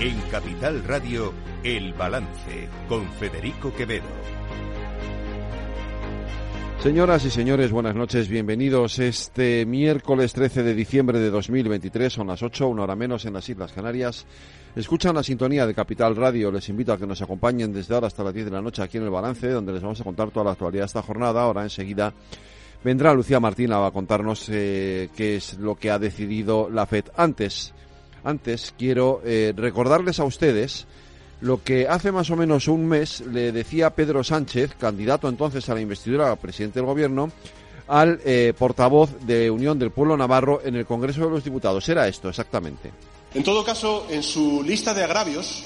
En 0.00 0.18
Capital 0.30 0.82
Radio, 0.84 1.34
El 1.62 1.92
Balance, 1.92 2.70
con 2.88 3.06
Federico 3.12 3.70
Quevedo. 3.74 4.06
Señoras 6.82 7.26
y 7.26 7.30
señores, 7.30 7.70
buenas 7.70 7.94
noches, 7.94 8.26
bienvenidos 8.30 8.98
este 8.98 9.66
miércoles 9.66 10.32
13 10.32 10.62
de 10.62 10.74
diciembre 10.74 11.18
de 11.18 11.28
2023, 11.28 12.10
son 12.10 12.28
las 12.28 12.42
8, 12.42 12.66
una 12.68 12.84
hora 12.84 12.96
menos 12.96 13.26
en 13.26 13.34
las 13.34 13.46
Islas 13.46 13.72
Canarias. 13.72 14.24
Escuchan 14.74 15.14
la 15.14 15.22
sintonía 15.22 15.66
de 15.66 15.74
Capital 15.74 16.16
Radio, 16.16 16.50
les 16.50 16.70
invito 16.70 16.94
a 16.94 16.98
que 16.98 17.06
nos 17.06 17.20
acompañen 17.20 17.70
desde 17.70 17.92
ahora 17.92 18.06
hasta 18.06 18.24
las 18.24 18.32
10 18.32 18.46
de 18.46 18.52
la 18.52 18.62
noche 18.62 18.82
aquí 18.82 18.96
en 18.96 19.04
El 19.04 19.10
Balance, 19.10 19.50
donde 19.50 19.74
les 19.74 19.82
vamos 19.82 20.00
a 20.00 20.04
contar 20.04 20.30
toda 20.30 20.46
la 20.46 20.52
actualidad 20.52 20.84
de 20.84 20.86
esta 20.86 21.02
jornada. 21.02 21.42
Ahora 21.42 21.62
enseguida 21.62 22.14
vendrá 22.82 23.12
Lucía 23.12 23.38
Martina 23.38 23.84
a 23.84 23.90
contarnos 23.90 24.48
eh, 24.48 25.10
qué 25.14 25.36
es 25.36 25.58
lo 25.58 25.74
que 25.74 25.90
ha 25.90 25.98
decidido 25.98 26.70
la 26.70 26.86
FED. 26.86 27.04
Antes, 27.18 27.74
antes 28.24 28.74
quiero 28.78 29.20
eh, 29.24 29.52
recordarles 29.56 30.20
a 30.20 30.24
ustedes 30.24 30.86
lo 31.40 31.62
que 31.62 31.88
hace 31.88 32.12
más 32.12 32.30
o 32.30 32.36
menos 32.36 32.68
un 32.68 32.86
mes 32.86 33.20
le 33.20 33.50
decía 33.52 33.90
Pedro 33.90 34.22
Sánchez, 34.22 34.74
candidato 34.78 35.28
entonces 35.28 35.68
a 35.68 35.74
la 35.74 35.80
investidura 35.80 36.36
presidente 36.36 36.78
del 36.80 36.86
gobierno, 36.86 37.30
al 37.88 38.20
eh, 38.24 38.52
portavoz 38.56 39.10
de 39.26 39.50
Unión 39.50 39.78
del 39.78 39.90
Pueblo 39.90 40.16
Navarro 40.16 40.60
en 40.64 40.76
el 40.76 40.86
Congreso 40.86 41.24
de 41.24 41.30
los 41.30 41.42
Diputados. 41.44 41.88
Era 41.88 42.06
esto, 42.06 42.28
exactamente. 42.28 42.90
En 43.34 43.42
todo 43.42 43.64
caso, 43.64 44.06
en 44.10 44.22
su 44.22 44.62
lista 44.62 44.92
de 44.92 45.02
agravios 45.02 45.64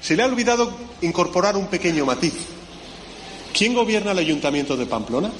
se 0.00 0.16
le 0.16 0.22
ha 0.22 0.26
olvidado 0.26 0.70
incorporar 1.00 1.56
un 1.56 1.66
pequeño 1.66 2.04
matiz. 2.04 2.34
¿Quién 3.56 3.74
gobierna 3.74 4.12
el 4.12 4.18
Ayuntamiento 4.18 4.76
de 4.76 4.86
Pamplona? 4.86 5.30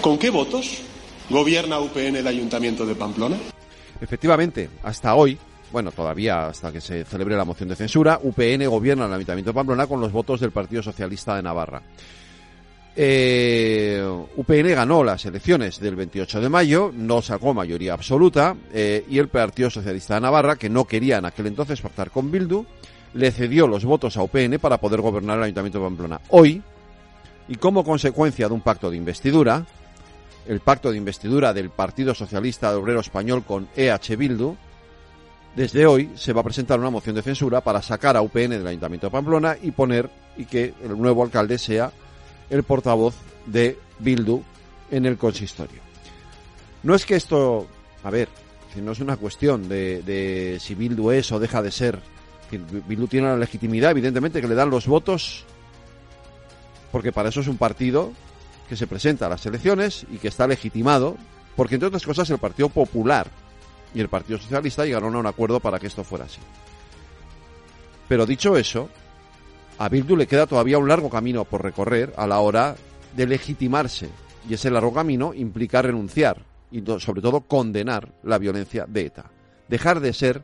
¿Con 0.00 0.18
qué 0.18 0.30
votos 0.30 0.78
gobierna 1.30 1.78
UPN 1.78 2.16
el 2.16 2.26
Ayuntamiento 2.26 2.84
de 2.84 2.94
Pamplona? 2.94 3.36
Efectivamente, 4.00 4.68
hasta 4.82 5.14
hoy, 5.14 5.38
bueno, 5.72 5.90
todavía 5.92 6.46
hasta 6.46 6.72
que 6.72 6.80
se 6.80 7.04
celebre 7.04 7.36
la 7.36 7.44
moción 7.44 7.68
de 7.68 7.76
censura, 7.76 8.20
UPN 8.22 8.66
gobierna 8.68 9.06
el 9.06 9.12
Ayuntamiento 9.12 9.50
de 9.50 9.54
Pamplona 9.54 9.86
con 9.86 10.00
los 10.00 10.12
votos 10.12 10.40
del 10.40 10.52
Partido 10.52 10.82
Socialista 10.82 11.36
de 11.36 11.42
Navarra. 11.42 11.82
Eh, 13.00 14.02
UPN 14.36 14.74
ganó 14.74 15.04
las 15.04 15.24
elecciones 15.24 15.78
del 15.78 15.94
28 15.94 16.40
de 16.40 16.48
mayo, 16.48 16.90
no 16.92 17.22
sacó 17.22 17.54
mayoría 17.54 17.92
absoluta 17.92 18.56
eh, 18.72 19.04
y 19.08 19.18
el 19.18 19.28
Partido 19.28 19.70
Socialista 19.70 20.14
de 20.14 20.22
Navarra, 20.22 20.56
que 20.56 20.68
no 20.68 20.84
quería 20.84 21.18
en 21.18 21.24
aquel 21.24 21.46
entonces 21.46 21.80
pactar 21.80 22.10
con 22.10 22.32
Bildu, 22.32 22.64
le 23.14 23.30
cedió 23.30 23.68
los 23.68 23.84
votos 23.84 24.16
a 24.16 24.22
UPN 24.22 24.58
para 24.60 24.78
poder 24.78 25.00
gobernar 25.00 25.38
el 25.38 25.44
Ayuntamiento 25.44 25.78
de 25.78 25.84
Pamplona. 25.84 26.20
Hoy, 26.30 26.62
y 27.46 27.54
como 27.54 27.84
consecuencia 27.84 28.48
de 28.48 28.54
un 28.54 28.62
pacto 28.62 28.90
de 28.90 28.96
investidura, 28.96 29.64
el 30.48 30.60
pacto 30.60 30.90
de 30.90 30.96
investidura 30.96 31.52
del 31.52 31.68
Partido 31.68 32.14
Socialista 32.14 32.76
Obrero 32.76 33.00
Español 33.00 33.44
con 33.44 33.68
EH 33.76 34.16
Bildu, 34.16 34.56
desde 35.54 35.86
hoy 35.86 36.10
se 36.14 36.32
va 36.32 36.40
a 36.40 36.44
presentar 36.44 36.80
una 36.80 36.88
moción 36.88 37.14
de 37.14 37.22
censura 37.22 37.60
para 37.60 37.82
sacar 37.82 38.16
a 38.16 38.22
UPN 38.22 38.50
del 38.50 38.66
Ayuntamiento 38.66 39.08
de 39.08 39.10
Pamplona 39.10 39.56
y 39.60 39.72
poner 39.72 40.08
y 40.38 40.46
que 40.46 40.72
el 40.82 40.98
nuevo 40.98 41.22
alcalde 41.22 41.58
sea 41.58 41.92
el 42.48 42.62
portavoz 42.62 43.14
de 43.44 43.78
Bildu 43.98 44.42
en 44.90 45.04
el 45.04 45.18
consistorio. 45.18 45.80
No 46.82 46.94
es 46.94 47.04
que 47.04 47.16
esto, 47.16 47.66
a 48.02 48.10
ver, 48.10 48.28
no 48.76 48.92
es 48.92 49.00
una 49.00 49.18
cuestión 49.18 49.68
de, 49.68 50.02
de 50.02 50.58
si 50.60 50.74
Bildu 50.74 51.10
es 51.10 51.30
o 51.30 51.38
deja 51.38 51.60
de 51.60 51.70
ser. 51.70 51.98
Bildu 52.50 53.06
tiene 53.06 53.26
la 53.26 53.36
legitimidad, 53.36 53.90
evidentemente, 53.90 54.40
que 54.40 54.48
le 54.48 54.54
dan 54.54 54.70
los 54.70 54.86
votos, 54.86 55.44
porque 56.90 57.12
para 57.12 57.28
eso 57.28 57.40
es 57.40 57.48
un 57.48 57.58
partido 57.58 58.12
que 58.68 58.76
se 58.76 58.86
presenta 58.86 59.26
a 59.26 59.30
las 59.30 59.44
elecciones 59.46 60.06
y 60.10 60.18
que 60.18 60.28
está 60.28 60.46
legitimado, 60.46 61.16
porque 61.56 61.74
entre 61.74 61.88
otras 61.88 62.04
cosas 62.04 62.28
el 62.30 62.38
Partido 62.38 62.68
Popular 62.68 63.28
y 63.94 64.00
el 64.00 64.08
Partido 64.08 64.38
Socialista 64.38 64.84
llegaron 64.84 65.14
a 65.14 65.18
un 65.18 65.26
acuerdo 65.26 65.60
para 65.60 65.78
que 65.78 65.86
esto 65.86 66.04
fuera 66.04 66.26
así. 66.26 66.40
Pero 68.08 68.26
dicho 68.26 68.56
eso, 68.56 68.88
a 69.78 69.88
Bildu 69.88 70.16
le 70.16 70.26
queda 70.26 70.46
todavía 70.46 70.78
un 70.78 70.88
largo 70.88 71.10
camino 71.10 71.44
por 71.44 71.62
recorrer 71.62 72.12
a 72.16 72.26
la 72.26 72.40
hora 72.40 72.76
de 73.16 73.26
legitimarse. 73.26 74.08
Y 74.48 74.54
ese 74.54 74.70
largo 74.70 74.92
camino 74.92 75.34
implica 75.34 75.82
renunciar 75.82 76.44
y 76.70 76.82
sobre 76.98 77.22
todo 77.22 77.42
condenar 77.42 78.08
la 78.22 78.38
violencia 78.38 78.86
de 78.88 79.06
ETA. 79.06 79.30
Dejar 79.68 80.00
de 80.00 80.12
ser, 80.12 80.42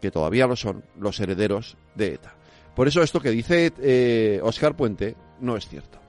que 0.00 0.10
todavía 0.10 0.46
lo 0.46 0.56
son, 0.56 0.82
los 0.98 1.20
herederos 1.20 1.76
de 1.94 2.14
ETA. 2.14 2.34
Por 2.74 2.88
eso 2.88 3.02
esto 3.02 3.20
que 3.20 3.30
dice 3.30 3.72
eh, 3.78 4.40
Oscar 4.42 4.74
Puente 4.74 5.14
no 5.40 5.56
es 5.56 5.68
cierto. 5.68 6.01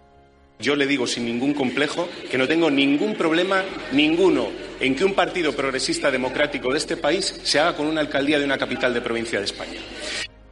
Yo 0.64 0.78
le 0.78 0.88
digo 0.88 1.06
sin 1.06 1.26
ningún 1.26 1.54
complejo 1.54 2.08
que 2.32 2.38
no 2.38 2.48
tengo 2.48 2.72
ningún 2.72 3.16
problema, 3.16 3.64
ninguno, 3.92 4.48
en 4.80 4.96
que 4.96 5.04
un 5.04 5.14
partido 5.14 5.54
progresista 5.54 6.10
democrático 6.10 6.72
de 6.72 6.78
este 6.78 6.96
país 6.96 7.38
se 7.44 7.60
haga 7.60 7.76
con 7.76 7.86
una 7.86 8.00
alcaldía 8.00 8.40
de 8.40 8.46
una 8.46 8.58
capital 8.58 8.94
de 8.94 9.02
provincia 9.02 9.40
de 9.40 9.46
España. 9.46 9.82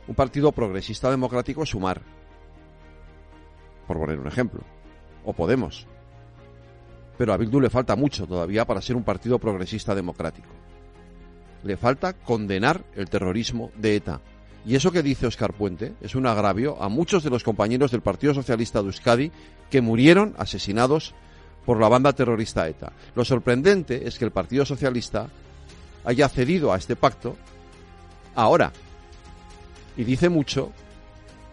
Un 0.07 0.13
partido 0.13 0.51
progresista 0.51 1.09
democrático 1.09 1.63
es 1.63 1.69
sumar, 1.69 2.01
por 3.87 3.99
poner 3.99 4.19
un 4.19 4.27
ejemplo, 4.27 4.59
o 5.23 5.31
Podemos. 5.31 5.87
Pero 7.17 7.31
a 7.31 7.37
Bildu 7.37 7.61
le 7.61 7.69
falta 7.69 7.95
mucho 7.95 8.27
todavía 8.27 8.65
para 8.65 8.81
ser 8.81 8.97
un 8.97 9.05
partido 9.05 9.39
progresista 9.39 9.95
democrático. 9.95 10.49
Le 11.63 11.77
falta 11.77 12.11
condenar 12.11 12.83
el 12.95 13.09
terrorismo 13.09 13.71
de 13.77 13.95
ETA, 13.95 14.19
y 14.65 14.75
eso 14.75 14.91
que 14.91 15.01
dice 15.01 15.25
Oscar 15.25 15.53
Puente 15.53 15.93
es 16.01 16.15
un 16.15 16.27
agravio 16.27 16.81
a 16.81 16.89
muchos 16.89 17.23
de 17.23 17.29
los 17.29 17.43
compañeros 17.43 17.91
del 17.91 18.01
Partido 18.01 18.33
Socialista 18.33 18.79
de 18.81 18.87
Euskadi 18.87 19.31
que 19.69 19.81
murieron 19.81 20.35
asesinados 20.37 21.13
por 21.65 21.79
la 21.79 21.89
banda 21.89 22.13
terrorista 22.13 22.67
ETA. 22.67 22.93
Lo 23.15 23.25
sorprendente 23.25 24.07
es 24.07 24.17
que 24.17 24.25
el 24.25 24.31
Partido 24.31 24.65
Socialista 24.65 25.27
haya 26.05 26.29
cedido 26.29 26.73
a 26.73 26.77
este 26.77 26.95
pacto 26.95 27.35
ahora. 28.35 28.71
Y 29.97 30.03
dice 30.03 30.29
mucho, 30.29 30.71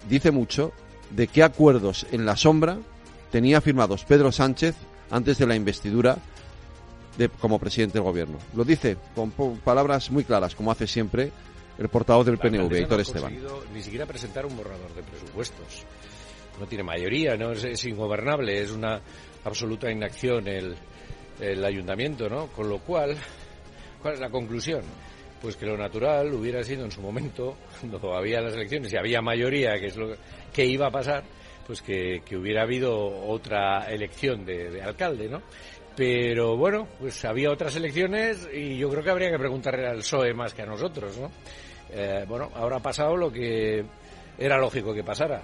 dice 0.09 0.31
mucho 0.31 0.73
de 1.11 1.29
qué 1.29 1.43
acuerdos 1.43 2.07
en 2.13 2.27
la 2.27 2.37
sombra 2.37 2.79
tenía 3.31 3.61
firmados 3.61 4.05
Pedro 4.05 4.33
Sánchez 4.33 4.75
antes 5.11 5.39
de 5.39 5.47
la 5.47 5.57
investidura 5.57 6.19
de, 7.17 7.29
como 7.29 7.59
presidente 7.59 7.95
del 7.95 8.05
gobierno. 8.05 8.39
Lo 8.55 8.65
dice 8.65 8.97
con 9.15 9.31
palabras 9.65 10.11
muy 10.11 10.25
claras, 10.25 10.55
como 10.55 10.71
hace 10.71 10.87
siempre 10.87 11.33
el 11.79 11.89
portavoz 11.89 12.27
del 12.27 12.39
PNV, 12.39 12.73
Héctor 12.75 13.01
Esteban. 13.01 13.39
Ni 13.73 13.83
siquiera 13.83 14.05
presentar 14.05 14.45
un 14.45 14.57
borrador 14.57 14.93
de 14.95 15.03
presupuestos. 15.03 15.87
No 16.59 16.67
tiene 16.67 16.83
mayoría, 16.83 17.37
no 17.37 17.53
es, 17.53 17.85
ingobernable, 17.85 18.61
es 18.61 18.73
una 18.73 19.01
absoluta 19.45 19.91
inacción 19.91 20.49
el, 20.49 20.75
el 21.41 21.65
ayuntamiento, 21.65 22.29
¿no? 22.29 22.49
Con 22.49 22.69
lo 22.69 22.81
cual, 22.81 23.17
¿cuál 24.03 24.15
es 24.15 24.21
la 24.21 24.29
conclusión? 24.29 24.83
Pues 25.41 25.57
que 25.57 25.67
lo 25.67 25.77
natural 25.77 26.35
hubiera 26.35 26.65
sido 26.65 26.85
en 26.85 26.91
su 26.91 27.01
momento, 27.01 27.57
cuando 27.81 28.13
había 28.17 28.41
las 28.41 28.55
elecciones 28.55 28.93
y 28.93 28.97
había 28.97 29.23
mayoría, 29.23 29.79
que 29.79 29.87
es 29.87 29.97
lo 29.97 30.17
que 30.53 30.67
iba 30.67 30.89
a 30.89 30.91
pasar, 30.91 31.23
pues 31.65 31.81
que, 31.81 32.23
que 32.25 32.37
hubiera 32.37 32.63
habido 32.63 32.97
otra 32.97 33.85
elección 33.89 34.45
de, 34.45 34.71
de 34.71 34.83
alcalde, 34.83 35.29
¿no? 35.29 35.43
Pero 35.99 36.57
bueno, 36.57 36.87
pues 37.01 37.25
había 37.25 37.51
otras 37.51 37.75
elecciones 37.75 38.49
y 38.55 38.79
yo 38.79 38.89
creo 38.89 39.03
que 39.03 39.11
habría 39.11 39.33
que 39.33 39.39
preguntarle 39.39 39.85
al 39.85 39.97
PSOE 39.97 40.33
más 40.33 40.55
que 40.55 40.63
a 40.63 40.67
nosotros, 40.67 41.19
¿no? 41.19 41.29
Eh, 41.91 42.25
bueno, 42.29 42.53
ahora 42.55 42.77
ha 42.77 42.81
pasado 42.81 43.17
lo 43.17 43.33
que 43.33 43.85
era 44.39 44.59
lógico 44.59 44.95
que 44.95 45.03
pasara. 45.03 45.43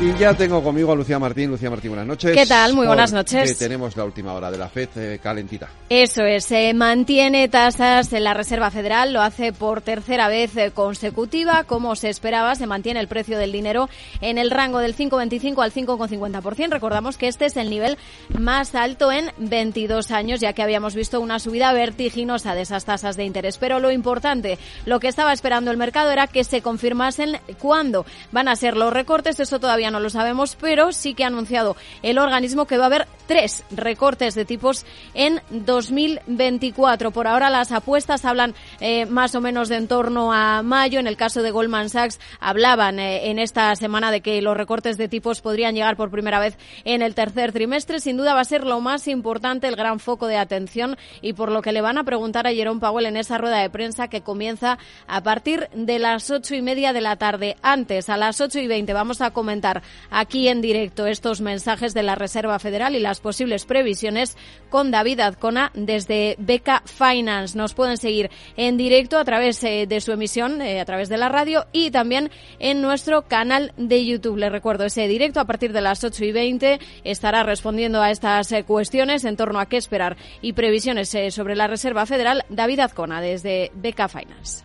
Y 0.00 0.14
ya 0.14 0.32
tengo 0.32 0.62
conmigo 0.62 0.92
a 0.92 0.94
Lucía 0.94 1.18
Martín. 1.18 1.50
Lucía 1.50 1.70
Martín, 1.70 1.90
buenas 1.90 2.06
noches. 2.06 2.32
¿Qué 2.32 2.46
tal? 2.46 2.72
Muy 2.72 2.86
buenas 2.86 3.12
noches. 3.12 3.50
Que 3.50 3.58
tenemos 3.58 3.96
la 3.96 4.04
última 4.04 4.32
hora 4.32 4.48
de 4.48 4.56
la 4.56 4.68
FED 4.68 4.88
eh, 4.94 5.18
calentita. 5.20 5.68
Eso 5.88 6.22
es, 6.22 6.44
se 6.44 6.72
mantiene 6.72 7.48
tasas 7.48 8.12
en 8.12 8.22
la 8.22 8.32
Reserva 8.32 8.70
Federal, 8.70 9.12
lo 9.12 9.22
hace 9.22 9.52
por 9.52 9.80
tercera 9.80 10.28
vez 10.28 10.56
eh, 10.56 10.70
consecutiva, 10.70 11.64
como 11.64 11.96
se 11.96 12.10
esperaba, 12.10 12.54
se 12.54 12.68
mantiene 12.68 13.00
el 13.00 13.08
precio 13.08 13.38
del 13.38 13.50
dinero 13.50 13.88
en 14.20 14.38
el 14.38 14.52
rango 14.52 14.78
del 14.78 14.94
5,25 14.94 15.64
al 15.64 15.72
5,50%. 15.72 16.70
Recordamos 16.70 17.18
que 17.18 17.26
este 17.26 17.46
es 17.46 17.56
el 17.56 17.68
nivel 17.68 17.98
más 18.38 18.76
alto 18.76 19.10
en 19.10 19.32
22 19.38 20.12
años, 20.12 20.38
ya 20.38 20.52
que 20.52 20.62
habíamos 20.62 20.94
visto 20.94 21.20
una 21.20 21.40
subida 21.40 21.72
vertiginosa 21.72 22.54
de 22.54 22.60
esas 22.60 22.84
tasas 22.84 23.16
de 23.16 23.24
interés. 23.24 23.58
Pero 23.58 23.80
lo 23.80 23.90
importante, 23.90 24.60
lo 24.86 25.00
que 25.00 25.08
estaba 25.08 25.32
esperando 25.32 25.72
el 25.72 25.76
mercado 25.76 26.12
era 26.12 26.28
que 26.28 26.44
se 26.44 26.62
confirmasen 26.62 27.40
cuándo 27.58 28.06
van 28.30 28.46
a 28.46 28.54
ser 28.54 28.76
los 28.76 28.92
recortes. 28.92 29.40
Eso 29.40 29.58
todavía 29.58 29.87
no 29.90 30.00
lo 30.00 30.10
sabemos, 30.10 30.56
pero 30.60 30.92
sí 30.92 31.14
que 31.14 31.24
ha 31.24 31.28
anunciado 31.28 31.76
el 32.02 32.18
organismo 32.18 32.66
que 32.66 32.76
va 32.76 32.84
a 32.84 32.86
haber 32.86 33.08
tres 33.26 33.64
recortes 33.70 34.34
de 34.34 34.44
tipos 34.44 34.84
en 35.14 35.40
2024. 35.50 37.10
Por 37.10 37.26
ahora 37.26 37.50
las 37.50 37.72
apuestas 37.72 38.24
hablan 38.24 38.54
eh, 38.80 39.06
más 39.06 39.34
o 39.34 39.40
menos 39.40 39.68
de 39.68 39.78
en 39.78 39.88
torno 39.88 40.32
a 40.32 40.62
mayo. 40.62 41.00
En 41.00 41.06
el 41.06 41.16
caso 41.16 41.42
de 41.42 41.50
Goldman 41.50 41.88
Sachs 41.88 42.20
hablaban 42.40 42.98
eh, 42.98 43.30
en 43.30 43.38
esta 43.38 43.74
semana 43.76 44.10
de 44.10 44.20
que 44.20 44.42
los 44.42 44.56
recortes 44.56 44.98
de 44.98 45.08
tipos 45.08 45.40
podrían 45.40 45.74
llegar 45.74 45.96
por 45.96 46.10
primera 46.10 46.40
vez 46.40 46.58
en 46.84 47.00
el 47.00 47.14
tercer 47.14 47.52
trimestre. 47.52 48.00
Sin 48.00 48.16
duda 48.16 48.34
va 48.34 48.40
a 48.40 48.44
ser 48.44 48.64
lo 48.64 48.80
más 48.80 49.08
importante, 49.08 49.68
el 49.68 49.76
gran 49.76 50.00
foco 50.00 50.26
de 50.26 50.36
atención 50.36 50.98
y 51.22 51.32
por 51.32 51.50
lo 51.50 51.62
que 51.62 51.72
le 51.72 51.80
van 51.80 51.96
a 51.96 52.04
preguntar 52.04 52.46
a 52.46 52.52
Jerome 52.52 52.80
Powell 52.80 53.06
en 53.06 53.16
esa 53.16 53.38
rueda 53.38 53.60
de 53.60 53.70
prensa 53.70 54.08
que 54.08 54.20
comienza 54.20 54.78
a 55.06 55.22
partir 55.22 55.68
de 55.72 55.98
las 55.98 56.30
ocho 56.30 56.54
y 56.54 56.62
media 56.62 56.92
de 56.92 57.00
la 57.00 57.16
tarde. 57.16 57.56
Antes, 57.62 58.10
a 58.10 58.16
las 58.16 58.40
ocho 58.40 58.58
y 58.58 58.66
veinte, 58.66 58.92
vamos 58.92 59.20
a 59.20 59.30
comentar 59.30 59.77
aquí 60.10 60.48
en 60.48 60.60
directo 60.60 61.06
estos 61.06 61.40
mensajes 61.40 61.94
de 61.94 62.02
la 62.02 62.14
Reserva 62.14 62.58
Federal 62.58 62.94
y 62.94 63.00
las 63.00 63.20
posibles 63.20 63.64
previsiones 63.64 64.36
con 64.70 64.90
David 64.90 65.20
Azcona 65.20 65.70
desde 65.74 66.36
Beca 66.38 66.82
Finance. 66.84 67.56
Nos 67.56 67.74
pueden 67.74 67.96
seguir 67.96 68.30
en 68.56 68.76
directo 68.76 69.18
a 69.18 69.24
través 69.24 69.62
eh, 69.64 69.86
de 69.88 70.00
su 70.00 70.12
emisión, 70.12 70.60
eh, 70.60 70.80
a 70.80 70.84
través 70.84 71.08
de 71.08 71.16
la 71.16 71.28
radio 71.28 71.66
y 71.72 71.90
también 71.90 72.30
en 72.58 72.82
nuestro 72.82 73.22
canal 73.22 73.72
de 73.76 74.04
YouTube. 74.04 74.36
Les 74.36 74.52
recuerdo 74.52 74.84
ese 74.84 75.08
directo 75.08 75.40
a 75.40 75.44
partir 75.46 75.72
de 75.72 75.80
las 75.80 76.02
8 76.02 76.24
y 76.24 76.32
20 76.32 76.80
estará 77.04 77.42
respondiendo 77.42 78.02
a 78.02 78.10
estas 78.10 78.52
eh, 78.52 78.64
cuestiones 78.64 79.24
en 79.24 79.36
torno 79.36 79.60
a 79.60 79.66
qué 79.66 79.76
esperar 79.76 80.16
y 80.42 80.52
previsiones 80.52 81.16
sobre 81.30 81.56
la 81.56 81.66
Reserva 81.66 82.06
Federal. 82.06 82.44
David 82.48 82.80
Azcona 82.80 83.20
desde 83.20 83.70
Beca 83.74 84.08
Finance. 84.08 84.64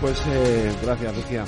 Pues 0.00 0.20
gracias, 0.82 1.16
Lucía. 1.16 1.44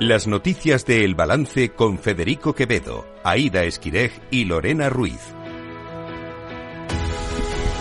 Las 0.00 0.26
noticias 0.26 0.84
de 0.86 1.04
El 1.04 1.14
Balance 1.14 1.70
con 1.70 1.98
Federico 2.00 2.52
Quevedo, 2.52 3.06
Aida 3.22 3.62
Esquirej 3.62 4.10
y 4.28 4.44
Lorena 4.44 4.90
Ruiz. 4.90 5.20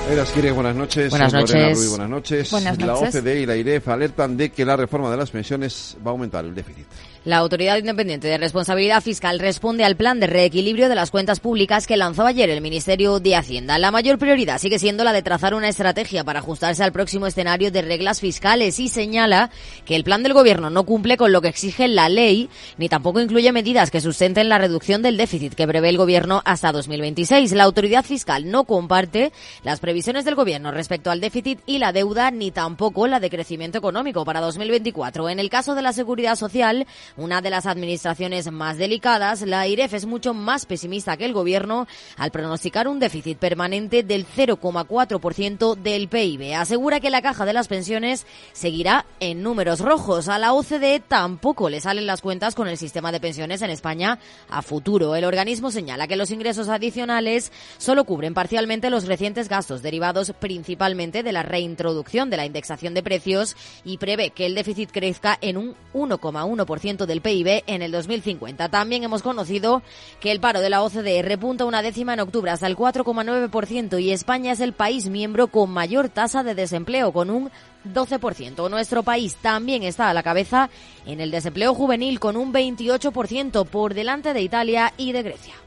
Aida 0.07 0.21
Esquirej, 0.21 0.53
buenas 0.53 0.75
noches. 0.75 1.09
Buenas 1.09 1.33
noches. 1.33 1.55
Lorena 1.55 1.73
Ruiz, 1.73 1.89
buenas 1.89 2.09
noches. 2.09 2.51
Buenas 2.51 2.77
noches. 2.77 3.15
La 3.15 3.19
OCDE 3.19 3.41
y 3.41 3.45
la 3.47 3.55
IREF 3.55 3.87
alertan 3.87 4.37
de 4.37 4.51
que 4.51 4.63
la 4.63 4.77
reforma 4.77 5.09
de 5.09 5.17
las 5.17 5.31
pensiones 5.31 5.97
va 6.05 6.11
a 6.11 6.13
aumentar 6.13 6.45
el 6.45 6.53
déficit. 6.53 6.85
La 7.25 7.37
Autoridad 7.37 7.77
Independiente 7.77 8.27
de 8.27 8.37
Responsabilidad 8.37 9.01
Fiscal 9.01 9.39
responde 9.39 9.85
al 9.85 9.95
plan 9.95 10.19
de 10.19 10.27
reequilibrio 10.27 10.89
de 10.89 10.95
las 10.95 11.09
cuentas 11.09 11.39
públicas 11.39 11.87
que 11.87 11.95
lanzó 11.95 12.25
ayer 12.25 12.49
el 12.49 12.59
Ministerio 12.59 13.21
de 13.21 13.37
Hacienda. 13.37 13.77
La 13.77 13.91
mayor 13.91 14.17
prioridad 14.17 14.57
sigue 14.57 14.77
siendo 14.77 15.05
la 15.05 15.13
de 15.13 15.21
trazar 15.21 15.53
una 15.53 15.69
estrategia 15.69 16.25
para 16.25 16.39
ajustarse 16.39 16.83
al 16.83 16.91
próximo 16.91 17.25
escenario 17.25 17.71
de 17.71 17.81
reglas 17.81 18.19
fiscales 18.19 18.77
y 18.77 18.89
señala 18.89 19.51
que 19.85 19.95
el 19.95 20.03
plan 20.03 20.21
del 20.21 20.33
Gobierno 20.33 20.69
no 20.69 20.83
cumple 20.83 21.15
con 21.15 21.31
lo 21.31 21.41
que 21.41 21.47
exige 21.47 21.87
la 21.87 22.09
ley 22.09 22.49
ni 22.77 22.89
tampoco 22.89 23.21
incluye 23.21 23.53
medidas 23.53 23.89
que 23.89 24.01
sustenten 24.01 24.49
la 24.49 24.57
reducción 24.57 25.01
del 25.01 25.15
déficit 25.15 25.53
que 25.53 25.65
prevé 25.65 25.87
el 25.87 25.97
Gobierno 25.97 26.41
hasta 26.43 26.73
2026. 26.73 27.53
La 27.53 27.63
Autoridad 27.63 28.03
Fiscal 28.03 28.51
no 28.51 28.65
comparte 28.65 29.31
las 29.63 29.79
previsiones 29.79 30.25
del 30.25 30.35
Gobierno 30.35 30.71
respecto 30.71 31.09
al 31.09 31.21
déficit 31.21 31.61
y 31.67 31.77
la 31.77 31.93
deuda 31.93 32.31
ni 32.31 32.51
tampoco 32.51 33.07
la 33.07 33.21
de 33.21 33.29
crecimiento 33.29 33.77
económico 33.77 34.25
para 34.25 34.41
2024. 34.41 35.29
En 35.29 35.39
el 35.39 35.49
caso 35.49 35.73
de 35.73 35.83
la 35.83 35.93
Seguridad 35.93 36.35
Social, 36.35 36.85
una 37.17 37.41
de 37.41 37.49
las 37.49 37.65
administraciones 37.65 38.51
más 38.51 38.77
delicadas, 38.77 39.41
la 39.41 39.67
IREF 39.67 39.93
es 39.93 40.05
mucho 40.05 40.33
más 40.33 40.65
pesimista 40.65 41.17
que 41.17 41.25
el 41.25 41.33
Gobierno 41.33 41.87
al 42.17 42.31
pronosticar 42.31 42.87
un 42.87 42.99
déficit 42.99 43.37
permanente 43.37 44.03
del 44.03 44.25
0,4% 44.25 45.75
del 45.75 46.07
PIB. 46.07 46.55
Asegura 46.55 46.99
que 46.99 47.09
la 47.09 47.21
caja 47.21 47.45
de 47.45 47.53
las 47.53 47.67
pensiones 47.67 48.25
seguirá 48.51 49.05
en 49.19 49.43
números 49.43 49.79
rojos. 49.79 50.27
A 50.27 50.39
la 50.39 50.53
OCDE 50.53 50.99
tampoco 50.99 51.69
le 51.69 51.81
salen 51.81 52.07
las 52.07 52.21
cuentas 52.21 52.55
con 52.55 52.67
el 52.67 52.77
sistema 52.77 53.11
de 53.11 53.19
pensiones 53.19 53.61
en 53.61 53.69
España 53.69 54.19
a 54.49 54.61
futuro. 54.61 55.15
El 55.15 55.25
organismo 55.25 55.71
señala 55.71 56.07
que 56.07 56.15
los 56.15 56.31
ingresos 56.31 56.69
adicionales 56.69 57.51
solo 57.77 58.05
cubren 58.05 58.33
parcialmente 58.33 58.89
los 58.89 59.05
recientes 59.05 59.49
gastos 59.49 59.81
derivados 59.81 60.33
principalmente 60.39 61.23
de 61.23 61.31
la 61.31 61.43
reintroducción 61.43 62.29
de 62.29 62.37
la 62.37 62.45
indexación 62.45 62.93
de 62.93 63.03
precios 63.03 63.55
y 63.83 63.97
prevé 63.97 64.31
que 64.31 64.45
el 64.45 64.55
déficit 64.55 64.91
crezca 64.91 65.37
en 65.41 65.57
un 65.57 65.75
1,1% 65.93 67.02
del 67.05 67.21
PIB 67.21 67.63
en 67.67 67.81
el 67.81 67.91
2050. 67.91 68.69
También 68.69 69.03
hemos 69.03 69.21
conocido 69.21 69.81
que 70.19 70.31
el 70.31 70.39
paro 70.39 70.61
de 70.61 70.69
la 70.69 70.83
OCDE 70.83 71.21
repunta 71.21 71.65
una 71.65 71.81
décima 71.81 72.13
en 72.13 72.19
octubre 72.19 72.51
hasta 72.51 72.67
el 72.67 72.77
4,9% 72.77 74.01
y 74.01 74.11
España 74.11 74.51
es 74.51 74.59
el 74.59 74.73
país 74.73 75.09
miembro 75.09 75.47
con 75.47 75.69
mayor 75.69 76.09
tasa 76.09 76.43
de 76.43 76.55
desempleo, 76.55 77.11
con 77.11 77.29
un 77.29 77.51
12%. 77.85 78.69
Nuestro 78.69 79.03
país 79.03 79.35
también 79.35 79.83
está 79.83 80.09
a 80.09 80.13
la 80.13 80.23
cabeza 80.23 80.69
en 81.05 81.21
el 81.21 81.31
desempleo 81.31 81.73
juvenil 81.73 82.19
con 82.19 82.37
un 82.37 82.53
28% 82.53 83.65
por 83.65 83.93
delante 83.93 84.33
de 84.33 84.41
Italia 84.41 84.93
y 84.97 85.11
de 85.11 85.23
Grecia. 85.23 85.62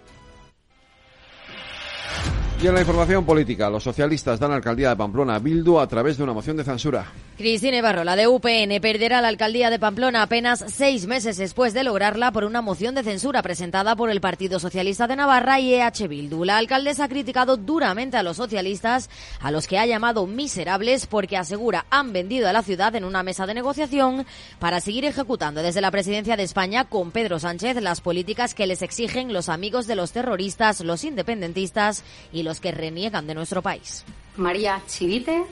Y 2.58 2.66
en 2.66 2.74
la 2.74 2.80
información 2.80 3.26
política, 3.26 3.68
los 3.68 3.84
socialistas 3.84 4.40
dan 4.40 4.48
la 4.48 4.56
alcaldía 4.56 4.88
de 4.88 4.96
Pamplona 4.96 5.34
a 5.34 5.38
Bildu 5.38 5.78
a 5.78 5.86
través 5.86 6.16
de 6.16 6.22
una 6.22 6.32
moción 6.32 6.56
de 6.56 6.64
censura. 6.64 7.04
Cristina 7.36 7.76
Ibarro, 7.76 8.02
la 8.02 8.16
de 8.16 8.28
UPN, 8.28 8.80
perderá 8.80 9.20
la 9.20 9.28
alcaldía 9.28 9.68
de 9.68 9.78
Pamplona 9.78 10.22
apenas 10.22 10.64
seis 10.68 11.06
meses 11.06 11.36
después 11.36 11.74
de 11.74 11.84
lograrla 11.84 12.32
por 12.32 12.44
una 12.44 12.62
moción 12.62 12.94
de 12.94 13.02
censura 13.02 13.42
presentada 13.42 13.94
por 13.94 14.08
el 14.08 14.22
Partido 14.22 14.58
Socialista 14.58 15.06
de 15.06 15.16
Navarra 15.16 15.60
y 15.60 15.74
EH 15.74 16.08
Bildu. 16.08 16.46
La 16.46 16.56
alcaldesa 16.56 17.04
ha 17.04 17.08
criticado 17.08 17.58
duramente 17.58 18.16
a 18.16 18.22
los 18.22 18.38
socialistas, 18.38 19.10
a 19.40 19.50
los 19.50 19.66
que 19.66 19.78
ha 19.78 19.84
llamado 19.84 20.26
miserables 20.26 21.06
porque 21.06 21.36
asegura 21.36 21.84
han 21.90 22.14
vendido 22.14 22.48
a 22.48 22.54
la 22.54 22.62
ciudad 22.62 22.94
en 22.94 23.04
una 23.04 23.22
mesa 23.22 23.46
de 23.46 23.52
negociación 23.52 24.24
para 24.58 24.80
seguir 24.80 25.04
ejecutando 25.04 25.62
desde 25.62 25.82
la 25.82 25.90
presidencia 25.90 26.38
de 26.38 26.44
España 26.44 26.86
con 26.86 27.10
Pedro 27.10 27.38
Sánchez 27.38 27.82
las 27.82 28.00
políticas 28.00 28.54
que 28.54 28.66
les 28.66 28.80
exigen 28.80 29.34
los 29.34 29.50
amigos 29.50 29.86
de 29.86 29.96
los 29.96 30.12
terroristas, 30.12 30.80
los 30.80 31.04
independentistas 31.04 32.02
y 32.32 32.45
los 32.46 32.60
que 32.60 32.72
reniegan 32.72 33.26
de 33.26 33.34
nuestro 33.34 33.60
país. 33.60 34.04
María 34.36 34.80
Chivite, 34.86 35.44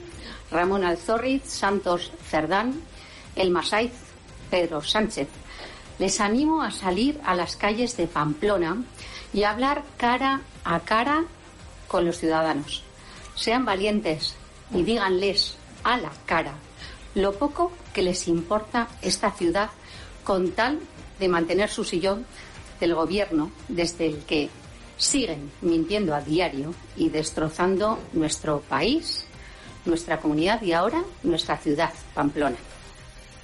Ramón 0.50 0.84
Alzorriz, 0.84 1.42
Santos 1.44 2.12
Cerdán, 2.30 2.80
El 3.36 3.50
Masaiz, 3.50 3.92
Pedro 4.50 4.82
Sánchez. 4.82 5.28
Les 5.98 6.20
animo 6.20 6.62
a 6.62 6.70
salir 6.70 7.20
a 7.24 7.34
las 7.34 7.56
calles 7.56 7.96
de 7.96 8.06
Pamplona 8.06 8.82
y 9.32 9.42
a 9.42 9.50
hablar 9.50 9.82
cara 9.96 10.40
a 10.64 10.80
cara 10.80 11.24
con 11.88 12.04
los 12.04 12.18
ciudadanos. 12.18 12.82
Sean 13.34 13.64
valientes 13.64 14.34
y 14.72 14.82
díganles 14.82 15.56
a 15.82 15.98
la 15.98 16.10
cara 16.24 16.54
lo 17.14 17.32
poco 17.32 17.72
que 17.92 18.02
les 18.02 18.28
importa 18.28 18.88
esta 19.02 19.30
ciudad 19.30 19.70
con 20.24 20.52
tal 20.52 20.80
de 21.20 21.28
mantener 21.28 21.70
su 21.70 21.84
sillón 21.84 22.26
del 22.80 22.94
gobierno 22.94 23.50
desde 23.68 24.06
el 24.06 24.18
que 24.24 24.50
siguen 24.96 25.50
mintiendo 25.60 26.14
a 26.14 26.20
diario 26.20 26.74
y 26.96 27.08
destrozando 27.08 27.98
nuestro 28.12 28.60
país, 28.60 29.26
nuestra 29.84 30.18
comunidad 30.20 30.62
y 30.62 30.72
ahora 30.72 31.02
nuestra 31.22 31.56
ciudad, 31.56 31.92
Pamplona. 32.14 32.56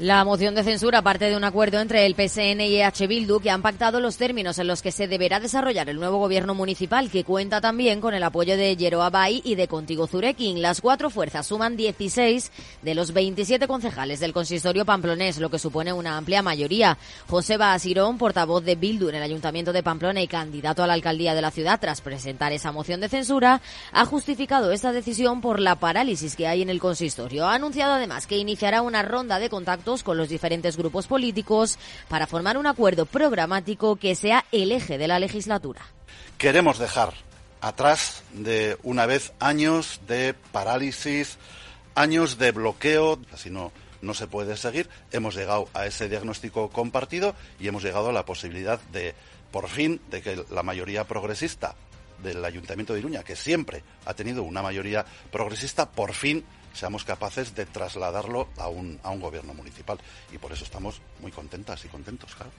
La 0.01 0.25
moción 0.25 0.55
de 0.55 0.65
censura 0.65 1.03
parte 1.03 1.27
de 1.27 1.37
un 1.37 1.45
acuerdo 1.45 1.79
entre 1.79 2.07
el 2.07 2.15
PSN 2.15 2.63
y 2.63 2.81
EH 2.81 3.07
Bildu 3.07 3.39
que 3.39 3.51
han 3.51 3.61
pactado 3.61 4.01
los 4.01 4.17
términos 4.17 4.59
en 4.59 4.67
los 4.67 4.81
que 4.81 4.93
se 4.93 5.09
deberá 5.09 5.41
desarrollar 5.41 5.91
el 5.91 6.01
nuevo 6.01 6.17
gobierno 6.17 6.55
municipal 6.55 7.11
que 7.11 7.23
cuenta 7.23 7.61
también 7.61 8.01
con 8.01 8.15
el 8.15 8.23
apoyo 8.23 8.57
de 8.57 8.75
Yeroa 8.77 9.11
Bay 9.11 9.43
y 9.45 9.57
de 9.57 9.69
Contigo 9.69 10.07
Zurekin. 10.07 10.63
Las 10.63 10.81
cuatro 10.81 11.11
fuerzas 11.11 11.47
suman 11.47 11.77
16 11.77 12.51
de 12.81 12.95
los 12.95 13.13
27 13.13 13.69
concejales 13.69 14.21
del 14.21 14.33
consistorio 14.33 14.87
pamplonés, 14.87 15.37
lo 15.37 15.51
que 15.51 15.59
supone 15.59 15.93
una 15.93 16.17
amplia 16.17 16.41
mayoría. 16.41 16.97
José 17.29 17.59
Basirón, 17.59 18.17
portavoz 18.17 18.65
de 18.65 18.77
Bildu 18.77 19.11
en 19.11 19.17
el 19.17 19.23
Ayuntamiento 19.23 19.71
de 19.71 19.83
Pamplona 19.83 20.23
y 20.23 20.29
candidato 20.29 20.83
a 20.83 20.87
la 20.87 20.95
alcaldía 20.95 21.35
de 21.35 21.43
la 21.43 21.51
ciudad 21.51 21.79
tras 21.79 22.01
presentar 22.01 22.55
esa 22.55 22.73
moción 22.73 23.03
de 23.03 23.11
censura, 23.11 23.61
ha 23.93 24.07
justificado 24.07 24.73
esta 24.73 24.93
decisión 24.93 25.43
por 25.43 25.61
la 25.61 25.75
parálisis 25.75 26.37
que 26.37 26.49
hay 26.49 26.63
en 26.63 26.71
el 26.71 26.81
consistorio. 26.81 27.47
Ha 27.47 27.57
anunciado 27.57 27.93
además 27.93 28.27
que 28.27 28.39
iniciará 28.39 28.81
una 28.81 29.03
ronda 29.03 29.39
de 29.39 29.51
con 30.03 30.17
los 30.17 30.29
diferentes 30.29 30.77
grupos 30.77 31.07
políticos 31.07 31.79
para 32.09 32.27
formar 32.27 32.57
un 32.57 32.67
acuerdo 32.67 33.07
programático 33.07 33.97
que 33.97 34.15
sea 34.15 34.45
el 34.53 34.73
eje 34.73 34.99
de 34.99 35.09
la 35.09 35.19
legislatura. 35.19 35.83
Queremos 36.39 36.79
dejar 36.79 37.13
atrás 37.61 38.23
de 38.33 38.79
una 38.83 39.07
vez 39.07 39.33
años 39.41 40.01
de 40.07 40.35
parálisis, 40.53 41.39
años 41.95 42.39
de 42.39 42.53
bloqueo, 42.53 43.19
así 43.33 43.51
no 43.51 43.73
no 44.03 44.15
se 44.15 44.27
puede 44.27 44.57
seguir. 44.57 44.89
Hemos 45.13 45.35
llegado 45.35 45.69
a 45.75 45.87
ese 45.87 46.09
diagnóstico 46.09 46.71
compartido 46.71 47.35
y 47.59 47.69
hemos 47.69 47.83
llegado 47.83 48.09
a 48.09 48.13
la 48.13 48.25
posibilidad 48.25 48.81
de, 48.93 49.15
por 49.51 49.69
fin, 49.69 50.01
de 50.11 50.23
que 50.23 50.43
la 50.51 50.63
mayoría 50.63 51.07
progresista 51.07 51.75
del 52.23 52.45
Ayuntamiento 52.45 52.93
de 52.93 53.01
Iruña, 53.01 53.23
que 53.23 53.37
siempre 53.37 53.83
ha 54.05 54.15
tenido 54.15 54.43
una 54.43 54.63
mayoría 54.63 55.05
progresista, 55.31 55.91
por 55.91 56.13
fin 56.13 56.45
seamos 56.73 57.05
capaces 57.05 57.55
de 57.55 57.67
trasladarlo 57.67 58.49
a 58.59 58.69
un, 58.69 58.99
a 59.03 59.11
un 59.11 59.21
gobierno 59.21 59.55
municipal. 59.55 59.99
Y 60.33 60.39
por 60.39 60.53
eso 60.53 60.65
estamos 60.65 61.01
muy 61.21 61.33
contentas 61.33 61.85
y 61.85 61.89
contentos, 61.89 62.35
claro. 62.35 62.51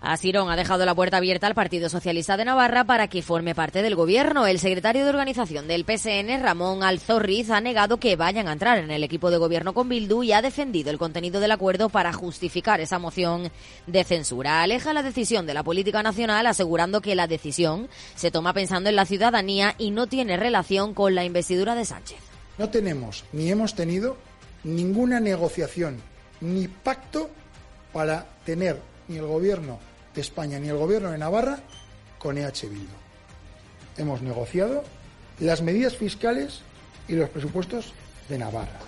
Asirón 0.00 0.50
ha 0.50 0.56
dejado 0.56 0.86
la 0.86 0.94
puerta 0.94 1.18
abierta 1.18 1.46
al 1.46 1.54
Partido 1.54 1.90
Socialista 1.90 2.38
de 2.38 2.46
Navarra 2.46 2.84
para 2.84 3.08
que 3.08 3.20
forme 3.20 3.54
parte 3.54 3.82
del 3.82 3.96
gobierno. 3.96 4.46
El 4.46 4.58
secretario 4.58 5.04
de 5.04 5.10
organización 5.10 5.68
del 5.68 5.84
PSN, 5.84 6.42
Ramón 6.42 6.82
Alzorriz, 6.82 7.50
ha 7.50 7.60
negado 7.60 7.98
que 7.98 8.16
vayan 8.16 8.48
a 8.48 8.52
entrar 8.52 8.78
en 8.78 8.90
el 8.90 9.04
equipo 9.04 9.30
de 9.30 9.36
gobierno 9.36 9.74
con 9.74 9.90
Bildu 9.90 10.22
y 10.22 10.32
ha 10.32 10.40
defendido 10.40 10.90
el 10.90 10.96
contenido 10.96 11.38
del 11.38 11.52
acuerdo 11.52 11.90
para 11.90 12.14
justificar 12.14 12.80
esa 12.80 12.98
moción 12.98 13.50
de 13.86 14.04
censura. 14.04 14.62
Aleja 14.62 14.94
la 14.94 15.02
decisión 15.02 15.44
de 15.46 15.54
la 15.54 15.64
política 15.64 16.02
nacional 16.02 16.46
asegurando 16.46 17.02
que 17.02 17.14
la 17.14 17.26
decisión 17.26 17.90
se 18.14 18.30
toma 18.30 18.54
pensando 18.54 18.88
en 18.88 18.96
la 18.96 19.04
ciudadanía 19.04 19.74
y 19.76 19.90
no 19.90 20.06
tiene 20.06 20.38
relación 20.38 20.94
con 20.94 21.14
la 21.14 21.24
investidura 21.24 21.74
de 21.74 21.84
Sánchez. 21.84 22.29
No 22.60 22.68
tenemos 22.68 23.24
ni 23.32 23.50
hemos 23.50 23.74
tenido 23.74 24.18
ninguna 24.64 25.18
negociación 25.18 25.96
ni 26.42 26.68
pacto 26.68 27.30
para 27.90 28.26
tener 28.44 28.78
ni 29.08 29.16
el 29.16 29.24
gobierno 29.24 29.78
de 30.14 30.20
España 30.20 30.58
ni 30.58 30.68
el 30.68 30.76
gobierno 30.76 31.10
de 31.10 31.16
Navarra 31.16 31.60
con 32.18 32.36
EH 32.36 32.68
Bildu. 32.68 32.92
Hemos 33.96 34.20
negociado 34.20 34.84
las 35.38 35.62
medidas 35.62 35.96
fiscales 35.96 36.60
y 37.08 37.14
los 37.14 37.30
presupuestos 37.30 37.94
de 38.28 38.36
Navarra. 38.36 38.80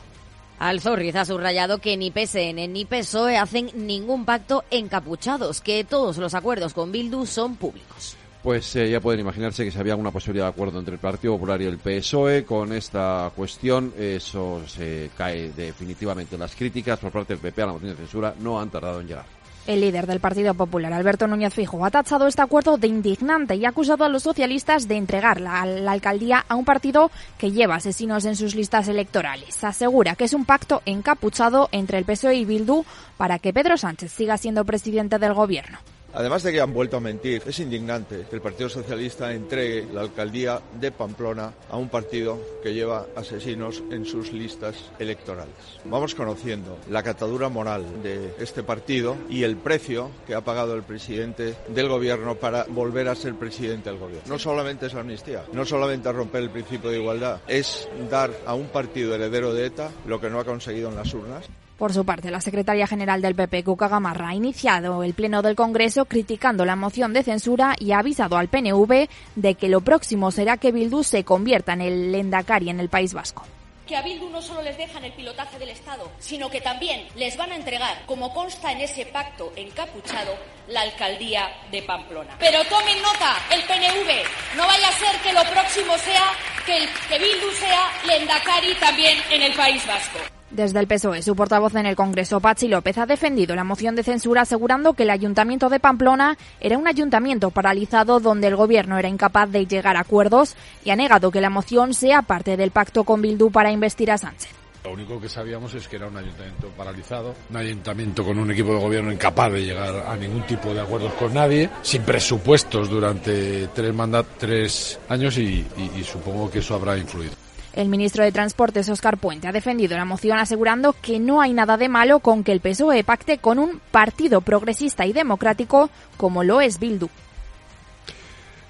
Alzorriz 0.58 1.16
ha 1.16 1.24
subrayado 1.24 1.78
que 1.78 1.96
ni 1.96 2.10
PSN 2.10 2.70
ni 2.70 2.84
PSOE 2.84 3.38
hacen 3.38 3.70
ningún 3.74 4.26
pacto 4.26 4.64
encapuchados, 4.70 5.62
que 5.62 5.82
todos 5.84 6.18
los 6.18 6.34
acuerdos 6.34 6.74
con 6.74 6.92
Bildu 6.92 7.24
son 7.24 7.56
públicos. 7.56 8.18
Pues 8.42 8.74
eh, 8.74 8.90
ya 8.90 9.00
pueden 9.00 9.20
imaginarse 9.20 9.64
que 9.64 9.70
si 9.70 9.78
había 9.78 9.92
alguna 9.92 10.10
posibilidad 10.10 10.46
de 10.46 10.50
acuerdo 10.50 10.80
entre 10.80 10.94
el 10.94 11.00
Partido 11.00 11.34
Popular 11.34 11.62
y 11.62 11.66
el 11.66 11.78
PSOE 11.78 12.44
con 12.44 12.72
esta 12.72 13.30
cuestión, 13.36 13.94
eso 13.96 14.62
se 14.66 15.10
cae 15.16 15.52
definitivamente. 15.52 16.36
Las 16.36 16.56
críticas 16.56 16.98
por 16.98 17.12
parte 17.12 17.34
del 17.34 17.40
PP 17.40 17.62
a 17.62 17.66
la 17.66 17.72
moción 17.74 17.92
de 17.92 17.96
censura 17.96 18.34
no 18.40 18.60
han 18.60 18.68
tardado 18.68 19.00
en 19.00 19.06
llegar. 19.06 19.26
El 19.64 19.80
líder 19.80 20.08
del 20.08 20.18
Partido 20.18 20.54
Popular, 20.54 20.92
Alberto 20.92 21.28
Núñez 21.28 21.54
Fijo, 21.54 21.84
ha 21.84 21.90
tachado 21.92 22.26
este 22.26 22.42
acuerdo 22.42 22.78
de 22.78 22.88
indignante 22.88 23.54
y 23.54 23.64
ha 23.64 23.68
acusado 23.68 24.04
a 24.04 24.08
los 24.08 24.24
socialistas 24.24 24.88
de 24.88 24.96
entregar 24.96 25.40
la, 25.40 25.64
la, 25.64 25.92
alcaldía 25.92 26.44
a 26.48 26.56
un 26.56 26.64
partido 26.64 27.12
que 27.38 27.52
lleva 27.52 27.76
asesinos 27.76 28.24
en 28.24 28.34
sus 28.34 28.56
listas 28.56 28.88
electorales. 28.88 29.62
Asegura 29.62 30.16
que 30.16 30.24
es 30.24 30.32
un 30.32 30.46
pacto 30.46 30.82
encapuchado 30.84 31.68
entre 31.70 31.98
el 31.98 32.04
PSOE 32.04 32.34
y 32.34 32.44
Bildu 32.44 32.84
para 33.16 33.38
que 33.38 33.52
Pedro 33.52 33.76
Sánchez 33.76 34.10
siga 34.10 34.36
siendo 34.36 34.64
presidente 34.64 35.20
del 35.20 35.32
gobierno. 35.32 35.78
Además 36.14 36.42
de 36.42 36.52
que 36.52 36.60
han 36.60 36.74
vuelto 36.74 36.98
a 36.98 37.00
mentir, 37.00 37.42
es 37.46 37.58
indignante 37.60 38.26
que 38.28 38.36
el 38.36 38.42
Partido 38.42 38.68
Socialista 38.68 39.32
entregue 39.32 39.86
la 39.92 40.02
alcaldía 40.02 40.60
de 40.78 40.92
Pamplona 40.92 41.54
a 41.70 41.76
un 41.78 41.88
partido 41.88 42.38
que 42.62 42.74
lleva 42.74 43.06
asesinos 43.16 43.82
en 43.90 44.04
sus 44.04 44.32
listas 44.32 44.76
electorales. 44.98 45.54
Vamos 45.86 46.14
conociendo 46.14 46.76
la 46.90 47.02
catadura 47.02 47.48
moral 47.48 48.02
de 48.02 48.34
este 48.38 48.62
partido 48.62 49.16
y 49.30 49.42
el 49.42 49.56
precio 49.56 50.10
que 50.26 50.34
ha 50.34 50.42
pagado 50.42 50.74
el 50.74 50.82
presidente 50.82 51.56
del 51.68 51.88
gobierno 51.88 52.34
para 52.34 52.64
volver 52.64 53.08
a 53.08 53.14
ser 53.14 53.34
presidente 53.34 53.88
del 53.88 53.98
gobierno. 53.98 54.28
No 54.28 54.38
solamente 54.38 54.86
es 54.86 54.94
amnistía, 54.94 55.44
no 55.52 55.64
solamente 55.64 56.12
romper 56.12 56.42
el 56.42 56.50
principio 56.50 56.90
de 56.90 56.98
igualdad, 56.98 57.40
es 57.48 57.88
dar 58.10 58.30
a 58.44 58.54
un 58.54 58.66
partido 58.66 59.14
heredero 59.14 59.54
de 59.54 59.66
ETA 59.66 59.90
lo 60.06 60.20
que 60.20 60.28
no 60.28 60.40
ha 60.40 60.44
conseguido 60.44 60.90
en 60.90 60.96
las 60.96 61.14
urnas. 61.14 61.46
Por 61.82 61.92
su 61.92 62.04
parte, 62.04 62.30
la 62.30 62.40
secretaria 62.40 62.86
general 62.86 63.20
del 63.20 63.34
PP, 63.34 63.64
Cuca 63.64 63.88
Gamarra, 63.88 64.28
ha 64.28 64.34
iniciado 64.36 65.02
el 65.02 65.14
pleno 65.14 65.42
del 65.42 65.56
Congreso 65.56 66.04
criticando 66.04 66.64
la 66.64 66.76
moción 66.76 67.12
de 67.12 67.24
censura 67.24 67.74
y 67.76 67.90
ha 67.90 67.98
avisado 67.98 68.36
al 68.36 68.46
PNV 68.46 69.08
de 69.34 69.54
que 69.56 69.68
lo 69.68 69.80
próximo 69.80 70.30
será 70.30 70.58
que 70.58 70.70
Bildu 70.70 71.02
se 71.02 71.24
convierta 71.24 71.72
en 71.72 71.80
el 71.80 72.12
Lendakari 72.12 72.70
en 72.70 72.78
el 72.78 72.88
País 72.88 73.12
Vasco 73.14 73.42
que 73.84 73.96
a 73.96 74.02
Bildu 74.02 74.30
no 74.30 74.40
solo 74.40 74.62
les 74.62 74.78
dejan 74.78 75.04
el 75.04 75.12
pilotaje 75.12 75.58
del 75.58 75.70
Estado, 75.70 76.08
sino 76.20 76.48
que 76.48 76.60
también 76.60 77.08
les 77.16 77.36
van 77.36 77.50
a 77.50 77.56
entregar, 77.56 78.06
como 78.06 78.32
consta 78.32 78.70
en 78.70 78.80
ese 78.80 79.04
pacto 79.06 79.52
encapuchado, 79.56 80.36
la 80.68 80.82
alcaldía 80.82 81.50
de 81.72 81.82
Pamplona. 81.82 82.36
Pero 82.38 82.64
tomen 82.66 83.02
nota, 83.02 83.36
el 83.50 83.60
PNV, 83.64 84.56
no 84.56 84.68
vaya 84.68 84.88
a 84.88 84.92
ser 84.92 85.20
que 85.20 85.32
lo 85.32 85.42
próximo 85.50 85.98
sea 85.98 86.30
que, 86.64 87.18
Bildu 87.18 87.50
sea 87.50 87.90
Lendakari 88.06 88.72
también 88.76 89.18
en 89.32 89.42
el 89.42 89.52
País 89.54 89.84
Vasco. 89.84 90.20
Desde 90.52 90.80
el 90.80 90.86
PSOE, 90.86 91.22
su 91.22 91.34
portavoz 91.34 91.74
en 91.76 91.86
el 91.86 91.96
Congreso, 91.96 92.38
Pachi 92.38 92.68
López, 92.68 92.98
ha 92.98 93.06
defendido 93.06 93.56
la 93.56 93.64
moción 93.64 93.96
de 93.96 94.02
censura 94.02 94.42
asegurando 94.42 94.92
que 94.92 95.04
el 95.04 95.10
Ayuntamiento 95.10 95.70
de 95.70 95.80
Pamplona 95.80 96.36
era 96.60 96.76
un 96.76 96.86
ayuntamiento 96.86 97.50
paralizado 97.50 98.20
donde 98.20 98.48
el 98.48 98.56
Gobierno 98.56 98.98
era 98.98 99.08
incapaz 99.08 99.50
de 99.50 99.66
llegar 99.66 99.96
a 99.96 100.00
acuerdos 100.00 100.54
y 100.84 100.90
ha 100.90 100.96
negado 100.96 101.30
que 101.30 101.40
la 101.40 101.48
moción 101.48 101.94
sea 101.94 102.20
parte 102.20 102.58
del 102.58 102.70
pacto 102.70 103.04
con 103.04 103.22
Bildu 103.22 103.50
para 103.50 103.72
investir 103.72 104.10
a 104.10 104.18
Sánchez. 104.18 104.50
Lo 104.84 104.92
único 104.92 105.18
que 105.18 105.28
sabíamos 105.30 105.72
es 105.72 105.88
que 105.88 105.96
era 105.96 106.08
un 106.08 106.18
ayuntamiento 106.18 106.68
paralizado, 106.76 107.34
un 107.48 107.56
ayuntamiento 107.56 108.22
con 108.22 108.38
un 108.38 108.50
equipo 108.50 108.74
de 108.74 108.80
gobierno 108.80 109.10
incapaz 109.10 109.52
de 109.52 109.64
llegar 109.64 110.04
a 110.06 110.14
ningún 110.16 110.42
tipo 110.42 110.74
de 110.74 110.82
acuerdos 110.82 111.14
con 111.14 111.32
nadie, 111.32 111.70
sin 111.80 112.02
presupuestos 112.02 112.90
durante 112.90 113.68
tres, 113.68 113.94
mandat 113.94 114.26
tres 114.36 114.98
años 115.08 115.38
y, 115.38 115.64
supongo 116.04 116.50
que 116.50 116.58
eso 116.58 116.74
habrá 116.74 116.98
influido. 116.98 117.32
El 117.74 117.88
ministro 117.88 118.22
de 118.22 118.32
Transportes, 118.32 118.88
Óscar 118.88 119.16
Puente, 119.16 119.48
ha 119.48 119.52
defendido 119.52 119.96
la 119.96 120.04
moción 120.04 120.38
asegurando 120.38 120.94
que 121.00 121.18
no 121.18 121.40
hay 121.40 121.54
nada 121.54 121.78
de 121.78 121.88
malo 121.88 122.18
con 122.18 122.44
que 122.44 122.52
el 122.52 122.60
PSOE 122.60 123.02
pacte 123.02 123.38
con 123.38 123.58
un 123.58 123.80
partido 123.90 124.42
progresista 124.42 125.06
y 125.06 125.12
democrático 125.12 125.88
como 126.18 126.44
lo 126.44 126.60
es 126.60 126.78
Bildu. 126.78 127.08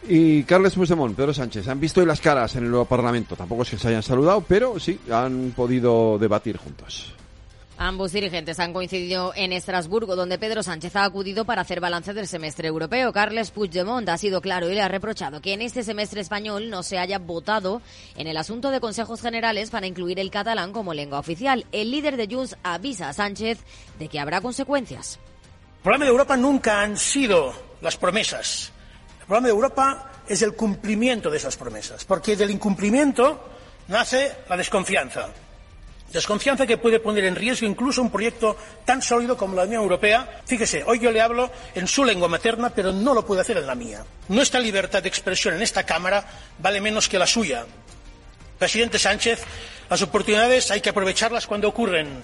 Y 0.09 0.43
Carles 0.45 0.75
Puigdemont, 0.75 1.17
Pedro 1.17 1.33
Sánchez, 1.33 1.69
han 1.69 1.81
visto 1.81 2.01
hoy 2.01 2.07
las 2.07 2.21
caras 2.21 2.57
en 2.57 2.65
el 2.65 2.71
nuevo 2.71 2.85
Parlamento. 2.85 3.37
Tampoco 3.37 3.63
es 3.63 3.71
que 3.71 3.79
se 3.79 3.89
hayan 3.89 4.03
saludado, 4.03 4.41
pero 4.47 4.79
sí, 4.79 4.99
han 5.11 5.53
podido 5.55 6.19
debatir 6.19 6.57
juntos. 6.57 7.15
Ambos 7.79 8.13
dirigentes 8.13 8.61
han 8.61 8.73
coincidido 8.73 9.33
en 9.35 9.53
Estrasburgo, 9.53 10.15
donde 10.15 10.39
Pedro 10.39 10.63
Sánchez 10.63 10.95
ha 10.95 11.05
acudido 11.05 11.45
para 11.45 11.63
hacer 11.63 11.81
balance 11.81 12.15
del 12.15 12.29
semestre 12.29 12.69
europeo. 12.69 13.13
Carles 13.13 13.51
Puigdemont 13.51 14.09
ha 14.09 14.19
sido 14.19 14.41
claro 14.41 14.71
y 14.71 14.75
le 14.75 14.83
ha 14.83 14.89
reprochado 14.89 15.41
que 15.41 15.55
en 15.55 15.63
este 15.63 15.83
semestre 15.83 16.21
español 16.21 16.71
no 16.71 16.83
se 16.83 16.99
haya 16.99 17.19
votado 17.19 17.83
en 18.17 18.27
el 18.27 18.37
asunto 18.37 18.71
de 18.71 18.81
consejos 18.81 19.21
generales 19.21 19.71
para 19.71 19.87
incluir 19.87 20.21
el 20.21 20.31
catalán 20.31 20.73
como 20.73 20.95
lengua 20.95 21.19
oficial. 21.19 21.67
El 21.73 21.91
líder 21.91 22.17
de 22.17 22.33
Junts 22.33 22.57
avisa 22.63 23.09
a 23.09 23.13
Sánchez 23.13 23.59
de 23.99 24.09
que 24.09 24.21
habrá 24.21 24.41
consecuencias. 24.41 25.19
El 25.79 25.83
problema 25.83 26.05
de 26.05 26.11
Europa 26.11 26.37
nunca 26.37 26.83
han 26.83 26.97
sido 26.97 27.53
las 27.81 27.97
promesas. 27.97 28.71
El 29.21 29.27
problema 29.27 29.47
de 29.49 29.53
Europa 29.53 30.13
es 30.29 30.43
el 30.43 30.55
cumplimiento 30.55 31.31
de 31.31 31.39
esas 31.39 31.57
promesas, 31.57 32.05
porque 32.05 32.37
del 32.37 32.51
incumplimiento 32.51 33.43
nace 33.89 34.31
la 34.49 34.57
desconfianza. 34.57 35.31
Desconfianza 36.13 36.67
que 36.67 36.77
puede 36.77 37.01
poner 37.01 37.25
en 37.25 37.35
riesgo 37.35 37.67
incluso 37.67 38.03
un 38.03 38.11
proyecto 38.11 38.57
tan 38.85 39.01
sólido 39.01 39.37
como 39.37 39.57
la 39.57 39.63
Unión 39.63 39.83
Europea. 39.83 40.43
Fíjese, 40.45 40.85
hoy 40.85 40.99
yo 40.99 41.11
le 41.11 41.23
hablo 41.23 41.51
en 41.75 41.89
su 41.89 42.05
lengua 42.05 42.29
materna, 42.29 42.71
pero 42.71 42.93
no 42.93 43.15
lo 43.15 43.25
puede 43.25 43.41
hacer 43.41 43.57
en 43.57 43.67
la 43.67 43.75
mía. 43.75 44.05
Nuestra 44.29 44.61
libertad 44.61 45.03
de 45.03 45.09
expresión 45.09 45.55
en 45.55 45.63
esta 45.63 45.85
Cámara 45.85 46.25
vale 46.59 46.83
menos 46.83 47.09
que 47.09 47.19
la 47.19 47.27
suya. 47.27 47.65
Presidente 48.59 48.99
Sánchez, 48.99 49.43
las 49.89 50.03
oportunidades 50.03 50.71
hay 50.71 50.83
que 50.83 50.91
aprovecharlas 50.91 51.47
cuando 51.47 51.69
ocurren. 51.69 52.23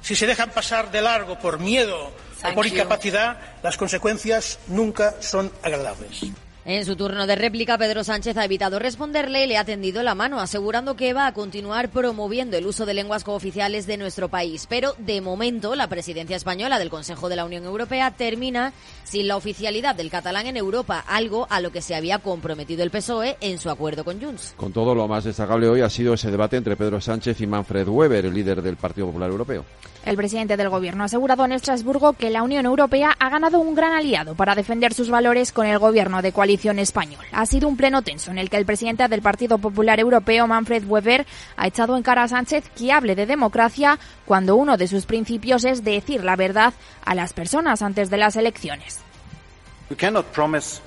Si 0.00 0.16
se 0.16 0.26
dejan 0.26 0.50
pasar 0.50 0.90
de 0.90 1.02
largo 1.02 1.38
por 1.38 1.60
miedo 1.60 2.12
o 2.44 2.54
por 2.54 2.66
incapacidad, 2.66 3.38
las 3.62 3.76
consecuencias 3.76 4.58
nunca 4.68 5.16
son 5.20 5.52
agradables. 5.62 6.24
En 6.64 6.84
su 6.84 6.94
turno 6.94 7.26
de 7.26 7.34
réplica, 7.34 7.76
Pedro 7.76 8.04
Sánchez 8.04 8.36
ha 8.36 8.44
evitado 8.44 8.78
responderle 8.78 9.42
y 9.42 9.48
le 9.48 9.58
ha 9.58 9.64
tendido 9.64 10.04
la 10.04 10.14
mano, 10.14 10.38
asegurando 10.38 10.94
que 10.94 11.12
va 11.12 11.26
a 11.26 11.34
continuar 11.34 11.88
promoviendo 11.88 12.56
el 12.56 12.66
uso 12.66 12.86
de 12.86 12.94
lenguas 12.94 13.24
cooficiales 13.24 13.88
de 13.88 13.96
nuestro 13.96 14.28
país. 14.28 14.68
Pero, 14.68 14.94
de 14.98 15.20
momento, 15.20 15.74
la 15.74 15.88
presidencia 15.88 16.36
española 16.36 16.78
del 16.78 16.88
Consejo 16.88 17.28
de 17.28 17.34
la 17.34 17.44
Unión 17.44 17.64
Europea 17.64 18.12
termina 18.12 18.72
sin 19.02 19.26
la 19.26 19.36
oficialidad 19.36 19.96
del 19.96 20.08
catalán 20.08 20.46
en 20.46 20.56
Europa, 20.56 21.04
algo 21.08 21.48
a 21.50 21.58
lo 21.58 21.72
que 21.72 21.82
se 21.82 21.96
había 21.96 22.20
comprometido 22.20 22.84
el 22.84 22.92
PSOE 22.92 23.38
en 23.40 23.58
su 23.58 23.68
acuerdo 23.68 24.04
con 24.04 24.22
Junts. 24.22 24.54
Con 24.56 24.72
todo, 24.72 24.94
lo 24.94 25.08
más 25.08 25.24
destacable 25.24 25.68
hoy 25.68 25.80
ha 25.80 25.90
sido 25.90 26.14
ese 26.14 26.30
debate 26.30 26.58
entre 26.58 26.76
Pedro 26.76 27.00
Sánchez 27.00 27.40
y 27.40 27.46
Manfred 27.48 27.88
Weber, 27.88 28.26
el 28.26 28.34
líder 28.34 28.62
del 28.62 28.76
Partido 28.76 29.08
Popular 29.08 29.30
Europeo. 29.30 29.64
El 30.04 30.16
presidente 30.16 30.56
del 30.56 30.68
Gobierno 30.68 31.04
ha 31.04 31.06
asegurado 31.06 31.44
en 31.44 31.52
Estrasburgo 31.52 32.14
que 32.14 32.30
la 32.30 32.42
Unión 32.42 32.66
Europea 32.66 33.14
ha 33.18 33.30
ganado 33.30 33.60
un 33.60 33.74
gran 33.74 33.92
aliado 33.92 34.34
para 34.34 34.56
defender 34.56 34.94
sus 34.94 35.10
valores 35.10 35.52
con 35.52 35.66
el 35.66 35.78
Gobierno 35.78 36.22
de 36.22 36.32
coalición 36.32 36.80
español. 36.80 37.24
Ha 37.30 37.46
sido 37.46 37.68
un 37.68 37.76
pleno 37.76 38.02
tenso 38.02 38.32
en 38.32 38.38
el 38.38 38.50
que 38.50 38.56
el 38.56 38.66
presidente 38.66 39.06
del 39.06 39.22
Partido 39.22 39.58
Popular 39.58 40.00
Europeo, 40.00 40.48
Manfred 40.48 40.84
Weber, 40.86 41.24
ha 41.56 41.66
echado 41.68 41.96
en 41.96 42.02
cara 42.02 42.24
a 42.24 42.28
Sánchez 42.28 42.68
que 42.76 42.90
hable 42.90 43.14
de 43.14 43.26
democracia 43.26 43.98
cuando 44.24 44.56
uno 44.56 44.76
de 44.76 44.88
sus 44.88 45.06
principios 45.06 45.64
es 45.64 45.84
decir 45.84 46.24
la 46.24 46.34
verdad 46.34 46.74
a 47.04 47.14
las 47.14 47.32
personas 47.32 47.80
antes 47.80 48.10
de 48.10 48.16
las 48.16 48.34
elecciones. 48.34 49.01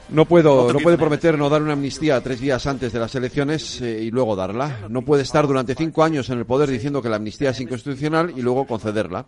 No 0.09 0.25
puedo, 0.25 0.71
no 0.71 0.79
puede 0.79 0.97
prometer 0.97 1.37
no 1.37 1.49
dar 1.49 1.61
una 1.61 1.73
amnistía 1.73 2.21
tres 2.21 2.39
días 2.39 2.65
antes 2.67 2.93
de 2.93 2.99
las 2.99 3.13
elecciones 3.15 3.81
eh, 3.81 4.03
y 4.03 4.11
luego 4.11 4.35
darla. 4.35 4.87
No 4.89 5.01
puede 5.01 5.23
estar 5.23 5.47
durante 5.47 5.75
cinco 5.75 6.03
años 6.03 6.29
en 6.29 6.39
el 6.39 6.45
poder 6.45 6.69
diciendo 6.69 7.01
que 7.01 7.09
la 7.09 7.17
amnistía 7.17 7.51
es 7.51 7.59
inconstitucional 7.59 8.33
y 8.35 8.41
luego 8.41 8.65
concederla. 8.65 9.25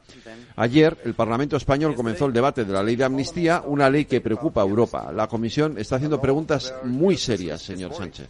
Ayer 0.56 0.98
el 1.06 1.14
Parlamento 1.14 1.58
español 1.58 1.96
comenzó 1.96 2.26
el 2.26 2.34
debate 2.34 2.66
de 2.66 2.74
la 2.74 2.84
ley 2.84 2.96
de 2.96 3.04
amnistía, 3.04 3.64
una 3.66 3.90
ley 3.90 4.06
que 4.06 4.22
preocupa 4.22 4.62
a 4.62 4.66
Europa. 4.66 5.12
La 5.12 5.28
Comisión 5.28 5.78
está 5.78 5.98
haciendo 5.98 6.22
preguntas 6.22 6.74
muy 6.84 7.18
serias, 7.18 7.62
señor 7.62 7.94
Sánchez. 7.94 8.28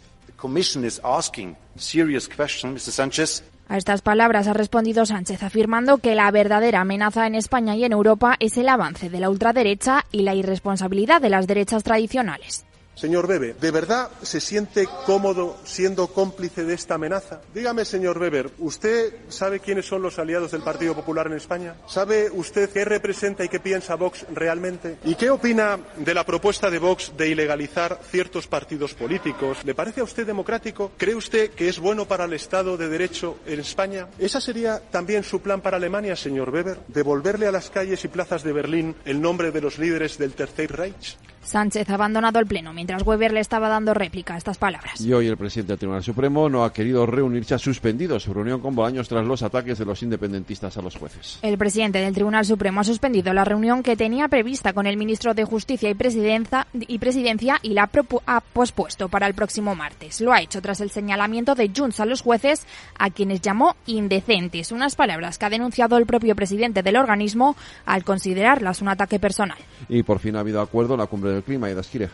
A 3.68 3.76
estas 3.76 4.00
palabras 4.00 4.48
ha 4.48 4.54
respondido 4.54 5.04
Sánchez 5.04 5.42
afirmando 5.42 5.98
que 5.98 6.14
la 6.14 6.30
verdadera 6.30 6.80
amenaza 6.80 7.26
en 7.26 7.34
España 7.34 7.76
y 7.76 7.84
en 7.84 7.92
Europa 7.92 8.36
es 8.40 8.56
el 8.56 8.68
avance 8.68 9.10
de 9.10 9.20
la 9.20 9.28
ultraderecha 9.28 10.06
y 10.10 10.22
la 10.22 10.34
irresponsabilidad 10.34 11.20
de 11.20 11.28
las 11.28 11.46
derechas 11.46 11.84
tradicionales. 11.84 12.67
Señor 12.98 13.26
Weber, 13.26 13.54
¿de 13.54 13.70
verdad 13.70 14.10
se 14.22 14.40
siente 14.40 14.88
cómodo 15.06 15.56
siendo 15.62 16.08
cómplice 16.08 16.64
de 16.64 16.74
esta 16.74 16.96
amenaza? 16.96 17.40
Dígame, 17.54 17.84
señor 17.84 18.18
Weber, 18.18 18.50
¿usted 18.58 19.14
sabe 19.28 19.60
quiénes 19.60 19.86
son 19.86 20.02
los 20.02 20.18
aliados 20.18 20.50
del 20.50 20.62
Partido 20.62 20.96
Popular 20.96 21.28
en 21.28 21.34
España? 21.34 21.76
¿Sabe 21.86 22.28
usted 22.28 22.70
qué 22.70 22.84
representa 22.84 23.44
y 23.44 23.48
qué 23.48 23.60
piensa 23.60 23.94
Vox 23.94 24.26
realmente? 24.34 24.96
¿Y 25.04 25.14
qué 25.14 25.30
opina 25.30 25.78
de 25.96 26.12
la 26.12 26.26
propuesta 26.26 26.70
de 26.70 26.80
Vox 26.80 27.12
de 27.16 27.28
ilegalizar 27.28 28.00
ciertos 28.10 28.48
partidos 28.48 28.94
políticos? 28.94 29.58
¿Le 29.62 29.76
parece 29.76 30.00
a 30.00 30.04
usted 30.04 30.26
democrático? 30.26 30.90
¿Cree 30.96 31.14
usted 31.14 31.50
que 31.52 31.68
es 31.68 31.78
bueno 31.78 32.04
para 32.06 32.24
el 32.24 32.32
Estado 32.32 32.76
de 32.76 32.88
Derecho 32.88 33.38
en 33.46 33.60
España? 33.60 34.08
¿Esa 34.18 34.40
sería 34.40 34.80
también 34.90 35.22
su 35.22 35.40
plan 35.40 35.60
para 35.60 35.76
Alemania, 35.76 36.16
señor 36.16 36.50
Weber? 36.50 36.80
¿Devolverle 36.88 37.46
a 37.46 37.52
las 37.52 37.70
calles 37.70 38.04
y 38.04 38.08
plazas 38.08 38.42
de 38.42 38.52
Berlín 38.52 38.96
el 39.04 39.20
nombre 39.20 39.52
de 39.52 39.60
los 39.60 39.78
líderes 39.78 40.18
del 40.18 40.32
Tercer 40.32 40.72
Reich? 40.72 41.16
Sánchez 41.48 41.88
ha 41.88 41.94
abandonado 41.94 42.38
el 42.38 42.46
pleno 42.46 42.74
mientras 42.88 43.06
Weber 43.06 43.32
le 43.32 43.40
estaba 43.40 43.68
dando 43.68 43.92
réplica 43.92 44.32
a 44.32 44.38
estas 44.38 44.56
palabras. 44.56 44.98
Y 44.98 45.12
hoy 45.12 45.26
el 45.26 45.36
presidente 45.36 45.72
del 45.72 45.78
Tribunal 45.78 46.02
Supremo 46.02 46.48
no 46.48 46.64
ha 46.64 46.72
querido 46.72 47.04
reunirse, 47.04 47.54
ha 47.54 47.58
suspendido 47.58 48.18
su 48.18 48.32
reunión 48.32 48.62
con 48.62 48.74
Bolaños 48.74 49.06
tras 49.08 49.26
los 49.26 49.42
ataques 49.42 49.76
de 49.78 49.84
los 49.84 50.02
independentistas 50.02 50.74
a 50.78 50.80
los 50.80 50.96
jueces. 50.96 51.38
El 51.42 51.58
presidente 51.58 51.98
del 51.98 52.14
Tribunal 52.14 52.46
Supremo 52.46 52.80
ha 52.80 52.84
suspendido 52.84 53.34
la 53.34 53.44
reunión 53.44 53.82
que 53.82 53.94
tenía 53.94 54.28
prevista 54.28 54.72
con 54.72 54.86
el 54.86 54.96
ministro 54.96 55.34
de 55.34 55.44
Justicia 55.44 55.90
y, 55.90 55.94
Presidencia 55.94 56.66
y, 56.72 56.98
Presidencia 56.98 57.58
y 57.62 57.74
la 57.74 57.90
ha 58.24 58.40
pospuesto 58.40 59.10
para 59.10 59.26
el 59.26 59.34
próximo 59.34 59.74
martes. 59.74 60.22
Lo 60.22 60.32
ha 60.32 60.40
hecho 60.40 60.62
tras 60.62 60.80
el 60.80 60.88
señalamiento 60.88 61.54
de 61.54 61.70
Junts 61.76 62.00
a 62.00 62.06
los 62.06 62.22
jueces, 62.22 62.66
a 62.98 63.10
quienes 63.10 63.42
llamó 63.42 63.76
indecentes, 63.84 64.72
unas 64.72 64.96
palabras 64.96 65.36
que 65.36 65.44
ha 65.44 65.50
denunciado 65.50 65.98
el 65.98 66.06
propio 66.06 66.34
presidente 66.34 66.82
del 66.82 66.96
organismo 66.96 67.54
al 67.84 68.02
considerarlas 68.02 68.80
un 68.80 68.88
ataque 68.88 69.18
personal. 69.18 69.58
Y 69.90 70.02
por 70.04 70.20
fin 70.20 70.36
ha 70.36 70.40
habido 70.40 70.62
acuerdo 70.62 70.94
en 70.94 71.00
la 71.00 71.06
cumbre 71.06 71.32
del 71.32 71.42
clima 71.42 71.68
y 71.68 71.74
de 71.74 71.82
Esquire. 71.82 72.08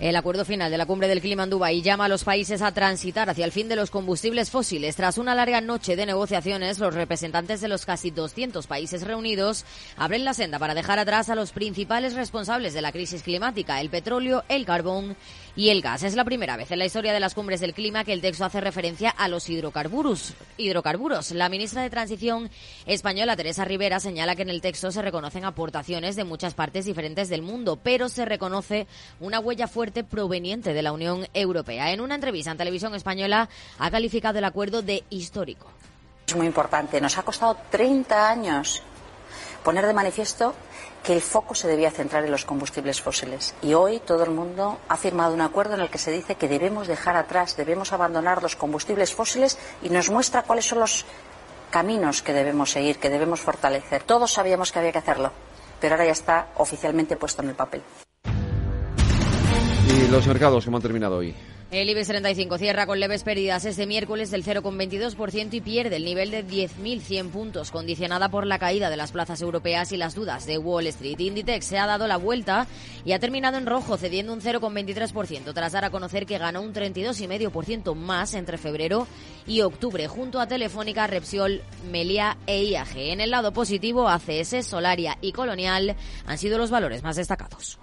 El 0.00 0.16
acuerdo 0.20 0.44
final 0.44 0.70
de 0.70 0.78
la 0.78 0.86
cumbre 0.86 1.08
del 1.08 1.20
clima 1.20 1.44
en 1.44 1.50
Dubái 1.50 1.82
llama 1.82 2.04
a 2.04 2.08
los 2.08 2.24
países 2.24 2.62
a 2.62 2.72
transitar 2.72 3.28
hacia 3.28 3.44
el 3.44 3.52
fin 3.52 3.68
de 3.68 3.74
los 3.74 3.90
combustibles 3.90 4.50
fósiles. 4.50 4.94
Tras 4.94 5.18
una 5.18 5.34
larga 5.34 5.60
noche 5.60 5.96
de 5.96 6.06
negociaciones, 6.06 6.78
los 6.78 6.94
representantes 6.94 7.60
de 7.60 7.68
los 7.68 7.86
casi 7.86 8.10
200 8.10 8.66
países 8.66 9.02
reunidos 9.02 9.64
abren 9.96 10.24
la 10.24 10.34
senda 10.34 10.58
para 10.58 10.74
dejar 10.74 10.98
atrás 10.98 11.30
a 11.30 11.34
los 11.34 11.52
principales 11.52 12.14
responsables 12.14 12.74
de 12.74 12.82
la 12.82 12.92
crisis 12.92 13.22
climática, 13.22 13.80
el 13.80 13.90
petróleo, 13.90 14.44
el 14.48 14.66
carbón 14.66 15.16
y 15.56 15.70
el 15.70 15.80
gas. 15.80 16.02
Es 16.02 16.14
la 16.14 16.24
primera 16.24 16.56
vez 16.56 16.70
en 16.70 16.78
la 16.78 16.86
historia 16.86 17.12
de 17.12 17.20
las 17.20 17.34
cumbres 17.34 17.60
del 17.60 17.74
clima 17.74 18.04
que 18.04 18.12
el 18.12 18.20
texto 18.20 18.44
hace 18.44 18.60
referencia 18.60 19.10
a 19.10 19.28
los 19.28 19.48
hidrocarburos. 19.48 20.34
hidrocarburos. 20.58 21.32
La 21.32 21.48
ministra 21.48 21.82
de 21.82 21.90
Transición 21.90 22.50
española, 22.86 23.36
Teresa 23.36 23.64
Rivera, 23.64 24.00
señala 24.00 24.36
que 24.36 24.42
en 24.42 24.50
el 24.50 24.60
texto 24.60 24.90
se 24.92 25.02
reconocen 25.02 25.44
aportaciones 25.44 26.16
de 26.16 26.24
muchas 26.24 26.54
partes 26.54 26.84
diferentes 26.84 27.28
del 27.28 27.42
mundo, 27.42 27.78
pero 27.82 28.08
se 28.08 28.24
reconoce 28.24 28.86
una 29.18 29.40
huella 29.40 29.66
fuerte 29.66 29.99
proveniente 30.04 30.72
de 30.72 30.82
la 30.82 30.92
Unión 30.92 31.26
Europea. 31.34 31.92
En 31.92 32.00
una 32.00 32.14
entrevista 32.14 32.50
en 32.50 32.58
televisión 32.58 32.94
española 32.94 33.48
ha 33.78 33.90
calificado 33.90 34.38
el 34.38 34.44
acuerdo 34.44 34.82
de 34.82 35.04
histórico. 35.10 35.66
Es 36.26 36.36
muy 36.36 36.46
importante. 36.46 37.00
Nos 37.00 37.18
ha 37.18 37.22
costado 37.22 37.56
30 37.70 38.28
años 38.30 38.82
poner 39.64 39.86
de 39.86 39.92
manifiesto 39.92 40.54
que 41.02 41.12
el 41.12 41.20
foco 41.20 41.54
se 41.54 41.68
debía 41.68 41.90
centrar 41.90 42.24
en 42.24 42.30
los 42.30 42.44
combustibles 42.44 43.00
fósiles. 43.00 43.54
Y 43.62 43.74
hoy 43.74 44.00
todo 44.00 44.24
el 44.24 44.30
mundo 44.30 44.78
ha 44.88 44.96
firmado 44.96 45.34
un 45.34 45.40
acuerdo 45.40 45.74
en 45.74 45.80
el 45.80 45.88
que 45.88 45.98
se 45.98 46.10
dice 46.10 46.34
que 46.34 46.48
debemos 46.48 46.86
dejar 46.86 47.16
atrás, 47.16 47.56
debemos 47.56 47.92
abandonar 47.92 48.42
los 48.42 48.56
combustibles 48.56 49.14
fósiles 49.14 49.58
y 49.82 49.88
nos 49.88 50.10
muestra 50.10 50.42
cuáles 50.42 50.66
son 50.66 50.80
los 50.80 51.04
caminos 51.70 52.22
que 52.22 52.32
debemos 52.32 52.70
seguir, 52.70 52.98
que 52.98 53.10
debemos 53.10 53.40
fortalecer. 53.40 54.02
Todos 54.02 54.32
sabíamos 54.32 54.72
que 54.72 54.78
había 54.78 54.92
que 54.92 54.98
hacerlo, 54.98 55.32
pero 55.80 55.94
ahora 55.94 56.06
ya 56.06 56.12
está 56.12 56.48
oficialmente 56.56 57.16
puesto 57.16 57.42
en 57.42 57.50
el 57.50 57.54
papel. 57.54 57.82
¿Y 59.90 60.06
los 60.06 60.24
mercados 60.24 60.64
cómo 60.64 60.76
han 60.76 60.82
terminado 60.84 61.16
hoy? 61.16 61.34
El 61.72 61.88
IBEX 61.88 62.06
35 62.06 62.58
cierra 62.58 62.86
con 62.86 63.00
leves 63.00 63.24
pérdidas 63.24 63.64
este 63.64 63.86
miércoles 63.86 64.30
del 64.30 64.44
0,22% 64.44 65.54
y 65.54 65.60
pierde 65.60 65.96
el 65.96 66.04
nivel 66.04 66.30
de 66.30 66.46
10.100 66.46 67.30
puntos, 67.30 67.72
condicionada 67.72 68.28
por 68.28 68.46
la 68.46 68.60
caída 68.60 68.88
de 68.88 68.96
las 68.96 69.10
plazas 69.10 69.40
europeas 69.42 69.90
y 69.90 69.96
las 69.96 70.14
dudas 70.14 70.46
de 70.46 70.58
Wall 70.58 70.86
Street. 70.86 71.18
Inditex 71.18 71.66
se 71.66 71.78
ha 71.78 71.86
dado 71.86 72.06
la 72.06 72.18
vuelta 72.18 72.68
y 73.04 73.12
ha 73.12 73.18
terminado 73.18 73.58
en 73.58 73.66
rojo, 73.66 73.96
cediendo 73.96 74.32
un 74.32 74.40
0,23%, 74.40 75.52
tras 75.54 75.72
dar 75.72 75.84
a 75.84 75.90
conocer 75.90 76.24
que 76.24 76.38
ganó 76.38 76.62
un 76.62 76.72
32,5% 76.72 77.94
más 77.96 78.34
entre 78.34 78.58
febrero 78.58 79.08
y 79.44 79.62
octubre, 79.62 80.06
junto 80.06 80.40
a 80.40 80.46
Telefónica, 80.46 81.08
Repsol, 81.08 81.62
Melia 81.90 82.36
e 82.46 82.62
IAG. 82.62 82.96
En 82.96 83.20
el 83.20 83.30
lado 83.30 83.52
positivo, 83.52 84.08
ACS, 84.08 84.66
Solaria 84.66 85.18
y 85.20 85.32
Colonial 85.32 85.96
han 86.26 86.38
sido 86.38 86.58
los 86.58 86.70
valores 86.70 87.02
más 87.02 87.16
destacados. 87.16 87.80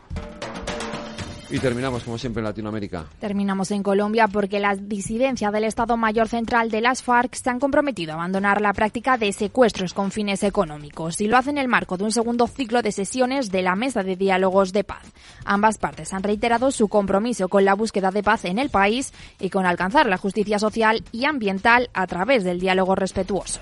Y 1.49 1.59
terminamos, 1.59 2.03
como 2.03 2.17
siempre, 2.17 2.41
en 2.41 2.45
Latinoamérica. 2.45 3.05
Terminamos 3.19 3.71
en 3.71 3.81
Colombia 3.81 4.27
porque 4.27 4.59
la 4.59 4.75
disidencia 4.75 5.49
del 5.49 5.63
Estado 5.63 5.95
Mayor 5.95 6.27
Central 6.27 6.69
de 6.69 6.81
las 6.81 7.01
FARC 7.01 7.35
se 7.35 7.49
han 7.49 7.59
comprometido 7.59 8.11
a 8.11 8.15
abandonar 8.15 8.59
la 8.59 8.73
práctica 8.73 9.17
de 9.17 9.31
secuestros 9.31 9.93
con 9.93 10.11
fines 10.11 10.43
económicos 10.43 11.21
y 11.21 11.27
lo 11.27 11.37
hacen 11.37 11.57
en 11.57 11.63
el 11.63 11.67
marco 11.69 11.97
de 11.97 12.03
un 12.03 12.11
segundo 12.11 12.47
ciclo 12.47 12.81
de 12.81 12.91
sesiones 12.91 13.49
de 13.49 13.61
la 13.61 13.75
Mesa 13.75 14.03
de 14.03 14.17
Diálogos 14.17 14.73
de 14.73 14.83
Paz. 14.83 15.03
Ambas 15.45 15.77
partes 15.77 16.13
han 16.13 16.23
reiterado 16.23 16.71
su 16.71 16.89
compromiso 16.89 17.47
con 17.47 17.63
la 17.63 17.75
búsqueda 17.75 18.11
de 18.11 18.23
paz 18.23 18.45
en 18.45 18.59
el 18.59 18.69
país 18.69 19.13
y 19.39 19.49
con 19.49 19.65
alcanzar 19.65 20.07
la 20.07 20.17
justicia 20.17 20.59
social 20.59 21.03
y 21.11 21.25
ambiental 21.25 21.89
a 21.93 22.07
través 22.07 22.43
del 22.43 22.59
diálogo 22.59 22.95
respetuoso. 22.95 23.61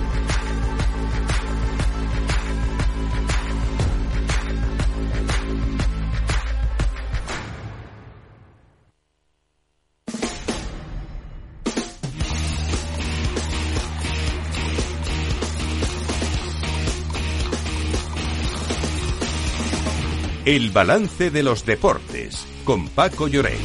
El 20.43 20.71
balance 20.71 21.29
de 21.29 21.43
los 21.43 21.63
deportes 21.67 22.47
con 22.65 22.87
Paco 22.89 23.27
Lloret. 23.27 23.59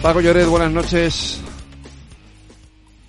Paco 0.00 0.20
Lloret, 0.20 0.46
buenas 0.46 0.70
noches. 0.70 1.40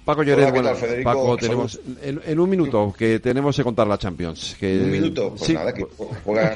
Paco 0.04 0.23
Lloret, 0.23 0.49
buenas 0.49 0.80
Paco, 1.04 1.38
tenemos 1.38 1.80
en, 2.01 2.39
un 2.39 2.49
minuto 2.49 2.91
que 2.97 3.19
tenemos 3.19 3.56
que 3.56 3.63
contar 3.63 3.86
la 3.86 3.99
Champions. 3.99 4.58
Que, 4.60 4.80
un 4.80 4.89
minuto, 4.89 5.36
pues 5.38 5.51
nada, 5.51 5.71
que 5.71 5.86
juega, 6.23 6.56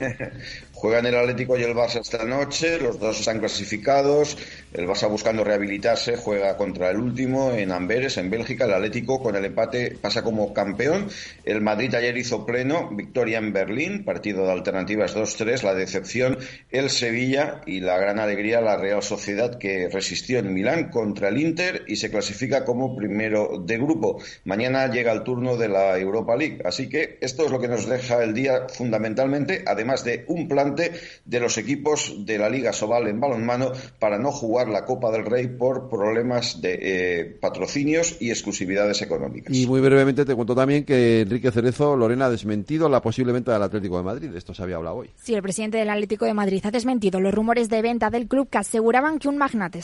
Juegan 0.82 1.06
el 1.06 1.14
Atlético 1.14 1.56
y 1.56 1.62
el 1.62 1.76
Barça 1.76 2.00
esta 2.00 2.24
noche, 2.24 2.80
los 2.80 2.98
dos 2.98 3.20
están 3.20 3.38
clasificados, 3.38 4.36
el 4.72 4.88
Barça 4.88 5.08
buscando 5.08 5.44
rehabilitarse 5.44 6.16
juega 6.16 6.56
contra 6.56 6.90
el 6.90 6.96
último 6.96 7.52
en 7.52 7.70
Amberes, 7.70 8.16
en 8.16 8.30
Bélgica, 8.30 8.64
el 8.64 8.74
Atlético 8.74 9.22
con 9.22 9.36
el 9.36 9.44
empate 9.44 9.96
pasa 10.00 10.24
como 10.24 10.52
campeón, 10.52 11.06
el 11.44 11.60
Madrid 11.60 11.94
ayer 11.94 12.18
hizo 12.18 12.44
pleno, 12.44 12.90
victoria 12.90 13.38
en 13.38 13.52
Berlín, 13.52 14.04
partido 14.04 14.44
de 14.44 14.50
alternativas 14.50 15.14
2-3, 15.14 15.62
la 15.62 15.74
decepción 15.74 16.38
el 16.72 16.90
Sevilla 16.90 17.60
y 17.64 17.78
la 17.78 17.96
gran 17.98 18.18
alegría 18.18 18.60
la 18.60 18.76
Real 18.76 19.04
Sociedad 19.04 19.58
que 19.58 19.88
resistió 19.88 20.40
en 20.40 20.52
Milán 20.52 20.90
contra 20.90 21.28
el 21.28 21.38
Inter 21.38 21.84
y 21.86 21.94
se 21.94 22.10
clasifica 22.10 22.64
como 22.64 22.96
primero 22.96 23.62
de 23.64 23.78
grupo. 23.78 24.20
Mañana 24.42 24.88
llega 24.88 25.12
el 25.12 25.22
turno 25.22 25.56
de 25.56 25.68
la 25.68 25.96
Europa 25.96 26.34
League, 26.34 26.60
así 26.64 26.88
que 26.88 27.18
esto 27.20 27.44
es 27.44 27.52
lo 27.52 27.60
que 27.60 27.68
nos 27.68 27.86
deja 27.86 28.20
el 28.24 28.34
día 28.34 28.66
fundamentalmente, 28.68 29.62
además 29.64 30.02
de 30.02 30.24
un 30.26 30.48
plan 30.48 30.71
de 30.74 31.40
los 31.40 31.58
equipos 31.58 32.14
de 32.26 32.38
la 32.38 32.48
Liga 32.48 32.72
Sobal 32.72 33.08
en 33.08 33.20
balonmano 33.20 33.72
para 33.98 34.18
no 34.18 34.32
jugar 34.32 34.68
la 34.68 34.84
Copa 34.84 35.10
del 35.10 35.24
Rey 35.24 35.48
por 35.48 35.88
problemas 35.88 36.60
de 36.60 36.78
eh, 36.80 37.24
patrocinios 37.40 38.16
y 38.20 38.30
exclusividades 38.30 39.02
económicas. 39.02 39.54
Y 39.54 39.66
muy 39.66 39.80
brevemente 39.80 40.24
te 40.24 40.34
cuento 40.34 40.54
también 40.54 40.84
que 40.84 41.20
Enrique 41.20 41.50
Cerezo, 41.50 41.96
Lorena, 41.96 42.26
ha 42.26 42.30
desmentido 42.30 42.88
la 42.88 43.02
posible 43.02 43.32
venta 43.32 43.52
del 43.52 43.62
Atlético 43.62 43.96
de 43.98 44.02
Madrid. 44.02 44.34
Esto 44.34 44.54
se 44.54 44.62
había 44.62 44.76
hablado 44.76 44.96
hoy. 44.96 45.10
Sí, 45.16 45.34
el 45.34 45.42
presidente 45.42 45.78
del 45.78 45.90
Atlético 45.90 46.24
de 46.24 46.34
Madrid 46.34 46.64
ha 46.64 46.70
desmentido 46.70 47.20
los 47.20 47.34
rumores 47.34 47.68
de 47.68 47.82
venta 47.82 48.10
del 48.10 48.28
club 48.28 48.48
que 48.48 48.58
aseguraban 48.58 49.18
que 49.18 49.28
un 49.28 49.36
magnate 49.36 49.80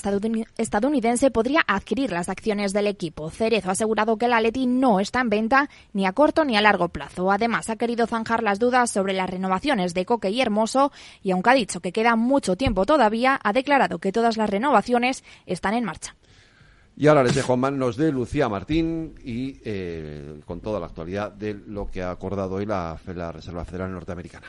estadounidense 0.57 1.31
podría 1.31 1.63
adquirir 1.67 2.13
las 2.13 2.29
acciones 2.29 2.73
del 2.73 2.87
equipo. 2.87 3.31
Cerezo 3.31 3.69
ha 3.69 3.73
asegurado 3.73 4.17
que 4.17 4.27
el 4.27 4.33
Atleti 4.33 4.67
no 4.67 5.01
está 5.01 5.21
en 5.21 5.31
venta 5.31 5.71
ni 5.93 6.07
a 6.07 6.13
corto 6.13 6.45
ni 6.45 6.57
a 6.57 6.61
largo 6.61 6.89
plazo. 6.89 7.31
Además, 7.31 7.71
ha 7.71 7.77
querido 7.77 8.07
zanjar 8.07 8.43
las 8.43 8.59
dudas 8.59 8.91
sobre 8.91 9.13
las 9.13 9.31
renovaciones 9.31 9.95
de 9.95 10.05
Coque 10.05 10.31
y 10.31 10.41
Hermoso 10.41 10.78
y 11.23 11.31
aunque 11.31 11.51
ha 11.51 11.55
dicho 11.55 11.81
que 11.81 11.93
queda 11.93 12.17
mucho 12.17 12.57
tiempo 12.57 12.87
todavía, 12.87 13.39
ha 13.43 13.53
declarado 13.53 13.99
que 13.99 14.13
todas 14.13 14.37
las 14.37 14.51
renovaciones 14.51 15.25
están 15.47 15.75
en 15.75 15.85
marcha. 15.85 16.17
Y 16.97 17.07
ahora 17.07 17.23
les 17.23 17.35
dejo 17.35 17.57
manos 17.57 17.97
de 17.97 18.11
Lucía 18.11 18.49
Martín 18.49 19.15
y 19.23 19.61
eh, 19.65 20.41
con 20.45 20.61
toda 20.61 20.81
la 20.81 20.87
actualidad 20.87 21.31
de 21.31 21.55
lo 21.55 21.89
que 21.89 22.03
ha 22.03 22.11
acordado 22.11 22.57
hoy 22.57 22.67
la 22.67 22.97
Reserva 23.33 23.65
Federal 23.65 23.93
Norteamericana. 23.93 24.49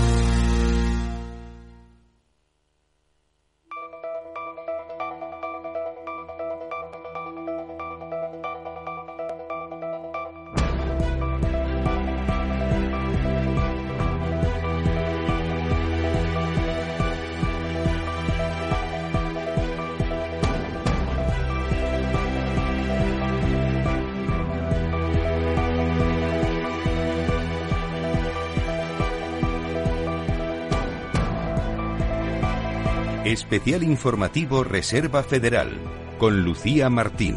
Especial 33.51 33.83
informativo 33.83 34.63
Reserva 34.63 35.23
Federal 35.23 35.77
con 36.17 36.41
Lucía 36.45 36.89
Martín. 36.89 37.35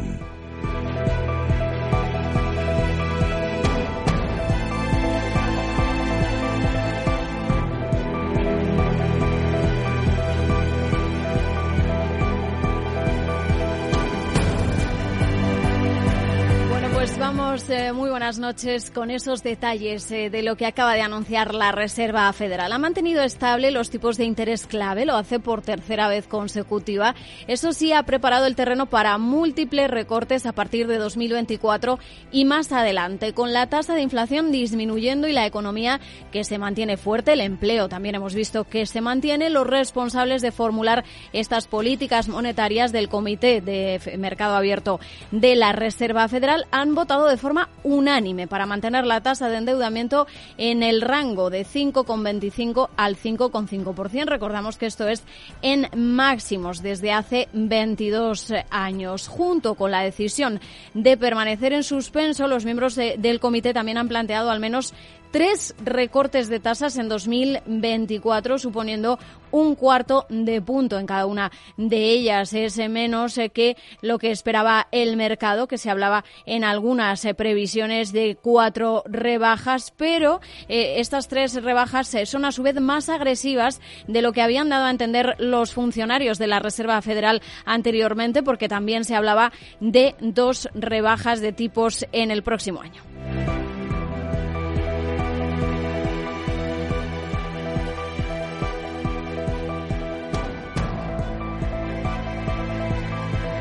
Buenas 18.25 18.39
noches 18.39 18.89
con 18.89 19.11
esos 19.11 19.43
detalles 19.43 20.09
eh, 20.09 20.31
de 20.31 20.41
lo 20.41 20.57
que 20.57 20.65
acaba 20.65 20.95
de 20.95 21.01
anunciar 21.01 21.53
la 21.53 21.71
Reserva 21.71 22.33
Federal. 22.33 22.71
Ha 22.71 22.79
mantenido 22.79 23.21
estable 23.21 23.69
los 23.69 23.91
tipos 23.91 24.17
de 24.17 24.25
interés 24.25 24.65
clave, 24.65 25.05
lo 25.05 25.15
hace 25.15 25.39
por 25.39 25.61
tercera 25.61 26.07
vez 26.07 26.25
consecutiva. 26.25 27.13
Eso 27.45 27.71
sí, 27.71 27.93
ha 27.93 28.01
preparado 28.01 28.47
el 28.47 28.55
terreno 28.55 28.87
para 28.87 29.19
múltiples 29.19 29.91
recortes 29.91 30.47
a 30.47 30.53
partir 30.53 30.87
de 30.87 30.97
2024 30.97 31.99
y 32.31 32.45
más 32.45 32.71
adelante, 32.71 33.33
con 33.33 33.53
la 33.53 33.67
tasa 33.67 33.93
de 33.93 34.01
inflación 34.01 34.51
disminuyendo 34.51 35.27
y 35.27 35.31
la 35.31 35.45
economía 35.45 35.99
que 36.31 36.43
se 36.43 36.57
mantiene 36.57 36.97
fuerte, 36.97 37.33
el 37.33 37.41
empleo 37.41 37.89
también 37.89 38.15
hemos 38.15 38.33
visto 38.33 38.63
que 38.63 38.87
se 38.87 39.01
mantiene. 39.01 39.51
Los 39.51 39.67
responsables 39.67 40.41
de 40.41 40.51
formular 40.51 41.05
estas 41.31 41.67
políticas 41.67 42.27
monetarias 42.27 42.91
del 42.91 43.07
Comité 43.07 43.61
de 43.61 44.01
Mercado 44.17 44.55
Abierto 44.55 44.99
de 45.29 45.55
la 45.55 45.73
Reserva 45.73 46.27
Federal 46.27 46.65
han 46.71 46.95
votado 46.95 47.27
de 47.27 47.37
forma 47.37 47.69
unánime 47.83 48.14
para 48.47 48.65
mantener 48.65 49.05
la 49.05 49.19
tasa 49.19 49.49
de 49.49 49.57
endeudamiento 49.57 50.25
en 50.57 50.83
el 50.83 51.01
rango 51.01 51.49
de 51.49 51.65
5,25 51.65 52.89
al 52.95 53.17
5,5%. 53.17 54.25
Recordamos 54.25 54.77
que 54.77 54.85
esto 54.85 55.09
es 55.09 55.23
en 55.61 55.89
máximos 55.93 56.81
desde 56.81 57.11
hace 57.11 57.49
22 57.51 58.53
años. 58.69 59.27
Junto 59.27 59.75
con 59.75 59.91
la 59.91 60.01
decisión 60.01 60.61
de 60.93 61.17
permanecer 61.17 61.73
en 61.73 61.83
suspenso, 61.83 62.47
los 62.47 62.63
miembros 62.63 62.95
del 62.95 63.41
comité 63.41 63.73
también 63.73 63.97
han 63.97 64.07
planteado 64.07 64.49
al 64.49 64.61
menos 64.61 64.93
tres 65.35 65.75
recortes 65.83 66.47
de 66.47 66.61
tasas 66.61 66.97
en 66.97 67.09
2024, 67.09 68.57
suponiendo 68.57 69.19
un 69.51 69.75
cuarto 69.75 70.25
de 70.29 70.61
punto 70.61 70.97
en 70.97 71.05
cada 71.05 71.25
una 71.25 71.51
de 71.75 72.09
ellas. 72.11 72.53
Es 72.53 72.77
menos 72.89 73.37
eh, 73.37 73.49
que 73.49 73.75
lo 73.99 74.17
que 74.17 74.31
esperaba 74.31 74.87
el 74.93 75.17
mercado, 75.17 75.67
que 75.67 75.77
se 75.77 75.89
hablaba 75.89 76.23
en 76.45 76.63
algunas 76.63 77.25
eh, 77.25 77.33
previsiones 77.33 78.13
de 78.13 78.37
cuatro 78.41 79.03
rebajas, 79.07 79.91
pero 79.97 80.39
eh, 80.69 81.01
estas 81.01 81.27
tres 81.27 81.61
rebajas 81.61 82.15
son 82.23 82.45
a 82.45 82.53
su 82.53 82.63
vez 82.63 82.79
más 82.79 83.09
agresivas 83.09 83.81
de 84.07 84.21
lo 84.21 84.31
que 84.31 84.41
habían 84.41 84.69
dado 84.69 84.85
a 84.85 84.89
entender 84.89 85.35
los 85.37 85.73
funcionarios 85.73 86.37
de 86.39 86.47
la 86.47 86.59
Reserva 86.59 87.01
Federal 87.01 87.41
anteriormente, 87.65 88.41
porque 88.41 88.69
también 88.69 89.03
se 89.03 89.15
hablaba 89.15 89.51
de 89.81 90.15
dos 90.21 90.69
rebajas 90.73 91.41
de 91.41 91.51
tipos 91.51 92.05
en 92.13 92.31
el 92.31 92.41
próximo 92.41 92.79
año. 92.79 93.03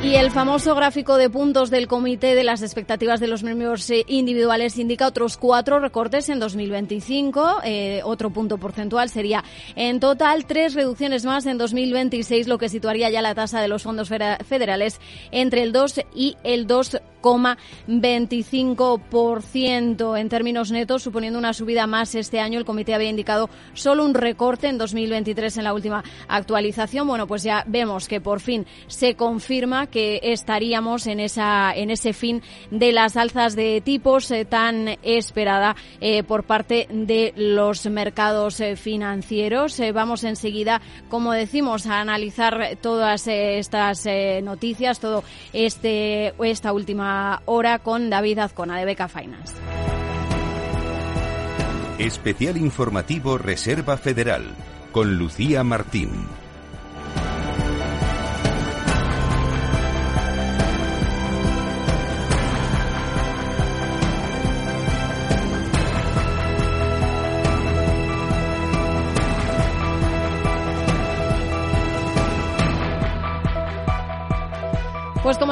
Y 0.05 0.17
el 0.17 0.31
famoso 0.31 0.75
gráfico 0.75 1.17
de 1.17 1.31
puntos 1.31 1.71
del 1.71 1.89
comité 1.89 2.35
de 2.35 2.45
las 2.45 2.61
expectativas 2.61 3.21
de 3.21 3.27
los 3.27 3.43
miembros 3.43 3.89
eh, 3.89 4.05
individuales 4.07 4.77
indica 4.77 5.07
otros 5.07 5.39
cuatro 5.39 5.81
recortes 5.81 6.29
en 6.29 6.39
2025. 6.39 7.63
Eh, 7.65 8.03
otro 8.05 8.29
punto 8.29 8.59
porcentual 8.59 9.09
sería 9.09 9.43
en 9.77 10.01
total 10.01 10.45
tres 10.45 10.75
reducciones 10.75 11.25
más 11.25 11.47
en 11.47 11.57
2026, 11.57 12.49
lo 12.49 12.59
que 12.59 12.69
situaría 12.69 13.09
ya 13.09 13.23
la 13.23 13.35
tasa 13.35 13.63
de 13.63 13.69
los 13.69 13.83
fondos 13.83 14.11
federales 14.11 15.01
entre 15.31 15.63
el 15.63 15.73
2 15.73 16.01
y 16.15 16.37
el 16.45 16.67
2 16.67 17.01
25% 17.25 20.19
en 20.19 20.29
términos 20.29 20.71
netos, 20.71 21.03
suponiendo 21.03 21.39
una 21.39 21.55
subida 21.55 21.87
más 21.87 22.15
este 22.15 22.41
año. 22.41 22.59
El 22.59 22.65
comité 22.65 22.95
había 22.95 23.11
indicado 23.11 23.51
solo 23.73 24.05
un 24.05 24.15
recorte 24.15 24.69
en 24.69 24.79
2023 24.79 25.59
en 25.59 25.65
la 25.65 25.75
última 25.75 26.05
actualización. 26.29 27.09
Bueno, 27.09 27.27
pues 27.27 27.43
ya 27.43 27.65
vemos 27.67 28.07
que 28.09 28.21
por 28.21 28.41
fin 28.41 28.67
se 28.87 29.15
confirma 29.15 29.87
que 29.87 30.21
estaríamos 30.23 31.07
en 31.07 31.21
esa 31.21 31.73
en 31.75 31.91
ese 31.91 32.13
fin 32.13 32.43
de 32.71 32.93
las 32.93 33.17
alzas 33.17 33.57
de 33.57 33.81
tipos 33.81 34.31
eh, 34.31 34.45
tan 34.45 34.99
esperada 35.03 35.75
eh, 36.01 36.23
por 36.23 36.45
parte 36.45 36.87
de 36.91 37.33
los 37.37 37.87
mercados 37.87 38.61
eh, 38.61 38.77
financieros. 38.77 39.81
vamos 39.93 40.23
enseguida, 40.25 40.81
como 41.09 41.33
decimos, 41.33 41.87
a 41.87 42.01
analizar 42.01 42.77
todas 42.81 43.27
estas 43.29 44.07
noticias, 44.43 45.01
todo 45.01 45.25
este 45.53 46.35
esta 46.45 46.73
última 46.73 47.14
hora 47.45 47.79
con 47.79 48.11
David 48.11 48.39
Azcona 48.39 48.79
de 48.79 48.85
Beca 48.85 49.09
Finance. 49.09 49.55
Especial 51.99 52.57
informativo 52.57 53.39
Reserva 53.39 53.97
Federal 53.97 54.45
con 54.93 55.17
Lucía 55.17 55.63
Martín. 55.65 56.11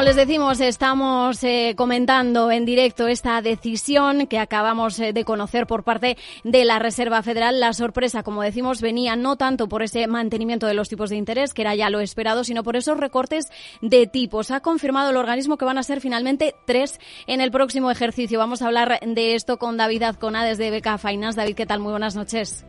Como 0.03 0.09
les 0.09 0.17
decimos, 0.17 0.61
estamos 0.61 1.45
eh, 1.45 1.75
comentando 1.77 2.51
en 2.51 2.65
directo 2.65 3.07
esta 3.07 3.41
decisión 3.41 4.27
que 4.27 4.41
acabamos 4.41 4.99
eh, 4.99 5.13
de 5.13 5.25
conocer 5.25 5.69
por 5.69 5.85
parte 5.85 6.17
de 6.43 6.65
la 6.65 6.81
Reserva 6.81 7.23
Federal. 7.23 7.61
La 7.61 7.73
sorpresa, 7.73 8.25
como 8.25 8.43
decimos, 8.43 8.81
venía 8.81 9.15
no 9.15 9.37
tanto 9.37 9.69
por 9.69 9.85
ese 9.85 10.09
mantenimiento 10.09 10.67
de 10.67 10.75
los 10.75 10.89
tipos 10.89 11.09
de 11.09 11.15
interés, 11.15 11.55
que 11.55 11.63
era 11.63 11.77
ya 11.77 11.89
lo 11.89 12.01
esperado, 12.01 12.43
sino 12.43 12.65
por 12.65 12.75
esos 12.75 12.99
recortes 12.99 13.47
de 13.81 14.09
tipos. 14.09 14.51
Ha 14.51 14.59
confirmado 14.59 15.11
el 15.11 15.17
organismo 15.17 15.57
que 15.57 15.67
van 15.67 15.79
a 15.79 15.85
ser 15.85 16.01
finalmente 16.01 16.57
tres 16.67 16.99
en 17.29 17.41
el 17.41 17.53
próximo 17.53 17.89
ejercicio. 17.89 18.41
Vamos 18.41 18.61
a 18.61 18.67
hablar 18.67 18.99
de 19.07 19.37
esto 19.37 19.57
con 19.57 19.77
David 19.77 20.03
Azcona 20.03 20.45
desde 20.45 20.73
Beca 20.73 20.99
Finance. 20.99 21.41
David, 21.41 21.55
¿qué 21.55 21.67
tal? 21.67 21.79
Muy 21.79 21.93
buenas 21.93 22.17
noches. 22.17 22.67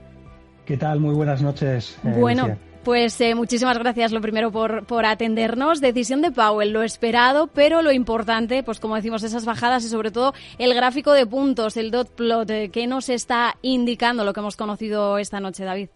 ¿Qué 0.65 0.77
tal? 0.77 0.99
Muy 0.99 1.15
buenas 1.15 1.41
noches. 1.41 1.97
Eh, 2.03 2.13
bueno. 2.15 2.72
Pues 2.83 3.21
eh, 3.21 3.33
muchísimas 3.33 3.79
gracias 3.79 4.11
lo 4.11 4.19
primero 4.19 4.51
por, 4.51 4.85
por 4.85 5.05
atendernos. 5.05 5.79
Decisión 5.79 6.21
de 6.21 6.31
Powell, 6.31 6.73
lo 6.73 6.83
esperado, 6.83 7.47
pero 7.47 7.81
lo 7.81 7.93
importante, 7.93 8.61
pues 8.61 8.81
como 8.81 8.97
decimos, 8.97 9.23
esas 9.23 9.45
bajadas 9.45 9.85
y 9.85 9.87
sobre 9.87 10.11
todo 10.11 10.33
el 10.57 10.73
gráfico 10.73 11.13
de 11.13 11.25
puntos, 11.25 11.77
el 11.77 11.91
dot 11.91 12.09
plot, 12.13 12.49
eh, 12.49 12.69
que 12.69 12.85
nos 12.85 13.07
está 13.07 13.55
indicando 13.61 14.25
lo 14.25 14.33
que 14.33 14.41
hemos 14.41 14.57
conocido 14.57 15.17
esta 15.17 15.39
noche, 15.39 15.63
David. 15.63 15.87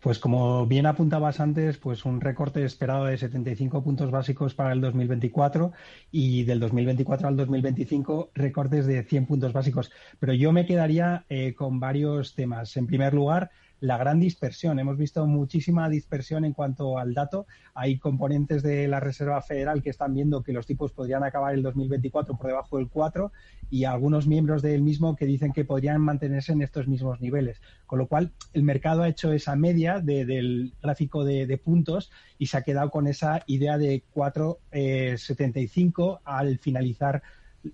Pues 0.00 0.18
como 0.18 0.66
bien 0.66 0.84
apuntabas 0.84 1.40
antes, 1.40 1.78
pues 1.78 2.04
un 2.04 2.20
recorte 2.20 2.62
esperado 2.64 3.04
de 3.06 3.16
75 3.16 3.82
puntos 3.82 4.10
básicos 4.10 4.54
para 4.54 4.72
el 4.72 4.80
2024 4.82 5.72
y 6.10 6.44
del 6.44 6.60
2024 6.60 7.28
al 7.28 7.36
2025 7.36 8.30
recortes 8.34 8.86
de 8.86 9.02
100 9.02 9.26
puntos 9.26 9.52
básicos. 9.52 9.90
Pero 10.18 10.34
yo 10.34 10.52
me 10.52 10.64
quedaría 10.64 11.24
eh, 11.28 11.54
con 11.54 11.80
varios 11.80 12.34
temas. 12.34 12.74
En 12.78 12.86
primer 12.86 13.12
lugar, 13.12 13.50
la 13.80 13.96
gran 13.96 14.20
dispersión. 14.20 14.78
Hemos 14.78 14.98
visto 14.98 15.26
muchísima 15.26 15.88
dispersión 15.88 16.44
en 16.44 16.52
cuanto 16.52 16.98
al 16.98 17.14
dato. 17.14 17.46
Hay 17.74 17.98
componentes 17.98 18.62
de 18.62 18.86
la 18.88 19.00
Reserva 19.00 19.40
Federal 19.42 19.82
que 19.82 19.90
están 19.90 20.14
viendo 20.14 20.42
que 20.42 20.52
los 20.52 20.66
tipos 20.66 20.92
podrían 20.92 21.24
acabar 21.24 21.54
el 21.54 21.62
2024 21.62 22.36
por 22.36 22.46
debajo 22.46 22.78
del 22.78 22.88
4 22.88 23.32
y 23.70 23.84
algunos 23.84 24.26
miembros 24.26 24.62
del 24.62 24.82
mismo 24.82 25.16
que 25.16 25.26
dicen 25.26 25.52
que 25.52 25.64
podrían 25.64 26.00
mantenerse 26.00 26.52
en 26.52 26.62
estos 26.62 26.88
mismos 26.88 27.20
niveles. 27.20 27.60
Con 27.86 27.98
lo 27.98 28.06
cual, 28.06 28.32
el 28.52 28.62
mercado 28.62 29.02
ha 29.02 29.08
hecho 29.08 29.32
esa 29.32 29.56
media 29.56 30.00
del 30.00 30.72
gráfico 30.82 31.24
de, 31.24 31.58
puntos 31.58 32.10
y 32.38 32.46
se 32.46 32.56
ha 32.56 32.62
quedado 32.62 32.90
con 32.90 33.06
esa 33.06 33.42
idea 33.46 33.78
de 33.78 34.02
4,75 34.14 36.16
eh, 36.16 36.20
al 36.24 36.58
finalizar 36.58 37.22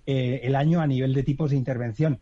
eh, 0.05 0.41
el 0.43 0.55
año 0.55 0.81
a 0.81 0.87
nivel 0.87 1.13
de 1.13 1.23
tipos 1.23 1.51
de 1.51 1.57
intervención. 1.57 2.19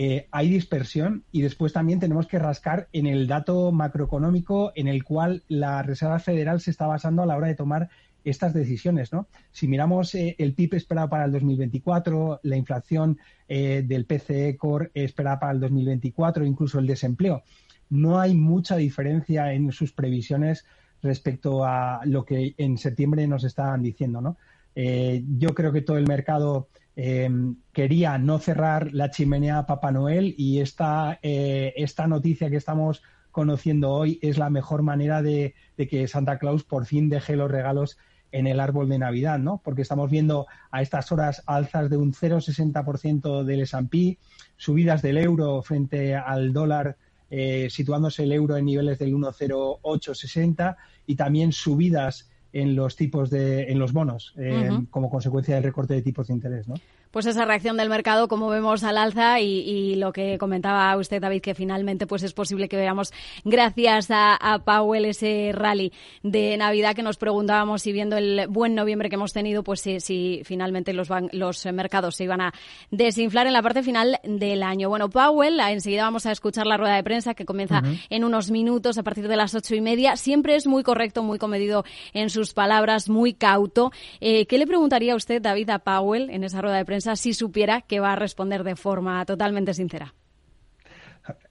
Eh, 0.00 0.28
hay 0.30 0.48
dispersión 0.48 1.24
y 1.32 1.42
después 1.42 1.72
también 1.72 1.98
tenemos 1.98 2.28
que 2.28 2.38
rascar 2.38 2.86
en 2.92 3.08
el 3.08 3.26
dato 3.26 3.72
macroeconómico 3.72 4.70
en 4.76 4.86
el 4.86 5.02
cual 5.02 5.42
la 5.48 5.82
Reserva 5.82 6.20
Federal 6.20 6.60
se 6.60 6.70
está 6.70 6.86
basando 6.86 7.20
a 7.20 7.26
la 7.26 7.36
hora 7.36 7.48
de 7.48 7.56
tomar 7.56 7.88
estas 8.24 8.54
decisiones. 8.54 9.12
¿no? 9.12 9.26
Si 9.50 9.66
miramos 9.66 10.14
eh, 10.14 10.36
el 10.38 10.54
PIB 10.54 10.74
esperado 10.74 11.08
para 11.08 11.24
el 11.24 11.32
2024, 11.32 12.38
la 12.44 12.56
inflación 12.56 13.18
eh, 13.48 13.82
del 13.84 14.04
PCE 14.04 14.56
Core 14.56 14.92
esperada 14.94 15.40
para 15.40 15.52
el 15.52 15.58
2024, 15.58 16.46
incluso 16.46 16.78
el 16.78 16.86
desempleo, 16.86 17.42
no 17.90 18.20
hay 18.20 18.36
mucha 18.36 18.76
diferencia 18.76 19.52
en 19.52 19.72
sus 19.72 19.90
previsiones 19.90 20.64
respecto 21.02 21.64
a 21.64 22.02
lo 22.04 22.24
que 22.24 22.54
en 22.56 22.78
septiembre 22.78 23.26
nos 23.26 23.42
estaban 23.42 23.82
diciendo. 23.82 24.20
¿no? 24.20 24.36
yo 24.76 25.54
creo 25.56 25.72
que 25.72 25.80
todo 25.80 25.98
el 25.98 26.06
mercado 26.06 26.68
Em, 27.00 27.54
quería 27.72 28.18
no 28.18 28.40
cerrar 28.40 28.92
la 28.92 29.12
chimenea 29.12 29.66
Papá 29.66 29.92
Noel 29.92 30.34
y 30.36 30.58
esta, 30.58 31.20
eh, 31.22 31.72
esta 31.76 32.08
noticia 32.08 32.50
que 32.50 32.56
estamos 32.56 33.04
conociendo 33.30 33.92
hoy 33.92 34.18
es 34.20 34.36
la 34.36 34.50
mejor 34.50 34.82
manera 34.82 35.22
de, 35.22 35.54
que 35.76 36.08
Santa 36.08 36.40
Claus 36.40 36.64
por 36.64 36.86
fin 36.86 37.08
deje 37.08 37.36
los 37.36 37.52
regalos 37.52 37.98
en 38.32 38.48
el 38.48 38.58
árbol 38.58 38.88
de 38.88 38.98
Navidad, 38.98 39.38
¿no? 39.38 39.60
Porque 39.62 39.82
estamos 39.82 40.10
viendo 40.10 40.48
a 40.72 40.82
estas 40.82 41.12
horas 41.12 41.44
alzas 41.46 41.88
de 41.88 41.96
un 41.96 42.12
0,60% 42.12 43.44
del 43.44 43.60
S&P, 43.60 44.18
subidas 44.56 45.00
del 45.00 45.18
euro 45.18 45.62
frente 45.62 46.16
al 46.16 46.52
dólar, 46.52 46.96
eh, 47.30 47.68
situándose 47.70 48.24
el 48.24 48.32
euro 48.32 48.56
en 48.56 48.64
niveles 48.64 48.98
del 48.98 49.14
1,0860 49.14 50.76
y 51.06 51.14
también 51.14 51.52
subidas 51.52 52.28
en 52.52 52.74
los 52.74 52.96
tipos 52.96 53.30
de, 53.30 53.70
en 53.70 53.78
los 53.78 53.92
bonos, 53.92 54.34
eh, 54.36 54.70
como 54.90 55.10
consecuencia 55.10 55.54
del 55.54 55.64
recorte 55.64 55.94
de 55.94 56.02
tipos 56.02 56.28
de 56.28 56.34
interés, 56.34 56.68
¿no? 56.68 56.74
Pues 57.10 57.26
esa 57.26 57.44
reacción 57.44 57.76
del 57.76 57.88
mercado, 57.88 58.28
como 58.28 58.48
vemos 58.48 58.84
al 58.84 58.98
alza 58.98 59.40
y, 59.40 59.96
lo 59.96 60.12
que 60.12 60.38
comentaba 60.38 60.96
usted, 60.96 61.20
David, 61.20 61.40
que 61.40 61.54
finalmente 61.54 62.06
pues 62.06 62.22
es 62.22 62.32
posible 62.32 62.68
que 62.68 62.76
veamos, 62.76 63.12
gracias 63.44 64.08
a, 64.10 64.60
Powell, 64.64 65.06
ese 65.06 65.50
rally 65.52 65.92
de 66.22 66.56
Navidad 66.56 66.94
que 66.94 67.02
nos 67.02 67.16
preguntábamos 67.16 67.82
si 67.82 67.92
viendo 67.92 68.16
el 68.16 68.46
buen 68.48 68.74
noviembre 68.74 69.08
que 69.08 69.14
hemos 69.14 69.32
tenido, 69.32 69.62
pues 69.62 69.80
si, 69.80 70.42
finalmente 70.44 70.92
los, 70.92 71.08
los 71.32 71.66
mercados 71.72 72.16
se 72.16 72.24
iban 72.24 72.40
a 72.40 72.52
desinflar 72.90 73.46
en 73.46 73.52
la 73.52 73.62
parte 73.62 73.82
final 73.82 74.18
del 74.22 74.62
año. 74.62 74.88
Bueno, 74.88 75.08
Powell, 75.08 75.58
enseguida 75.60 76.04
vamos 76.04 76.26
a 76.26 76.32
escuchar 76.32 76.66
la 76.66 76.76
rueda 76.76 76.96
de 76.96 77.02
prensa 77.02 77.34
que 77.34 77.44
comienza 77.44 77.82
en 78.10 78.24
unos 78.24 78.50
minutos 78.50 78.98
a 78.98 79.02
partir 79.02 79.28
de 79.28 79.36
las 79.36 79.54
ocho 79.54 79.74
y 79.74 79.80
media. 79.80 80.16
Siempre 80.16 80.54
es 80.54 80.66
muy 80.66 80.82
correcto, 80.82 81.22
muy 81.22 81.38
comedido 81.38 81.84
en 82.12 82.30
sus 82.30 82.52
palabras, 82.52 83.08
muy 83.08 83.34
cauto. 83.34 83.90
Eh, 84.20 84.46
¿Qué 84.46 84.58
le 84.58 84.66
preguntaría 84.66 85.14
usted, 85.14 85.40
David, 85.40 85.70
a 85.70 85.78
Powell 85.78 86.30
en 86.30 86.44
esa 86.44 86.60
rueda 86.60 86.76
de 86.76 86.84
prensa? 86.84 86.97
Si 87.00 87.34
supiera 87.34 87.82
que 87.82 88.00
va 88.00 88.12
a 88.12 88.16
responder 88.16 88.64
de 88.64 88.76
forma 88.76 89.24
totalmente 89.24 89.74
sincera. 89.74 90.14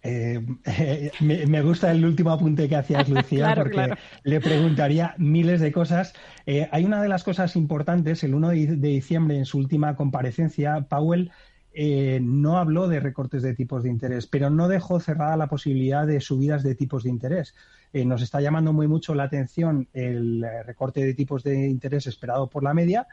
Eh, 0.01 0.41
me, 1.19 1.61
gusta 1.61 1.91
el 1.91 2.05
último 2.05 2.31
apunte 2.31 2.67
que 2.67 2.75
hacías, 2.75 3.09
Lucía, 3.09 3.53
porque 3.55 3.93
le 4.23 4.41
preguntaría 4.41 5.15
miles 5.17 5.59
de 5.61 5.71
cosas. 5.71 6.13
Eh, 6.45 6.67
hay 6.71 6.85
una 6.85 7.01
de 7.01 7.09
las 7.09 7.23
cosas 7.23 7.55
importantes, 7.55 8.23
el 8.23 8.35
1 8.35 8.49
de 8.49 8.75
diciembre, 8.75 9.37
en 9.37 9.45
su 9.45 9.57
última 9.57 9.95
comparecencia, 9.95 10.81
Powell 10.89 11.31
eh, 11.73 12.19
no 12.21 12.57
habló 12.57 12.87
de 12.87 12.99
recortes 12.99 13.43
de 13.43 13.53
tipos 13.53 13.83
de 13.83 13.89
interés, 13.89 14.25
pero 14.25 14.49
no 14.49 14.67
dejó 14.67 14.99
cerrada 14.99 15.37
la 15.37 15.47
posibilidad 15.47 16.07
de 16.07 16.21
subidas 16.21 16.63
de 16.63 16.75
tipos 16.75 17.03
de 17.03 17.09
interés. 17.09 17.53
nos 17.93 18.21
está 18.21 18.41
llamando 18.41 18.73
muy 18.73 18.87
mucho 18.87 19.13
la 19.15 19.23
atención 19.23 19.87
el 19.93 20.45
recorte 20.65 21.05
de 21.05 21.13
tipos 21.13 21.43
de 21.43 21.67
interés 21.67 22.07
esperado 22.07 22.49
por 22.49 22.63
la 22.63 22.73
media, 22.73 23.07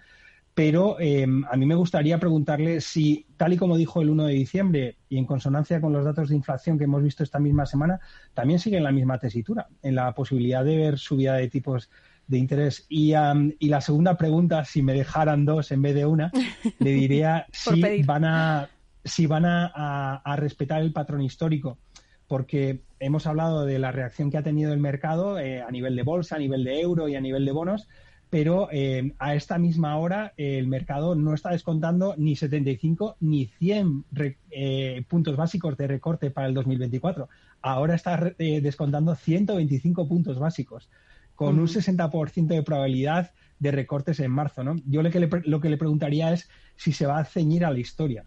pero 0.54 1.00
em, 1.00 1.44
a 1.50 1.56
mí 1.56 1.66
me 1.66 1.74
gustaría 1.74 2.18
preguntarle 2.18 2.80
si, 2.80 3.26
tal 3.36 3.52
y 3.52 3.56
como 3.56 3.76
dijo 3.76 4.00
el 4.00 4.10
1 4.10 4.26
de 4.26 4.34
diciembre 4.34 4.96
y 5.08 5.18
en 5.18 5.26
consonancia 5.26 5.80
con 5.80 5.92
los 5.92 6.04
datos 6.04 6.28
de 6.28 6.36
inflación 6.36 6.78
que 6.78 6.84
hemos 6.84 7.02
visto 7.02 7.24
esta 7.24 7.40
misma 7.40 7.66
semana, 7.66 7.98
también 8.34 8.60
sigue 8.60 8.76
en 8.76 8.84
la 8.84 8.92
misma 8.92 9.18
tesitura, 9.18 9.66
en 9.82 9.96
la 9.96 10.14
posibilidad 10.14 10.64
de 10.64 10.76
ver 10.76 10.98
subida 10.98 11.34
de 11.34 11.48
tipos 11.48 11.90
de 12.28 12.38
interés. 12.38 12.86
Y, 12.88 13.12
la 13.12 13.80
segunda 13.80 14.16
pregunta, 14.16 14.64
si 14.64 14.82
me 14.82 14.94
dejaran 14.94 15.44
dos 15.44 15.72
en 15.72 15.82
vez 15.82 15.94
de 15.96 16.06
una, 16.06 16.30
le 16.78 16.90
diría 16.92 17.46
si 17.52 18.02
van 18.04 18.24
a 18.24 18.68
si 19.04 19.26
van 19.26 19.44
a, 19.44 20.22
respetar 20.36 20.80
el 20.80 20.92
patrón 20.92 21.20
histórico, 21.20 21.78
porque 22.26 22.80
hemos 23.00 23.26
hablado 23.26 23.66
de 23.66 23.78
la 23.78 23.92
reacción 23.92 24.30
que 24.30 24.38
ha 24.38 24.42
tenido 24.42 24.72
el 24.72 24.80
mercado 24.80 25.38
eh, 25.38 25.60
a 25.60 25.70
nivel 25.70 25.94
de 25.94 26.02
bolsa, 26.04 26.36
a 26.36 26.38
nivel 26.38 26.64
de 26.64 26.80
euro 26.80 27.08
y 27.08 27.16
a 27.16 27.20
nivel 27.20 27.44
de 27.44 27.52
bonos, 27.52 27.86
pero 28.34 28.68
eh, 28.72 29.14
a 29.20 29.36
esta 29.36 29.58
misma 29.58 29.96
hora 29.96 30.34
el 30.36 30.66
mercado 30.66 31.14
no 31.14 31.34
está 31.34 31.50
descontando 31.50 32.16
ni 32.18 32.34
75 32.34 33.18
ni 33.20 33.46
100 33.46 34.06
eh, 34.50 35.04
puntos 35.06 35.36
básicos 35.36 35.76
de 35.76 35.86
recorte 35.86 36.32
para 36.32 36.48
el 36.48 36.54
2024. 36.54 37.28
Ahora 37.62 37.94
está 37.94 38.34
eh, 38.40 38.60
descontando 38.60 39.14
125 39.14 40.08
puntos 40.08 40.40
básicos, 40.40 40.90
con 41.36 41.60
un 41.60 41.68
60% 41.68 42.48
de 42.48 42.64
probabilidad 42.64 43.30
de 43.60 43.70
recortes 43.70 44.18
en 44.18 44.32
marzo. 44.32 44.64
¿no? 44.64 44.74
Yo 44.84 45.04
lo 45.04 45.12
que, 45.12 45.20
le, 45.20 45.28
lo 45.44 45.60
que 45.60 45.70
le 45.70 45.76
preguntaría 45.76 46.32
es 46.32 46.50
si 46.74 46.90
se 46.90 47.06
va 47.06 47.20
a 47.20 47.24
ceñir 47.24 47.64
a 47.64 47.70
la 47.70 47.78
historia. 47.78 48.24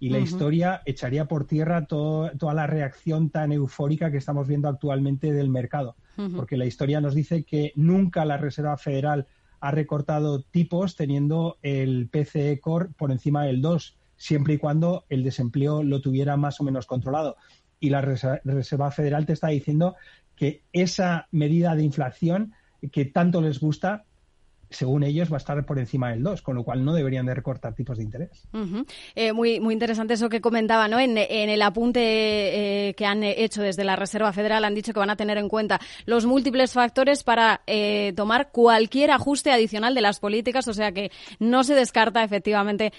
Y 0.00 0.08
la 0.08 0.18
historia 0.18 0.80
echaría 0.86 1.26
por 1.26 1.46
tierra 1.46 1.84
toda 1.84 2.54
la 2.54 2.66
reacción 2.66 3.28
tan 3.28 3.52
eufórica 3.52 4.10
que 4.10 4.16
estamos 4.16 4.48
viendo 4.48 4.68
actualmente 4.68 5.30
del 5.30 5.50
mercado. 5.50 5.94
Porque 6.34 6.56
la 6.56 6.64
historia 6.64 7.02
nos 7.02 7.14
dice 7.14 7.44
que 7.44 7.72
nunca 7.76 8.24
la 8.24 8.36
Reserva 8.36 8.76
Federal 8.78 9.28
ha 9.62 9.70
recortado 9.70 10.42
tipos 10.42 10.96
teniendo 10.96 11.56
el 11.62 12.08
PCE 12.08 12.58
Core 12.60 12.88
por 12.98 13.12
encima 13.12 13.44
del 13.44 13.62
2, 13.62 13.96
siempre 14.16 14.54
y 14.54 14.58
cuando 14.58 15.04
el 15.08 15.22
desempleo 15.22 15.84
lo 15.84 16.00
tuviera 16.00 16.36
más 16.36 16.60
o 16.60 16.64
menos 16.64 16.86
controlado. 16.86 17.36
Y 17.78 17.90
la 17.90 18.00
Reserva 18.00 18.90
Federal 18.90 19.24
te 19.24 19.34
está 19.34 19.48
diciendo 19.48 19.94
que 20.34 20.62
esa 20.72 21.28
medida 21.30 21.76
de 21.76 21.84
inflación 21.84 22.54
que 22.90 23.04
tanto 23.04 23.40
les 23.40 23.60
gusta 23.60 24.04
según 24.72 25.02
ellos, 25.02 25.30
va 25.30 25.36
a 25.36 25.38
estar 25.38 25.64
por 25.64 25.78
encima 25.78 26.10
del 26.10 26.22
2, 26.22 26.42
con 26.42 26.56
lo 26.56 26.64
cual 26.64 26.84
no 26.84 26.94
deberían 26.94 27.26
de 27.26 27.34
recortar 27.34 27.74
tipos 27.74 27.98
de 27.98 28.04
interés. 28.04 28.48
Eh, 29.14 29.32
muy, 29.32 29.60
muy 29.60 29.74
interesante 29.74 30.14
eso 30.14 30.28
que 30.28 30.40
comentaba, 30.40 30.88
¿no? 30.88 30.98
En, 30.98 31.18
el 31.18 31.62
apunte 31.62 32.00
eh, 32.88 32.94
que 32.94 33.06
han 33.06 33.22
hecho 33.22 33.62
desde 33.62 33.84
la 33.84 33.96
Reserva 33.96 34.32
Federal 34.32 34.64
han 34.64 34.74
dicho 34.74 34.92
que 34.92 34.98
van 34.98 35.10
a 35.10 35.16
tener 35.16 35.38
en 35.38 35.48
cuenta 35.48 35.80
los 36.06 36.26
múltiples 36.26 36.72
factores 36.72 37.22
para 37.22 37.62
eh, 37.66 38.12
tomar 38.16 38.50
cualquier 38.50 39.10
ajuste 39.10 39.50
adicional 39.50 39.94
de 39.94 40.00
las 40.00 40.20
políticas, 40.20 40.66
o 40.68 40.74
sea 40.74 40.92
que 40.92 41.10
no 41.38 41.64
se 41.64 41.74
descarta 41.74 42.24
efectivamente 42.24 42.92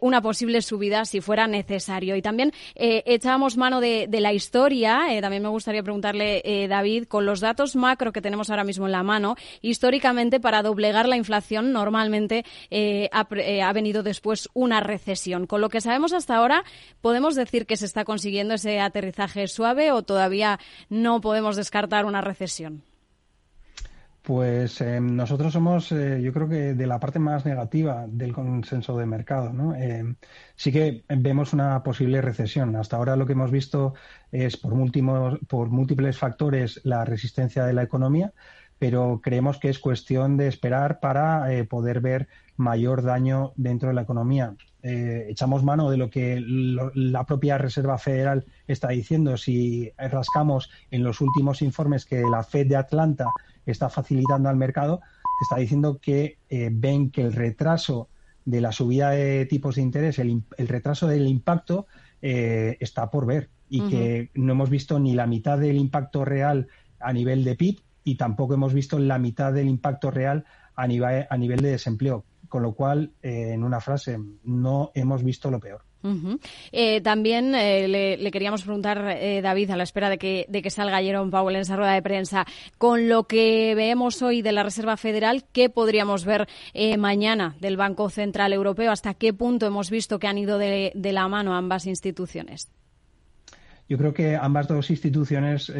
una 0.00 0.22
posible 0.22 0.62
subida 0.62 1.04
si 1.04 1.20
fuera 1.20 1.46
necesario. 1.46 2.16
Y 2.16 2.22
también 2.22 2.52
echábamos 2.74 3.56
mano 3.56 3.80
de, 3.80 4.06
de 4.08 4.20
la 4.20 4.32
historia, 4.32 5.00
también 5.20 5.42
me 5.42 5.48
gustaría 5.48 5.82
preguntarle, 5.82 6.66
David, 6.68 7.04
con 7.04 7.26
los 7.26 7.40
datos 7.40 7.76
macro 7.76 8.12
que 8.12 8.22
tenemos 8.22 8.50
ahora 8.50 8.64
mismo 8.64 8.86
en 8.86 8.92
la 8.92 9.02
mano, 9.02 9.36
históricamente 9.60 10.40
para 10.40 10.62
doblegar 10.62 11.09
la 11.10 11.16
inflación 11.16 11.72
normalmente 11.72 12.44
eh, 12.70 13.10
eh, 13.36 13.62
ha, 13.62 13.72
venido 13.72 14.02
después 14.02 14.48
una 14.54 14.80
recesión. 14.80 15.46
Con 15.46 15.60
lo 15.60 15.68
que 15.68 15.80
sabemos 15.80 16.12
hasta 16.12 16.36
ahora, 16.36 16.64
¿podemos 17.00 17.34
decir 17.34 17.66
que 17.66 17.76
se 17.76 17.84
está 17.84 18.04
consiguiendo 18.04 18.54
ese 18.54 18.80
aterrizaje 18.80 19.46
suave 19.48 19.92
o 19.92 20.02
todavía 20.02 20.58
no 20.88 21.20
podemos 21.20 21.56
descartar 21.56 22.06
una 22.06 22.20
recesión? 22.20 22.82
Pues 24.22 24.80
eh, 24.82 25.00
nosotros 25.00 25.52
somos, 25.52 25.88
yo 25.88 26.32
creo 26.32 26.48
que 26.48 26.74
de 26.74 26.86
la 26.86 27.00
parte 27.00 27.18
más 27.18 27.46
negativa 27.46 28.04
del 28.06 28.34
consenso 28.34 28.96
de 28.96 29.06
mercado. 29.06 29.52
sí 30.54 30.70
que 30.70 31.04
vemos 31.08 31.52
una 31.52 31.82
posible 31.82 32.20
recesión. 32.20 32.76
Hasta 32.76 32.96
ahora 32.96 33.16
lo 33.16 33.26
que 33.26 33.32
hemos 33.32 33.50
visto 33.50 33.94
es 34.30 34.58
por, 34.58 34.72
por 35.46 35.70
múltiples 35.70 36.18
factores 36.18 36.80
la 36.84 37.04
resistencia 37.04 37.64
de 37.64 37.72
la 37.72 37.82
economía, 37.82 38.32
pero 38.80 39.20
creemos 39.22 39.58
que 39.58 39.68
es 39.68 39.78
cuestión 39.78 40.36
de 40.36 40.48
esperar 40.48 40.98
para 40.98 41.54
eh, 41.54 41.64
poder 41.64 42.00
ver 42.00 42.28
mayor 42.56 43.02
daño 43.02 43.52
dentro 43.54 43.88
de 43.88 43.94
la 43.94 44.02
economía. 44.02 44.54
eh, 44.82 45.26
echamos 45.28 45.62
mano 45.62 45.90
de 45.90 45.98
lo 45.98 46.08
que 46.08 46.42
la 46.42 47.24
propia 47.24 47.58
Reserva 47.58 47.98
Federal 47.98 48.46
está 48.66 48.88
diciendo, 48.88 49.36
si 49.36 49.92
rascamos 49.98 50.70
en 50.90 51.04
los 51.04 51.20
últimos 51.20 51.60
informes 51.62 52.06
que 52.06 52.22
la 52.22 52.42
Fed 52.42 52.66
de 52.66 52.76
Atlanta 52.76 53.26
está 53.66 53.90
facilitando 53.90 54.48
al 54.48 54.56
mercado, 54.56 55.00
está 55.40 55.56
diciendo 55.56 55.98
que 56.00 56.38
eh, 56.48 56.70
ven 56.72 57.10
que 57.10 57.22
el 57.22 57.32
retraso 57.32 58.08
de 58.44 58.60
la 58.60 58.72
subida 58.72 59.10
de 59.10 59.46
tipos 59.46 59.76
de 59.76 59.82
interés, 59.82 60.18
el, 60.18 60.42
retraso 60.58 61.06
del 61.06 61.26
impacto 61.26 61.86
eh, 62.22 62.76
está 62.80 63.10
por 63.10 63.26
ver 63.26 63.50
y 63.68 63.88
que 63.88 64.30
no 64.34 64.52
hemos 64.52 64.68
visto 64.68 64.98
ni 64.98 65.14
la 65.14 65.28
mitad 65.28 65.56
del 65.56 65.76
impacto 65.76 66.24
real 66.24 66.66
a 66.98 67.12
nivel 67.12 67.44
de 67.44 67.54
PIB 67.54 67.80
y 68.10 68.16
tampoco 68.16 68.54
hemos 68.54 68.74
visto 68.74 68.98
la 68.98 69.20
mitad 69.20 69.52
del 69.52 69.68
impacto 69.68 70.10
real 70.10 70.44
a 70.74 70.84
nivel, 70.88 71.26
a 71.30 71.36
nivel 71.36 71.60
de 71.60 71.70
desempleo. 71.70 72.24
Con 72.48 72.64
lo 72.64 72.72
cual, 72.72 73.12
eh, 73.22 73.52
en 73.52 73.62
una 73.62 73.80
frase, 73.80 74.18
no 74.42 74.90
hemos 74.94 75.22
visto 75.22 75.48
lo 75.48 75.60
peor. 75.60 75.84
Eh, 76.72 77.00
también 77.02 77.54
eh, 77.54 77.86
le, 77.86 78.30
queríamos 78.32 78.62
preguntar, 78.62 79.16
David, 79.42 79.70
a 79.70 79.76
la 79.76 79.84
espera 79.84 80.10
de 80.10 80.18
que, 80.18 80.46
de 80.48 80.60
que 80.60 80.70
salga 80.70 81.00
Jerome 81.00 81.30
Powell 81.30 81.54
en 81.54 81.62
esa 81.62 81.76
rueda 81.76 81.92
de 81.92 82.02
prensa, 82.02 82.46
con 82.78 83.08
lo 83.08 83.28
que 83.28 83.74
vemos 83.76 84.20
hoy 84.22 84.42
de 84.42 84.50
la 84.50 84.64
Reserva 84.64 84.96
Federal, 84.96 85.44
¿qué 85.52 85.70
podríamos 85.70 86.24
ver 86.24 86.48
mañana 86.98 87.54
del 87.60 87.76
Banco 87.76 88.10
Central 88.10 88.52
Europeo? 88.52 88.90
¿Hasta 88.90 89.14
qué 89.14 89.32
punto 89.32 89.66
hemos 89.66 89.88
visto 89.88 90.18
que 90.18 90.26
han 90.26 90.38
ido 90.38 90.58
de, 90.58 90.90
de 90.96 91.12
la 91.12 91.28
mano 91.28 91.54
ambas 91.54 91.86
instituciones? 91.86 92.72
Yo 93.88 93.98
creo 93.98 94.14
que 94.14 94.34
ambas 94.36 94.66
dos 94.68 94.90
instituciones 94.90 95.72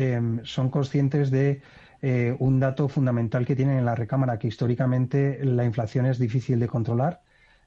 son 0.44 0.68
conscientes 0.68 1.30
de 1.30 1.62
eh, 2.02 2.34
un 2.38 2.60
dato 2.60 2.88
fundamental 2.88 3.44
que 3.44 3.56
tienen 3.56 3.78
en 3.78 3.84
la 3.84 3.94
recámara, 3.94 4.38
que 4.38 4.48
históricamente 4.48 5.44
la 5.44 5.64
inflación 5.64 6.06
es 6.06 6.18
difícil 6.18 6.58
de 6.58 6.68
controlar 6.68 7.20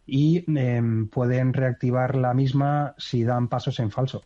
y 0.06 0.44
em, 0.58 1.08
pueden 1.08 1.54
reactivar 1.54 2.16
la 2.16 2.34
misma 2.34 2.96
si 2.98 3.24
dan 3.24 3.48
pasos 3.48 3.80
en 3.80 3.92
falso. 3.92 4.24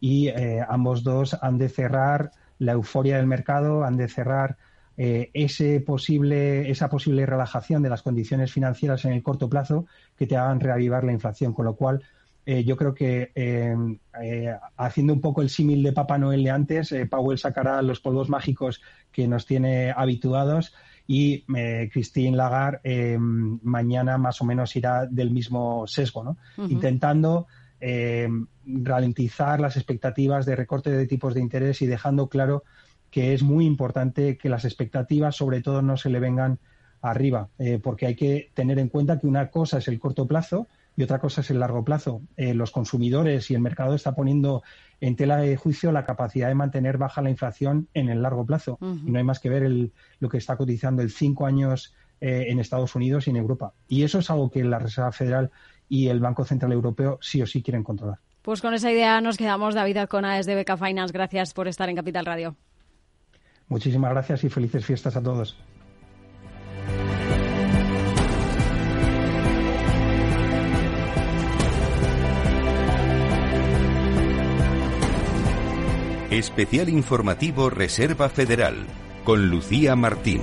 Y 0.00 0.28
eh, 0.28 0.64
ambos 0.68 1.02
dos 1.02 1.36
han 1.42 1.58
de 1.58 1.68
cerrar 1.68 2.30
la 2.60 2.72
euforia 2.72 3.16
del 3.16 3.26
mercado, 3.26 3.82
han 3.82 3.96
de 3.96 4.06
cerrar 4.06 4.56
eh, 4.96 5.30
ese 5.34 5.80
posible, 5.80 6.70
esa 6.70 6.88
posible 6.88 7.26
relajación 7.26 7.82
de 7.82 7.88
las 7.88 8.02
condiciones 8.02 8.52
financieras 8.52 9.04
en 9.04 9.12
el 9.12 9.22
corto 9.24 9.48
plazo 9.48 9.86
que 10.16 10.28
te 10.28 10.36
hagan 10.36 10.60
reavivar 10.60 11.02
la 11.02 11.12
inflación, 11.12 11.52
con 11.52 11.64
lo 11.64 11.74
cual 11.74 12.04
eh, 12.46 12.62
yo 12.62 12.76
creo 12.76 12.94
que 12.94 13.32
eh, 13.34 13.74
eh, 14.20 14.54
haciendo 14.76 15.14
un 15.14 15.20
poco 15.20 15.40
el 15.40 15.48
símil 15.48 15.82
de 15.82 15.92
Papá 15.92 16.18
Noel 16.18 16.44
de 16.44 16.50
antes, 16.50 16.94
Powell 17.10 17.38
sacará 17.38 17.80
los 17.80 18.00
polvos 18.00 18.28
mágicos 18.28 18.82
que 19.10 19.26
nos 19.26 19.46
tiene 19.46 19.92
habituados 19.96 20.74
y 21.06 21.44
Christine 21.90 22.36
Lagarde 22.36 23.18
mañana 23.18 24.16
más 24.16 24.40
o 24.40 24.44
menos 24.44 24.74
irá 24.74 25.06
del 25.06 25.30
mismo 25.30 25.86
sesgo, 25.86 26.24
¿no? 26.24 26.36
intentando 26.68 27.46
ralentizar 28.66 29.60
las 29.60 29.76
expectativas 29.76 30.46
de 30.46 30.56
recorte 30.56 30.90
de 30.90 31.06
tipos 31.06 31.34
de 31.34 31.40
interés 31.40 31.82
y 31.82 31.86
dejando 31.86 32.28
claro 32.28 32.64
que 33.10 33.34
es 33.34 33.42
muy 33.42 33.66
importante 33.66 34.38
que 34.38 34.48
las 34.48 34.64
expectativas 34.64 35.36
sobre 35.36 35.60
todo 35.60 35.82
no 35.82 35.98
se 35.98 36.08
le 36.08 36.20
vengan 36.20 36.58
arriba, 37.02 37.50
porque 37.82 38.06
hay 38.06 38.16
que 38.16 38.50
tener 38.54 38.78
en 38.78 38.88
cuenta 38.88 39.18
que 39.18 39.26
una 39.26 39.50
cosa 39.50 39.78
es 39.78 39.88
el 39.88 40.00
corto 40.00 40.26
plazo 40.26 40.68
y 40.96 41.02
otra 41.02 41.18
cosa 41.18 41.40
es 41.40 41.50
el 41.50 41.60
largo 41.60 41.84
plazo. 41.84 42.22
Eh, 42.36 42.54
los 42.54 42.70
consumidores 42.70 43.50
y 43.50 43.54
el 43.54 43.60
mercado 43.60 43.94
está 43.94 44.14
poniendo 44.14 44.62
en 45.00 45.16
tela 45.16 45.38
de 45.38 45.56
juicio 45.56 45.92
la 45.92 46.04
capacidad 46.04 46.48
de 46.48 46.54
mantener 46.54 46.98
baja 46.98 47.22
la 47.22 47.30
inflación 47.30 47.88
en 47.94 48.08
el 48.08 48.22
largo 48.22 48.46
plazo. 48.46 48.78
Y 48.80 49.10
no 49.10 49.18
hay 49.18 49.24
más 49.24 49.40
que 49.40 49.48
ver 49.48 49.64
el, 49.64 49.92
lo 50.20 50.28
que 50.28 50.38
está 50.38 50.56
cotizando 50.56 51.02
el 51.02 51.10
cinco 51.10 51.46
años 51.46 51.94
eh, 52.20 52.46
en 52.48 52.60
Estados 52.60 52.94
Unidos 52.94 53.26
y 53.26 53.30
en 53.30 53.36
Europa. 53.36 53.72
Y 53.88 54.04
eso 54.04 54.20
es 54.20 54.30
algo 54.30 54.50
que 54.50 54.62
la 54.64 54.78
Reserva 54.78 55.12
Federal 55.12 55.50
y 55.88 56.08
el 56.08 56.20
Banco 56.20 56.44
Central 56.44 56.72
Europeo 56.72 57.18
sí 57.20 57.42
o 57.42 57.46
sí 57.46 57.62
quieren 57.62 57.82
controlar. 57.82 58.18
Pues 58.42 58.60
con 58.60 58.74
esa 58.74 58.90
idea 58.92 59.20
nos 59.20 59.36
quedamos. 59.36 59.74
David 59.74 59.96
Alcona 59.96 60.36
desde 60.36 60.54
Beca 60.54 60.76
Finance. 60.76 61.12
Gracias 61.12 61.54
por 61.54 61.66
estar 61.66 61.88
en 61.88 61.96
Capital 61.96 62.26
Radio. 62.26 62.56
Muchísimas 63.68 64.10
gracias 64.10 64.44
y 64.44 64.48
felices 64.48 64.84
fiestas 64.84 65.16
a 65.16 65.22
todos. 65.22 65.56
Especial 76.34 76.88
informativo 76.88 77.70
Reserva 77.70 78.28
Federal 78.28 78.74
con 79.24 79.48
Lucía 79.48 79.94
Martín. 79.94 80.42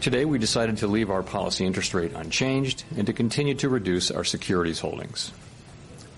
Today, 0.00 0.24
we 0.24 0.38
decided 0.38 0.76
to 0.76 0.86
leave 0.86 1.10
our 1.10 1.24
policy 1.24 1.66
interest 1.66 1.92
rate 1.92 2.12
unchanged 2.14 2.84
and 2.96 3.04
to 3.08 3.12
continue 3.12 3.54
to 3.54 3.68
reduce 3.68 4.12
our 4.12 4.22
securities 4.22 4.78
holdings. 4.78 5.32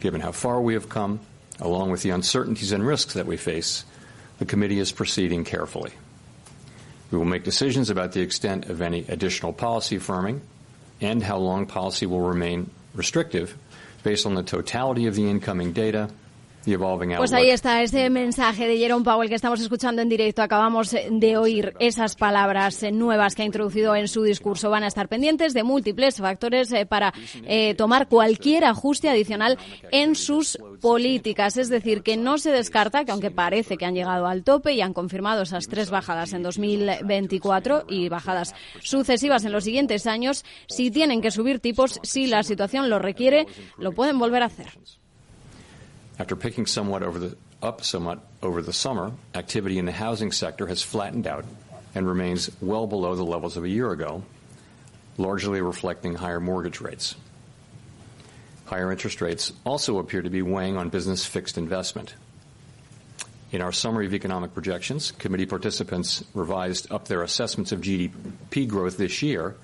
Given 0.00 0.20
how 0.20 0.32
far 0.32 0.60
we 0.60 0.74
have 0.74 0.90
come, 0.90 1.20
along 1.60 1.92
with 1.92 2.02
the 2.02 2.10
uncertainties 2.10 2.72
and 2.72 2.86
risks 2.86 3.14
that 3.14 3.26
we 3.26 3.38
face, 3.38 3.86
the 4.38 4.44
committee 4.44 4.80
is 4.80 4.92
proceeding 4.92 5.44
carefully. 5.44 5.92
We 7.10 7.16
will 7.16 7.24
make 7.24 7.44
decisions 7.44 7.88
about 7.88 8.12
the 8.12 8.20
extent 8.20 8.68
of 8.68 8.82
any 8.82 9.06
additional 9.08 9.54
policy 9.54 9.96
firming 9.96 10.40
and 11.00 11.22
how 11.22 11.38
long 11.38 11.64
policy 11.64 12.04
will 12.04 12.20
remain 12.20 12.68
restrictive 12.94 13.56
based 14.02 14.26
on 14.26 14.34
the 14.34 14.42
totality 14.42 15.06
of 15.06 15.14
the 15.14 15.28
incoming 15.28 15.72
data 15.72 16.10
Pues 17.18 17.32
ahí 17.32 17.50
está 17.50 17.82
ese 17.82 18.08
mensaje 18.08 18.66
de 18.66 18.78
Jerome 18.78 19.04
Powell 19.04 19.28
que 19.28 19.34
estamos 19.34 19.60
escuchando 19.60 20.00
en 20.00 20.08
directo. 20.08 20.42
Acabamos 20.42 20.92
de 20.92 21.36
oír 21.36 21.74
esas 21.78 22.16
palabras 22.16 22.82
nuevas 22.90 23.34
que 23.34 23.42
ha 23.42 23.44
introducido 23.44 23.94
en 23.94 24.08
su 24.08 24.22
discurso. 24.22 24.70
Van 24.70 24.82
a 24.82 24.86
estar 24.86 25.08
pendientes 25.08 25.52
de 25.52 25.62
múltiples 25.62 26.16
factores 26.16 26.72
eh, 26.72 26.86
para 26.86 27.12
eh, 27.44 27.74
tomar 27.74 28.08
cualquier 28.08 28.64
ajuste 28.64 29.10
adicional 29.10 29.58
en 29.92 30.14
sus 30.14 30.58
políticas. 30.80 31.56
Es 31.56 31.68
decir, 31.68 32.02
que 32.02 32.16
no 32.16 32.38
se 32.38 32.50
descarta 32.50 33.04
que 33.04 33.12
aunque 33.12 33.30
parece 33.30 33.76
que 33.76 33.84
han 33.84 33.94
llegado 33.94 34.26
al 34.26 34.42
tope 34.42 34.72
y 34.72 34.80
han 34.80 34.94
confirmado 34.94 35.42
esas 35.42 35.68
tres 35.68 35.90
bajadas 35.90 36.32
en 36.32 36.42
2024 36.42 37.84
y 37.88 38.08
bajadas 38.08 38.54
sucesivas 38.80 39.44
en 39.44 39.52
los 39.52 39.64
siguientes 39.64 40.06
años, 40.06 40.44
si 40.66 40.90
tienen 40.90 41.20
que 41.20 41.30
subir 41.30 41.60
tipos, 41.60 42.00
si 42.02 42.26
la 42.26 42.42
situación 42.42 42.88
lo 42.88 42.98
requiere, 42.98 43.46
lo 43.76 43.92
pueden 43.92 44.18
volver 44.18 44.42
a 44.42 44.46
hacer. 44.46 44.68
After 46.18 46.36
picking 46.36 46.66
somewhat 46.66 47.02
over 47.02 47.18
the, 47.18 47.36
up 47.62 47.82
somewhat 47.82 48.20
over 48.42 48.62
the 48.62 48.72
summer, 48.72 49.12
activity 49.34 49.78
in 49.78 49.86
the 49.86 49.92
housing 49.92 50.30
sector 50.30 50.66
has 50.68 50.82
flattened 50.82 51.26
out 51.26 51.44
and 51.94 52.06
remains 52.06 52.50
well 52.60 52.86
below 52.86 53.14
the 53.14 53.24
levels 53.24 53.56
of 53.56 53.64
a 53.64 53.68
year 53.68 53.90
ago, 53.90 54.22
largely 55.18 55.60
reflecting 55.60 56.14
higher 56.14 56.40
mortgage 56.40 56.80
rates. 56.80 57.16
Higher 58.66 58.90
interest 58.90 59.20
rates 59.20 59.52
also 59.64 59.98
appear 59.98 60.22
to 60.22 60.30
be 60.30 60.42
weighing 60.42 60.76
on 60.76 60.88
business 60.88 61.26
fixed 61.26 61.58
investment. 61.58 62.14
In 63.52 63.60
our 63.60 63.72
summary 63.72 64.06
of 64.06 64.14
economic 64.14 64.54
projections, 64.54 65.12
committee 65.12 65.46
participants 65.46 66.24
revised 66.32 66.90
up 66.90 67.06
their 67.06 67.22
assessments 67.22 67.72
of 67.72 67.80
GDP 67.80 68.66
growth 68.66 68.96
this 68.96 69.22
year, 69.22 69.54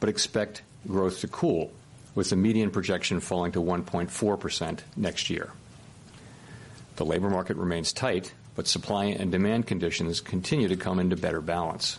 but 0.00 0.08
expect 0.08 0.62
growth 0.86 1.20
to 1.20 1.28
cool, 1.28 1.70
with 2.14 2.30
the 2.30 2.36
median 2.36 2.70
projection 2.70 3.20
falling 3.20 3.52
to 3.52 3.60
1.4% 3.60 4.80
next 4.96 5.30
year. 5.30 5.52
The 6.96 7.04
labor 7.04 7.28
market 7.28 7.56
remains 7.58 7.92
tight, 7.92 8.32
but 8.54 8.66
supply 8.66 9.06
and 9.06 9.30
demand 9.30 9.66
conditions 9.66 10.22
continue 10.22 10.68
to 10.68 10.76
come 10.76 10.98
into 10.98 11.16
better 11.16 11.42
balance. 11.42 11.98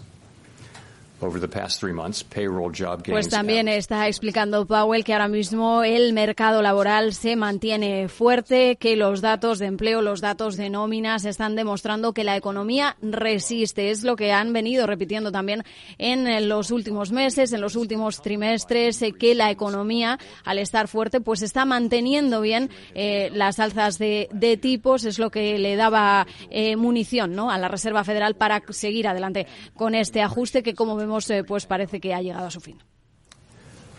Pues 3.12 3.30
también 3.30 3.68
está 3.68 4.08
explicando 4.08 4.68
Powell 4.68 5.04
que 5.04 5.14
ahora 5.14 5.28
mismo 5.28 5.84
el 5.84 6.14
mercado 6.14 6.62
laboral 6.62 7.14
se 7.14 7.36
mantiene 7.36 8.08
fuerte, 8.08 8.76
que 8.76 8.96
los 8.96 9.22
datos 9.22 9.58
de 9.58 9.66
empleo, 9.66 10.04
los 10.04 10.22
datos 10.22 10.58
de 10.58 10.70
nóminas 10.70 11.26
están 11.26 11.56
demostrando 11.56 12.14
que 12.14 12.24
la 12.24 12.38
economía 12.38 12.98
resiste. 13.02 13.90
Es 13.90 14.04
lo 14.04 14.16
que 14.16 14.32
han 14.32 14.54
venido 14.54 14.86
repitiendo 14.86 15.32
también 15.32 15.64
en 15.98 16.48
los 16.48 16.70
últimos 16.70 17.12
meses, 17.12 17.52
en 17.52 17.62
los 17.62 17.76
últimos 17.76 18.22
trimestres, 18.22 19.02
eh, 19.02 19.14
que 19.14 19.34
la 19.34 19.50
economía, 19.50 20.20
al 20.46 20.60
estar 20.60 20.88
fuerte, 20.88 21.20
pues 21.20 21.42
está 21.42 21.66
manteniendo 21.66 22.42
bien 22.42 22.70
eh, 22.94 23.30
las 23.34 23.60
alzas 23.60 23.98
de, 23.98 24.28
tipos. 24.62 25.04
Es 25.04 25.18
lo 25.18 25.32
que 25.32 25.58
le 25.58 25.76
daba 25.76 26.28
eh, 26.52 26.76
munición 26.76 27.34
¿no? 27.34 27.50
a 27.50 27.58
la 27.58 27.68
Reserva 27.68 28.04
Federal 28.04 28.36
para 28.36 28.62
seguir 28.70 29.08
adelante 29.08 29.48
con 29.76 29.96
este 29.96 30.22
ajuste 30.22 30.62
que, 30.62 30.76
como 30.76 30.96
vemos, 30.96 31.07
eh, 31.30 31.44
pues 31.44 31.66
parece 31.66 32.00
que 32.00 32.14
ha 32.14 32.22
llegado 32.22 32.48
a 32.48 32.52
su 32.52 32.60
fin. 32.60 32.82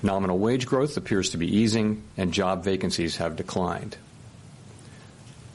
Nominal 0.03 0.39
wage 0.39 0.67
growth 0.67 0.97
appears 0.97 1.31
to 1.31 1.39
be 1.39 1.47
easing 1.47 2.03
and 2.17 2.33
job 2.33 2.63
vacancies 2.63 3.17
have 3.17 3.37
declined. 3.37 3.97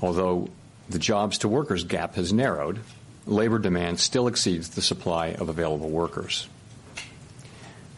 Although 0.01 0.49
the 0.89 0.99
jobs 0.99 1.37
to 1.39 1.47
workers 1.47 1.85
gap 1.85 2.15
has 2.15 2.33
narrowed, 2.33 2.79
labor 3.25 3.57
demand 3.57 3.99
still 3.99 4.27
exceeds 4.27 4.69
the 4.69 4.81
supply 4.81 5.27
of 5.33 5.47
available 5.47 5.89
workers. 5.89 6.49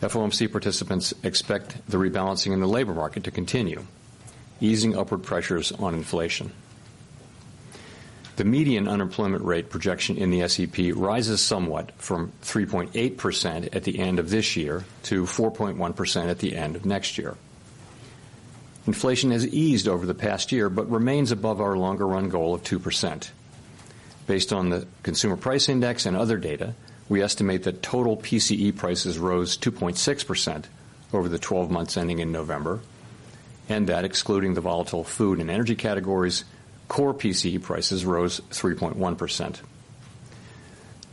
FOMC 0.01 0.51
participants 0.51 1.13
expect 1.23 1.77
the 1.89 1.97
rebalancing 1.97 2.53
in 2.53 2.59
the 2.59 2.67
labor 2.67 2.93
market 2.93 3.23
to 3.23 3.31
continue, 3.31 3.85
easing 4.61 4.95
upward 4.95 5.23
pressures 5.23 5.71
on 5.71 5.95
inflation. 5.95 6.51
The 8.35 8.43
median 8.43 8.87
unemployment 8.87 9.45
rate 9.45 9.69
projection 9.69 10.17
in 10.17 10.29
the 10.29 10.47
SEP 10.47 10.93
rises 10.95 11.39
somewhat 11.39 11.93
from 11.97 12.33
3.8% 12.43 13.73
at 13.73 13.83
the 13.83 13.99
end 13.99 14.19
of 14.19 14.29
this 14.29 14.57
year 14.57 14.83
to 15.03 15.23
4.1% 15.23 16.29
at 16.29 16.39
the 16.39 16.55
end 16.55 16.75
of 16.75 16.85
next 16.85 17.17
year. 17.17 17.35
Inflation 18.87 19.31
has 19.31 19.47
eased 19.47 19.87
over 19.87 20.05
the 20.05 20.13
past 20.13 20.51
year, 20.51 20.69
but 20.69 20.91
remains 20.91 21.31
above 21.31 21.61
our 21.61 21.77
longer 21.77 22.05
run 22.05 22.29
goal 22.29 22.53
of 22.53 22.63
2%. 22.63 23.29
Based 24.27 24.51
on 24.51 24.69
the 24.69 24.85
Consumer 25.01 25.37
Price 25.37 25.69
Index 25.69 26.05
and 26.05 26.17
other 26.17 26.37
data, 26.37 26.75
we 27.07 27.21
estimate 27.21 27.63
that 27.63 27.81
total 27.81 28.17
PCE 28.17 28.75
prices 28.75 29.17
rose 29.17 29.57
2.6% 29.57 30.65
over 31.13 31.29
the 31.29 31.39
12 31.39 31.71
months 31.71 31.95
ending 31.95 32.19
in 32.19 32.31
November, 32.31 32.81
and 33.69 33.87
that 33.87 34.03
excluding 34.03 34.55
the 34.55 34.61
volatile 34.61 35.03
food 35.03 35.39
and 35.39 35.49
energy 35.49 35.75
categories, 35.75 36.43
core 36.87 37.13
PCE 37.13 37.61
prices 37.61 38.05
rose 38.05 38.39
3.1%. 38.51 39.59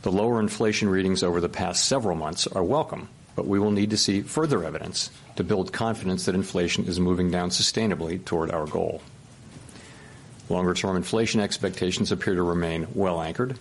The 0.03 0.11
lower 0.11 0.39
inflation 0.39 0.89
readings 0.89 1.23
over 1.23 1.39
the 1.39 1.49
past 1.49 1.85
several 1.85 2.15
months 2.15 2.45
are 2.47 2.63
welcome, 2.63 3.07
but 3.35 3.47
we 3.47 3.57
will 3.59 3.71
need 3.71 3.91
to 3.91 3.97
see 3.97 4.21
further 4.21 4.63
evidence 4.63 5.09
to 5.37 5.43
build 5.43 5.73
confidence 5.73 6.25
that 6.25 6.35
inflation 6.35 6.85
is 6.85 6.99
moving 6.99 7.31
down 7.31 7.49
sustainably 7.49 8.23
toward 8.23 8.51
our 8.51 8.67
goal. 8.67 9.01
Longer 10.49 10.73
term 10.73 10.97
inflation 10.97 11.39
expectations 11.39 12.11
appear 12.11 12.35
to 12.35 12.43
remain 12.43 12.87
well 12.93 13.21
anchored, 13.21 13.57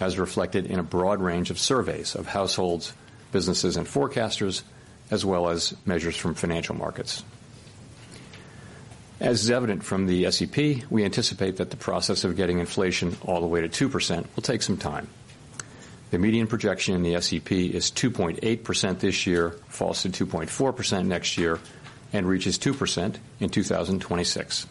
as 0.00 0.18
reflected 0.18 0.66
in 0.66 0.78
a 0.78 0.82
broad 0.82 1.20
range 1.20 1.50
of 1.50 1.58
surveys 1.58 2.14
of 2.14 2.26
households, 2.26 2.94
businesses, 3.30 3.76
and 3.76 3.86
forecasters, 3.86 4.62
as 5.10 5.24
well 5.24 5.48
as 5.48 5.74
measures 5.84 6.16
from 6.16 6.34
financial 6.34 6.74
markets. 6.74 7.22
As 9.24 9.42
is 9.42 9.50
evident 9.50 9.82
from 9.82 10.04
the 10.04 10.30
SEP, 10.30 10.84
we 10.90 11.02
anticipate 11.02 11.56
that 11.56 11.70
the 11.70 11.78
process 11.78 12.24
of 12.24 12.36
getting 12.36 12.58
inflation 12.58 13.16
all 13.22 13.40
the 13.40 13.46
way 13.46 13.66
to 13.66 13.88
2% 13.88 14.26
will 14.36 14.42
take 14.42 14.60
some 14.60 14.76
time. 14.76 15.08
The 16.10 16.18
median 16.18 16.46
projection 16.46 16.94
in 16.94 17.02
the 17.02 17.18
SEP 17.22 17.50
is 17.50 17.90
2.8% 17.90 18.98
this 18.98 19.26
year, 19.26 19.52
falls 19.68 20.02
to 20.02 20.10
2.4% 20.10 21.06
next 21.06 21.38
year, 21.38 21.58
and 22.12 22.28
reaches 22.28 22.58
2% 22.58 23.16
in 23.40 23.48
2026. 23.48 24.66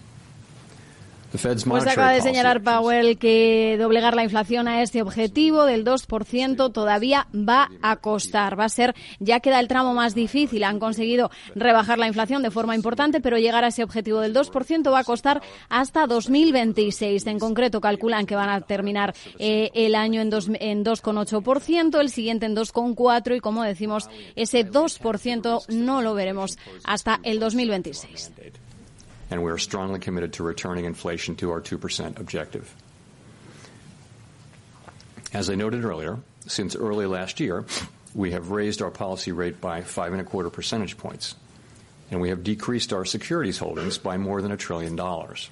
Pues 1.84 1.94
acaba 1.94 2.12
de 2.12 2.22
señalar 2.22 2.62
Powell 2.62 3.18
que 3.18 3.76
doblegar 3.80 4.16
la 4.16 4.24
inflación 4.24 4.68
a 4.68 4.84
este 4.84 5.02
objetivo 5.02 5.66
del 5.66 5.84
2% 5.84 6.72
todavía 6.72 7.28
va 7.34 7.72
a 7.82 7.96
costar. 7.96 8.60
Va 8.60 8.66
a 8.66 8.70
ser, 8.70 8.94
ya 9.20 9.40
queda 9.40 9.60
el 9.60 9.68
tramo 9.68 9.94
más 9.94 10.14
difícil. 10.14 10.64
Han 10.64 10.80
conseguido 10.80 11.32
rebajar 11.56 11.98
la 11.98 12.08
inflación 12.08 12.44
de 12.44 12.52
forma 12.52 12.76
importante, 12.76 13.20
pero 13.20 13.38
llegar 13.38 13.64
a 13.64 13.68
ese 13.68 13.84
objetivo 13.84 14.20
del 14.20 14.34
2% 14.36 14.92
va 14.92 15.00
a 15.00 15.04
costar 15.04 15.42
hasta 15.70 16.06
2026. 16.06 17.26
En 17.28 17.40
concreto, 17.40 17.82
calculan 17.82 18.26
que 18.26 18.36
van 18.36 18.50
a 18.50 18.62
terminar 18.62 19.16
eh, 19.40 19.72
el 19.74 19.96
año 19.96 20.22
en, 20.22 20.30
dos, 20.30 20.50
en 20.60 20.86
2,8%, 20.86 22.00
el 22.00 22.10
siguiente 22.10 22.46
en 22.46 22.56
2,4% 22.56 23.38
y, 23.38 23.40
como 23.40 23.64
decimos, 23.64 24.10
ese 24.36 24.70
2% 24.70 25.68
no 25.70 26.02
lo 26.02 26.14
veremos 26.14 26.58
hasta 26.84 27.20
el 27.24 27.40
2026. 27.40 28.32
And 29.30 29.44
we 29.44 29.52
are 29.52 29.58
strongly 29.58 30.00
committed 30.00 30.34
to 30.34 30.44
returning 30.44 30.86
inflation 30.86 31.36
to 31.38 31.52
our 31.52 31.62
2% 31.62 32.20
objective. 32.20 32.74
As 35.34 35.50
I 35.50 35.56
noted 35.56 35.84
earlier, 35.84 36.20
since 36.46 36.76
early 36.76 37.06
last 37.06 37.40
year, 37.40 37.66
we 38.14 38.32
have 38.32 38.52
raised 38.52 38.82
our 38.82 38.92
policy 38.92 39.32
rate 39.32 39.60
by 39.60 39.82
five 39.82 40.12
and 40.12 40.22
a 40.22 40.26
quarter 40.26 40.50
percentage 40.50 40.98
points, 40.98 41.36
and 42.12 42.22
we 42.22 42.30
have 42.30 42.44
decreased 42.44 42.94
our 42.94 43.06
securities 43.06 43.58
holdings 43.58 43.98
by 43.98 44.18
more 44.18 44.42
than 44.42 44.52
a 44.52 44.58
trillion 44.58 44.96
dollars. 44.96 45.50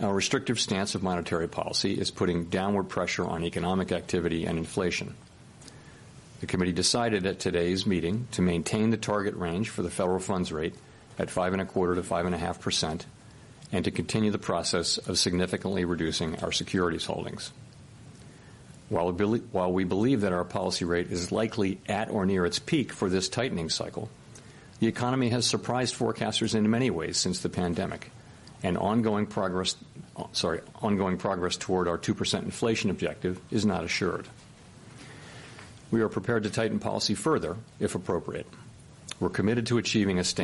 Our 0.00 0.14
restrictive 0.14 0.58
stance 0.58 0.94
of 0.94 1.02
monetary 1.02 1.46
policy 1.46 1.92
is 1.92 2.10
putting 2.10 2.46
downward 2.46 2.84
pressure 2.84 3.26
on 3.26 3.44
economic 3.44 3.92
activity 3.92 4.46
and 4.46 4.56
inflation. 4.56 5.14
The 6.40 6.46
committee 6.46 6.72
decided 6.72 7.26
at 7.26 7.38
today's 7.38 7.86
meeting 7.86 8.26
to 8.30 8.40
maintain 8.40 8.88
the 8.88 8.96
target 8.96 9.34
range 9.34 9.68
for 9.68 9.82
the 9.82 9.90
federal 9.90 10.20
funds 10.20 10.50
rate 10.50 10.74
at 11.20 11.28
five 11.28 11.52
and 11.52 11.60
a 11.60 11.66
quarter 11.66 11.94
to 11.94 12.02
five 12.02 12.24
and 12.24 12.34
a 12.34 12.38
half 12.38 12.60
percent, 12.60 13.04
and 13.70 13.84
to 13.84 13.90
continue 13.90 14.30
the 14.30 14.38
process 14.38 14.96
of 14.96 15.18
significantly 15.18 15.84
reducing 15.84 16.34
our 16.36 16.50
securities 16.50 17.04
holdings. 17.04 17.52
While 18.88 19.12
we, 19.72 19.84
believe 19.84 20.22
that 20.22 20.32
our 20.32 20.44
policy 20.44 20.84
rate 20.84 21.12
is 21.12 21.30
likely 21.30 21.78
at 21.86 22.10
or 22.10 22.24
near 22.26 22.46
its 22.46 22.58
peak 22.58 22.92
for 22.92 23.08
this 23.08 23.28
tightening 23.28 23.68
cycle, 23.68 24.08
the 24.80 24.88
economy 24.88 25.28
has 25.28 25.46
surprised 25.46 25.94
forecasters 25.94 26.54
in 26.54 26.68
many 26.70 26.90
ways 26.90 27.18
since 27.18 27.40
the 27.40 27.50
pandemic, 27.50 28.10
and 28.62 28.78
ongoing 28.78 29.26
progress, 29.26 29.76
sorry, 30.32 30.62
ongoing 30.76 31.18
progress 31.18 31.56
toward 31.56 31.86
our 31.86 31.98
2% 31.98 32.42
inflation 32.42 32.90
objective 32.90 33.38
is 33.50 33.66
not 33.66 33.84
assured. 33.84 34.26
We 35.90 36.00
are 36.00 36.08
prepared 36.08 36.44
to 36.44 36.50
tighten 36.50 36.78
policy 36.78 37.14
further 37.14 37.58
if 37.78 37.94
appropriate. 37.94 38.46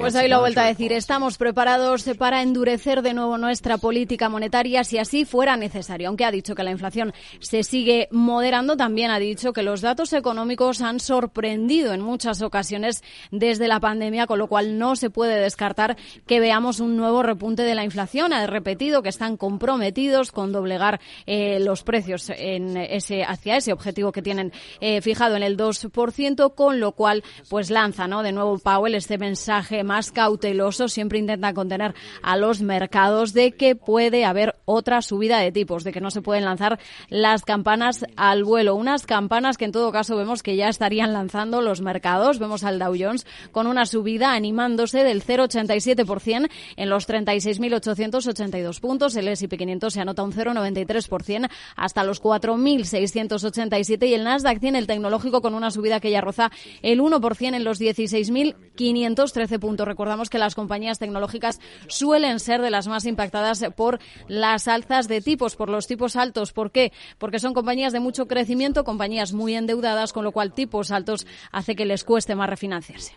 Pues 0.00 0.14
ahí 0.16 0.28
lo 0.28 0.40
vuelta 0.40 0.64
a 0.64 0.66
decir, 0.66 0.92
estamos 0.92 1.38
preparados 1.38 2.04
para 2.18 2.42
endurecer 2.42 3.02
de 3.02 3.14
nuevo 3.14 3.38
nuestra 3.38 3.78
política 3.78 4.28
monetaria 4.28 4.84
si 4.84 4.98
así 4.98 5.24
fuera 5.24 5.56
necesario. 5.56 6.08
Aunque 6.08 6.24
ha 6.24 6.30
dicho 6.30 6.54
que 6.54 6.62
la 6.62 6.70
inflación 6.70 7.14
se 7.40 7.62
sigue 7.62 8.08
moderando, 8.10 8.76
también 8.76 9.10
ha 9.10 9.18
dicho 9.18 9.52
que 9.52 9.62
los 9.62 9.80
datos 9.80 10.12
económicos 10.12 10.82
han 10.82 11.00
sorprendido 11.00 11.92
en 11.94 12.00
muchas 12.00 12.42
ocasiones 12.42 13.02
desde 13.30 13.68
la 13.68 13.80
pandemia, 13.80 14.26
con 14.26 14.38
lo 14.38 14.46
cual 14.46 14.78
no 14.78 14.96
se 14.96 15.10
puede 15.10 15.40
descartar 15.40 15.96
que 16.26 16.40
veamos 16.40 16.80
un 16.80 16.96
nuevo 16.96 17.22
repunte 17.22 17.62
de 17.62 17.74
la 17.74 17.84
inflación. 17.84 18.32
Ha 18.32 18.46
repetido 18.46 19.02
que 19.02 19.08
están 19.08 19.36
comprometidos 19.36 20.32
con 20.32 20.52
doblegar 20.52 21.00
eh, 21.26 21.60
los 21.60 21.82
precios 21.82 22.30
en 22.30 22.76
ese, 22.76 23.24
hacia 23.24 23.56
ese 23.56 23.72
objetivo 23.72 24.12
que 24.12 24.22
tienen 24.22 24.52
eh, 24.80 25.00
fijado 25.00 25.36
en 25.36 25.42
el 25.42 25.56
2%, 25.56 26.54
con 26.54 26.80
lo 26.80 26.92
cual 26.92 27.24
pues 27.48 27.70
lanza 27.70 28.06
¿no? 28.06 28.22
de 28.22 28.32
nuevo 28.32 28.55
Powell 28.58 28.94
este 28.94 29.18
mensaje 29.18 29.84
más 29.84 30.12
cauteloso 30.12 30.88
siempre 30.88 31.18
intenta 31.18 31.54
contener 31.54 31.94
a 32.22 32.36
los 32.36 32.62
mercados 32.62 33.32
de 33.32 33.52
que 33.52 33.76
puede 33.76 34.24
haber 34.24 34.54
otra 34.64 35.02
subida 35.02 35.38
de 35.38 35.52
tipos, 35.52 35.84
de 35.84 35.92
que 35.92 36.00
no 36.00 36.10
se 36.10 36.22
pueden 36.22 36.44
lanzar 36.44 36.78
las 37.08 37.42
campanas 37.42 38.04
al 38.16 38.44
vuelo. 38.44 38.74
Unas 38.74 39.06
campanas 39.06 39.56
que 39.56 39.64
en 39.64 39.72
todo 39.72 39.92
caso 39.92 40.16
vemos 40.16 40.42
que 40.42 40.56
ya 40.56 40.68
estarían 40.68 41.12
lanzando 41.12 41.60
los 41.60 41.80
mercados. 41.80 42.38
Vemos 42.38 42.64
al 42.64 42.78
Dow 42.78 42.94
Jones 42.98 43.26
con 43.52 43.66
una 43.66 43.86
subida 43.86 44.32
animándose 44.32 45.04
del 45.04 45.24
0,87% 45.24 46.48
en 46.76 46.90
los 46.90 47.08
36.882 47.08 48.80
puntos. 48.80 49.16
El 49.16 49.28
S&P 49.28 49.56
500 49.56 49.92
se 49.92 50.00
anota 50.00 50.22
un 50.22 50.32
0,93% 50.32 51.48
hasta 51.76 52.04
los 52.04 52.22
4.687 52.22 54.08
y 54.08 54.14
el 54.14 54.24
Nasdaq 54.24 54.60
tiene 54.60 54.78
el 54.78 54.86
tecnológico 54.86 55.40
con 55.42 55.54
una 55.54 55.70
subida 55.70 56.00
que 56.00 56.10
ya 56.10 56.20
roza 56.20 56.50
el 56.82 57.00
1% 57.00 57.54
en 57.54 57.64
los 57.64 57.80
16.000 57.80 58.45
513 58.54 59.58
puntos. 59.58 59.86
Recordamos 59.86 60.30
que 60.30 60.38
las 60.38 60.54
compañías 60.54 60.98
tecnológicas 60.98 61.60
suelen 61.88 62.40
ser 62.40 62.60
de 62.62 62.70
las 62.70 62.86
más 62.86 63.04
impactadas 63.06 63.64
por 63.76 63.98
las 64.28 64.68
alzas 64.68 65.08
de 65.08 65.20
tipos, 65.20 65.56
por 65.56 65.68
los 65.68 65.86
tipos 65.86 66.16
altos. 66.16 66.52
¿Por 66.52 66.70
qué? 66.70 66.92
Porque 67.18 67.38
son 67.38 67.54
compañías 67.54 67.92
de 67.92 68.00
mucho 68.00 68.26
crecimiento, 68.26 68.84
compañías 68.84 69.32
muy 69.32 69.54
endeudadas, 69.54 70.12
con 70.12 70.24
lo 70.24 70.32
cual 70.32 70.52
tipos 70.52 70.90
altos 70.90 71.26
hace 71.52 71.74
que 71.74 71.86
les 71.86 72.04
cueste 72.04 72.34
más 72.34 72.50
refinanciarse. 72.50 73.14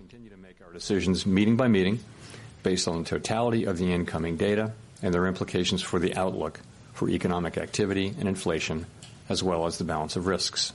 and 5.01 5.13
their 5.13 5.27
implications 5.27 5.81
for 5.81 5.99
the 5.99 6.15
outlook 6.15 6.59
for 6.93 7.09
economic 7.09 7.57
activity 7.57 8.13
and 8.19 8.27
inflation, 8.27 8.85
as 9.29 9.41
well 9.43 9.65
as 9.65 9.77
the 9.77 9.83
balance 9.83 10.15
of 10.15 10.27
risks. 10.27 10.73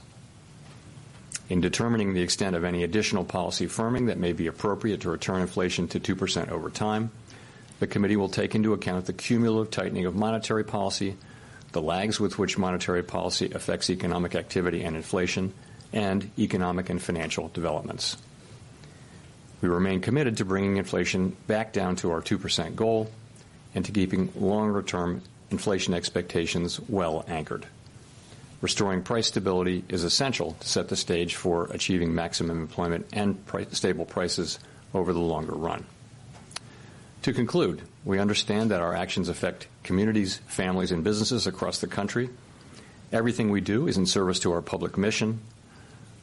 In 1.49 1.61
determining 1.61 2.13
the 2.13 2.21
extent 2.21 2.55
of 2.55 2.63
any 2.63 2.83
additional 2.83 3.23
policy 3.23 3.67
firming 3.67 4.07
that 4.07 4.17
may 4.17 4.33
be 4.33 4.47
appropriate 4.47 5.01
to 5.01 5.09
return 5.09 5.41
inflation 5.41 5.87
to 5.87 5.99
2% 5.99 6.49
over 6.49 6.69
time. 6.69 7.11
The 7.79 7.87
committee 7.87 8.15
will 8.15 8.29
take 8.29 8.55
into 8.55 8.73
account 8.73 9.05
the 9.05 9.13
cumulative 9.13 9.71
tightening 9.71 10.05
of 10.05 10.15
monetary 10.15 10.63
policy, 10.63 11.15
the 11.71 11.81
lags 11.81 12.19
with 12.19 12.39
which 12.39 12.57
monetary 12.57 13.03
policy 13.03 13.51
affects 13.53 13.89
economic 13.89 14.33
activity 14.33 14.83
and 14.83 14.95
inflation, 14.95 15.53
and 15.93 16.31
economic 16.39 16.89
and 16.89 17.01
financial 17.01 17.49
developments. 17.49 18.17
We 19.61 19.69
remain 19.69 20.01
committed 20.01 20.37
to 20.37 20.45
bringing 20.45 20.77
inflation 20.77 21.35
back 21.47 21.73
down 21.73 21.95
to 21.97 22.11
our 22.11 22.21
2% 22.21 22.75
goal 22.75 23.11
and 23.73 23.85
to 23.85 23.91
keeping 23.91 24.31
longer 24.35 24.81
term 24.81 25.21
inflation 25.51 25.93
expectations 25.93 26.79
well 26.89 27.25
anchored. 27.27 27.67
Restoring 28.65 29.03
price 29.03 29.27
stability 29.27 29.83
is 29.89 30.03
essential 30.03 30.53
to 30.59 30.67
set 30.67 30.87
the 30.87 30.95
stage 30.95 31.35
for 31.35 31.65
achieving 31.65 32.15
maximum 32.15 32.59
employment 32.59 33.05
and 33.13 33.37
stable 33.73 34.05
prices 34.05 34.57
over 34.91 35.13
the 35.13 35.19
longer 35.19 35.53
run. 35.53 35.85
To 37.21 37.31
conclude, 37.31 37.83
we 38.05 38.17
understand 38.17 38.71
that 38.71 38.81
our 38.81 38.95
actions 38.95 39.29
affect 39.29 39.67
communities, 39.83 40.37
families, 40.47 40.91
and 40.91 41.03
businesses 41.03 41.45
across 41.45 41.77
the 41.77 41.85
country. 41.85 42.31
Everything 43.11 43.51
we 43.51 43.61
do 43.61 43.87
is 43.87 43.97
in 43.97 44.07
service 44.07 44.39
to 44.39 44.53
our 44.53 44.63
public 44.63 44.97
mission. 44.97 45.41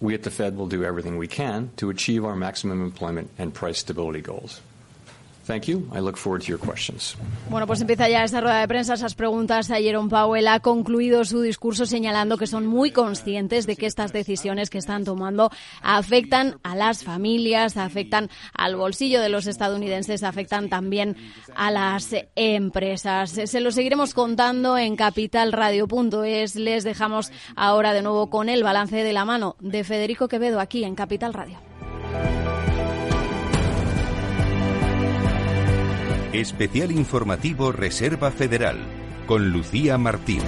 We 0.01 0.13
at 0.15 0.25
the 0.25 0.31
Fed 0.33 0.57
will 0.57 0.67
do 0.67 0.83
everything 0.83 1.19
we 1.19 1.29
can 1.29 1.71
to 1.77 1.91
achieve 1.91 2.25
our 2.25 2.35
maximum 2.35 2.83
employment 2.83 3.31
and 3.39 3.55
price 3.55 3.79
stability 3.79 4.21
goals. 4.21 4.61
Thank 5.47 5.65
you. 5.65 5.89
I 5.93 5.99
look 5.99 6.17
forward 6.17 6.43
to 6.43 6.49
your 6.49 6.61
questions. 6.61 7.17
Bueno, 7.51 7.67
pues 7.67 7.81
empieza 7.81 8.09
ya 8.09 8.23
esta 8.23 8.41
rueda 8.41 8.61
de 8.61 8.69
prensa, 8.69 8.95
esas 8.95 9.15
preguntas 9.15 9.71
a 9.71 9.77
Jerome 9.77 10.09
Powell. 10.09 10.47
Ha 10.47 10.61
concluido 10.61 11.25
su 11.25 11.41
discurso 11.41 11.85
señalando 11.85 12.39
que 12.39 12.47
son 12.47 12.67
muy 12.67 12.93
conscientes 12.93 13.67
de 13.67 13.77
que 13.77 13.87
estas 13.87 14.13
decisiones 14.13 14.71
que 14.71 14.79
están 14.79 15.05
tomando 15.05 15.51
afectan 15.83 16.59
a 16.63 16.77
las 16.77 17.03
familias, 17.03 17.77
afectan 17.77 18.31
al 18.55 18.77
bolsillo 18.77 19.21
de 19.21 19.31
los 19.31 19.47
estadounidenses, 19.49 20.23
afectan 20.23 20.69
también 20.69 21.17
a 21.57 21.71
las 21.73 22.15
empresas. 22.37 23.31
Se 23.31 23.61
lo 23.61 23.73
seguiremos 23.73 24.15
contando 24.15 24.79
en 24.79 24.95
capitalradio.es. 24.95 26.55
Les 26.55 26.85
dejamos 26.85 27.33
ahora 27.57 27.93
de 27.93 28.03
nuevo 28.03 28.31
con 28.31 28.49
el 28.49 28.63
balance 28.63 29.03
de 29.03 29.13
la 29.13 29.25
mano 29.25 29.57
de 29.59 29.83
Federico 29.83 30.29
Quevedo 30.29 30.61
aquí 30.61 30.85
en 30.85 30.95
Capital 30.95 31.35
Radio. 31.35 31.59
Especial 36.33 36.91
informativo 36.93 37.73
Reserva 37.73 38.31
Federal 38.31 38.79
con 39.27 39.51
Lucía 39.51 39.99
Martín. 39.99 40.41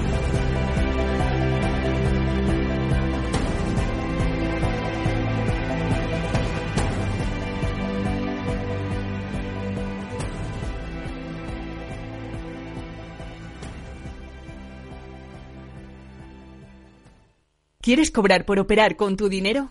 ¿Quieres 17.83 18.11
cobrar 18.11 18.47
por 18.47 18.59
operar 18.59 18.97
con 18.97 19.19
tu 19.19 19.29
dinero? 19.29 19.71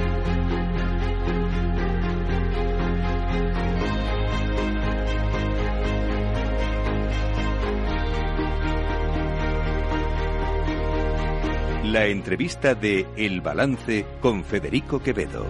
La 11.91 12.05
entrevista 12.07 12.73
de 12.75 13.05
El 13.17 13.41
Balance 13.41 14.05
con 14.21 14.43
Federico 14.45 15.01
Quevedo. 15.01 15.45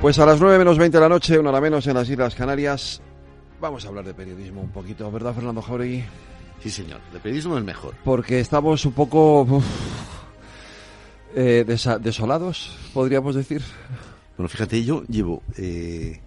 Pues 0.00 0.18
a 0.18 0.24
las 0.24 0.40
9 0.40 0.58
menos 0.58 0.78
20 0.78 0.96
de 0.96 1.02
la 1.02 1.08
noche, 1.10 1.38
una 1.38 1.50
hora 1.50 1.60
menos 1.60 1.86
en 1.86 1.94
las 1.94 2.08
Islas 2.08 2.34
Canarias, 2.34 3.02
vamos 3.60 3.84
a 3.84 3.88
hablar 3.88 4.04
de 4.06 4.14
periodismo 4.14 4.62
un 4.62 4.70
poquito, 4.70 5.10
¿verdad, 5.12 5.34
Fernando 5.34 5.60
Jauregui? 5.60 6.02
Sí, 6.62 6.70
señor, 6.70 7.00
de 7.12 7.18
periodismo 7.20 7.58
es 7.58 7.64
mejor. 7.64 7.94
Porque 8.02 8.40
estamos 8.40 8.84
un 8.86 8.92
poco 8.92 9.42
uf, 9.42 9.64
eh, 11.34 11.64
desa- 11.66 11.98
desolados, 11.98 12.76
podríamos 12.94 13.34
decir. 13.34 13.62
Bueno, 14.40 14.48
fíjate, 14.48 14.82
yo 14.82 15.04
llevo 15.04 15.42
eh, 15.58 16.18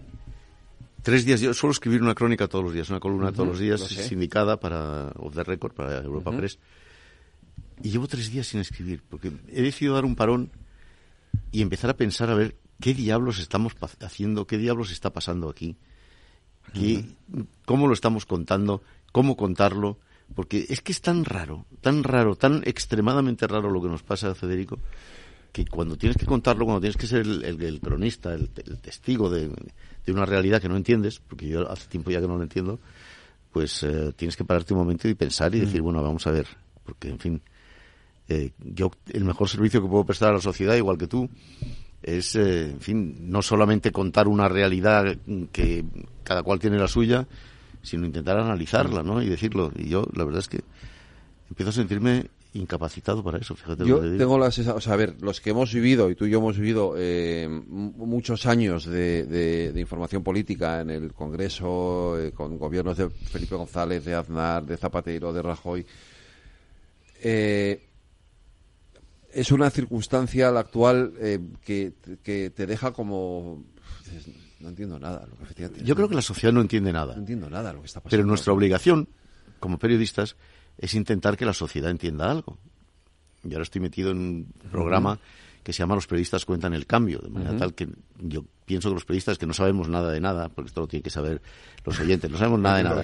tres 1.01 1.25
días, 1.25 1.41
yo 1.41 1.51
suelo 1.55 1.71
escribir 1.71 2.03
una 2.03 2.13
crónica 2.13 2.47
todos 2.47 2.63
los 2.63 2.71
días, 2.71 2.87
una 2.91 2.99
columna 2.99 3.31
todos 3.31 3.49
los 3.49 3.57
días, 3.57 3.79
lo 3.79 3.87
sindicada 3.87 4.59
para 4.59 5.07
Off 5.15 5.33
the 5.33 5.43
Record, 5.43 5.73
para 5.73 5.97
Europa. 5.97 6.29
Press. 6.29 6.59
Y 7.81 7.89
llevo 7.89 8.05
tres 8.05 8.31
días 8.31 8.45
sin 8.45 8.59
escribir, 8.59 9.01
porque 9.09 9.31
he 9.51 9.63
decidido 9.63 9.95
dar 9.95 10.05
un 10.05 10.15
parón 10.15 10.51
y 11.51 11.63
empezar 11.63 11.89
a 11.89 11.97
pensar 11.97 12.29
a 12.29 12.35
ver 12.35 12.55
qué 12.79 12.93
diablos 12.93 13.39
estamos 13.39 13.73
haciendo, 13.99 14.45
qué 14.45 14.59
diablos 14.59 14.91
está 14.91 15.11
pasando 15.11 15.49
aquí, 15.49 15.75
qué, 16.71 17.03
cómo 17.65 17.87
lo 17.87 17.95
estamos 17.95 18.27
contando, 18.27 18.83
cómo 19.11 19.35
contarlo, 19.35 19.97
porque 20.35 20.67
es 20.69 20.81
que 20.81 20.91
es 20.91 21.01
tan 21.01 21.25
raro, 21.25 21.65
tan 21.81 22.03
raro, 22.03 22.35
tan 22.35 22.61
extremadamente 22.65 23.47
raro 23.47 23.71
lo 23.71 23.81
que 23.81 23.89
nos 23.89 24.03
pasa, 24.03 24.35
Federico, 24.35 24.77
que 25.53 25.65
cuando 25.65 25.95
tienes 25.95 26.17
que 26.17 26.25
contarlo, 26.25 26.65
cuando 26.65 26.81
tienes 26.81 26.97
que 26.97 27.07
ser 27.07 27.21
el, 27.21 27.45
el- 27.45 27.61
el 27.63 27.79
cronista, 27.79 28.33
el, 28.33 28.49
te- 28.49 28.69
el 28.69 28.79
testigo 28.79 29.29
de, 29.29 29.49
de 30.05 30.11
una 30.11 30.25
realidad 30.25 30.61
que 30.61 30.67
no 30.67 30.75
entiendes, 30.75 31.19
porque 31.19 31.47
yo 31.47 31.69
hace 31.71 31.87
tiempo 31.87 32.11
ya 32.11 32.19
que 32.19 32.27
no 32.27 32.35
lo 32.37 32.43
entiendo, 32.43 32.79
pues 33.51 33.83
eh, 33.83 34.11
tienes 34.17 34.35
que 34.35 34.43
pararte 34.43 34.73
un 34.73 34.79
momento 34.79 35.07
y 35.07 35.13
pensar 35.13 35.53
y 35.55 35.59
decir, 35.61 35.81
bueno, 35.81 36.03
vamos 36.03 36.25
a 36.27 36.31
ver, 36.31 36.47
porque 36.83 37.07
en 37.09 37.19
fin, 37.19 37.41
eh, 38.27 38.51
yo 38.59 38.91
el 39.09 39.23
mejor 39.25 39.47
servicio 39.47 39.81
que 39.81 39.87
puedo 39.87 40.03
prestar 40.05 40.31
a 40.31 40.33
la 40.33 40.41
sociedad, 40.41 40.75
igual 40.75 40.97
que 40.97 41.07
tú, 41.07 41.29
es, 42.01 42.35
eh, 42.35 42.71
en 42.71 42.81
fin, 42.81 43.15
no 43.31 43.41
solamente 43.43 43.91
contar 43.91 44.27
una 44.27 44.49
realidad 44.49 45.15
que 45.51 45.85
cada 46.23 46.41
cual 46.43 46.59
tiene 46.59 46.77
la 46.79 46.87
suya, 46.87 47.27
sino 47.83 48.05
intentar 48.07 48.37
analizarla, 48.39 49.03
¿no? 49.03 49.21
Y 49.21 49.29
decirlo. 49.29 49.71
Y 49.75 49.87
yo, 49.89 50.07
la 50.15 50.23
verdad 50.25 50.39
es 50.39 50.47
que 50.49 50.61
empiezo 51.49 51.69
a 51.69 51.73
sentirme 51.73 52.27
incapacitado 52.53 53.23
para 53.23 53.39
eso, 53.39 53.55
fíjate. 53.55 53.85
Yo 53.85 53.97
lo 53.97 54.11
que 54.11 54.17
tengo 54.17 54.37
la 54.37 54.51
sensación, 54.51 54.77
o 54.77 54.81
sea, 54.81 54.93
a 54.93 54.97
ver, 54.97 55.15
los 55.21 55.41
que 55.41 55.49
hemos 55.49 55.73
vivido, 55.73 56.09
y 56.09 56.15
tú 56.15 56.25
y 56.25 56.29
yo 56.29 56.37
hemos 56.39 56.57
vivido 56.57 56.93
eh, 56.97 57.47
muchos 57.49 58.45
años 58.45 58.85
de, 58.85 59.25
de- 59.25 59.71
de 59.73 59.81
información 59.81 60.23
política 60.23 60.81
en 60.81 60.89
el 60.91 61.13
Congreso, 61.13 62.19
eh, 62.19 62.31
con 62.31 62.57
gobiernos 62.57 62.97
de 62.97 63.09
Felipe 63.09 63.55
González, 63.55 64.05
de 64.05 64.13
Aznar, 64.15 64.65
de 64.65 64.77
Zapatero, 64.77 65.33
de 65.33 65.41
Rajoy, 65.41 65.85
eh, 67.23 67.87
es 69.31 69.51
una 69.51 69.69
circunstancia 69.69 70.51
la 70.51 70.59
actual 70.59 71.13
eh, 71.19 71.39
que, 71.63 71.93
que 72.21 72.51
te 72.51 72.67
deja 72.67 72.91
como... 72.91 73.63
No 74.59 74.69
entiendo 74.69 74.97
nada. 74.99 75.27
Lo 75.27 75.35
que 75.55 75.83
Yo 75.83 75.93
creo 75.95 76.07
que 76.07 76.15
la 76.15 76.21
sociedad 76.21 76.53
no 76.53 76.61
entiende 76.61 76.93
nada. 76.93 77.15
No 77.15 77.19
entiendo 77.21 77.49
nada 77.49 77.73
lo 77.73 77.81
que 77.81 77.87
está 77.87 77.99
pasando. 77.99 78.11
Pero 78.11 78.25
nuestra 78.27 78.53
obligación, 78.53 79.09
como 79.59 79.77
periodistas, 79.77 80.35
es 80.77 80.93
intentar 80.93 81.37
que 81.37 81.45
la 81.45 81.53
sociedad 81.53 81.89
entienda 81.89 82.29
algo. 82.29 82.57
Yo 83.43 83.57
ahora 83.57 83.63
estoy 83.63 83.81
metido 83.81 84.11
en 84.11 84.17
un 84.17 84.53
programa 84.71 85.19
que 85.63 85.73
se 85.73 85.79
llama 85.79 85.95
Los 85.95 86.07
periodistas 86.07 86.45
cuentan 86.45 86.73
el 86.73 86.85
cambio, 86.85 87.19
de 87.19 87.29
manera 87.29 87.57
tal 87.57 87.73
que 87.73 87.87
yo 88.19 88.43
pienso 88.65 88.89
que 88.89 88.95
los 88.95 89.05
periodistas 89.05 89.37
que 89.37 89.45
no 89.45 89.53
sabemos 89.53 89.87
nada 89.87 90.11
de 90.11 90.19
nada, 90.19 90.49
porque 90.49 90.67
esto 90.67 90.81
lo 90.81 90.87
tienen 90.87 91.03
que 91.03 91.09
saber 91.09 91.41
los 91.85 91.99
oyentes, 91.99 92.29
no 92.29 92.37
sabemos 92.37 92.59
nada 92.59 92.77
de 92.77 92.83
nada. 92.83 93.01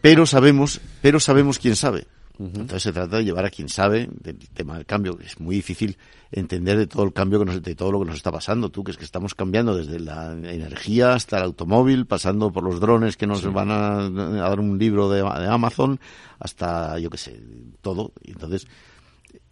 Pero 0.00 0.26
sabemos, 0.26 0.80
pero 1.02 1.20
sabemos 1.20 1.58
quién 1.58 1.76
sabe. 1.76 2.06
Entonces 2.42 2.82
se 2.82 2.92
trata 2.92 3.18
de 3.18 3.24
llevar 3.24 3.44
a 3.44 3.50
quien 3.50 3.68
sabe 3.68 4.08
del 4.10 4.38
tema 4.48 4.76
del 4.76 4.86
cambio. 4.86 5.18
Es 5.20 5.38
muy 5.40 5.56
difícil 5.56 5.98
entender 6.32 6.78
de 6.78 6.86
todo 6.86 7.04
el 7.04 7.12
cambio 7.12 7.38
que 7.38 7.44
nos, 7.44 7.62
de 7.62 7.74
todo 7.74 7.92
lo 7.92 8.00
que 8.00 8.06
nos 8.06 8.16
está 8.16 8.32
pasando. 8.32 8.70
Tú, 8.70 8.82
que 8.82 8.92
es 8.92 8.96
que 8.96 9.04
estamos 9.04 9.34
cambiando 9.34 9.76
desde 9.76 10.00
la 10.00 10.32
energía 10.32 11.12
hasta 11.12 11.36
el 11.36 11.44
automóvil, 11.44 12.06
pasando 12.06 12.50
por 12.50 12.64
los 12.64 12.80
drones 12.80 13.18
que 13.18 13.26
nos 13.26 13.44
van 13.52 13.70
a, 13.70 14.06
a 14.06 14.48
dar 14.48 14.58
un 14.58 14.78
libro 14.78 15.10
de, 15.10 15.18
de 15.18 15.48
Amazon, 15.48 16.00
hasta, 16.38 16.98
yo 16.98 17.10
qué 17.10 17.18
sé, 17.18 17.42
todo. 17.82 18.12
Entonces, 18.24 18.66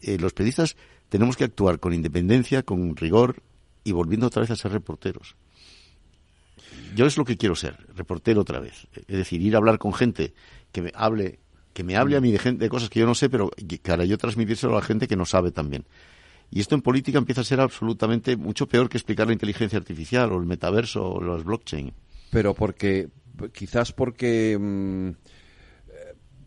eh, 0.00 0.18
los 0.18 0.32
periodistas 0.32 0.76
tenemos 1.08 1.36
que 1.36 1.44
actuar 1.44 1.80
con 1.80 1.92
independencia, 1.92 2.62
con 2.62 2.96
rigor 2.96 3.42
y 3.84 3.92
volviendo 3.92 4.26
otra 4.26 4.40
vez 4.40 4.50
a 4.50 4.56
ser 4.56 4.72
reporteros. 4.72 5.36
Yo 6.94 7.06
es 7.06 7.16
lo 7.16 7.24
que 7.24 7.36
quiero 7.36 7.54
ser, 7.54 7.76
reportero 7.94 8.40
otra 8.40 8.60
vez. 8.60 8.86
Es 8.92 9.16
decir, 9.16 9.42
ir 9.42 9.54
a 9.54 9.58
hablar 9.58 9.78
con 9.78 9.92
gente 9.92 10.34
que 10.72 10.82
me 10.82 10.92
hable, 10.94 11.38
que 11.78 11.84
me 11.84 11.96
hable 11.96 12.16
a 12.16 12.20
mí 12.20 12.32
de, 12.32 12.38
gente, 12.40 12.64
de 12.64 12.68
cosas 12.68 12.90
que 12.90 12.98
yo 12.98 13.06
no 13.06 13.14
sé, 13.14 13.30
pero 13.30 13.50
para 13.84 14.04
yo 14.04 14.18
transmitírselo 14.18 14.72
a 14.72 14.80
la 14.80 14.82
gente 14.82 15.06
que 15.06 15.14
no 15.14 15.24
sabe 15.24 15.52
también. 15.52 15.84
Y 16.50 16.58
esto 16.60 16.74
en 16.74 16.82
política 16.82 17.18
empieza 17.18 17.42
a 17.42 17.44
ser 17.44 17.60
absolutamente 17.60 18.36
mucho 18.36 18.66
peor 18.66 18.88
que 18.88 18.96
explicar 18.98 19.28
la 19.28 19.32
inteligencia 19.32 19.78
artificial 19.78 20.32
o 20.32 20.40
el 20.40 20.46
metaverso 20.46 21.08
o 21.08 21.20
los 21.22 21.44
blockchain. 21.44 21.92
pero 22.30 22.52
porque 22.54 23.10
quizás 23.52 23.92
porque 23.92 24.58
mm, 24.60 25.10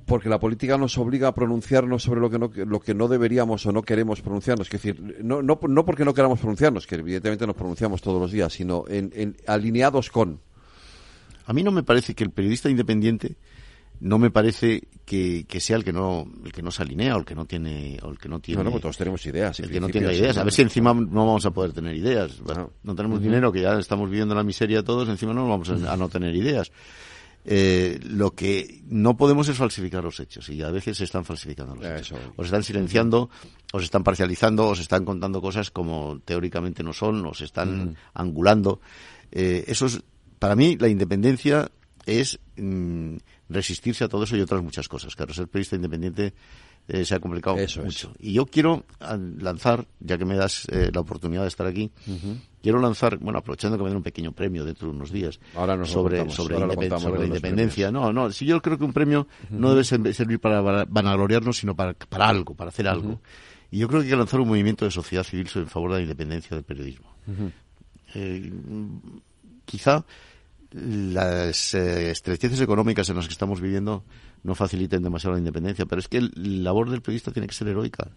porque 0.06 0.28
la 0.28 0.40
política 0.40 0.78
nos 0.78 0.98
obliga 0.98 1.30
a 1.30 1.34
pronunciarnos 1.34 2.04
sobre 2.04 2.20
lo 2.20 2.30
que 2.30 2.38
no 2.40 2.52
lo 2.54 2.80
que 2.82 2.94
no 2.94 3.08
deberíamos 3.08 3.66
o 3.66 3.72
no 3.72 3.82
queremos 3.84 4.22
pronunciarnos 4.22 4.68
es 4.68 4.72
decir 4.74 5.00
no 5.24 5.42
no, 5.42 5.58
no 5.66 5.86
porque 5.86 6.04
no 6.04 6.14
queramos 6.14 6.40
pronunciarnos 6.40 6.86
que 6.88 6.96
evidentemente 6.96 7.48
nos 7.48 7.56
pronunciamos 7.56 8.02
todos 8.02 8.20
los 8.22 8.32
días 8.32 8.52
sino 8.52 8.84
en, 8.90 9.12
en- 9.16 9.38
alineados 9.48 10.10
con 10.10 10.42
A 11.46 11.54
mí 11.54 11.64
no 11.64 11.72
me 11.72 11.84
parece 11.84 12.14
que 12.14 12.24
el 12.24 12.32
periodista 12.32 12.70
independiente 12.70 13.38
no 14.02 14.18
me 14.18 14.32
parece 14.32 14.84
que, 15.06 15.46
sea 15.60 15.78
el 15.78 15.84
que 15.84 15.94
no 15.94 16.26
el 16.44 16.52
que 16.52 16.62
no 16.62 16.72
se 16.72 16.84
alinea 16.84 17.16
o 17.16 17.20
el 17.20 17.26
que 17.26 17.36
no 17.36 17.46
tiene 17.46 18.00
o 18.02 18.10
el 18.10 18.18
que 18.18 18.30
no 18.30 18.40
tiene 18.40 18.64
pues 18.64 18.82
todos 18.82 18.98
tenemos 18.98 19.26
ideas 19.26 19.60
el 19.60 19.70
que 19.70 19.80
no 19.80 19.90
tiene 19.90 20.14
ideas. 20.14 20.38
A 20.38 20.44
ver 20.44 20.54
si 20.54 20.62
encima 20.62 20.94
no 20.94 21.26
vamos 21.26 21.46
a 21.46 21.52
poder 21.52 21.72
tener 21.72 21.96
ideas. 21.96 22.42
No. 22.84 22.96
Tenemos 22.96 23.22
dinero 23.22 23.52
que 23.52 23.62
ya 23.62 23.78
estamos 23.78 24.10
viviendo 24.10 24.34
la 24.36 24.44
miseria 24.44 24.84
todos 24.84 25.08
encima 25.08 25.34
no 25.34 25.48
vamos 25.48 25.70
a, 25.70 25.98
no 25.98 26.10
tener 26.10 26.36
ideas. 26.36 26.72
Eh, 27.44 28.00
lo 28.04 28.32
que 28.32 28.82
no 28.86 29.18
podemos 29.18 29.48
es 29.48 29.58
falsificar 29.58 30.04
los 30.04 30.20
hechos 30.20 30.48
y 30.50 30.62
a 30.62 30.70
veces 30.70 30.98
se 30.98 31.04
están 31.04 31.26
falsificando 31.26 31.76
los 31.76 31.86
hechos. 31.86 32.20
O 32.36 32.44
se 32.44 32.48
están 32.48 32.64
silenciando 32.64 33.30
o 33.74 33.80
se 33.80 33.86
están 33.86 34.04
parcializando 34.04 34.68
o 34.68 34.76
se 34.76 34.84
están 34.84 35.06
contando 35.06 35.42
cosas 35.42 35.72
como 35.72 36.20
teóricamente 36.24 36.84
no 36.84 36.94
son 36.94 37.26
o 37.26 37.34
se 37.34 37.46
están 37.46 37.98
angulando. 38.14 38.80
Eh, 39.32 39.66
eso 39.68 39.86
es 39.86 40.02
para 40.40 40.56
mí 40.56 40.76
la 40.80 40.88
independencia 40.88 41.70
es 42.06 42.40
mm, 42.58 43.18
resistirse 43.52 44.04
a 44.04 44.08
todo 44.08 44.24
eso 44.24 44.36
y 44.36 44.42
otras 44.42 44.64
muchas 44.64 44.88
cosas. 44.88 45.16
Claro, 45.16 45.34
ser 45.34 45.48
periodista 45.48 45.76
independiente 45.76 46.34
eh, 46.88 47.06
se 47.06 47.16
ha 47.16 47.20
complicado 47.20 47.58
mucho. 47.84 48.14
Y 48.20 48.34
yo 48.34 48.46
quiero 48.46 48.86
ah, 49.00 49.18
lanzar, 49.18 49.88
ya 50.00 50.18
que 50.18 50.26
me 50.26 50.36
das 50.36 50.68
eh, 50.70 50.90
la 50.94 51.02
oportunidad 51.02 51.44
de 51.44 51.48
estar 51.48 51.68
aquí, 51.68 51.92
quiero 52.62 52.80
lanzar, 52.80 53.18
bueno, 53.18 53.40
aprovechando 53.40 53.78
que 53.78 53.84
me 53.84 53.90
den 53.90 53.98
un 53.98 54.04
pequeño 54.04 54.32
premio 54.32 54.66
dentro 54.66 54.88
de 54.90 54.96
unos 54.96 55.12
días 55.12 55.40
sobre, 55.86 56.30
sobre, 56.30 56.60
la 56.60 57.26
independencia. 57.26 57.92
No, 57.92 58.12
no, 58.12 58.32
si 58.32 58.46
yo 58.46 58.62
creo 58.62 58.78
que 58.78 58.84
un 58.84 58.94
premio 58.94 59.28
no 59.50 59.76
debe 59.76 59.84
servir 59.84 60.40
para 60.40 60.86
vanagloriarnos, 60.86 61.58
sino 61.58 61.76
para, 61.76 61.94
para 61.94 62.28
algo, 62.28 62.56
para 62.56 62.70
hacer 62.70 62.88
algo. 62.88 63.22
Y 63.70 63.80
yo 63.80 63.88
creo 63.88 64.02
que 64.02 64.06
hay 64.08 64.12
que 64.12 64.18
lanzar 64.18 64.42
un 64.42 64.50
movimiento 64.50 64.84
de 64.84 64.92
sociedad 64.92 65.24
civil 65.24 65.48
en 65.56 65.68
favor 65.68 65.92
de 65.92 65.98
la 65.98 66.04
independencia 66.04 66.56
del 66.56 66.66
periodismo. 66.66 67.10
Eh, 68.14 68.52
quizá 69.64 70.04
las 70.72 71.74
eh, 71.74 72.12
estrecheces 72.12 72.62
económicas 72.62 73.10
en 73.10 73.18
las 73.18 73.28
que 73.28 73.34
estamos 73.34 73.60
viviendo 73.60 74.04
no 74.44 74.56
faciliten 74.56 75.04
demasiado 75.04 75.34
la 75.34 75.40
independencia, 75.40 75.86
pero 75.86 76.00
es 76.00 76.08
que 76.08 76.22
la 76.22 76.30
labor 76.34 76.90
del 76.90 77.02
periodista 77.02 77.32
tiene 77.32 77.48
que 77.48 77.54
ser 77.54 77.68
heroica. 77.68 78.10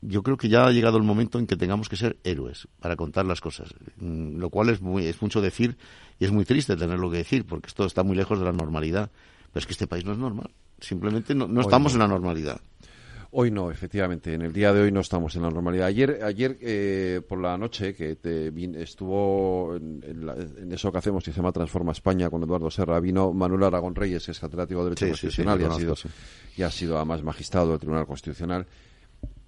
Yo 0.00 0.22
creo 0.22 0.36
que 0.36 0.48
ya 0.48 0.64
ha 0.64 0.70
llegado 0.70 0.96
el 0.96 1.02
momento 1.02 1.38
en 1.38 1.46
que 1.46 1.56
tengamos 1.56 1.88
que 1.88 1.96
ser 1.96 2.16
héroes 2.24 2.68
para 2.80 2.96
contar 2.96 3.26
las 3.26 3.40
cosas, 3.40 3.74
mm, 3.96 4.38
lo 4.38 4.48
cual 4.48 4.70
es, 4.70 4.80
muy, 4.80 5.06
es 5.06 5.20
mucho 5.20 5.40
decir 5.40 5.76
y 6.18 6.24
es 6.24 6.30
muy 6.30 6.44
triste 6.44 6.76
tenerlo 6.76 7.10
que 7.10 7.18
decir, 7.18 7.44
porque 7.44 7.66
esto 7.66 7.84
está 7.84 8.02
muy 8.02 8.16
lejos 8.16 8.38
de 8.38 8.44
la 8.44 8.52
normalidad. 8.52 9.10
Pero 9.52 9.60
es 9.60 9.66
que 9.66 9.72
este 9.72 9.86
país 9.86 10.04
no 10.04 10.12
es 10.12 10.18
normal, 10.18 10.50
simplemente 10.80 11.34
no, 11.34 11.60
estamos 11.60 11.92
en 11.92 11.98
la 11.98 12.08
normalidad. 12.08 12.60
Hoy 13.34 13.50
no, 13.50 13.70
efectivamente. 13.70 14.34
En 14.34 14.42
el 14.42 14.52
día 14.52 14.74
de 14.74 14.82
hoy 14.82 14.92
no 14.92 15.00
estamos 15.00 15.34
en 15.36 15.42
la 15.42 15.48
normalidad. 15.48 15.86
Ayer, 15.86 16.20
ayer 16.22 16.58
eh, 16.60 17.22
por 17.26 17.40
la 17.40 17.56
noche, 17.56 17.94
que 17.94 18.16
te 18.16 18.52
estuvo 18.82 19.74
en, 19.74 20.70
eso 20.70 20.92
que 20.92 20.98
hacemos, 20.98 21.24
que 21.24 21.32
se 21.32 21.38
llama 21.38 21.50
Transforma 21.50 21.92
España, 21.92 22.28
con 22.28 22.42
Eduardo 22.42 22.70
Serra, 22.70 23.00
vino 23.00 23.32
Manuel 23.32 23.64
Aragón 23.64 23.94
Reyes, 23.94 24.26
que 24.26 24.32
es 24.32 24.38
catedrático 24.38 24.80
de 24.80 24.90
Derecho 24.90 25.06
Constitucional 25.06 25.58
y, 25.62 25.64
ha 25.64 25.70
sido, 25.70 25.94
y 26.58 26.62
ha 26.62 26.70
sido 26.70 26.96
además 26.98 27.22
magistrado 27.22 27.70
del 27.70 27.78
Tribunal 27.78 28.06
Constitucional. 28.06 28.66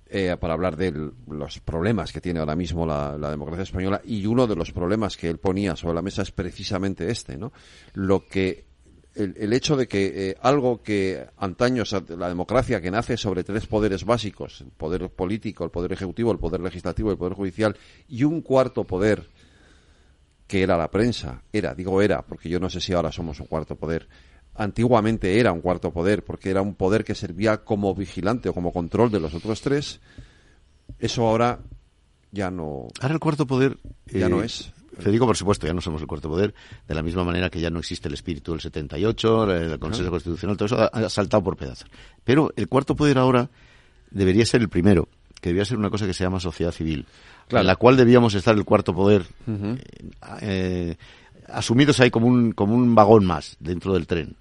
Eh, 0.06 0.34
para 0.38 0.54
hablar 0.54 0.76
de 0.76 1.10
los 1.26 1.60
problemas 1.60 2.12
que 2.12 2.20
tiene 2.20 2.38
ahora 2.38 2.56
mismo 2.56 2.86
la, 2.86 3.18
la, 3.18 3.30
democracia 3.30 3.64
española 3.64 4.00
y 4.04 4.24
uno 4.26 4.46
de 4.46 4.54
los 4.54 4.70
problemas 4.70 5.16
que 5.16 5.28
él 5.28 5.38
ponía 5.38 5.76
sobre 5.76 5.94
la 5.94 6.02
mesa 6.02 6.22
es 6.22 6.30
precisamente 6.30 7.10
este, 7.10 7.36
¿no? 7.36 7.52
Lo 7.94 8.26
que 8.26 8.64
el, 9.14 9.52
hecho 9.52 9.76
de 9.76 9.86
que 9.86 10.30
eh, 10.30 10.36
algo 10.40 10.82
que 10.82 11.26
antaño, 11.36 11.84
la 12.16 12.28
democracia 12.28 12.80
que 12.80 12.90
nace 12.90 13.16
sobre 13.16 13.44
tres 13.44 13.66
poderes 13.66 14.04
básicos, 14.04 14.60
el 14.60 14.68
poder 14.68 15.08
político, 15.10 15.64
el 15.64 15.70
poder 15.70 15.92
ejecutivo, 15.92 16.32
el 16.32 16.38
poder 16.38 16.60
legislativo, 16.60 17.10
el 17.10 17.16
poder 17.16 17.34
judicial, 17.34 17.76
y 18.08 18.24
un 18.24 18.40
cuarto 18.40 18.84
poder, 18.84 19.28
que 20.46 20.62
era 20.62 20.76
la 20.76 20.90
prensa, 20.90 21.42
era, 21.52 21.74
digo 21.74 22.02
era, 22.02 22.22
porque 22.22 22.48
yo 22.48 22.58
no 22.58 22.68
sé 22.68 22.80
si 22.80 22.92
ahora 22.92 23.12
somos 23.12 23.40
un 23.40 23.46
cuarto 23.46 23.76
poder, 23.76 24.08
antiguamente 24.54 25.38
era 25.38 25.52
un 25.52 25.60
cuarto 25.60 25.92
poder, 25.92 26.24
porque 26.24 26.50
era 26.50 26.62
un 26.62 26.74
poder 26.74 27.04
que 27.04 27.14
servía 27.14 27.58
como 27.58 27.94
vigilante 27.94 28.48
o 28.48 28.54
como 28.54 28.72
control 28.72 29.10
de 29.10 29.20
los 29.20 29.34
otros 29.34 29.60
tres, 29.60 30.00
eso 30.98 31.26
ahora 31.26 31.60
ya 32.30 32.50
no. 32.50 32.88
Ahora 33.00 33.14
el 33.14 33.20
cuarto 33.20 33.46
poder 33.46 33.78
ya 34.06 34.28
no 34.28 34.42
eh, 34.42 34.46
es. 34.46 34.72
Federico, 34.98 35.26
por 35.26 35.36
supuesto, 35.36 35.66
ya 35.66 35.74
no 35.74 35.80
somos 35.80 36.00
el 36.00 36.06
cuarto 36.06 36.28
poder, 36.28 36.54
de 36.86 36.94
la 36.94 37.02
misma 37.02 37.24
manera 37.24 37.50
que 37.50 37.60
ya 37.60 37.70
no 37.70 37.78
existe 37.78 38.08
el 38.08 38.14
espíritu 38.14 38.52
del 38.52 38.60
78, 38.60 39.52
el 39.52 39.78
Consejo 39.78 40.10
Constitucional, 40.10 40.56
todo 40.56 40.66
eso 40.66 40.90
ha, 40.92 41.08
saltado 41.08 41.42
por 41.42 41.56
pedazos. 41.56 41.88
Pero 42.24 42.52
el 42.56 42.68
cuarto 42.68 42.94
poder 42.94 43.18
ahora 43.18 43.48
debería 44.10 44.46
ser 44.46 44.60
el 44.60 44.68
primero, 44.68 45.08
que 45.40 45.50
debería 45.50 45.64
ser 45.64 45.78
una 45.78 45.90
cosa 45.90 46.06
que 46.06 46.14
se 46.14 46.24
llama 46.24 46.40
sociedad 46.40 46.72
civil, 46.72 47.06
en 47.50 47.66
la 47.66 47.76
cual 47.76 47.96
debíamos 47.96 48.34
estar 48.34 48.54
el 48.54 48.64
cuarto 48.64 48.94
poder, 48.94 49.26
eh, 49.46 49.76
eh, 50.40 50.96
asumidos 51.48 52.00
ahí 52.00 52.10
como 52.10 52.26
un, 52.26 52.52
como 52.52 52.74
un 52.74 52.94
vagón 52.94 53.24
más 53.24 53.56
dentro 53.60 53.92
del 53.94 54.06
tren. 54.06 54.36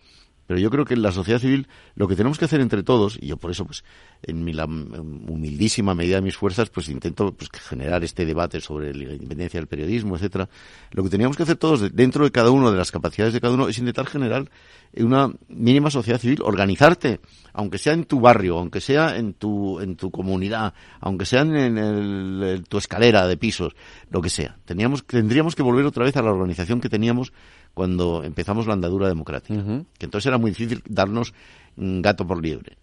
Pero 0.48 0.60
yo 0.60 0.70
creo 0.70 0.86
que 0.86 0.94
en 0.94 1.02
la 1.02 1.12
sociedad 1.12 1.40
civil 1.40 1.68
lo 1.96 2.08
que 2.08 2.16
tenemos 2.16 2.38
que 2.38 2.46
hacer 2.46 2.62
entre 2.62 2.84
todos, 2.84 3.18
y 3.22 3.28
yo 3.28 3.38
por 3.38 3.52
eso, 3.52 3.66
pues, 3.66 3.84
en 4.24 4.44
mi 4.44 4.54
la 4.54 4.66
humildísima 4.66 5.96
medida 5.96 6.16
de 6.16 6.22
mis 6.22 6.38
fuerzas, 6.38 6.70
pues 6.70 6.90
intento 6.90 7.34
pues, 7.34 7.50
generar 7.52 8.04
este 8.04 8.26
debate 8.26 8.62
sobre 8.62 8.94
la 8.94 9.14
independencia 9.14 9.60
del 9.60 9.68
periodismo, 9.68 10.16
etcétera. 10.16 10.50
Lo 10.92 11.04
que 11.04 11.10
teníamos 11.10 11.38
que 11.38 11.44
hacer 11.44 11.58
todos 11.58 11.94
dentro 11.96 12.24
de 12.24 12.32
cada 12.32 12.52
uno, 12.52 12.72
de 12.72 12.78
las 12.78 12.92
capacidades 12.92 13.34
de 13.34 13.42
cada 13.42 13.54
uno, 13.54 13.68
es 13.68 13.78
intentar 13.78 14.06
generar 14.06 14.50
una 14.98 15.32
mínima 15.48 15.90
sociedad 15.90 16.20
civil, 16.20 16.40
organizarte, 16.44 17.20
aunque 17.54 17.78
sea 17.78 17.94
en 17.94 18.06
tu 18.06 18.20
barrio, 18.20 18.60
aunque 18.60 18.82
sea 18.82 19.18
en 19.18 19.34
tu, 19.34 19.80
en 19.80 19.96
tu 19.96 20.12
comunidad, 20.12 20.74
aunque 21.00 21.26
sea 21.26 21.42
en, 21.42 22.64
tu 22.68 22.78
escalera 22.78 23.28
de 23.28 23.38
pisos, 23.38 23.76
lo 24.10 24.22
que 24.22 24.30
sea. 24.30 24.58
Teníamos, 24.66 25.06
tendríamos 25.06 25.56
que 25.56 25.64
volver 25.64 25.86
otra 25.86 26.06
vez 26.06 26.16
a 26.18 26.22
la 26.22 26.32
organización 26.32 26.80
que 26.80 26.90
teníamos 26.90 27.34
cuando 27.74 28.24
empezamos 28.24 28.68
la 28.68 28.74
andadura 28.74 29.08
democrática. 29.08 29.64
Que 29.98 30.06
entonces 30.06 30.28
era 30.28 30.38
muy 30.38 30.52
difícil 30.52 30.84
darnos 30.88 31.34
gato 31.76 32.26
por 32.26 32.42
liebre 32.42 32.78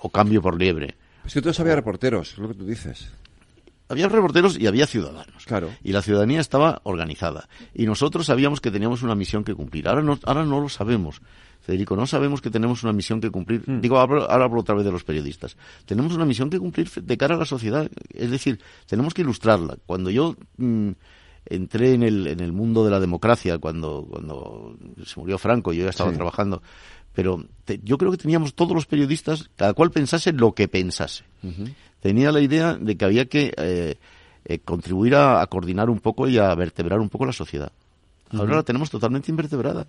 o 0.00 0.10
cambio 0.10 0.42
por 0.42 0.58
liebre. 0.58 0.94
Es 1.24 1.32
que 1.32 1.40
entonces 1.40 1.60
había 1.60 1.74
reporteros, 1.74 2.32
es 2.32 2.38
lo 2.38 2.48
que 2.48 2.54
tú 2.54 2.66
dices. 2.66 3.10
Había 3.88 4.08
reporteros 4.08 4.58
y 4.58 4.66
había 4.66 4.86
ciudadanos. 4.86 5.44
Claro. 5.44 5.70
Y 5.82 5.92
la 5.92 6.02
ciudadanía 6.02 6.40
estaba 6.40 6.80
organizada. 6.82 7.48
Y 7.72 7.86
nosotros 7.86 8.26
sabíamos 8.26 8.60
que 8.60 8.72
teníamos 8.72 9.02
una 9.02 9.14
misión 9.14 9.44
que 9.44 9.54
cumplir. 9.54 9.88
Ahora 9.88 10.02
no, 10.02 10.18
ahora 10.24 10.44
no 10.44 10.60
lo 10.60 10.68
sabemos. 10.68 11.20
Federico, 11.60 11.96
no 11.96 12.06
sabemos 12.06 12.40
que 12.40 12.50
tenemos 12.50 12.82
una 12.82 12.92
misión 12.92 13.20
que 13.20 13.30
cumplir. 13.30 13.62
Hmm. 13.64 13.80
Digo, 13.80 13.98
ahora 13.98 14.44
hablo 14.44 14.60
otra 14.60 14.74
vez 14.74 14.84
de 14.84 14.92
los 14.92 15.04
periodistas. 15.04 15.56
Tenemos 15.84 16.14
una 16.14 16.24
misión 16.24 16.50
que 16.50 16.58
cumplir 16.58 16.90
de 16.90 17.16
cara 17.16 17.36
a 17.36 17.38
la 17.38 17.44
sociedad. 17.44 17.88
Es 18.12 18.30
decir, 18.30 18.60
tenemos 18.86 19.14
que 19.14 19.22
ilustrarla. 19.22 19.76
Cuando 19.86 20.10
yo 20.10 20.36
mm, 20.56 20.90
entré 21.46 21.94
en 21.94 22.02
el, 22.02 22.26
en 22.26 22.40
el 22.40 22.52
mundo 22.52 22.84
de 22.84 22.90
la 22.90 23.00
democracia, 23.00 23.58
cuando, 23.58 24.06
cuando 24.08 24.76
se 25.04 25.20
murió 25.20 25.38
Franco, 25.38 25.72
yo 25.72 25.84
ya 25.84 25.90
estaba 25.90 26.12
trabajando 26.12 26.62
pero 27.16 27.42
yo 27.82 27.96
creo 27.96 28.10
que 28.10 28.18
teníamos 28.18 28.52
todos 28.52 28.72
los 28.72 28.84
periodistas, 28.84 29.48
cada 29.56 29.72
cual 29.72 29.90
pensase 29.90 30.34
lo 30.34 30.52
que 30.52 30.68
pensase. 30.68 31.24
Tenía 32.00 32.30
la 32.30 32.42
idea 32.42 32.74
de 32.74 32.94
que 32.94 33.04
había 33.06 33.24
que 33.24 33.54
eh, 33.56 33.96
eh, 34.44 34.58
contribuir 34.58 35.14
a, 35.14 35.44
coordinar 35.46 35.88
un 35.88 36.00
poco 36.00 36.28
y 36.28 36.36
a 36.36 36.54
vertebrar 36.54 37.00
un 37.00 37.08
poco 37.08 37.24
la 37.24 37.32
sociedad. 37.32 37.72
Ahora 38.32 38.56
la 38.56 38.62
tenemos 38.64 38.90
totalmente 38.90 39.30
invertebrada. 39.30 39.86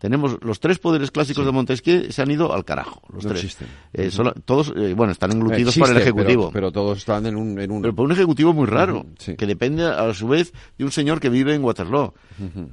Tenemos 0.00 0.38
los 0.40 0.60
tres 0.60 0.78
poderes 0.78 1.10
clásicos 1.10 1.44
de 1.44 1.52
Montesquieu 1.52 2.10
se 2.10 2.22
han 2.22 2.30
ido 2.30 2.54
al 2.54 2.64
carajo, 2.64 3.02
los 3.12 3.26
tres. 3.26 3.58
Eh, 3.92 4.10
todos, 4.46 4.72
eh, 4.74 4.94
bueno, 4.96 5.12
están 5.12 5.30
englutidos 5.32 5.76
por 5.76 5.90
el 5.90 5.98
ejecutivo. 5.98 6.50
Pero, 6.54 6.72
todos 6.72 6.96
están 6.96 7.26
en 7.26 7.36
un, 7.36 7.60
en 7.60 7.70
un... 7.70 7.82
Pero 7.82 7.94
por 7.94 8.06
un 8.06 8.12
ejecutivo 8.12 8.54
muy 8.54 8.66
raro, 8.66 9.04
que 9.36 9.46
depende 9.46 9.84
a 9.84 10.14
su 10.14 10.26
vez 10.26 10.54
de 10.78 10.84
un 10.84 10.90
señor 10.90 11.20
que 11.20 11.28
vive 11.28 11.54
en 11.54 11.62
Waterloo, 11.62 12.14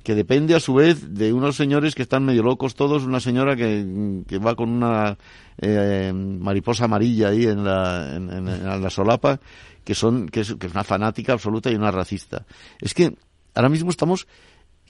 que 0.06 0.16
depende 0.16 0.56
a 0.56 0.62
su 0.62 0.74
vez 0.74 1.14
de 1.14 1.34
unos 1.34 1.58
señores 1.58 1.96
que 1.96 2.04
están 2.04 2.24
medio 2.24 2.44
locos 2.44 2.76
todos, 2.76 3.04
una 3.04 3.20
señora 3.20 3.58
que, 3.58 4.24
que 4.26 4.38
va 4.38 4.56
con 4.56 4.70
una 4.70 5.18
eh, 5.58 6.14
mariposa 6.14 6.86
amarilla 6.86 7.28
ahí 7.28 7.46
en 7.46 7.66
la, 7.66 8.16
en, 8.16 8.82
la 8.82 8.90
solapa, 8.90 9.42
que 9.84 9.96
son 9.96 10.30
que 10.30 10.42
es, 10.42 10.56
que 10.56 10.68
es 10.68 10.72
una 10.72 10.86
fanática 10.86 11.34
absoluta 11.34 11.70
y 11.70 11.76
una 11.76 11.92
racista. 11.92 12.46
Es 12.80 12.94
que 12.94 13.18
ahora 13.54 13.68
mismo 13.68 13.90
estamos 13.90 14.28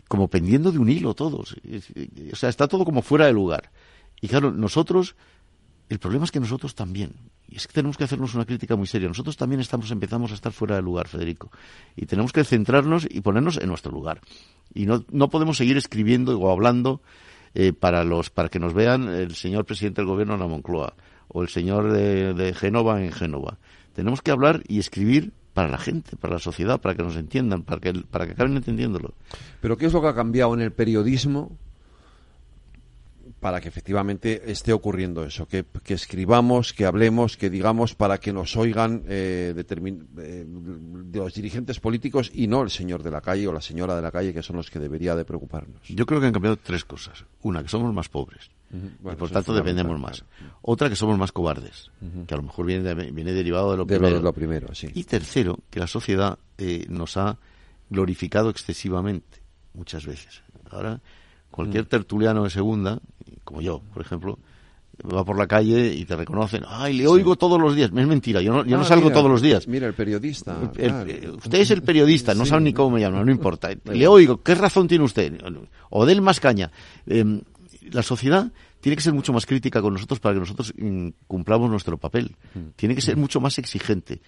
como 0.08 0.28
pendiendo 0.28 0.72
de 0.72 0.80
un 0.80 0.89
hilo 0.89 1.14
todos. 1.14 1.55
O 2.32 2.36
sea, 2.36 2.49
está 2.49 2.68
todo 2.68 2.86
como 2.86 3.01
fuera 3.01 3.26
de 3.26 3.34
lugar. 3.34 3.72
Y 4.22 4.28
claro, 4.28 4.51
nosotros, 4.51 5.16
el 5.89 5.99
problema 5.99 6.26
es 6.26 6.32
que 6.32 6.39
nosotros 6.39 6.76
también, 6.76 7.14
y 7.47 7.58
es 7.58 7.68
que 7.68 7.74
tenemos 7.74 7.97
que 7.97 8.03
hacernos 8.03 8.34
una 8.36 8.45
crítica 8.45 8.76
muy 8.76 8.88
seria, 8.88 9.08
nosotros 9.08 9.38
también 9.38 9.62
estamos, 9.62 9.91
empezamos 9.91 10.32
a 10.32 10.36
estar 10.36 10.51
fuera 10.51 10.76
de 10.76 10.82
lugar, 10.82 11.08
Federico. 11.08 11.51
Y 11.95 12.05
tenemos 12.05 12.34
que 12.34 12.43
centrarnos 12.43 13.08
y 13.10 13.22
ponernos 13.22 13.58
en 13.58 13.68
nuestro 13.70 13.91
lugar. 13.91 14.22
Y 14.74 14.86
no, 14.86 15.05
no 15.12 15.30
podemos 15.30 15.58
seguir 15.58 15.78
escribiendo 15.78 16.38
o 16.39 16.51
hablando 16.51 17.01
eh, 17.53 17.74
para, 17.74 18.03
los, 18.03 18.30
para 18.30 18.49
que 18.49 18.60
nos 18.60 18.74
vean 18.74 19.08
el 19.10 19.36
señor 19.36 19.66
presidente 19.66 20.01
del 20.01 20.08
gobierno 20.08 20.34
en 20.34 20.39
la 20.39 20.47
Moncloa 20.47 20.93
o 21.28 21.41
el 21.41 21.49
señor 21.49 21.91
de, 21.91 22.34
de 22.34 22.53
Génova 22.53 23.03
en 23.03 23.12
Génova. 23.12 23.58
Tenemos 23.93 24.22
que 24.22 24.32
hablar 24.32 24.64
y 24.68 24.80
escribir 24.80 25.34
para 25.58 25.70
la 25.70 25.80
gente, 25.80 26.16
para 26.18 26.36
la 26.36 26.39
sociedad, 26.39 26.80
para 26.80 26.93
que 26.93 27.01
nos 27.01 27.16
entiendan, 27.16 27.64
para 27.64 27.82
que, 27.82 27.91
para 27.91 28.28
que 28.28 28.34
acaben 28.34 28.55
entendiéndolo. 28.55 29.16
Pero 29.60 29.76
¿qué 29.76 29.88
es 29.88 29.93
lo 29.93 30.03
que 30.03 30.10
ha 30.10 30.14
cambiado 30.14 30.53
en 30.53 30.62
el 30.62 30.72
periodismo 30.72 31.58
para 33.47 33.61
que 33.61 33.69
efectivamente 33.69 34.51
esté 34.51 34.73
ocurriendo 34.73 35.23
eso, 35.23 35.47
que, 35.47 35.63
que 35.81 35.93
escribamos, 35.93 36.73
que 36.73 36.85
hablemos, 36.85 37.37
que 37.37 37.49
digamos 37.49 37.95
para 37.95 38.17
que 38.17 38.33
nos 38.33 38.57
oigan 38.57 39.05
eh, 39.07 39.53
eh, 39.55 40.45
de 40.45 41.17
los 41.17 41.33
dirigentes 41.33 41.79
políticos 41.79 42.29
y 42.33 42.47
no 42.47 42.61
el 42.61 42.69
señor 42.69 43.03
de 43.03 43.09
la 43.09 43.21
calle 43.21 43.47
o 43.47 43.53
la 43.53 43.61
señora 43.61 43.95
de 43.95 44.01
la 44.01 44.11
calle 44.11 44.33
que 44.33 44.43
son 44.43 44.57
los 44.57 44.69
que 44.69 44.79
debería 44.79 45.15
de 45.15 45.23
preocuparnos. 45.23 45.81
Yo 45.87 46.05
creo 46.05 46.19
que 46.19 46.27
han 46.27 46.33
cambiado 46.33 46.57
tres 46.57 46.83
cosas. 46.83 47.23
Una, 47.41 47.63
que 47.63 47.69
somos 47.69 47.93
más 47.93 48.09
pobres. 48.09 48.51
y 48.69 49.15
por 49.15 49.29
tanto 49.29 49.53
dependemos 49.53 49.97
más. 49.97 50.25
Otra, 50.61 50.89
que 50.89 50.97
somos 50.97 51.17
más 51.17 51.31
cobardes, 51.31 51.89
que 52.27 52.33
a 52.33 52.35
lo 52.35 52.43
mejor 52.43 52.65
viene, 52.65 52.93
viene 53.11 53.31
derivado 53.31 53.71
de 53.71 53.77
lo 53.77 53.87
primero. 53.87 54.19
lo 54.19 54.33
primero 54.33 54.75
sí. 54.75 54.89
Y 54.93 55.05
tercero, 55.05 55.59
que 55.69 55.79
la 55.79 55.87
sociedad 55.87 56.37
eh, 56.57 56.85
nos 56.89 57.15
ha 57.15 57.37
glorificado 57.89 58.49
excesivamente, 58.49 59.41
muchas 59.73 60.05
veces. 60.05 60.43
Ahora, 60.69 60.99
cualquier 61.49 61.85
mm. 61.85 61.87
tertuliano 61.87 62.43
de 62.43 62.49
segunda, 62.49 62.99
como 63.47 63.61
yo, 63.61 63.81
por 63.93 64.01
ejemplo, 64.01 64.37
va 65.01 65.23
por 65.23 65.37
la 65.37 65.47
calle 65.47 65.93
y 65.93 66.03
te 66.03 66.17
reconocen, 66.17 66.63
ay, 66.67 66.97
le 66.97 67.07
oigo 67.07 67.37
todos 67.37 67.59
los 67.59 67.77
días. 67.77 67.89
Es 67.95 68.07
mentira, 68.07 68.41
yo 68.41 68.51
no, 68.51 68.65
yo 68.65 68.75
no 68.75 68.83
ah, 68.83 68.85
salgo 68.85 69.09
todos 69.09 69.31
los 69.31 69.41
días. 69.41 69.69
Mira, 69.69 69.87
el 69.87 69.93
periodista. 69.93 70.57
usted 70.61 71.59
es 71.59 71.71
el 71.71 71.81
periodista, 71.81 72.33
no 72.33 72.45
sabe 72.45 72.63
ni 72.63 72.73
cómo 72.73 72.91
me 72.91 72.99
llama, 72.99 73.23
no 73.23 73.31
importa. 73.31 73.69
Le 73.85 74.05
oigo, 74.05 74.43
¿qué 74.43 74.53
razón 74.53 74.89
tiene 74.89 75.05
usted? 75.05 75.41
O 75.89 76.05
del 76.05 76.21
más 76.21 76.41
caña. 76.41 76.69
Em, 77.05 77.41
la 77.89 78.03
sociedad 78.03 78.51
tiene 78.81 78.97
que 78.97 79.01
ser 79.01 79.13
mucho 79.13 79.31
más 79.31 79.45
crítica 79.45 79.81
con 79.81 79.93
nosotros 79.93 80.19
para 80.19 80.35
que 80.35 80.41
nosotros 80.41 80.73
mm, 80.77 81.07
cumplamos 81.25 81.69
nuestro 81.69 81.97
papel. 81.97 82.35
Mm. 82.53 82.59
Tiene 82.75 82.95
que 82.95 83.01
ser 83.01 83.15
mucho 83.15 83.39
más 83.39 83.57
exigente 83.59 84.19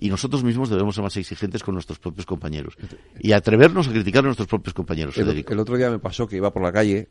y 0.00 0.08
nosotros 0.08 0.44
mismos 0.44 0.70
debemos 0.70 0.94
ser 0.94 1.02
más 1.02 1.16
exigentes 1.16 1.62
con 1.64 1.74
nuestros 1.74 1.98
propios 1.98 2.24
compañeros 2.24 2.76
y 3.18 3.32
atrevernos 3.32 3.88
a 3.88 3.90
criticar 3.90 4.20
a 4.20 4.26
nuestros 4.26 4.46
propios 4.46 4.72
compañeros. 4.72 5.14
Federico. 5.14 5.52
El, 5.52 5.58
otro 5.58 5.76
día 5.76 5.90
me 5.90 5.98
pasó 5.98 6.28
que 6.28 6.36
iba 6.36 6.52
por 6.52 6.62
la 6.62 6.72
calle, 6.72 7.08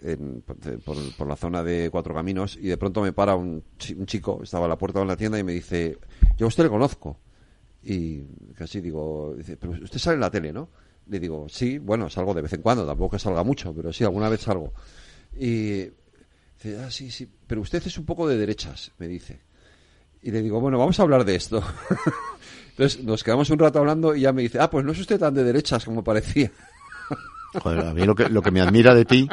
por, 0.85 1.27
la 1.27 1.35
zona 1.35 1.63
de 1.63 1.89
Cuatro 1.91 2.13
Caminos, 2.13 2.55
y 2.55 2.67
de 2.67 2.77
pronto 2.77 3.01
me 3.01 3.11
para 3.11 3.35
un, 3.35 3.63
chico, 3.77 4.39
estaba 4.41 4.65
a 4.65 4.69
la 4.69 4.77
puerta 4.77 4.99
de 4.99 5.05
la 5.05 5.17
tienda 5.17 5.37
y 5.37 5.43
me 5.43 5.51
dice, 5.51 5.97
yo 6.37 6.45
a 6.45 6.47
usted 6.47 6.63
le 6.63 6.69
conozco. 6.69 7.19
Y 7.83 8.21
casi 8.55 8.79
digo, 8.79 9.35
dice, 9.37 9.57
pero 9.57 9.73
usted 9.73 9.99
sale 9.99 10.15
en 10.15 10.21
la 10.21 10.31
tele, 10.31 10.53
¿no? 10.53 10.69
Le 11.07 11.19
digo, 11.19 11.47
sí, 11.49 11.77
bueno, 11.77 12.09
salgo 12.09 12.33
de 12.33 12.41
vez 12.41 12.53
en 12.53 12.61
cuando, 12.61 12.85
tampoco 12.85 13.11
que 13.11 13.19
salga 13.19 13.43
mucho, 13.43 13.73
pero 13.73 13.91
sí, 13.91 14.05
alguna 14.05 14.29
vez 14.29 14.41
salgo. 14.41 14.73
Y 15.35 15.89
dice, 16.55 16.79
ah, 16.85 16.89
sí, 16.89 17.11
sí, 17.11 17.29
pero 17.45 17.61
usted 17.61 17.85
es 17.85 17.97
un 17.97 18.05
poco 18.05 18.27
de 18.27 18.37
derechas, 18.37 18.93
me 18.97 19.09
dice. 19.09 19.41
Y 20.21 20.31
le 20.31 20.41
digo, 20.41 20.59
bueno, 20.59 20.77
vamos 20.77 20.99
a 20.99 21.03
hablar 21.03 21.25
de 21.25 21.35
esto. 21.35 21.61
Entonces 22.77 23.03
nos 23.03 23.23
quedamos 23.23 23.49
un 23.49 23.57
rato 23.57 23.79
hablando 23.79 24.15
y 24.15 24.21
ya 24.21 24.31
me 24.31 24.43
dice, 24.43 24.59
ah, 24.59 24.69
pues 24.69 24.85
no 24.85 24.91
es 24.91 24.99
usted 24.99 25.19
tan 25.19 25.33
de 25.33 25.43
derechas 25.43 25.83
como 25.83 26.03
parecía. 26.03 26.51
Joder, 27.53 27.87
a 27.87 27.93
mí 27.95 28.05
lo 28.05 28.13
que, 28.13 28.29
lo 28.29 28.43
que 28.43 28.51
me 28.51 28.61
admira 28.61 28.93
de 28.93 29.03
ti, 29.03 29.27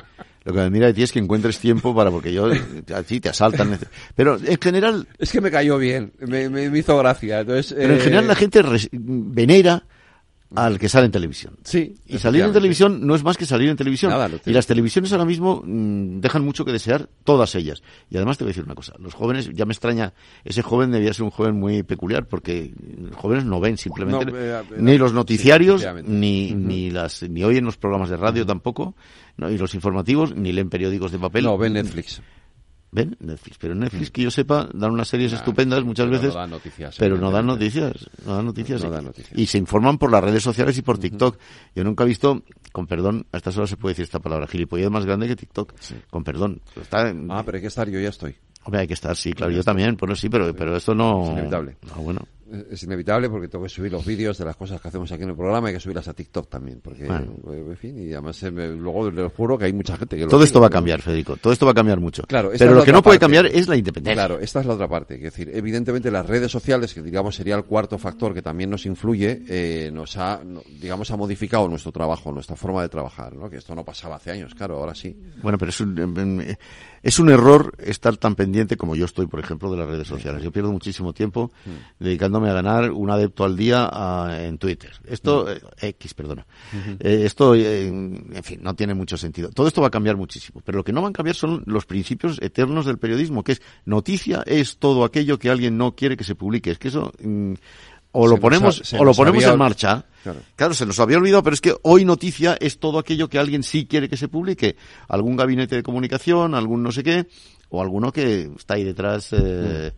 lo 0.45 0.53
que 0.55 0.59
me 0.61 0.65
admira 0.65 0.87
de 0.87 0.95
ti 0.95 1.03
es 1.03 1.13
que 1.13 1.19
encuentres 1.19 1.59
tiempo 1.59 1.95
para, 1.95 2.11
porque 2.11 2.33
yo, 2.33 2.51
a 2.95 3.03
ti 3.03 3.21
te 3.21 3.29
asaltan. 3.29 3.79
Pero 4.17 4.39
en 4.43 4.59
general. 4.59 5.07
Es 5.19 5.31
que 5.31 5.43
me 5.43 5.51
cayó 5.51 5.77
bien, 5.77 6.15
me, 6.21 6.49
me, 6.49 6.79
hizo 6.79 6.97
gracia. 6.97 7.41
Entonces, 7.41 7.75
pero 7.77 7.93
en 7.93 8.01
general 8.01 8.27
la 8.27 8.33
eh, 8.33 8.37
gente 8.37 8.63
venera 8.93 9.85
al 10.55 10.79
que 10.79 10.89
sale 10.89 11.07
en 11.07 11.13
televisión. 11.13 11.57
Sí. 11.65 11.95
Y 12.07 12.19
salir 12.19 12.43
en 12.43 12.53
televisión 12.53 13.07
no 13.07 13.15
es 13.15 13.23
más 13.23 13.37
que 13.37 13.47
salir 13.47 13.69
en 13.69 13.77
televisión. 13.77 14.13
y 14.45 14.53
las 14.53 14.67
televisiones 14.67 15.13
ahora 15.13 15.25
mismo 15.25 15.63
mm, 15.65 16.21
dejan 16.21 16.45
mucho 16.45 16.65
que 16.65 16.73
desear, 16.73 17.09
todas 17.25 17.55
ellas. 17.55 17.83
Y 18.11 18.17
además 18.17 18.39
te 18.39 18.45
voy 18.45 18.51
a 18.51 18.53
decir 18.53 18.65
una 18.65 18.75
cosa, 18.75 18.95
los 18.99 19.15
jóvenes, 19.15 19.51
ya 19.53 19.65
me 19.67 19.73
extraña, 19.73 20.13
ese 20.45 20.63
joven 20.63 20.91
debía 20.91 21.13
ser 21.13 21.25
un 21.25 21.31
joven 21.31 21.59
muy 21.59 21.83
peculiar 21.83 22.27
porque 22.27 22.73
los 22.99 23.17
jóvenes 23.17 23.45
no 23.45 23.61
ven 23.61 23.77
simplemente 23.77 24.33
eh, 24.35 24.63
ni 24.79 24.99
los 24.99 25.13
noticiarios, 25.13 25.85
ni, 26.05 26.53
ni 26.53 26.91
las, 26.91 27.23
ni 27.23 27.45
oyen 27.45 27.65
los 27.65 27.77
programas 27.77 28.11
de 28.11 28.17
radio 28.17 28.47
tampoco, 28.47 28.95
no, 29.37 29.51
y 29.51 29.59
los 29.59 29.75
informativos, 29.75 30.35
ni 30.35 30.53
leen 30.53 30.71
periódicos 30.71 31.13
de 31.13 31.19
papel. 31.19 31.45
No, 31.45 31.59
ven 31.59 31.75
Netflix. 31.75 32.21
¿Ven? 32.95 33.17
Netflix. 33.19 33.59
Pero 33.59 33.75
Netflix, 33.75 34.13
que 34.13 34.23
yo 34.23 34.31
sepa, 34.31 34.69
dan 34.73 34.93
unas 34.93 35.09
series 35.09 35.33
estupendas 35.33 35.83
muchas 35.83 36.09
veces. 36.09 36.33
No 36.33 36.41
dan 36.41 36.51
noticias. 36.51 36.97
Pero 36.97 37.19
no 37.19 37.33
dan 37.33 37.47
noticias. 37.47 38.09
No 38.25 38.37
dan 38.37 38.47
noticias. 38.47 39.37
Y 39.37 39.47
se 39.47 39.59
informan 39.59 39.99
por 39.99 40.13
las 40.13 40.23
redes 40.23 40.45
sociales 40.45 40.79
y 40.79 40.83
por 40.83 40.99
TikTok. 40.99 41.37
Yo 41.75 41.83
nunca 41.83 42.05
he 42.05 42.07
visto, 42.07 42.45
con 42.71 42.87
perdón, 42.87 43.27
a 43.33 43.39
estas 43.39 43.57
horas 43.57 43.71
se 43.71 43.77
puede 43.77 43.95
decir 43.95 44.05
esta 44.05 44.21
palabra, 44.21 44.47
gilipollas 44.47 44.93
más 44.93 45.05
grande 45.05 45.27
que 45.27 45.35
TikTok. 45.35 45.75
Con 46.09 46.23
perdón. 46.23 46.61
Está 46.81 47.13
Ah, 47.31 47.43
pero 47.45 47.57
hay 47.57 47.63
que 47.63 47.69
estar, 47.69 47.91
yo 47.91 47.99
ya 47.99 48.11
estoy. 48.11 48.37
Hombre, 48.63 48.83
hay 48.83 48.87
que 48.87 48.95
estar, 48.95 49.17
sí, 49.17 49.33
claro, 49.33 49.53
yo 49.53 49.63
también, 49.65 49.97
bueno, 49.99 50.15
sí, 50.15 50.29
pero, 50.29 50.55
pero 50.55 50.77
esto 50.77 50.95
no... 50.95 51.25
Es 51.25 51.31
inevitable. 51.33 51.77
Ah, 51.91 51.99
bueno 51.99 52.21
es 52.71 52.83
inevitable 52.83 53.29
porque 53.29 53.49
tengo 53.49 53.65
que 53.65 53.71
subir 53.71 53.91
los 53.93 54.05
vídeos 54.05 54.37
de 54.39 54.45
las 54.45 54.57
cosas 54.57 54.81
que 54.81 54.89
hacemos 54.89 55.11
aquí 55.11 55.23
en 55.23 55.31
el 55.31 55.37
programa, 55.37 55.69
hay 55.69 55.75
que 55.75 55.81
subirlas 55.81 56.09
a 56.09 56.15
TikTok 56.15 56.49
también, 56.49 56.81
porque, 56.83 57.05
eh, 57.05 57.09
en 57.47 57.77
fin, 57.77 57.99
y 57.99 58.13
además 58.13 58.43
eh, 58.43 58.51
luego 58.51 59.11
les 59.11 59.33
juro 59.33 59.59
que 59.59 59.67
hay 59.67 59.73
mucha 59.73 59.97
gente 59.97 60.17
que... 60.17 60.27
Todo 60.27 60.45
esto 60.45 60.61
va 60.61 60.67
a 60.67 60.71
cambiar, 60.71 61.01
Federico, 61.01 61.37
todo 61.37 61.53
esto 61.53 61.67
va 61.67 61.73
a 61.73 61.75
cambiar 61.75 62.01
mucho. 62.01 62.23
Claro, 62.25 62.51
Pero 62.57 62.75
lo 62.75 62.85
que 62.85 62.93
no 62.93 63.03
puede 63.03 63.19
cambiar 63.19 63.47
es 63.47 63.69
la 63.69 63.77
independencia. 63.77 64.15
Claro, 64.15 64.39
esta 64.41 64.61
es 64.61 64.67
la 64.67 64.75
otra 64.75 64.89
parte, 64.89 65.15
es 65.17 65.23
decir, 65.23 65.51
evidentemente 65.53 66.11
las 66.11 66.27
redes 66.27 66.51
sociales, 66.51 66.93
que 66.93 67.03
digamos 67.03 67.35
sería 67.35 67.57
el 67.57 67.65
cuarto 67.65 67.99
factor 67.99 68.35
que 68.35 68.43
también 68.43 68.71
nos 68.71 68.87
influye, 68.87 69.43
eh, 69.49 69.91
nos 69.93 70.17
ha, 70.17 70.41
digamos, 70.81 71.11
ha 71.11 71.17
modificado 71.17 71.69
nuestro 71.69 71.93
trabajo, 71.93 72.33
nuestra 72.33 72.57
forma 72.57 72.83
de 72.83 72.89
trabajar, 72.89 73.35
¿no? 73.35 73.49
Que 73.49 73.57
esto 73.57 73.75
no 73.75 73.85
pasaba 73.85 74.17
hace 74.17 74.31
años, 74.31 74.55
claro, 74.55 74.77
ahora 74.77 74.95
sí. 74.95 75.17
Bueno, 75.43 75.59
pero 75.59 75.71
es 75.71 75.81
un, 75.81 76.57
es 77.03 77.19
un 77.19 77.31
error 77.31 77.75
estar 77.79 78.17
tan 78.17 78.35
pendiente 78.35 78.77
como 78.77 78.97
yo 78.97 79.05
estoy, 79.05 79.27
por 79.27 79.41
ejemplo, 79.41 79.71
de 79.71 79.77
las 79.77 79.89
redes 79.89 80.09
sociales. 80.09 80.43
Yo 80.43 80.51
pierdo 80.51 80.73
muchísimo 80.73 81.13
tiempo 81.13 81.53
mm. 81.65 82.05
A 82.43 82.53
ganar 82.53 82.91
una 82.91 83.15
adepto 83.15 83.45
al 83.45 83.57
día 83.57 83.91
en 84.41 84.59
Twitter. 84.59 84.93
Esto, 85.07 85.51
eh, 85.51 85.61
X, 85.81 86.15
perdona. 86.15 86.47
Eh, 86.99 87.23
esto, 87.25 87.55
eh, 87.55 87.87
en 87.87 88.43
fin, 88.43 88.61
no 88.63 88.75
tiene 88.75 88.95
mucho 88.95 89.17
sentido. 89.17 89.51
Todo 89.51 89.69
esto 89.69 89.81
va 89.81 89.89
a 89.89 89.91
cambiar 89.91 90.17
muchísimo. 90.17 90.61
Pero 90.65 90.79
lo 90.79 90.85
que 90.85 90.93
no 90.93 91.03
van 91.03 91.11
a 91.11 91.13
cambiar 91.13 91.37
son 91.37 91.63
los 91.67 91.87
principios 91.87 92.41
eternos 92.43 92.87
del 92.87 92.99
periodismo, 92.99 93.43
que 93.45 93.53
es 93.53 93.63
noticia 93.85 94.43
es 94.47 94.79
todo 94.79 95.05
aquello 95.05 95.39
que 95.39 95.51
alguien 95.51 95.77
no 95.77 95.95
quiere 95.95 96.17
que 96.17 96.25
se 96.25 96.35
publique. 96.35 96.71
Es 96.71 96.79
que 96.79 96.89
eso, 96.89 97.13
mm, 97.23 97.55
o 98.17 98.29
lo 98.29 98.39
ponemos, 98.39 98.95
o 98.97 99.05
lo 99.05 99.13
ponemos 99.13 99.43
en 99.43 99.59
marcha. 99.59 100.05
Claro. 100.57 100.73
se 100.73 100.87
nos 100.87 101.01
había 101.01 101.19
olvidado, 101.19 101.43
pero 101.43 101.55
es 101.55 101.61
que 101.61 101.75
hoy 101.83 102.05
noticia 102.05 102.57
es 102.61 102.79
todo 102.79 102.99
aquello 102.99 103.29
que 103.29 103.39
alguien 103.39 103.63
sí 103.63 103.87
quiere 103.87 104.09
que 104.09 104.17
se 104.17 104.29
publique. 104.29 104.77
Algún 105.09 105.37
gabinete 105.37 105.77
de 105.77 105.83
comunicación, 105.83 106.55
algún 106.55 106.83
no 106.83 106.93
sé 106.93 107.03
qué, 107.03 107.27
o 107.71 107.83
alguno 107.83 108.13
que 108.13 108.51
está 108.57 108.75
ahí 108.75 108.85
detrás, 108.85 109.33
eh, 109.33 109.93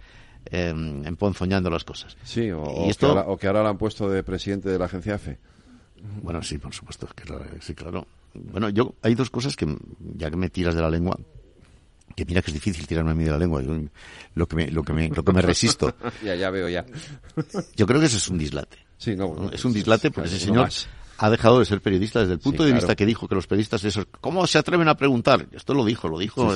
eh, 0.51 0.69
emponzoñando 0.69 1.71
las 1.71 1.85
cosas. 1.85 2.17
Sí, 2.23 2.51
o, 2.51 2.65
que 2.99 3.07
ahora, 3.07 3.25
o, 3.27 3.37
que 3.37 3.47
ahora, 3.47 3.63
lo 3.63 3.69
han 3.69 3.79
puesto 3.79 4.09
de 4.09 4.23
presidente 4.23 4.69
de 4.69 4.79
la 4.79 4.87
agencia 4.87 5.15
EFE. 5.15 5.39
Bueno, 6.23 6.43
sí, 6.43 6.59
por 6.59 6.73
supuesto, 6.75 7.09
que 7.15 7.25
sí, 7.61 7.75
claro. 7.75 8.07
Bueno, 8.35 8.69
yo, 8.69 8.95
hay 9.03 9.15
dos 9.15 9.31
cosas 9.31 9.57
que, 9.57 9.67
ya 10.17 10.31
que 10.31 10.37
me 10.37 10.51
tiras 10.51 10.75
de 10.75 10.83
la 10.83 10.91
lengua, 10.91 11.19
que 12.15 12.25
mira 12.25 12.43
que 12.43 12.51
es 12.51 12.55
difícil 12.55 12.87
tirarme 12.87 13.13
a 13.13 13.15
mí 13.15 13.25
de 13.25 13.31
la 13.31 13.39
lengua, 13.39 13.63
lo 13.63 14.47
que 14.47 14.57
me, 14.57 14.71
lo 14.71 14.83
que 14.83 14.93
me, 14.93 15.09
lo 15.09 15.25
que 15.25 15.33
me 15.33 15.43
resisto. 15.43 15.95
ya, 16.25 16.35
ya 16.35 16.51
veo, 16.51 16.69
ya. 16.69 16.85
yo 17.77 17.87
creo 17.87 18.01
que 18.01 18.07
eso 18.07 18.19
es 18.19 18.29
un 18.29 18.39
dislate. 18.39 18.79
Sí, 18.99 19.17
no, 19.17 19.51
es 19.53 19.65
un 19.65 19.73
dislate 19.73 20.11
porque 20.11 20.29
ese 20.29 20.39
señor 20.39 20.69
ha 21.19 21.31
dejado 21.31 21.59
de 21.59 21.65
ser 21.65 21.81
periodista 21.81 22.21
desde 22.21 22.35
el 22.35 22.39
punto 22.39 22.65
de 22.65 22.73
vista 22.73 22.95
que 22.95 23.07
dijo 23.07 23.29
que 23.29 23.35
los 23.35 23.47
periodistas 23.47 23.85
esos, 23.85 24.07
¿cómo 24.21 24.47
se 24.47 24.59
atreven 24.59 24.89
a 24.89 24.97
preguntar? 24.97 25.47
Esto 25.53 25.75
lo 25.75 25.85
dijo, 25.85 26.09
lo 26.09 26.19
dijo 26.19 26.53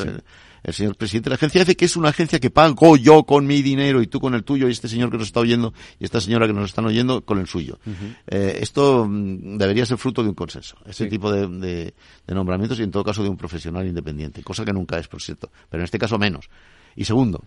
el, 0.62 0.74
señor 0.74 0.96
presidente 0.96 1.28
de 1.28 1.30
la 1.30 1.34
agencia 1.36 1.60
dice 1.60 1.76
que 1.76 1.84
es 1.84 1.96
una 1.96 2.10
agencia 2.10 2.38
que 2.38 2.50
pago 2.50 2.96
yo 2.96 3.24
con 3.24 3.46
mi 3.46 3.62
dinero 3.62 4.02
y 4.02 4.06
tú 4.06 4.20
con 4.20 4.34
el 4.34 4.44
tuyo 4.44 4.68
y 4.68 4.72
este 4.72 4.88
señor 4.88 5.10
que 5.10 5.18
nos 5.18 5.28
está 5.28 5.40
oyendo 5.40 5.72
y 5.98 6.04
esta 6.04 6.20
señora 6.20 6.46
que 6.46 6.52
nos 6.52 6.70
están 6.70 6.86
oyendo 6.86 7.24
con 7.24 7.38
el 7.38 7.46
suyo. 7.46 7.78
eh, 8.26 8.58
esto 8.60 9.06
mm, 9.08 9.56
debería 9.58 9.86
ser 9.86 9.98
fruto 9.98 10.22
de 10.22 10.28
un 10.28 10.34
consenso, 10.34 10.76
ese 10.86 11.06
tipo 11.06 11.32
de, 11.32 11.46
de, 11.46 11.94
de 12.26 12.34
nombramientos 12.34 12.78
y 12.80 12.82
en 12.82 12.90
todo 12.90 13.04
caso 13.04 13.22
de 13.22 13.28
un 13.28 13.36
profesional 13.36 13.86
independiente, 13.86 14.42
cosa 14.42 14.64
que 14.64 14.72
nunca 14.72 14.98
es, 14.98 15.08
por 15.08 15.22
cierto, 15.22 15.50
pero 15.68 15.82
en 15.82 15.84
este 15.84 15.98
caso 15.98 16.18
menos. 16.18 16.48
Y 16.96 17.04
segundo, 17.04 17.44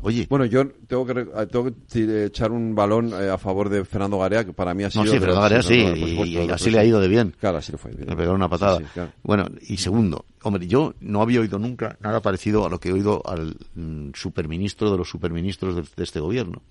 Oye. 0.00 0.26
Bueno, 0.28 0.44
yo 0.46 0.66
tengo 0.86 1.06
que, 1.06 1.14
tengo 1.50 1.70
que 1.70 2.24
echar 2.24 2.50
un 2.50 2.74
balón 2.74 3.12
eh, 3.12 3.28
a 3.30 3.38
favor 3.38 3.68
de 3.68 3.84
Fernando 3.84 4.18
Garea, 4.18 4.44
que 4.44 4.52
para 4.52 4.74
mí 4.74 4.84
ha 4.84 4.90
sido. 4.90 5.04
No, 5.04 5.10
sí, 5.10 5.18
Fernando 5.18 5.42
Garea 5.42 5.62
sí, 5.62 5.76
y, 5.76 6.50
así 6.50 6.70
le 6.70 6.78
ha 6.78 6.84
ido 6.84 7.00
de 7.00 7.08
bien. 7.08 7.34
Claro, 7.38 7.58
así 7.58 7.72
le 7.72 7.78
fue. 7.78 7.92
Le 7.92 8.16
pegó 8.16 8.32
una 8.32 8.48
patada. 8.48 8.80
Bueno, 9.22 9.46
y 9.68 9.76
segundo, 9.76 10.24
hombre, 10.42 10.66
yo 10.66 10.94
no 11.00 11.22
había 11.22 11.40
oído 11.40 11.58
nunca 11.58 11.96
nada 12.00 12.20
parecido 12.20 12.66
a 12.66 12.70
lo 12.70 12.80
que 12.80 12.88
he 12.88 12.92
oído 12.92 13.22
al 13.24 13.56
mm, 13.74 14.10
superministro 14.14 14.90
de 14.90 14.98
los 14.98 15.08
superministros 15.08 15.76
de, 15.76 16.02
este 16.02 16.20
gobierno 16.20 16.62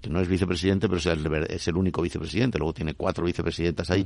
que 0.00 0.10
no 0.10 0.20
es 0.20 0.28
vicepresidente, 0.28 0.86
pero 0.86 0.98
es 1.48 1.66
el, 1.66 1.76
único 1.78 2.02
vicepresidente, 2.02 2.58
luego 2.58 2.74
tiene 2.74 2.92
cuatro 2.92 3.24
vicepresidentas 3.24 3.90
ahí, 3.90 4.04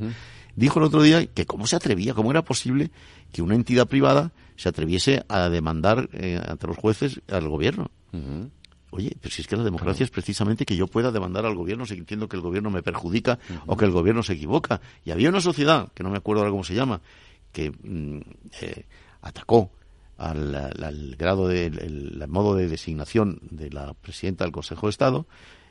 dijo 0.55 0.79
el 0.79 0.85
otro 0.85 1.03
día 1.03 1.27
que 1.27 1.45
cómo 1.45 1.66
se 1.66 1.75
atrevía, 1.75 2.14
cómo 2.14 2.31
era 2.31 2.43
posible 2.43 2.93
que 3.33 3.43
una 3.43 3.57
entidad 3.57 3.89
privada 3.89 4.31
se 4.55 4.69
atreviese 4.69 5.25
a 5.29 5.49
demandar 5.49 6.09
eh, 6.12 6.41
ante 6.47 6.69
los 6.69 6.77
jueces 6.77 7.21
al 7.29 7.49
gobierno. 7.49 7.91
Oye, 8.91 9.16
pero 9.20 9.34
si 9.34 9.43
es 9.43 9.49
que 9.49 9.57
la 9.57 9.64
democracia 9.64 10.05
es 10.05 10.11
precisamente 10.11 10.64
que 10.64 10.76
yo 10.76 10.86
pueda 10.86 11.12
demandar 11.12 11.45
al 11.45 11.55
gobierno 11.55 11.84
sintiendo 11.84 12.28
que 12.28 12.36
el 12.36 12.43
gobierno 12.43 12.70
me 12.70 12.82
perjudica 12.82 13.39
o 13.66 13.76
que 13.76 13.84
el 13.84 13.91
gobierno 13.91 14.22
se 14.22 14.32
equivoca. 14.32 14.80
Y 15.05 15.11
había 15.11 15.28
una 15.28 15.41
sociedad, 15.41 15.93
que 15.93 16.03
no 16.03 16.11
me 16.11 16.16
acuerdo 16.16 16.41
ahora 16.41 16.51
cómo 16.51 16.64
se 16.64 16.74
llama, 16.74 17.01
que 17.53 17.70
mm, 17.70 18.20
eh, 18.62 18.86
atacó 19.20 19.70
al, 20.16 21.16
grado 21.18 21.49
de 21.49 22.26
modo 22.28 22.55
de 22.55 22.68
designación 22.68 23.41
de 23.51 23.70
la 23.70 23.95
presidenta 23.95 24.45
del 24.45 24.53
Consejo 24.53 24.86
de 24.86 24.91
Estado 24.91 25.26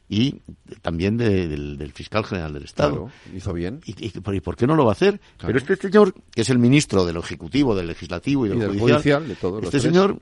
y 0.09 0.41
también 0.81 1.17
del, 1.17 1.91
fiscal 1.93 2.23
general 2.23 2.53
del 2.53 2.63
Estado. 2.63 3.09
hizo 3.35 3.51
bien. 3.53 3.81
¿Y, 3.85 4.09
por 4.39 4.55
qué 4.55 4.67
no 4.67 4.75
lo 4.75 4.85
va 4.85 4.91
a 4.91 4.93
hacer? 4.93 5.19
Pero 5.37 5.57
este 5.57 5.75
señor, 5.75 6.13
que 6.33 6.41
es 6.41 6.49
el 6.49 6.59
ministro 6.59 7.05
del 7.05 7.17
Ejecutivo, 7.17 7.75
del 7.75 7.87
Legislativo 7.87 8.45
y 8.45 8.49
del, 8.49 8.79
judicial, 8.79 9.27
de 9.27 9.35
todo, 9.35 9.59
este 9.59 9.79
señor 9.79 10.19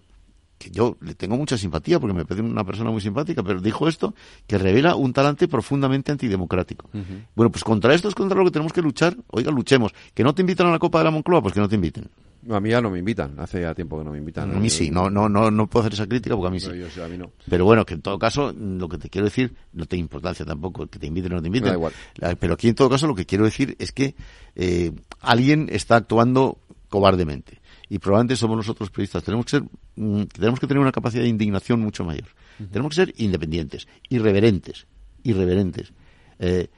que 0.66 0.72
yo 0.72 0.98
le 1.02 1.14
tengo 1.14 1.38
mucha 1.38 1.58
simpatía 1.58 2.00
porque 2.00 2.16
me 2.16 2.26
parece 2.26 2.46
una 2.46 2.64
persona 2.64 2.90
muy 2.90 3.02
simpática, 3.02 3.44
pero 3.44 3.62
dijo 3.62 3.88
esto 3.88 4.16
que 4.48 4.58
revela 4.58 4.96
un 4.96 5.14
talante 5.14 5.48
profundamente 5.48 6.12
antidemocrático. 6.12 6.90
Bueno, 7.36 7.52
pues 7.52 7.64
contra 7.64 7.94
esto 7.94 8.10
es 8.10 8.16
contra 8.16 8.38
lo 8.38 8.46
que 8.46 8.52
tenemos 8.52 8.74
que 8.74 8.82
luchar. 8.82 9.16
Oiga, 9.28 9.52
luchemos. 9.52 9.94
Que 10.14 10.24
no 10.24 10.34
te 10.34 10.42
invitan 10.42 10.68
a 10.68 10.72
la 10.72 10.80
Copa 10.80 10.98
de 11.00 11.06
la 11.06 11.12
Moncloa, 11.12 11.42
pues 11.42 11.54
que 11.54 11.60
no 11.60 11.70
te 11.70 11.76
inviten. 11.76 12.10
A 12.50 12.60
mí 12.60 12.70
ya 12.70 12.82
no 12.82 12.92
me 12.92 13.00
invitan, 13.00 13.40
hace 13.40 13.62
ya 13.62 13.74
tiempo 13.74 13.98
que 13.98 14.06
no 14.06 14.12
me 14.12 14.20
invitan. 14.20 14.56
A 14.56 14.60
mí 14.60 14.70
sí, 14.70 14.92
no, 14.92 15.10
no, 15.10 15.28
no, 15.28 15.50
no 15.50 15.68
puedo 15.68 15.82
hacer 15.82 15.94
esa 15.94 16.08
crítica 16.08 16.36
porque 16.36 16.48
a 16.48 16.52
mí 16.52 16.60
sí. 16.60 16.70
Pero, 16.70 17.06
a 17.06 17.08
mí 17.08 17.18
no. 17.18 17.32
pero 17.50 17.66
bueno, 17.66 17.86
que 17.86 17.96
en 17.96 18.02
todo 18.02 18.20
caso, 18.20 18.54
lo 18.54 18.88
que 18.88 19.00
te 19.00 19.10
quiero 19.10 19.26
decir, 19.26 19.56
no 19.74 19.86
tiene 19.86 20.02
importancia 20.02 20.46
tampoco 20.46 20.86
que 20.88 21.00
te 21.00 21.08
inviten 21.08 21.32
o 21.34 21.36
no 21.36 21.42
te 21.42 21.48
inviten. 21.48 21.70
Da 21.70 21.76
igual. 21.76 21.94
Pero 22.40 22.54
aquí 22.54 22.70
en 22.70 22.76
todo 22.76 22.90
caso 22.90 23.08
lo 23.08 23.16
que 23.16 23.26
quiero 23.26 23.46
decir 23.46 23.76
es 23.80 23.92
que 23.92 24.16
eh, 24.56 24.92
alguien 25.22 25.70
está 25.72 25.96
actuando 25.96 26.60
cobardemente. 26.90 27.60
Y 27.90 28.00
probablemente 28.00 28.36
somos 28.36 28.58
nosotros 28.58 28.90
periodistas. 28.90 29.24
Tenemos 29.24 29.46
que 29.46 29.52
ser, 29.52 29.64
mm, 29.96 30.24
tenemos 30.24 30.60
que 30.60 30.68
tener 30.68 30.82
una 30.82 30.92
capacidad 30.92 31.24
de 31.24 31.30
indignación 31.30 31.80
mucho 31.80 32.04
mayor. 32.04 32.28
Tenemos 32.72 32.90
que 32.92 32.96
ser 32.96 33.14
independientes, 33.18 33.88
irreverentes, 34.10 34.88
irreverentes, 35.24 35.94
eh, 36.40 36.70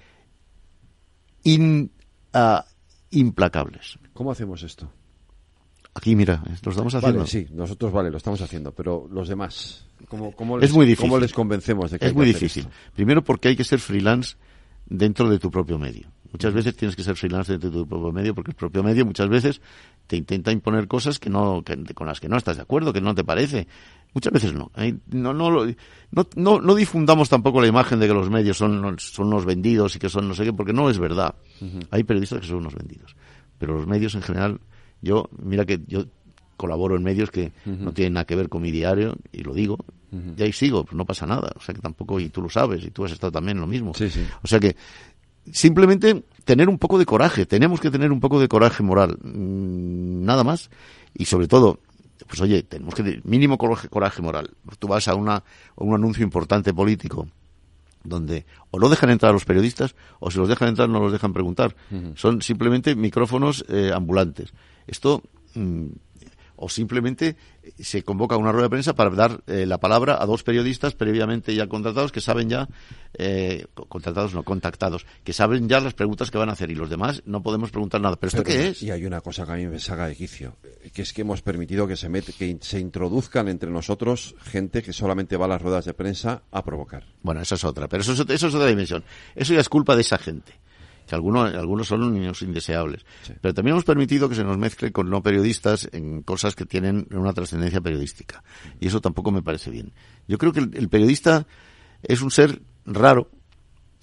in, 1.43 1.91
ah, 2.33 2.65
implacables. 3.11 3.97
¿Cómo 4.13 4.31
hacemos 4.31 4.63
esto? 4.63 4.91
Aquí, 5.93 6.15
mira, 6.15 6.43
lo 6.63 6.71
estamos 6.71 6.93
haciendo. 6.93 7.19
Vale, 7.19 7.29
sí, 7.29 7.47
nosotros 7.51 7.91
vale, 7.91 8.11
lo 8.11 8.17
estamos 8.17 8.39
haciendo, 8.41 8.71
pero 8.71 9.07
los 9.11 9.27
demás, 9.27 9.87
¿cómo, 10.07 10.31
cómo 10.33 10.57
es 10.57 10.63
les, 10.63 10.73
muy 10.73 10.85
difícil. 10.85 11.09
¿cómo 11.09 11.19
les 11.19 11.33
convencemos 11.33 11.89
de 11.89 11.97
que 11.97 12.05
Es 12.05 12.11
hay 12.11 12.15
muy 12.15 12.25
que 12.25 12.31
hacer 12.31 12.41
difícil. 12.41 12.63
esto? 12.63 12.91
Primero 12.93 13.23
porque 13.23 13.47
hay 13.47 13.55
que 13.55 13.63
ser 13.63 13.79
freelance 13.79 14.35
dentro 14.85 15.27
de 15.27 15.39
tu 15.39 15.49
propio 15.49 15.79
medio. 15.79 16.07
Muchas 16.31 16.53
veces 16.53 16.75
tienes 16.75 16.95
que 16.95 17.03
ser 17.03 17.15
freelance 17.15 17.57
de 17.57 17.69
tu 17.69 17.87
propio 17.87 18.11
medio 18.11 18.33
porque 18.35 18.51
el 18.51 18.55
propio 18.55 18.83
medio 18.83 19.05
muchas 19.05 19.29
veces 19.29 19.61
te 20.07 20.15
intenta 20.17 20.51
imponer 20.51 20.87
cosas 20.87 21.19
que 21.19 21.29
no, 21.29 21.63
que- 21.63 21.77
con 21.93 22.07
las 22.07 22.19
que 22.19 22.29
no 22.29 22.37
estás 22.37 22.57
de 22.57 22.63
acuerdo, 22.63 22.91
que 22.93 23.01
no 23.01 23.13
te 23.15 23.23
parece. 23.23 23.67
Muchas 24.13 24.33
veces 24.33 24.53
no. 24.53 24.71
No, 25.11 25.33
no, 25.33 25.51
lo- 25.51 25.65
no, 26.11 26.27
no, 26.35 26.61
no 26.61 26.75
difundamos 26.75 27.29
tampoco 27.29 27.61
la 27.61 27.67
imagen 27.67 27.99
de 27.99 28.07
que 28.07 28.13
los 28.13 28.29
medios 28.29 28.57
son, 28.57 28.97
son 28.99 29.27
unos 29.27 29.45
vendidos 29.45 29.95
y 29.95 29.99
que 29.99 30.09
son 30.09 30.27
no 30.27 30.33
sé 30.33 30.43
qué, 30.45 30.53
porque 30.53 30.73
no 30.73 30.89
es 30.89 30.97
verdad. 30.99 31.35
Hay 31.91 32.03
periodistas 32.03 32.41
que 32.41 32.47
son 32.47 32.57
unos 32.57 32.73
vendidos. 32.75 33.15
Pero 33.59 33.75
los 33.75 33.87
medios 33.87 34.15
en 34.15 34.21
general, 34.21 34.59
yo, 35.01 35.29
mira 35.43 35.65
que 35.65 35.81
yo 35.87 36.05
colaboro 36.55 36.95
en 36.95 37.03
medios 37.03 37.29
que 37.31 37.51
no 37.65 37.91
tienen 37.93 38.13
nada 38.13 38.25
que 38.25 38.35
ver 38.35 38.49
con 38.49 38.61
mi 38.61 38.71
diario, 38.71 39.15
y 39.31 39.43
lo 39.43 39.53
digo, 39.53 39.77
y 40.37 40.41
ahí 40.41 40.53
sigo, 40.53 40.83
pues 40.85 40.95
no 40.95 41.05
pasa 41.05 41.25
nada. 41.27 41.51
O 41.55 41.59
sea 41.61 41.75
que 41.75 41.81
tampoco, 41.81 42.19
y 42.19 42.29
tú 42.29 42.41
lo 42.41 42.49
sabes, 42.49 42.83
y 42.83 42.91
tú 42.91 43.03
has 43.05 43.11
estado 43.11 43.31
también 43.31 43.57
en 43.57 43.61
lo 43.61 43.67
mismo. 43.67 43.93
O 44.41 44.47
sea 44.47 44.59
que, 44.59 44.75
simplemente 45.51 46.23
tener 46.43 46.69
un 46.69 46.77
poco 46.77 46.97
de 46.97 47.05
coraje, 47.05 47.45
tenemos 47.45 47.79
que 47.79 47.91
tener 47.91 48.11
un 48.11 48.19
poco 48.19 48.39
de 48.39 48.47
coraje 48.47 48.83
moral, 48.83 49.17
mm, 49.21 50.23
nada 50.23 50.43
más, 50.43 50.69
y 51.13 51.25
sobre 51.25 51.47
todo, 51.47 51.79
pues 52.27 52.41
oye, 52.41 52.63
tenemos 52.63 52.95
que 52.95 53.03
tener 53.03 53.25
mínimo 53.25 53.57
coraje, 53.57 53.89
coraje 53.89 54.21
moral. 54.21 54.51
Tú 54.79 54.87
vas 54.87 55.07
a, 55.07 55.15
una, 55.15 55.35
a 55.35 55.43
un 55.75 55.93
anuncio 55.93 56.23
importante 56.23 56.73
político 56.73 57.27
donde 58.03 58.45
o 58.71 58.79
no 58.79 58.89
dejan 58.89 59.09
entrar 59.09 59.31
a 59.31 59.33
los 59.33 59.45
periodistas 59.45 59.95
o 60.19 60.31
si 60.31 60.37
los 60.37 60.47
dejan 60.47 60.69
entrar 60.69 60.89
no 60.89 60.99
los 60.99 61.11
dejan 61.11 61.33
preguntar. 61.33 61.75
Son 62.15 62.41
simplemente 62.41 62.95
micrófonos 62.95 63.65
eh, 63.69 63.91
ambulantes. 63.93 64.53
Esto 64.87 65.23
mm, 65.55 65.87
o 66.57 66.67
simplemente 66.69 67.37
se 67.79 68.03
convoca 68.03 68.35
una 68.37 68.51
rueda 68.51 68.65
de 68.65 68.69
prensa 68.71 68.93
para 68.95 69.09
dar 69.11 69.41
eh, 69.47 69.65
la 69.65 69.77
palabra 69.79 70.17
a 70.21 70.25
dos 70.25 70.43
periodistas 70.43 70.93
previamente 70.95 71.55
ya 71.55 71.67
contratados 71.67 72.11
que 72.11 72.19
saben 72.21 72.49
ya 72.49 72.67
eh, 73.13 73.65
co- 73.73 73.85
contratados 73.85 74.33
no 74.33 74.43
contactados 74.43 75.05
que 75.23 75.33
saben 75.33 75.69
ya 75.69 75.79
las 75.79 75.93
preguntas 75.93 76.29
que 76.31 76.37
van 76.37 76.49
a 76.49 76.53
hacer 76.53 76.69
y 76.71 76.75
los 76.75 76.89
demás 76.89 77.21
no 77.25 77.41
podemos 77.41 77.71
preguntar 77.71 78.01
nada. 78.01 78.15
Pero 78.17 78.27
esto 78.29 78.43
qué 78.43 78.67
es? 78.69 78.83
Y 78.83 78.91
hay 78.91 79.05
una 79.05 79.21
cosa 79.21 79.45
que 79.45 79.51
a 79.51 79.55
mí 79.55 79.67
me 79.67 79.79
saca 79.79 80.07
de 80.07 80.15
quicio, 80.15 80.55
que 80.93 81.01
es 81.03 81.13
que 81.13 81.21
hemos 81.21 81.41
permitido 81.41 81.87
que 81.87 81.95
se, 81.95 82.09
mete, 82.09 82.33
que 82.33 82.57
se 82.61 82.79
introduzcan 82.79 83.47
entre 83.47 83.69
nosotros 83.71 84.35
gente 84.43 84.81
que 84.83 84.93
solamente 84.93 85.37
va 85.37 85.45
a 85.45 85.49
las 85.49 85.61
ruedas 85.61 85.85
de 85.85 85.93
prensa 85.93 86.43
a 86.51 86.63
provocar. 86.63 87.05
Bueno, 87.23 87.41
esa 87.41 87.55
es 87.55 87.63
otra, 87.63 87.87
pero 87.87 88.01
eso 88.01 88.13
es, 88.13 88.19
eso 88.21 88.47
es 88.47 88.55
otra 88.55 88.67
dimensión. 88.67 89.03
Eso 89.35 89.53
ya 89.53 89.59
es 89.61 89.69
culpa 89.69 89.95
de 89.95 90.01
esa 90.01 90.17
gente. 90.17 90.53
Que 91.07 91.15
algunos, 91.15 91.53
algunos 91.53 91.87
son 91.87 92.13
niños 92.13 92.41
indeseables. 92.41 93.05
Pero 93.41 93.53
también 93.53 93.73
hemos 93.73 93.85
permitido 93.85 94.27
que 94.27 94.35
se 94.35 94.43
nos 94.43 94.57
mezcle 94.57 94.91
con 94.91 95.09
no 95.09 95.23
periodistas 95.23 95.89
en 95.93 96.21
cosas 96.21 96.55
que 96.55 96.65
tienen 96.65 97.07
una 97.11 97.33
trascendencia 97.33 97.81
periodística. 97.81 98.43
Y 98.79 98.87
eso 98.87 98.99
tampoco 99.01 99.31
me 99.31 99.41
parece 99.41 99.71
bien. 99.71 99.93
Yo 100.27 100.37
creo 100.37 100.51
que 100.51 100.59
el, 100.59 100.75
el 100.75 100.89
periodista 100.89 101.47
es 102.03 102.21
un 102.21 102.29
ser 102.29 102.61
raro, 102.85 103.29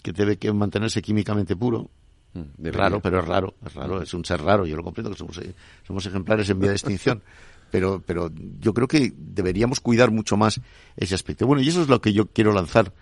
que 0.04 0.12
debe 0.12 0.36
que 0.36 0.52
mantenerse 0.52 1.00
químicamente 1.00 1.56
puro. 1.56 1.90
debería. 2.32 2.78
raro, 2.78 3.00
pero 3.00 3.20
es 3.20 3.26
raro, 3.26 3.54
es 3.64 3.74
raro, 3.74 4.02
es 4.02 4.12
un 4.12 4.24
ser 4.24 4.42
raro. 4.42 4.66
Yo 4.66 4.76
lo 4.76 4.84
comprendo 4.84 5.10
que 5.10 5.16
somos, 5.16 5.38
eh, 5.38 5.54
somos 5.86 6.04
ejemplares 6.04 6.48
en 6.50 6.60
vía 6.60 6.70
de 6.70 6.76
extinción. 6.76 7.22
Pero, 7.70 8.00
pero 8.06 8.30
yo 8.60 8.72
creo 8.72 8.86
que 8.86 9.12
deberíamos 9.16 9.80
cuidar 9.80 10.12
mucho 10.12 10.36
más 10.36 10.60
ese 10.96 11.16
aspecto. 11.16 11.44
Bueno, 11.44 11.60
y 11.60 11.66
eso 11.66 11.82
es 11.82 11.88
lo 11.88 12.00
que 12.00 12.12
yo 12.12 12.26
quiero 12.26 12.52
lanzar. 12.52 12.92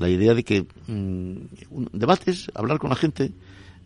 La 0.00 0.08
idea 0.08 0.34
de 0.34 0.42
que 0.42 0.62
mm, 0.62 1.36
un- 1.70 1.88
debates, 1.92 2.50
hablar 2.54 2.78
con 2.78 2.90
la 2.90 2.96
gente, 2.96 3.32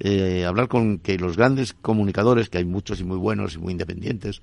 eh, 0.01 0.45
hablar 0.47 0.69
con 0.69 0.99
que 0.99 1.19
los 1.19 1.37
grandes 1.37 1.73
comunicadores, 1.73 2.49
que 2.49 2.59
hay 2.59 2.65
muchos 2.65 3.01
y 3.01 3.05
muy 3.05 3.19
buenos 3.19 3.55
y 3.55 3.59
muy 3.59 3.73
independientes. 3.73 4.41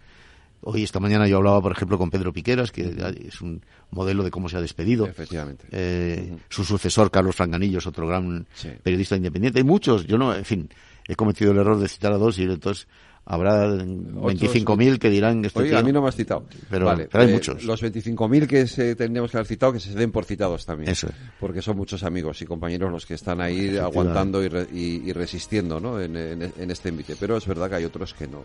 Hoy, 0.64 0.84
esta 0.84 1.00
mañana, 1.00 1.28
yo 1.28 1.38
hablaba, 1.38 1.60
por 1.62 1.72
ejemplo, 1.72 1.98
con 1.98 2.12
Pedro 2.12 2.32
Piqueras, 2.32 2.72
que 2.72 2.94
es 3.28 3.42
un 3.42 3.62
modelo 3.90 4.24
de 4.24 4.30
cómo 4.30 4.48
se 4.48 4.58
ha 4.58 4.62
despedido. 4.62 5.08
Efectivamente. 5.08 5.66
Eh, 5.72 6.38
Su 6.50 6.64
sucesor, 6.64 7.10
Carlos 7.10 7.36
Franganillo, 7.36 7.80
es 7.80 7.88
otro 7.88 8.06
gran 8.06 8.46
periodista 8.84 9.16
independiente. 9.16 9.58
Hay 9.60 9.66
muchos. 9.66 10.06
Yo 10.06 10.20
no, 10.20 10.36
en 10.36 10.46
fin, 10.46 10.70
he 11.08 11.16
cometido 11.16 11.52
el 11.52 11.58
error 11.58 11.80
de 11.80 11.88
citar 11.88 12.14
a 12.14 12.18
dos 12.18 12.38
y 12.38 12.44
entonces 12.44 12.88
habrá 13.34 13.66
25.000 13.68 15.00
que 15.00 15.10
dirán 15.10 15.40
Oye, 15.54 15.70
tío- 15.70 15.78
a 15.80 15.84
mí 15.84 15.92
no 15.92 16.02
me 16.02 16.10
has 16.10 16.16
citado. 16.16 16.44
Pero, 16.70 16.86
Vale, 16.86 17.08
pero 17.12 17.24
hay 17.24 17.30
eh, 17.30 17.34
muchos. 17.34 17.64
Los 17.64 17.82
25.000 17.82 18.48
que 18.48 18.68
se, 18.68 18.96
tendríamos 18.96 19.32
que 19.32 19.38
haber 19.38 19.48
citado, 19.48 19.72
que 19.74 19.80
se 19.80 19.94
den 19.94 20.12
por 20.12 20.26
citados 20.26 20.66
también. 20.66 20.92
Eso 20.92 21.08
es. 21.08 21.14
Porque 21.40 21.62
son 21.62 21.78
muchos 21.78 22.04
amigos 22.04 22.42
y 22.42 22.46
compañeros 22.46 22.92
los 22.92 23.06
que 23.06 23.14
están 23.14 23.40
ahí 23.42 23.78
aguantando 23.78 24.44
y, 24.44 24.50
re- 24.50 24.68
y- 24.74 25.08
y 25.10 25.14
resistiendo 25.14 25.80
¿no? 25.80 26.00
en, 26.02 26.16
en- 26.16 26.54
en 26.58 26.72
este 26.72 26.90
envite. 26.90 27.16
Pero 27.20 27.38
es 27.38 27.46
verdad 27.48 27.70
que 27.70 27.76
hay 27.76 27.86
otros 27.86 28.14
que 28.14 28.28
no 28.28 28.44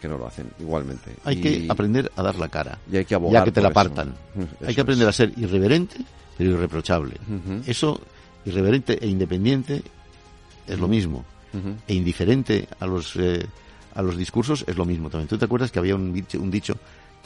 que 0.00 0.08
no 0.08 0.18
lo 0.18 0.26
hacen 0.26 0.46
igualmente. 0.60 1.10
Hay 1.24 1.38
Y- 1.38 1.40
que 1.40 1.66
aprender 1.70 2.12
a 2.16 2.22
dar 2.22 2.36
la 2.36 2.48
cara. 2.48 2.78
Y 2.92 2.98
hay 2.98 3.04
que 3.06 3.14
abogar 3.14 3.40
Ya 3.40 3.44
que 3.46 3.52
te 3.52 3.62
la 3.62 3.68
eso. 3.68 3.74
partan. 3.74 4.14
Eso 4.36 4.46
hay 4.68 4.74
que 4.74 4.80
aprender 4.82 5.08
es. 5.08 5.14
a 5.14 5.16
ser 5.16 5.32
irreverente, 5.38 5.96
pero 6.36 6.50
irreprochable. 6.50 7.14
Eso, 7.66 7.98
irreverente 8.44 8.98
e 9.02 9.08
independiente, 9.08 9.82
es 10.66 10.78
lo 10.78 10.86
mismo. 10.86 11.24
E 11.88 11.94
indiferente 11.94 12.68
a 12.78 12.86
los, 12.86 13.16
eh, 13.16 13.46
a 13.96 14.02
los 14.02 14.16
discursos 14.16 14.64
es 14.66 14.76
lo 14.76 14.84
mismo 14.84 15.10
también. 15.10 15.28
¿Tú 15.28 15.38
te 15.38 15.46
acuerdas 15.46 15.72
que 15.72 15.78
había 15.78 15.94
un 15.94 16.12
dicho, 16.12 16.40
un 16.40 16.50
dicho 16.50 16.76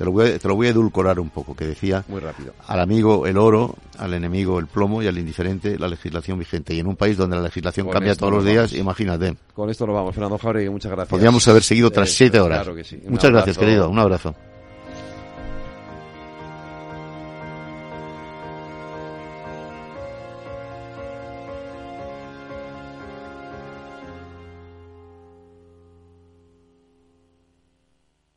te, 0.00 0.06
lo 0.06 0.12
voy 0.12 0.30
a, 0.30 0.38
te 0.38 0.48
lo 0.48 0.54
voy 0.56 0.68
a 0.68 0.70
edulcorar 0.70 1.20
un 1.20 1.28
poco, 1.28 1.54
que 1.54 1.66
decía 1.66 2.02
Muy 2.08 2.20
rápido. 2.20 2.54
al 2.66 2.80
amigo 2.80 3.26
el 3.26 3.36
oro, 3.36 3.74
al 3.98 4.14
enemigo 4.14 4.58
el 4.58 4.66
plomo 4.66 5.02
y 5.02 5.06
al 5.06 5.18
indiferente 5.18 5.78
la 5.78 5.88
legislación 5.88 6.38
vigente. 6.38 6.72
Y 6.72 6.78
en 6.78 6.86
un 6.86 6.96
país 6.96 7.18
donde 7.18 7.36
la 7.36 7.42
legislación 7.42 7.86
Con 7.86 7.92
cambia 7.92 8.14
todos 8.14 8.32
los 8.32 8.44
nos 8.44 8.50
días, 8.50 8.72
imagínate. 8.72 9.36
Con 9.52 9.68
esto 9.68 9.86
lo 9.86 9.92
vamos, 9.92 10.14
Fernando 10.14 10.38
Jauregui, 10.38 10.70
muchas 10.70 10.90
gracias. 10.90 11.10
Podríamos 11.10 11.46
haber 11.48 11.62
seguido 11.62 11.88
otras 11.88 12.08
Eso 12.08 12.16
siete 12.16 12.40
horas. 12.40 12.62
claro 12.62 12.74
que 12.74 12.84
sí. 12.84 12.98
Un 13.04 13.12
Muchas 13.12 13.30
gracias, 13.30 13.58
querido. 13.58 13.90
Un 13.90 13.98
abrazo. 13.98 14.34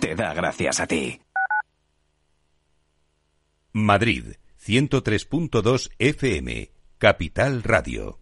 te 0.00 0.14
da 0.14 0.34
gracias 0.34 0.80
a 0.80 0.86
ti. 0.86 1.20
Madrid, 3.72 4.34
103.2 4.66 5.90
FM, 5.98 6.70
Capital 6.98 7.62
Radio. 7.62 8.18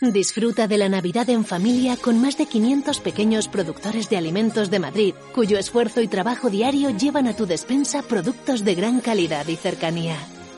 Disfruta 0.00 0.66
de 0.66 0.78
la 0.78 0.88
Navidad 0.88 1.28
en 1.28 1.44
familia 1.44 1.96
con 1.96 2.20
más 2.20 2.38
de 2.38 2.46
500 2.46 3.00
pequeños 3.00 3.48
productores 3.48 4.08
de 4.08 4.16
alimentos 4.16 4.70
de 4.70 4.78
Madrid, 4.78 5.14
cuyo 5.34 5.58
esfuerzo 5.58 6.00
y 6.00 6.08
trabajo 6.08 6.48
diario 6.48 6.90
llevan 6.90 7.26
a 7.26 7.36
tu 7.36 7.46
despensa 7.46 8.02
productos 8.02 8.64
de 8.64 8.74
gran 8.74 9.00
calidad 9.00 9.46
y 9.48 9.56
cercanía. 9.56 10.16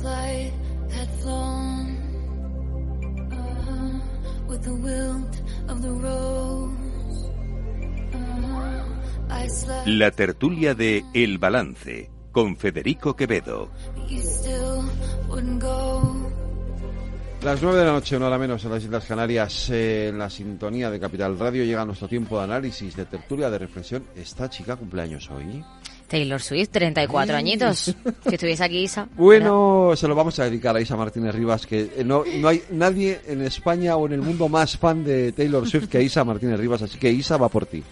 Once 0.00 0.02
the 0.02 0.08
flight 0.08 0.52
had 0.90 1.08
flown 1.20 1.96
uh, 3.32 4.48
with 4.48 4.62
the 4.62 4.74
wilt 4.74 5.42
of 5.68 5.82
the 5.82 5.90
rose, 5.90 7.30
uh, 8.14 8.84
I 9.30 9.48
slept. 9.48 9.86
La 9.86 10.10
tertulia 10.10 10.74
de 10.74 11.04
El 11.14 11.38
Balance 11.38 12.10
con 12.32 12.56
Federico 12.56 13.14
Quevedo. 13.14 13.70
You 14.08 14.20
still 14.22 14.84
wouldn't 15.28 15.62
go. 15.62 16.30
Las 17.42 17.62
nueve 17.62 17.78
de 17.78 17.84
la 17.86 17.92
noche, 17.92 18.16
una 18.16 18.26
hora 18.26 18.38
menos 18.38 18.62
en 18.64 18.70
las 18.70 18.84
Islas 18.84 19.06
Canarias, 19.06 19.70
eh, 19.70 20.08
en 20.08 20.18
la 20.18 20.28
sintonía 20.28 20.90
de 20.90 21.00
Capital 21.00 21.38
Radio 21.38 21.64
llega 21.64 21.86
nuestro 21.86 22.06
tiempo 22.06 22.36
de 22.36 22.44
análisis, 22.44 22.94
de 22.94 23.06
tertulia, 23.06 23.48
de 23.48 23.58
reflexión. 23.58 24.04
¿Esta 24.14 24.50
chica 24.50 24.76
cumpleaños 24.76 25.30
hoy? 25.30 25.64
Taylor 26.10 26.42
Swift, 26.42 26.70
34 26.72 27.36
añitos. 27.36 27.78
Si 27.78 28.34
estuviese 28.34 28.64
aquí, 28.64 28.82
Isa. 28.82 29.08
Bueno, 29.16 29.92
se 29.94 30.08
lo 30.08 30.16
vamos 30.16 30.38
a 30.40 30.44
dedicar 30.44 30.76
a 30.76 30.80
Isa 30.80 30.96
Martínez 30.96 31.34
Rivas, 31.34 31.66
que 31.66 31.92
eh, 31.96 32.02
no, 32.04 32.24
no 32.38 32.48
hay 32.48 32.62
nadie 32.70 33.20
en 33.28 33.42
España 33.42 33.96
o 33.96 34.06
en 34.06 34.14
el 34.14 34.22
mundo 34.22 34.48
más 34.48 34.76
fan 34.76 35.04
de 35.04 35.30
Taylor 35.30 35.68
Swift 35.68 35.88
que 35.88 36.02
Isa 36.02 36.24
Martínez 36.24 36.58
Rivas, 36.58 36.82
así 36.82 36.98
que 36.98 37.10
Isa 37.10 37.36
va 37.36 37.48
por 37.48 37.64
ti. 37.64 37.82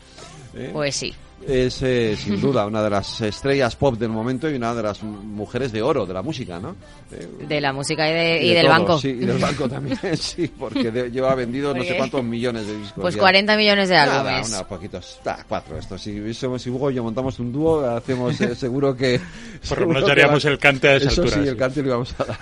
¿Eh? 0.54 0.70
Pues 0.72 0.96
sí. 0.96 1.14
Es 1.46 1.80
eh, 1.82 2.14
sin 2.16 2.40
duda 2.42 2.66
una 2.66 2.82
de 2.82 2.90
las 2.90 3.20
estrellas 3.20 3.74
pop 3.76 3.96
del 3.96 4.10
momento 4.10 4.50
y 4.50 4.54
una 4.54 4.74
de 4.74 4.82
las 4.82 5.02
mujeres 5.02 5.72
de 5.72 5.80
oro 5.80 6.04
de 6.04 6.12
la 6.12 6.20
música, 6.22 6.58
¿no? 6.58 6.76
Eh, 7.12 7.26
De 7.48 7.60
la 7.60 7.72
música 7.72 8.08
y, 8.10 8.12
de, 8.12 8.42
y 8.42 8.46
y 8.46 8.48
de 8.50 8.54
del 8.56 8.66
todo, 8.66 8.72
banco. 8.78 8.98
Sí, 8.98 9.08
y 9.08 9.24
del 9.24 9.38
banco 9.38 9.68
también, 9.68 9.98
sí, 10.16 10.48
porque 10.58 10.90
de- 10.90 11.10
lleva 11.10 11.34
vendido 11.34 11.72
no 11.72 11.82
sé 11.84 11.96
cuántos 11.96 12.22
millones 12.24 12.66
de 12.66 12.76
discos. 12.78 13.00
Pues 13.02 13.14
ya. 13.14 13.20
40 13.20 13.56
millones 13.56 13.88
de 13.88 13.94
Nada, 13.94 14.20
álbumes. 14.20 14.48
unos 14.50 14.62
poquitos, 14.64 15.20
ah, 15.26 15.38
cuatro. 15.48 15.78
Esto, 15.78 15.96
si, 15.96 16.34
somos, 16.34 16.60
si 16.60 16.70
Hugo 16.70 16.90
y 16.90 16.94
yo 16.94 17.02
montamos 17.02 17.38
un 17.38 17.52
dúo, 17.52 17.84
hacemos 17.88 18.38
eh, 18.40 18.54
seguro 18.56 18.94
que. 18.96 19.20
Por 19.68 19.80
lo 19.80 19.88
menos 19.88 20.04
que 20.04 20.10
haríamos 20.10 20.44
va- 20.44 20.50
el 20.50 20.58
cante 20.58 20.88
a 20.88 20.96
esa 20.96 21.08
Eso 21.08 21.22
altura, 21.22 21.36
sí, 21.38 21.42
sí. 21.44 21.48
el 21.50 21.56
cante 21.56 21.80
lo 21.82 21.88
íbamos 21.88 22.14
a 22.20 22.24
dar. 22.24 22.38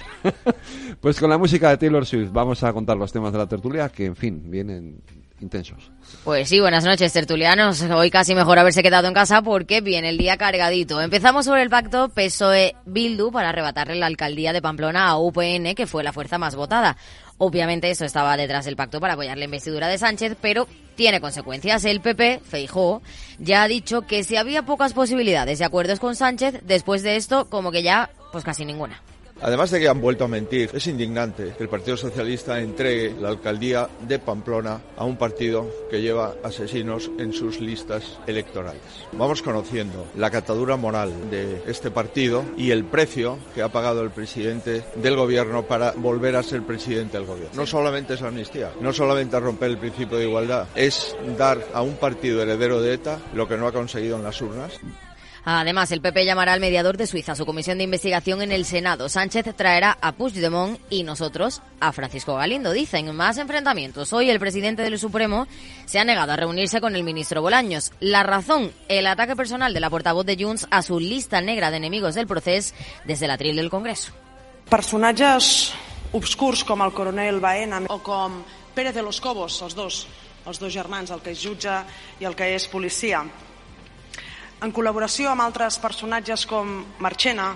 pues 1.01 1.21
con 1.21 1.31
la 1.31 1.39
música 1.39 1.71
de 1.71 1.77
Taylor 1.77 2.05
Swift 2.05 2.31
vamos 2.33 2.63
a 2.65 2.73
contar 2.73 2.97
los 2.97 3.13
temas 3.13 3.31
de 3.33 3.39
la 3.39 3.47
tertulia 3.47 3.89
que, 3.91 4.07
en 4.07 4.17
fin, 4.17 4.43
vienen 4.51 5.01
intensos. 5.41 5.91
Pues 6.25 6.49
sí, 6.49 6.61
buenas 6.61 6.85
noches, 6.85 7.13
tertulianos. 7.13 7.83
Hoy 7.83 8.11
casi 8.11 8.35
mejor 8.35 8.59
haberse 8.59 8.83
quedado 8.83 9.09
en 9.09 9.15
casa 9.15 9.43
porque 9.43 9.81
viene 9.81 10.09
el 10.09 10.19
día 10.19 10.37
cargadito. 10.37 11.01
Empezamos 11.01 11.45
sobre 11.45 11.63
el 11.63 11.71
pacto 11.71 12.09
PSOE-Bildu 12.09 13.31
para 13.31 13.51
arrebatarle 13.51 13.97
la 13.97 14.07
alcaldía 14.07 14.53
de 14.53 14.63
Pamplona 14.63 15.09
a 15.09 15.19
UPN, 15.19 15.75
que 15.75 15.87
fue 15.87 16.03
la 16.03 16.13
fuerza 16.13 16.39
más 16.39 16.55
votada. 16.55 16.97
Obviamente 17.39 17.91
eso 17.91 18.05
estaba 18.05 18.37
detrás 18.37 18.65
del 18.65 18.77
pacto 18.77 18.99
para 18.99 19.13
apoyar 19.13 19.37
la 19.37 19.45
investidura 19.45 19.89
de 19.89 19.99
Sánchez, 19.99 20.37
pero 20.41 20.67
tiene 20.95 21.21
consecuencias. 21.21 21.85
El 21.85 22.01
PP, 22.01 22.41
Feijó, 22.43 23.03
ya 23.39 23.63
ha 23.63 23.69
dicho 23.69 24.03
que 24.03 24.25
si 24.25 24.37
había 24.37 24.63
pocas 24.63 24.95
posibilidades 24.95 25.59
de 25.59 25.65
acuerdos 25.67 26.01
con 26.01 26.17
Sánchez, 26.17 26.61
después 26.65 27.03
de 27.03 27.17
esto, 27.17 27.49
como 27.51 27.71
que 27.71 27.83
ya, 27.83 28.11
pues 28.33 28.43
casi 28.43 28.65
ninguna. 28.65 29.03
Además 29.43 29.71
de 29.71 29.81
que 29.81 29.89
han 29.89 30.01
vuelto 30.01 30.25
a 30.25 30.29
mentir, 30.29 30.71
es 30.73 30.87
indignante 30.87 31.55
que 31.57 31.63
el 31.63 31.69
Partido 31.69 31.97
Socialista 31.97 32.59
entregue 32.59 33.15
la 33.21 33.29
alcaldía 33.29 33.89
de 34.01 34.19
Pamplona 34.19 34.81
a 34.97 35.05
un 35.05 35.17
partido 35.17 35.71
que 35.91 36.01
lleva 36.01 36.35
asesinos 36.43 37.11
en 37.19 37.33
sus 37.35 37.61
listas 37.61 38.19
electorales. 38.27 38.81
Vamos 39.13 39.43
conociendo 39.43 40.07
la 40.17 40.31
catadura 40.31 40.77
moral 40.77 41.31
de 41.31 41.63
este 41.67 41.91
partido 41.91 42.45
y 42.57 42.71
el 42.71 42.85
precio 42.87 43.39
que 43.55 43.63
ha 43.63 43.69
pagado 43.69 44.03
el 44.03 44.11
presidente 44.11 44.85
del 44.97 45.17
gobierno 45.17 45.65
para 45.65 45.93
volver 45.93 46.37
a 46.37 46.43
ser 46.43 46.63
presidente 46.63 47.19
del 47.19 47.27
gobierno. 47.27 47.55
No 47.55 47.67
solamente 47.67 48.15
es 48.15 48.23
amnistía, 48.23 48.73
no 48.81 48.93
solamente 48.93 49.39
romper 49.39 49.71
el 49.71 49.79
principio 49.79 50.17
de 50.17 50.25
igualdad, 50.25 50.67
es 50.75 51.15
dar 51.37 51.63
a 51.75 51.83
un 51.83 51.97
partido 51.97 52.41
heredero 52.43 52.81
de 52.81 52.95
ETA 52.95 53.21
lo 53.35 53.47
que 53.47 53.59
no 53.59 53.67
ha 53.67 53.73
conseguido 53.73 54.17
en 54.17 54.23
las 54.23 54.41
urnas. 54.41 54.81
Además, 55.49 55.93
el 55.93 56.01
PP 56.01 56.25
llamará 56.25 56.55
al 56.55 56.61
mediador 56.61 56.97
de 56.97 57.07
Suiza 57.07 57.33
a 57.33 57.37
su 57.37 57.47
comisión 57.47 57.79
de 57.79 57.85
investigación 57.85 58.43
en 58.43 58.51
el 58.51 58.65
Senado. 58.65 59.09
Sánchez 59.09 59.55
traerá 59.55 59.97
a 60.01 60.11
Puigdemont 60.11 60.81
y 60.91 61.05
nosotros 61.05 61.63
a 61.79 61.93
Francisco 61.93 62.35
Galindo. 62.35 62.73
Dicen 62.73 63.15
más 63.15 63.39
enfrentamientos. 63.39 64.13
Hoy 64.13 64.29
el 64.29 64.41
presidente 64.41 64.83
del 64.83 64.99
Supremo 64.99 65.47
se 65.85 66.01
ha 66.01 66.05
negado 66.05 66.33
a 66.33 66.37
reunirse 66.37 66.81
con 66.81 66.97
el 66.97 67.05
ministro 67.05 67.43
Bolaños. 67.43 67.93
La 68.01 68.25
razón, 68.25 68.73
el 68.89 69.07
ataque 69.07 69.37
personal 69.37 69.73
de 69.73 69.79
la 69.79 69.89
portavoz 69.89 70.27
de 70.27 70.37
Junts 70.37 70.67
a 70.69 70.83
su 70.83 70.99
lista 70.99 71.41
negra 71.41 71.71
de 71.71 71.77
enemigos 71.77 72.17
del 72.17 72.27
proceso 72.27 72.75
desde 73.05 73.27
el 73.27 73.31
atril 73.31 73.55
del 73.55 73.71
Congreso. 73.71 74.13
Personatges 74.69 75.73
obscurs 76.11 76.65
com 76.67 76.83
el 76.83 76.91
coronel 76.91 77.39
Baena 77.39 77.85
o 77.87 78.01
com 78.03 78.43
Pérez 78.75 78.95
de 78.95 79.03
los 79.03 79.21
Cobos, 79.21 79.63
els 79.63 79.77
dos, 79.79 80.07
els 80.45 80.59
dos 80.59 80.73
germans, 80.75 81.15
el 81.15 81.23
que 81.23 81.31
és 81.31 81.39
jutge 81.39 81.79
i 82.19 82.27
el 82.27 82.35
que 82.35 82.51
és 82.57 82.67
policia. 82.67 83.23
En 84.65 84.73
col·laboració 84.73 85.29
amb 85.33 85.45
altres 85.45 85.77
personatges 85.83 86.47
com 86.49 86.79
Marchena, 87.05 87.51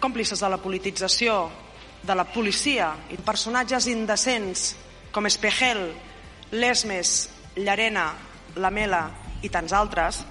còmplices 0.00 0.40
de 0.40 0.48
la 0.48 0.58
politització 0.62 1.42
de 2.02 2.14
la 2.16 2.24
policia 2.24 2.92
i 3.12 3.18
personatges 3.20 3.86
indecents 3.92 4.72
com 5.12 5.28
Espejel, 5.28 5.90
Lesmes, 6.52 7.28
Llarena, 7.56 8.08
Lamela 8.56 9.04
i 9.42 9.50
tants 9.52 9.74
altres, 9.76 10.22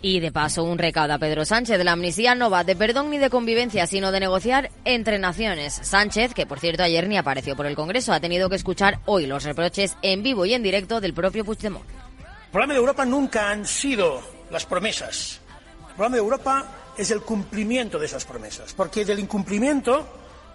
Y 0.00 0.20
de 0.20 0.30
paso, 0.30 0.62
un 0.62 0.78
recado 0.78 1.12
a 1.12 1.18
Pedro 1.18 1.44
Sánchez. 1.44 1.82
La 1.82 1.92
amnistía 1.92 2.36
no 2.36 2.50
va 2.50 2.62
de 2.62 2.76
perdón 2.76 3.10
ni 3.10 3.18
de 3.18 3.30
convivencia, 3.30 3.84
sino 3.88 4.12
de 4.12 4.20
negociar 4.20 4.70
entre 4.84 5.18
naciones. 5.18 5.74
Sánchez, 5.74 6.34
que 6.34 6.46
por 6.46 6.60
cierto 6.60 6.84
ayer 6.84 7.08
ni 7.08 7.16
apareció 7.16 7.56
por 7.56 7.66
el 7.66 7.74
Congreso, 7.74 8.12
ha 8.12 8.20
tenido 8.20 8.48
que 8.48 8.54
escuchar 8.54 9.00
hoy 9.06 9.26
los 9.26 9.42
reproches 9.42 9.96
en 10.02 10.22
vivo 10.22 10.46
y 10.46 10.54
en 10.54 10.62
directo 10.62 11.00
del 11.00 11.14
propio 11.14 11.44
Puigdemont. 11.44 11.84
El 11.88 12.52
problema 12.52 12.74
de 12.74 12.78
Europa 12.78 13.04
nunca 13.04 13.50
han 13.50 13.66
sido 13.66 14.22
las 14.50 14.66
promesas. 14.66 15.40
El 15.88 15.94
problema 15.94 16.16
de 16.16 16.22
Europa 16.22 16.66
es 16.96 17.10
el 17.10 17.22
cumplimiento 17.22 17.98
de 17.98 18.06
esas 18.06 18.24
promesas, 18.24 18.72
porque 18.74 19.04
del 19.04 19.18
incumplimiento 19.18 20.06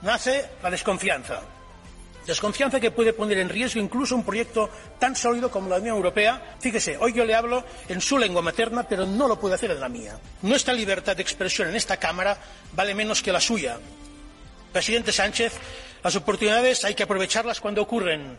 nace 0.01 0.45
la 0.61 0.69
desconfianza. 0.69 1.41
Desconfianza 2.25 2.79
que 2.79 2.91
puede 2.91 3.11
poner 3.11 3.37
en 3.39 3.49
riesgo 3.49 3.81
incluso 3.81 4.15
un 4.15 4.23
proyecto 4.23 4.69
tan 4.97 5.13
sólido 5.15 5.51
como 5.51 5.67
la 5.69 5.75
Unión 5.75 5.97
Europea. 5.97 6.55
Fíjese, 6.59 6.97
hoy 6.97 7.11
yo 7.11 7.25
le 7.25 7.35
hablo 7.35 7.65
en 7.89 7.99
su 7.99 8.17
lengua 8.17 8.41
materna, 8.41 8.83
pero 8.83 9.05
no 9.05 9.27
lo 9.27 9.37
puede 9.37 9.55
hacer 9.55 9.71
en 9.71 9.81
la 9.81 9.89
mía. 9.89 10.17
Nuestra 10.41 10.73
libertad 10.73 11.17
de 11.17 11.21
expresión 11.21 11.67
en 11.67 11.75
esta 11.75 11.97
Cámara 11.97 12.37
vale 12.73 12.95
menos 12.95 13.21
que 13.21 13.33
la 13.33 13.41
suya. 13.41 13.77
Presidente 14.71 15.11
Sánchez, 15.11 15.53
las 16.01 16.15
oportunidades 16.15 16.85
hay 16.85 16.95
que 16.95 17.03
aprovecharlas 17.03 17.59
cuando 17.59 17.81
ocurren. 17.81 18.37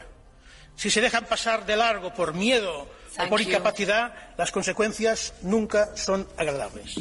Si 0.76 0.88
se 0.90 1.02
dejan 1.02 1.26
pasar 1.26 1.66
de 1.66 1.76
largo 1.76 2.12
por 2.14 2.32
miedo 2.32 2.88
o 3.18 3.28
por 3.28 3.40
incapacidad, 3.40 4.12
las 4.36 4.50
consecuencias 4.52 5.34
nunca 5.42 5.96
son 5.96 6.26
agradables. 6.36 6.96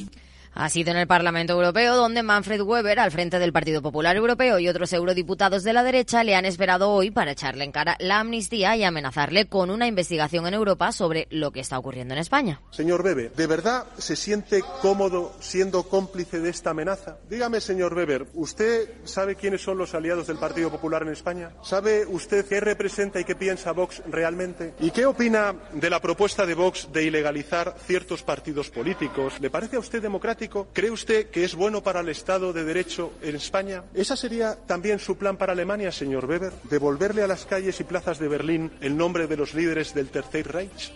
Ha 0.56 0.70
sido 0.70 0.92
en 0.92 0.98
el 0.98 1.08
Parlamento 1.08 1.54
Europeo 1.54 1.96
donde 1.96 2.22
Manfred 2.22 2.62
Weber, 2.62 3.00
al 3.00 3.10
frente 3.10 3.40
del 3.40 3.52
Partido 3.52 3.82
Popular 3.82 4.16
Europeo 4.16 4.60
y 4.60 4.70
otros 4.70 4.94
eurodiputados 4.94 5.64
de 5.64 5.74
la 5.74 5.82
derecha, 5.82 6.24
le 6.24 6.36
han 6.36 6.46
esperado 6.46 6.92
hoy 6.92 7.10
para 7.10 7.32
echarle 7.32 7.64
en 7.64 7.72
cara 7.72 7.98
la 8.00 8.20
amnistía 8.20 8.76
y 8.76 8.84
amenazarle 8.84 9.48
con 9.48 9.72
una 9.72 9.88
investigación 9.88 10.46
en 10.46 10.54
Europa 10.54 10.92
sobre 10.92 11.28
lo 11.32 11.50
que 11.50 11.60
está 11.60 11.80
ocurriendo 11.80 12.14
en 12.14 12.20
España. 12.20 12.62
Señor 12.70 13.02
Weber, 13.02 13.34
¿de 13.34 13.48
verdad 13.48 13.86
se 13.98 14.16
siente 14.16 14.62
cómodo 14.82 15.34
siendo 15.40 15.84
cómplice 15.84 16.40
de 16.40 16.52
esta 16.52 16.70
amenaza? 16.70 17.18
Dígame, 17.28 17.60
señor 17.60 17.96
Weber, 17.96 18.28
¿usted 18.36 18.90
sabe 19.06 19.36
quiénes 19.36 19.62
son 19.64 19.80
los 19.80 19.96
aliados 19.96 20.28
del 20.28 20.38
Partido 20.38 20.70
Popular 20.70 21.02
en 21.02 21.10
España? 21.10 21.50
¿Sabe 21.64 22.06
usted 22.06 22.46
qué 22.46 22.60
representa 22.60 23.20
y 23.20 23.24
qué 23.24 23.36
piensa 23.36 23.72
Vox 23.72 24.04
realmente? 24.08 24.76
¿Y 24.80 24.92
qué 24.92 25.08
opina 25.08 25.56
de 25.74 25.90
la 25.90 26.00
propuesta 26.00 26.46
de 26.46 26.54
Vox 26.54 26.90
de 26.94 27.06
ilegalizar 27.06 27.76
ciertos 27.88 28.22
partidos 28.22 28.70
políticos? 28.70 29.34
¿Le 29.40 29.50
parece 29.50 29.78
a 29.78 29.80
usted 29.80 30.00
democrática 30.00 30.43
¿Cree 30.74 30.92
usted 30.92 31.30
que 31.30 31.44
es 31.44 31.56
bueno 31.56 31.82
para 31.82 32.02
el 32.02 32.10
Estado 32.10 32.54
de 32.54 32.64
Derecho 32.64 33.14
en 33.22 33.36
España? 33.36 33.84
¿Esa 33.94 34.16
sería 34.16 34.56
también 34.56 35.00
su 35.00 35.18
plan 35.18 35.38
para 35.38 35.54
Alemania, 35.54 35.92
señor 35.92 36.26
Weber? 36.26 36.54
¿Devolverle 36.70 37.24
a 37.24 37.28
las 37.28 37.46
calles 37.46 37.80
y 37.80 37.84
plazas 37.84 38.20
de 38.20 38.28
Berlín 38.28 38.72
el 38.82 38.98
nombre 38.98 39.28
de 39.28 39.38
los 39.38 39.54
líderes 39.54 39.94
del 39.94 40.10
Tercer 40.10 40.52
Reich? 40.52 40.92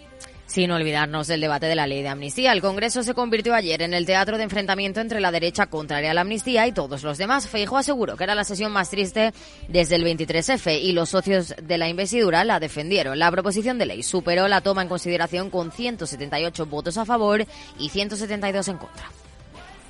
Sin 0.48 0.72
olvidarnos 0.72 1.28
del 1.28 1.42
debate 1.42 1.66
de 1.66 1.76
la 1.76 1.88
ley 1.88 2.02
de 2.02 2.08
amnistía, 2.08 2.54
el 2.54 2.62
Congreso 2.62 3.04
se 3.04 3.14
convirtió 3.14 3.54
ayer 3.54 3.82
en 3.82 3.94
el 3.94 4.06
teatro 4.06 4.38
de 4.38 4.44
enfrentamiento 4.44 5.02
entre 5.02 5.20
la 5.20 5.30
derecha 5.30 5.68
contraria 5.68 6.12
a 6.12 6.14
la 6.14 6.22
amnistía 6.22 6.66
y 6.66 6.72
todos 6.72 7.04
los 7.04 7.18
demás. 7.18 7.50
Feijóo 7.50 7.78
aseguró 7.78 8.16
que 8.16 8.24
era 8.24 8.34
la 8.34 8.46
sesión 8.46 8.72
más 8.72 8.90
triste 8.90 9.34
desde 9.68 9.96
el 9.98 10.06
23F 10.06 10.82
y 10.82 10.94
los 10.94 11.10
socios 11.10 11.54
de 11.62 11.78
la 11.78 11.90
investidura 11.90 12.46
la 12.46 12.62
defendieron. 12.62 13.20
La 13.20 13.30
proposición 13.30 13.78
de 13.78 13.88
ley 13.88 14.04
superó 14.04 14.48
la 14.48 14.62
toma 14.62 14.84
en 14.84 14.88
consideración 14.88 15.50
con 15.50 15.74
178 15.74 16.66
votos 16.66 16.98
a 16.98 17.04
favor 17.04 17.46
y 17.78 17.90
172 17.90 18.70
en 18.70 18.78
contra. 18.78 19.12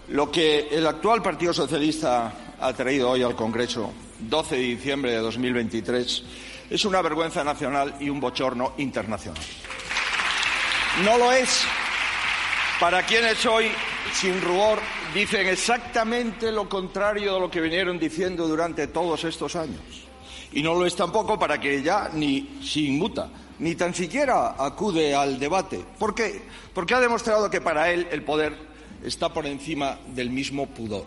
Lo 0.10 0.32
que 0.32 0.70
el 0.72 0.88
actual 0.88 1.22
Partido 1.22 1.53
Socialista 1.53 2.34
ha 2.62 2.74
traído 2.74 3.10
hoy 3.10 3.24
al 3.24 3.36
Congreso, 3.36 3.91
12 4.20 4.55
de 4.55 4.62
diciembre 4.62 5.12
de 5.12 5.18
2023, 5.18 6.24
es 6.70 6.86
una 6.86 7.01
vergüenza 7.01 7.43
nacional 7.43 7.95
y 7.99 8.10
un 8.10 8.22
bochorno 8.22 8.74
internacional. 8.78 9.43
No 11.03 11.18
lo 11.18 11.34
es 11.34 11.66
para 12.80 13.05
quienes 13.05 13.45
hoy, 13.45 13.70
sin 14.14 14.41
rubor, 14.41 14.80
dicen 15.14 15.45
exactamente 15.45 16.53
lo 16.53 16.70
contrario 16.70 17.34
de 17.34 17.39
lo 17.41 17.51
que 17.51 17.60
vinieron 17.60 17.99
diciendo 17.99 18.47
durante 18.47 18.88
todos 18.88 19.26
estos 19.26 19.58
años. 19.58 19.82
Y 20.53 20.64
no 20.64 20.74
lo 20.74 20.86
es 20.86 20.95
tampoco 20.95 21.38
para 21.38 21.60
que 21.60 21.84
ya 21.84 22.12
ni 22.14 22.62
se 22.64 22.80
inmuta, 22.80 23.30
ni 23.60 23.76
tan 23.76 23.93
siquiera 23.93 24.55
acude 24.58 25.14
al 25.14 25.38
debate. 25.38 25.84
¿Por 25.99 26.16
qué? 26.16 26.43
Porque 26.74 26.95
ha 26.95 27.01
demostrado 27.01 27.49
que 27.49 27.60
para 27.60 27.91
él 27.91 28.08
el 28.10 28.24
poder 28.24 28.77
está 29.08 29.34
por 29.34 29.45
encima 29.45 29.97
del 30.14 30.30
mismo 30.30 30.68
pudor. 30.68 31.05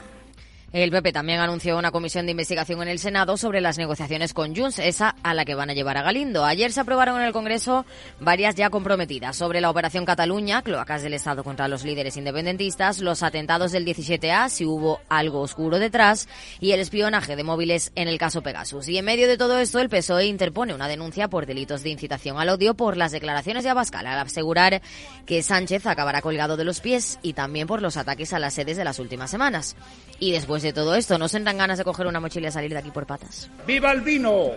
El 0.73 0.93
PP 0.93 1.13
también 1.13 1.41
anunció 1.41 1.77
una 1.77 1.91
comisión 1.91 2.27
de 2.27 2.31
investigación 2.31 2.81
en 2.81 2.87
el 2.87 3.01
Senado 3.01 3.37
sobre 3.37 3.61
las 3.61 3.77
negociaciones 3.77 4.33
con 4.33 4.55
Junts, 4.55 4.79
esa 4.79 5.17
a 5.25 5.35
la 5.35 5.45
que 5.45 5.57
van 5.57 5.69
a 5.69 5.75
llevar 5.75 5.97
a 5.97 6.03
Galindo. 6.03 6.45
Ayer 6.45 6.71
se 6.71 6.79
aprobaron 6.79 7.19
en 7.19 7.27
el 7.27 7.33
Congreso 7.33 7.85
varias 8.21 8.55
ya 8.55 8.71
comprometidas 8.71 9.35
sobre 9.35 9.61
la 9.61 9.69
Operación 9.69 10.05
Cataluña, 10.05 10.63
cloacas 10.63 11.03
del 11.03 11.15
Estado 11.15 11.43
contra 11.43 11.67
los 11.67 11.83
líderes 11.83 12.17
independentistas, 12.17 13.01
los 13.01 13.25
atentados 13.25 13.73
del 13.73 13.85
17A, 13.85 14.49
si 14.49 14.65
hubo 14.65 15.01
algo 15.09 15.41
oscuro 15.41 15.81
detrás, 15.81 16.29
y 16.61 16.71
el 16.71 16.79
espionaje 16.79 17.35
de 17.35 17.43
móviles 17.43 17.91
en 17.97 18.07
el 18.07 18.19
caso 18.19 18.41
Pegasus. 18.41 18.87
Y 18.87 18.97
en 18.97 19.05
medio 19.05 19.27
de 19.27 19.37
todo 19.37 19.59
esto, 19.59 19.81
el 19.81 19.89
PSOE 19.89 20.27
interpone 20.27 20.73
una 20.73 20.87
denuncia 20.87 21.27
por 21.27 21.47
delitos 21.47 21.83
de 21.83 21.91
incitación 21.91 22.39
al 22.39 22.49
odio 22.49 22.75
por 22.75 22.97
las 22.97 23.11
declaraciones 23.11 23.65
de 23.65 23.71
Abascal 23.71 24.07
al 24.07 24.21
asegurar 24.21 24.83
que 25.27 25.43
Sánchez 25.43 25.87
acabará 25.87 26.23
colgado 26.23 26.57
de 26.57 26.65
los 26.65 26.79
pies 26.79 27.19
y 27.23 27.33
también 27.33 27.67
por 27.67 27.83
los 27.83 27.97
ataques 27.97 28.33
a 28.33 28.39
las 28.39 28.55
sedes 28.55 28.77
de 28.77 28.85
las 28.85 29.01
últimas 29.01 29.33
semanas. 29.33 29.75
Y 30.21 30.31
después 30.31 30.60
de 30.63 30.73
todo 30.73 30.95
esto, 30.95 31.19
¿no 31.19 31.29
se 31.29 31.41
dan 31.41 31.59
ganas 31.59 31.79
de 31.79 31.85
coger 31.85 32.07
una 32.07 32.21
mochila 32.21 32.49
y 32.49 32.53
salir 32.53 32.73
de 32.73 32.79
aquí 32.79 32.91
por 32.91 33.07
patas? 33.07 33.51
¡Viva 33.67 33.93
el 33.93 34.01
vino! 34.01 34.51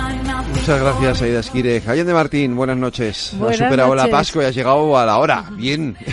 Muchas 0.00 0.80
gracias, 0.80 1.22
Aida 1.22 1.40
Esquire. 1.40 1.80
Jayen 1.80 2.06
de 2.06 2.12
Martín, 2.12 2.54
buenas 2.54 2.76
noches. 2.76 3.32
Buenas 3.38 3.60
has 3.60 3.66
superado 3.66 3.94
la. 3.94 4.08
Pascua 4.08 4.42
y 4.42 4.46
has 4.46 4.54
llegado 4.54 4.96
a 4.98 5.06
la 5.06 5.18
hora. 5.18 5.44
Bien. 5.56 5.96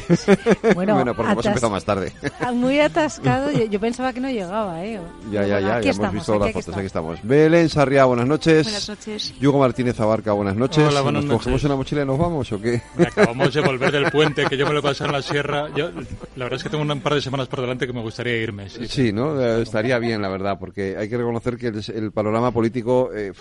Bueno, 0.76 0.96
Bueno, 0.96 1.14
porque 1.16 1.32
hemos 1.34 1.46
empezado 1.46 1.72
más 1.72 1.84
tarde. 1.86 2.12
Ah, 2.40 2.52
Muy 2.52 2.80
atascado, 2.80 3.52
yo, 3.52 3.66
yo 3.66 3.80
pensaba 3.80 4.12
que 4.14 4.20
no 4.20 4.30
llegaba, 4.30 4.84
¿eh? 4.84 5.00
Ya, 5.32 5.46
ya, 5.46 5.54
Bueno, 5.56 5.68
ya, 5.68 5.76
aquí 5.78 5.86
ya 5.86 5.92
estamos, 5.92 6.00
hemos 6.02 6.14
visto 6.14 6.34
aquí, 6.34 6.40
las 6.40 6.48
aquí 6.50 6.60
fotos, 6.62 6.78
aquí 6.78 6.86
estamos. 6.86 7.20
Belén 7.24 7.70
Sarriá, 7.70 8.06
buenas 8.06 8.28
noches. 8.28 8.64
Buenas 8.66 8.90
noches. 8.90 9.34
Hugo 9.42 9.60
Martínez 9.60 10.00
Abarca, 10.00 10.32
buenas 10.34 10.56
noches. 10.56 10.84
Hola, 10.88 11.02
buenas 11.02 11.26
¿Nos 11.26 11.34
cogemos 11.38 11.54
noches. 11.62 11.66
una 11.66 11.76
mochila 11.76 12.02
y 12.02 12.06
nos 12.06 12.18
vamos 12.18 12.52
o 12.52 12.62
qué? 12.62 12.82
Acabamos 13.00 13.54
de 13.54 13.62
volver 13.62 13.92
del 13.92 14.12
puente, 14.12 14.46
que 14.46 14.58
yo 14.58 14.66
me 14.68 14.74
lo 14.74 14.82
pasé 14.82 15.06
en 15.06 15.12
la 15.12 15.22
sierra. 15.22 15.68
Yo, 15.76 15.90
la 16.36 16.46
verdad 16.46 16.58
es 16.58 16.64
que 16.64 16.70
tengo 16.70 16.84
un 16.84 17.02
par 17.02 17.14
de 17.16 17.22
semanas 17.22 17.48
por 17.48 17.62
delante 17.62 17.86
que 17.88 17.94
me 17.94 18.02
gustaría 18.02 18.38
irme. 18.38 18.70
Sí, 18.70 18.88
Sí, 18.88 19.12
¿no? 19.14 19.40
Eh, 19.42 19.62
Estaría 19.62 20.00
bien, 20.00 20.22
la 20.22 20.30
verdad, 20.30 20.58
porque 20.60 20.96
hay 20.98 21.10
que 21.10 21.18
reconocer 21.18 21.58
que 21.58 21.68
el, 21.68 21.84
el 21.94 22.12
panorama 22.12 22.52
político, 22.52 23.10
eh, 23.14 23.34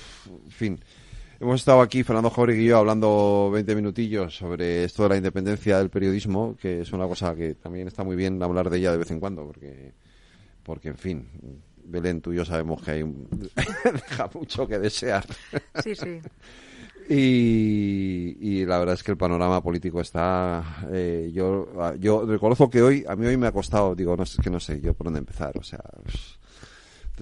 fin. 0.48 0.80
Hemos 1.40 1.60
estado 1.60 1.80
aquí, 1.80 2.04
Fernando 2.04 2.30
Jauregui 2.30 2.62
y 2.62 2.66
yo, 2.68 2.78
hablando 2.78 3.50
20 3.52 3.74
minutillos 3.74 4.36
sobre 4.36 4.84
esto 4.84 5.02
de 5.02 5.08
la 5.08 5.16
independencia 5.16 5.78
del 5.78 5.90
periodismo, 5.90 6.56
que 6.56 6.82
es 6.82 6.92
una 6.92 7.08
cosa 7.08 7.34
que 7.34 7.56
también 7.56 7.88
está 7.88 8.04
muy 8.04 8.14
bien 8.14 8.40
hablar 8.42 8.70
de 8.70 8.78
ella 8.78 8.92
de 8.92 8.98
vez 8.98 9.10
en 9.10 9.18
cuando, 9.18 9.44
porque, 9.44 9.92
porque 10.62 10.88
en 10.90 10.96
fin, 10.96 11.28
Belén, 11.84 12.20
tú 12.20 12.32
y 12.32 12.36
yo 12.36 12.44
sabemos 12.44 12.80
que 12.82 12.92
hay 12.92 13.02
un... 13.02 13.26
deja 13.92 14.30
mucho 14.32 14.68
que 14.68 14.78
desear. 14.78 15.26
Sí, 15.82 15.94
sí. 15.96 16.20
Y, 17.08 18.36
y 18.40 18.64
la 18.64 18.78
verdad 18.78 18.94
es 18.94 19.02
que 19.02 19.10
el 19.10 19.16
panorama 19.16 19.60
político 19.60 20.00
está. 20.00 20.86
eh, 20.92 21.30
yo, 21.34 21.68
yo 21.98 22.24
reconozco 22.24 22.70
que 22.70 22.80
hoy, 22.80 23.04
a 23.08 23.16
mí 23.16 23.26
hoy 23.26 23.36
me 23.36 23.48
ha 23.48 23.52
costado, 23.52 23.94
digo, 23.96 24.16
no 24.16 24.24
sé, 24.24 24.40
que 24.40 24.50
no 24.50 24.60
sé 24.60 24.80
yo 24.80 24.94
por 24.94 25.06
dónde 25.06 25.18
empezar, 25.18 25.58
o 25.58 25.64
sea, 25.64 25.82
es 26.06 26.38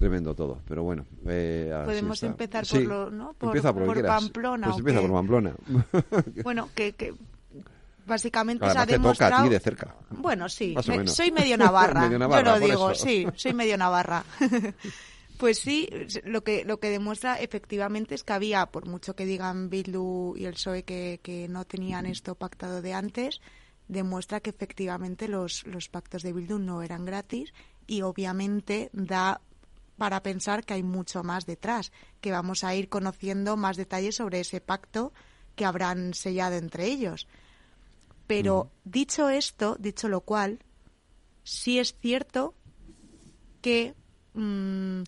tremendo 0.00 0.34
todo, 0.34 0.60
pero 0.66 0.82
bueno. 0.82 1.04
eh, 1.26 1.70
Podemos 1.84 2.22
empezar 2.22 2.66
Sí, 2.66 2.78
por 2.78 2.86
lo, 2.86 3.10
¿no? 3.10 3.32
Por, 3.34 3.48
empieza 3.48 3.72
por. 3.72 4.02
Pamplona. 4.06 4.66
Pues 4.66 4.76
¿o 4.76 4.78
empieza 4.80 5.00
por 5.00 5.12
Pamplona. 5.12 5.54
Bueno, 6.42 6.68
que, 6.74 6.92
que 6.92 7.14
básicamente 8.06 8.64
Además 8.64 8.74
se 8.74 8.82
ha 8.82 8.86
te 8.86 8.92
toca 8.94 9.00
a 9.00 9.02
demostrado. 9.02 9.42
ti 9.44 9.48
de 9.50 9.60
cerca. 9.60 9.94
Bueno, 10.10 10.48
sí. 10.48 10.74
Me- 10.88 11.06
soy 11.06 11.30
medio 11.30 11.56
navarra. 11.56 12.00
Medio 12.06 12.18
navarra, 12.18 12.54
yo 12.54 12.60
lo 12.60 12.66
digo, 12.66 12.90
eso. 12.90 13.04
sí, 13.06 13.26
soy 13.36 13.52
medio 13.54 13.76
navarra. 13.78 14.24
Pues 15.38 15.58
sí, 15.58 15.88
lo 16.24 16.44
que, 16.44 16.64
lo 16.66 16.80
que 16.80 16.90
demuestra 16.90 17.36
efectivamente 17.36 18.14
es 18.14 18.24
que 18.24 18.32
había, 18.34 18.66
por 18.66 18.86
mucho 18.86 19.16
que 19.16 19.24
digan 19.24 19.70
Bildu 19.70 20.34
y 20.36 20.44
el 20.44 20.52
PSOE 20.52 20.82
que, 20.82 21.20
que 21.22 21.48
no 21.48 21.64
tenían 21.64 22.04
esto 22.04 22.34
pactado 22.34 22.82
de 22.82 22.92
antes, 22.92 23.40
demuestra 23.88 24.40
que 24.40 24.50
efectivamente 24.50 25.28
los, 25.28 25.66
los 25.66 25.88
pactos 25.88 26.22
de 26.22 26.34
Bildu 26.34 26.58
no 26.58 26.82
eran 26.82 27.06
gratis 27.06 27.54
y 27.86 28.02
obviamente 28.02 28.90
da 28.92 29.40
para 30.00 30.22
pensar 30.22 30.64
que 30.64 30.72
hay 30.72 30.82
mucho 30.82 31.22
más 31.22 31.44
detrás, 31.44 31.92
que 32.22 32.32
vamos 32.32 32.64
a 32.64 32.74
ir 32.74 32.88
conociendo 32.88 33.58
más 33.58 33.76
detalles 33.76 34.16
sobre 34.16 34.40
ese 34.40 34.62
pacto 34.62 35.12
que 35.56 35.66
habrán 35.66 36.14
sellado 36.14 36.56
entre 36.56 36.86
ellos. 36.86 37.28
Pero 38.26 38.70
dicho 38.84 39.28
esto, 39.28 39.76
dicho 39.78 40.08
lo 40.08 40.22
cual, 40.22 40.60
sí 41.42 41.78
es 41.78 41.94
cierto 42.00 42.54
que 43.60 43.94
mm, 44.32 45.02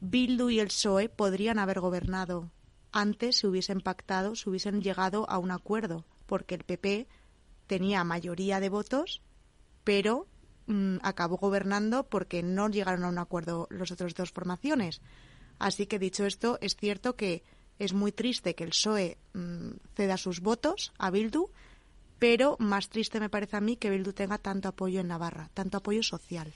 Bildu 0.00 0.48
y 0.48 0.60
el 0.60 0.68
PSOE 0.68 1.10
podrían 1.10 1.58
haber 1.58 1.80
gobernado 1.80 2.50
antes 2.92 3.36
si 3.36 3.46
hubiesen 3.46 3.82
pactado, 3.82 4.34
si 4.34 4.48
hubiesen 4.48 4.80
llegado 4.80 5.28
a 5.28 5.36
un 5.36 5.50
acuerdo, 5.50 6.06
porque 6.24 6.54
el 6.54 6.64
PP 6.64 7.06
tenía 7.66 8.02
mayoría 8.02 8.60
de 8.60 8.70
votos, 8.70 9.20
pero 9.84 10.26
mm, 10.66 10.98
acabó 11.02 11.36
gobernando 11.36 12.04
porque 12.04 12.42
no 12.42 12.68
llegaron 12.68 13.04
a 13.04 13.08
un 13.08 13.18
acuerdo 13.18 13.66
los 13.70 13.90
otros 13.90 14.14
dos 14.14 14.32
formaciones. 14.32 15.00
Así 15.58 15.86
que 15.86 15.98
dicho 15.98 16.26
esto, 16.26 16.58
es 16.60 16.76
cierto 16.76 17.16
que 17.16 17.42
es 17.78 17.92
muy 17.92 18.12
triste 18.12 18.54
que 18.54 18.64
el 18.64 18.70
PSOE 18.70 19.18
mm, 19.34 19.70
ceda 19.94 20.16
sus 20.16 20.40
votos 20.40 20.92
a 20.98 21.10
Bildu, 21.10 21.50
pero 22.18 22.56
más 22.58 22.88
triste 22.88 23.20
me 23.20 23.28
parece 23.28 23.56
a 23.56 23.60
mí 23.60 23.76
que 23.76 23.90
Bildu 23.90 24.12
tenga 24.12 24.38
tanto 24.38 24.68
apoyo 24.68 25.00
en 25.00 25.08
Navarra, 25.08 25.50
tanto 25.54 25.78
apoyo 25.78 26.02
social. 26.02 26.52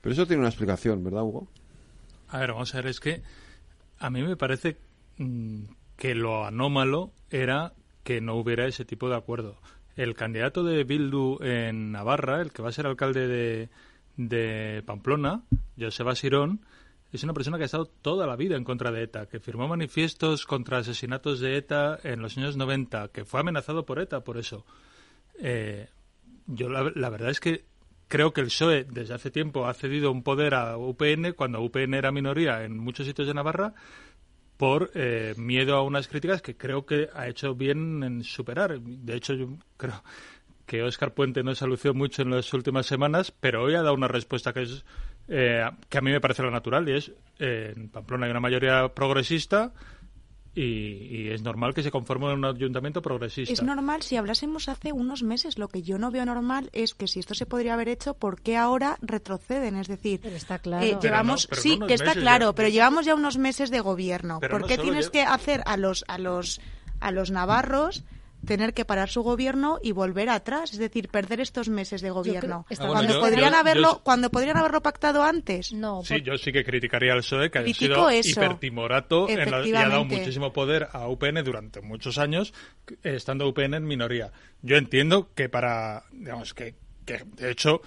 Pero 0.00 0.12
eso 0.12 0.26
tiene 0.26 0.40
una 0.40 0.50
explicación, 0.50 1.02
¿verdad, 1.02 1.22
Hugo? 1.22 1.48
A 2.28 2.38
ver, 2.38 2.52
vamos 2.52 2.74
a 2.74 2.78
ver, 2.78 2.88
es 2.88 3.00
que 3.00 3.22
a 3.98 4.10
mí 4.10 4.22
me 4.22 4.36
parece 4.36 4.76
mm, 5.18 5.64
que 5.96 6.14
lo 6.14 6.44
anómalo 6.44 7.12
era 7.30 7.72
que 8.02 8.20
no 8.20 8.36
hubiera 8.36 8.66
ese 8.66 8.84
tipo 8.84 9.08
de 9.08 9.16
acuerdo. 9.16 9.56
El 9.96 10.14
candidato 10.14 10.64
de 10.64 10.84
Bildu 10.84 11.38
en 11.42 11.92
Navarra, 11.92 12.40
el 12.40 12.52
que 12.52 12.62
va 12.62 12.70
a 12.70 12.72
ser 12.72 12.86
alcalde 12.86 13.28
de, 13.28 13.68
de 14.16 14.82
Pamplona, 14.84 15.42
Joseba 15.78 16.14
Sirón, 16.14 16.60
es 17.12 17.22
una 17.22 17.32
persona 17.32 17.58
que 17.58 17.62
ha 17.62 17.66
estado 17.66 17.86
toda 17.86 18.26
la 18.26 18.34
vida 18.34 18.56
en 18.56 18.64
contra 18.64 18.90
de 18.90 19.04
ETA, 19.04 19.26
que 19.26 19.38
firmó 19.38 19.68
manifiestos 19.68 20.46
contra 20.46 20.78
asesinatos 20.78 21.38
de 21.38 21.56
ETA 21.56 21.98
en 22.02 22.20
los 22.20 22.36
años 22.36 22.56
90, 22.56 23.08
que 23.08 23.24
fue 23.24 23.38
amenazado 23.38 23.86
por 23.86 24.00
ETA 24.00 24.24
por 24.24 24.36
eso. 24.36 24.66
Eh, 25.38 25.88
yo 26.46 26.68
la, 26.68 27.10
verdad 27.10 27.30
es 27.30 27.38
que 27.38 27.64
creo 28.08 28.32
que 28.32 28.40
el 28.40 28.48
PSOE 28.48 28.84
desde 28.84 29.14
hace 29.14 29.30
tiempo 29.30 29.66
ha 29.66 29.74
cedido 29.74 30.10
un 30.10 30.24
poder 30.24 30.54
a 30.54 30.76
UPN 30.76 31.34
cuando 31.36 31.62
UPN 31.62 31.94
era 31.94 32.10
minoría 32.10 32.64
en 32.64 32.78
muchos 32.78 33.06
sitios 33.06 33.28
de 33.28 33.34
Navarra 33.34 33.74
por 34.64 34.90
eh, 34.94 35.34
miedo 35.36 35.76
a 35.76 35.82
unas 35.82 36.08
críticas 36.08 36.40
que 36.40 36.56
creo 36.56 36.86
que 36.86 37.10
ha 37.12 37.28
hecho 37.28 37.54
bien 37.54 38.02
en 38.02 38.24
superar. 38.24 38.80
De 38.80 39.14
hecho, 39.14 39.34
yo 39.34 39.58
creo 39.76 40.02
que 40.64 40.82
Óscar 40.82 41.12
Puente 41.12 41.42
no 41.42 41.54
se 41.54 41.66
ha 41.66 41.68
lucido 41.68 41.92
mucho 41.92 42.22
en 42.22 42.30
las 42.30 42.50
últimas 42.54 42.86
semanas, 42.86 43.30
pero 43.30 43.62
hoy 43.62 43.74
ha 43.74 43.82
dado 43.82 43.92
una 43.92 44.08
respuesta 44.08 44.54
que 44.54 44.62
es 44.62 44.82
eh, 45.28 45.68
que 45.90 45.98
a 45.98 46.00
mí 46.00 46.10
me 46.10 46.20
parece 46.22 46.42
lo 46.42 46.50
natural 46.50 46.88
y 46.88 46.92
es 46.92 47.12
eh, 47.40 47.74
en 47.76 47.90
Pamplona 47.90 48.24
hay 48.24 48.30
una 48.30 48.40
mayoría 48.40 48.88
progresista 48.88 49.74
y, 50.54 50.62
y 50.62 51.28
es 51.30 51.42
normal 51.42 51.74
que 51.74 51.82
se 51.82 51.90
conforme 51.90 52.32
un 52.32 52.44
ayuntamiento 52.44 53.02
progresista. 53.02 53.52
Es 53.52 53.62
normal 53.62 54.02
si 54.02 54.16
hablásemos 54.16 54.68
hace 54.68 54.92
unos 54.92 55.22
meses. 55.22 55.58
Lo 55.58 55.68
que 55.68 55.82
yo 55.82 55.98
no 55.98 56.10
veo 56.10 56.24
normal 56.24 56.70
es 56.72 56.94
que 56.94 57.08
si 57.08 57.20
esto 57.20 57.34
se 57.34 57.46
podría 57.46 57.74
haber 57.74 57.88
hecho, 57.88 58.14
¿por 58.14 58.40
qué 58.40 58.56
ahora 58.56 58.96
retroceden? 59.02 59.76
Es 59.76 59.88
decir, 59.88 60.20
está 60.26 60.58
claro. 60.58 60.84
eh, 60.84 60.90
Pero 60.90 61.00
llevamos, 61.02 61.44
no- 61.44 61.48
pero 61.50 61.62
sí, 61.62 61.78
que 61.88 61.94
está 61.94 62.12
claro, 62.14 62.46
ya. 62.50 62.54
pero 62.54 62.68
llevamos 62.68 63.04
ya 63.06 63.14
unos 63.14 63.36
meses 63.38 63.70
de 63.70 63.80
gobierno. 63.80 64.38
Pero 64.40 64.52
¿Por 64.52 64.60
no 64.62 64.66
qué 64.68 64.78
tienes 64.78 65.10
que 65.10 65.22
hacer 65.22 65.62
a 65.66 65.76
los 65.76 66.04
a 66.08 66.18
los 66.18 66.60
a 67.00 67.10
los 67.10 67.30
navarros 67.30 68.04
tener 68.46 68.74
que 68.74 68.84
parar 68.84 69.08
su 69.10 69.22
gobierno 69.22 69.78
y 69.82 69.92
volver 69.92 70.28
atrás, 70.28 70.72
es 70.72 70.78
decir, 70.78 71.08
perder 71.08 71.40
estos 71.40 71.68
meses 71.68 72.00
de 72.02 72.10
gobierno. 72.10 72.66
Ah, 72.70 72.74
bueno, 72.78 72.92
cuando 72.92 73.12
yo- 73.14 73.20
podrían 73.20 73.52
yo- 73.52 73.56
haberlo, 73.58 73.92
yo- 73.94 74.00
cuando 74.04 74.30
podrían 74.30 74.56
haberlo 74.56 74.82
pactado 74.82 75.22
antes. 75.22 75.72
No, 75.72 76.02
Sí, 76.04 76.20
yo 76.22 76.36
sí 76.38 76.52
que 76.52 76.64
criticaría 76.64 77.12
al 77.12 77.20
PSOE, 77.20 77.50
que 77.50 77.58
ha 77.58 77.64
sido 77.74 78.10
eso. 78.10 78.30
hipertimorato 78.42 79.28
en 79.28 79.50
la- 79.50 79.66
y 79.66 79.74
ha 79.74 79.88
dado 79.88 80.04
muchísimo 80.04 80.52
poder 80.52 80.88
a 80.92 81.08
UPN 81.08 81.42
durante 81.42 81.80
muchos 81.80 82.18
años, 82.18 82.52
eh, 83.02 83.14
estando 83.16 83.48
UPN 83.48 83.76
en 83.76 83.84
minoría. 83.84 84.32
Yo 84.62 84.76
entiendo 84.76 85.28
que 85.34 85.48
para, 85.48 86.04
digamos, 86.12 86.54
que, 86.54 86.74
que 87.06 87.22
de 87.36 87.50
hecho, 87.50 87.82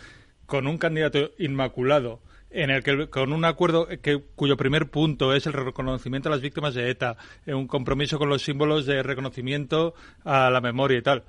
con 0.45 0.67
un 0.67 0.77
candidato 0.77 1.31
inmaculado, 1.39 2.21
en 2.49 2.69
el 2.69 2.83
que 2.83 3.09
con 3.09 3.33
un 3.33 3.45
acuerdo 3.45 3.87
que 4.01 4.21
cuyo 4.35 4.57
primer 4.57 4.89
punto 4.89 5.33
es 5.33 5.45
el 5.47 5.53
reconocimiento 5.53 6.29
a 6.29 6.31
las 6.31 6.41
víctimas 6.41 6.73
de 6.73 6.89
ETA, 6.89 7.17
eh, 7.45 7.53
un 7.53 7.67
compromiso 7.67 8.17
con 8.17 8.29
los 8.29 8.41
símbolos 8.41 8.85
de 8.85 9.03
reconocimiento 9.03 9.93
a 10.23 10.49
la 10.49 10.61
memoria 10.61 10.97
y 10.97 11.01
tal. 11.01 11.23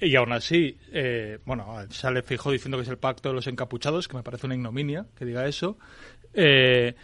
Y 0.00 0.16
aún 0.16 0.32
así, 0.32 0.78
eh, 0.92 1.38
bueno, 1.44 1.66
sale 1.90 2.22
fijo 2.22 2.50
diciendo 2.50 2.78
que 2.78 2.84
es 2.84 2.88
el 2.88 2.96
pacto 2.96 3.28
de 3.28 3.34
los 3.34 3.46
encapuchados, 3.46 4.08
que 4.08 4.16
me 4.16 4.22
parece 4.22 4.46
una 4.46 4.54
ignominia 4.54 5.06
que 5.14 5.26
diga 5.26 5.46
eso. 5.46 5.76
Eh, 6.32 6.94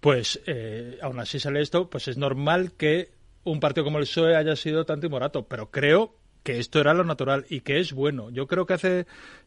pues 0.00 0.40
eh, 0.46 0.98
aún 1.00 1.20
así 1.20 1.38
sale 1.38 1.60
esto, 1.60 1.88
pues 1.88 2.08
es 2.08 2.18
normal 2.18 2.72
que 2.72 3.12
un 3.44 3.60
partido 3.60 3.84
como 3.84 3.98
el 3.98 4.04
PSOE 4.04 4.34
haya 4.34 4.56
sido 4.56 4.84
tan 4.84 5.00
timorato, 5.00 5.46
pero 5.46 5.70
creo 5.70 6.16
que 6.42 6.58
esto 6.58 6.80
era 6.80 6.92
lo 6.92 7.04
natural 7.04 7.46
y 7.48 7.60
que 7.60 7.78
es 7.78 7.92
bueno. 7.92 8.28
Yo 8.30 8.48
creo 8.48 8.66
que 8.66 8.74
hace 8.74 9.06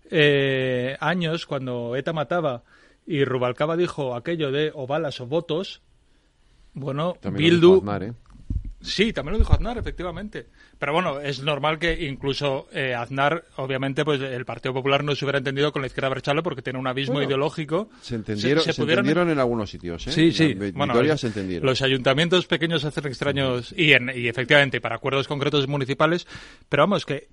eh, 0.10 0.96
años, 1.02 1.46
cuando 1.46 1.98
ETA 1.98 2.14
mataba 2.14 2.64
y 3.06 3.23
Rubalcaba 3.23 3.77
dijo 3.77 4.15
aquello 4.15 4.52
de 4.52 4.72
o 4.73 4.88
balas 4.88 5.19
o 5.22 5.27
votos, 5.27 5.82
bueno, 6.73 7.15
También 7.22 7.49
lo 7.49 7.52
Bildu... 7.56 7.68
dijo 7.68 7.77
Aznar, 7.82 8.03
¿eh? 8.03 8.14
Sí, 8.82 9.14
también 9.14 9.34
lo 9.34 9.40
dijo 9.40 9.53
Aznar, 9.53 9.77
efectivamente. 9.80 10.45
Pero 10.77 10.94
bueno, 10.94 11.19
es 11.19 11.41
normal 11.41 11.80
que 11.80 12.06
incluso 12.07 12.68
eh, 12.72 12.94
Aznar, 12.94 13.45
obviamente, 13.56 14.06
pues 14.06 14.22
el 14.22 14.45
Partido 14.45 14.73
Popular 14.76 15.03
no 15.03 15.15
se 15.15 15.26
hubiera 15.26 15.40
entendido 15.40 15.72
con 15.72 15.82
la 15.82 15.88
izquierda 15.88 16.10
Berchale 16.10 16.44
porque 16.44 16.61
tiene 16.61 16.77
un 16.77 16.86
abismo 16.86 17.14
Bueno, 17.15 17.27
ideológico. 17.27 17.90
Se 18.02 18.14
entendieron, 18.14 18.64
se 18.64 18.73
pudieron- 18.76 19.06
entendieron 19.06 19.30
en 19.32 19.40
algunos 19.40 19.72
sitios, 19.72 20.06
¿eh? 20.06 20.11
Sí, 20.11 20.32
sí. 20.32 20.53
Bueno, 20.53 21.02
los- 21.02 21.19
se 21.22 21.27
entendieron. 21.27 21.65
Los 21.65 21.82
ayuntamientos 21.82 22.45
pequeños 22.45 22.84
hacen 22.86 23.07
extraños 23.07 23.73
y, 23.76 23.94
en- 23.94 24.11
y 24.15 24.27
efectivamente 24.27 24.80
para 24.82 24.95
acuerdos 24.98 25.27
concretos 25.27 25.68
municipales, 25.68 26.27
pero 26.69 26.84
vamos 26.84 27.07
que 27.07 27.30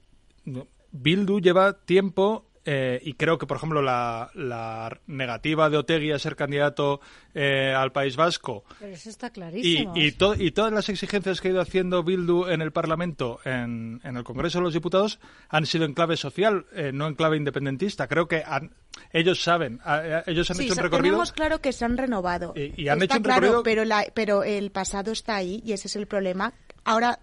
Bildu 0.92 1.40
lleva 1.40 1.74
tiempo 1.84 2.46
eh, 2.64 3.00
y 3.02 3.14
creo 3.14 3.38
que 3.38 3.46
por 3.46 3.56
ejemplo 3.56 3.82
la, 3.82 4.30
la 4.34 4.98
negativa 5.06 5.68
de 5.68 5.76
Otegui 5.78 6.12
a 6.12 6.18
ser 6.18 6.36
candidato 6.36 7.00
eh, 7.34 7.74
al 7.76 7.90
País 7.92 8.14
Vasco 8.16 8.64
Pero 8.78 8.92
eso 8.94 9.10
está 9.10 9.26
y, 9.26 9.30
clarísimo. 9.30 9.92
y, 9.96 10.12
to- 10.12 10.34
y 10.34 10.52
todas 10.52 10.72
las 10.72 10.88
exigencias 10.88 11.40
que 11.40 11.48
ha 11.48 11.50
ido 11.52 11.60
haciendo 11.60 12.02
Bildu 12.04 12.46
en 12.46 12.62
el 12.62 12.70
Parlamento, 12.72 13.40
en, 13.44 14.00
en 14.04 14.16
el 14.16 14.22
Congreso 14.24 14.58
de 14.58 14.64
los 14.64 14.74
Diputados, 14.74 15.18
han 15.48 15.66
sido 15.66 15.84
en 15.84 15.94
clave 15.94 16.16
social, 16.16 16.66
eh, 16.74 16.92
no 16.92 17.06
en 17.08 17.14
clave 17.14 17.36
independentista. 17.36 18.06
Creo 18.06 18.28
que 18.28 18.42
han- 18.46 18.72
ellos 19.12 19.42
saben, 19.42 19.80
a- 19.84 20.22
ellos 20.26 20.50
han 20.50 20.56
Sí, 20.58 20.64
hecho 20.64 20.74
un 20.74 20.78
recorrido. 20.78 21.02
tenemos 21.14 21.32
claro 21.32 21.60
que 21.60 21.72
se 21.72 21.84
han 21.84 21.96
renovado. 21.96 22.52
Y- 22.56 22.80
y 22.82 22.88
han 22.88 23.02
Está 23.02 23.14
hecho 23.14 23.16
un 23.18 23.22
claro, 23.24 23.40
recorrido- 23.40 23.62
pero, 23.64 23.84
la- 23.84 24.06
pero 24.14 24.44
el 24.44 24.70
pasado 24.70 25.10
está 25.12 25.34
ahí 25.36 25.62
y 25.64 25.72
ese 25.72 25.88
es 25.88 25.96
el 25.96 26.06
problema. 26.06 26.52
Ahora, 26.84 27.18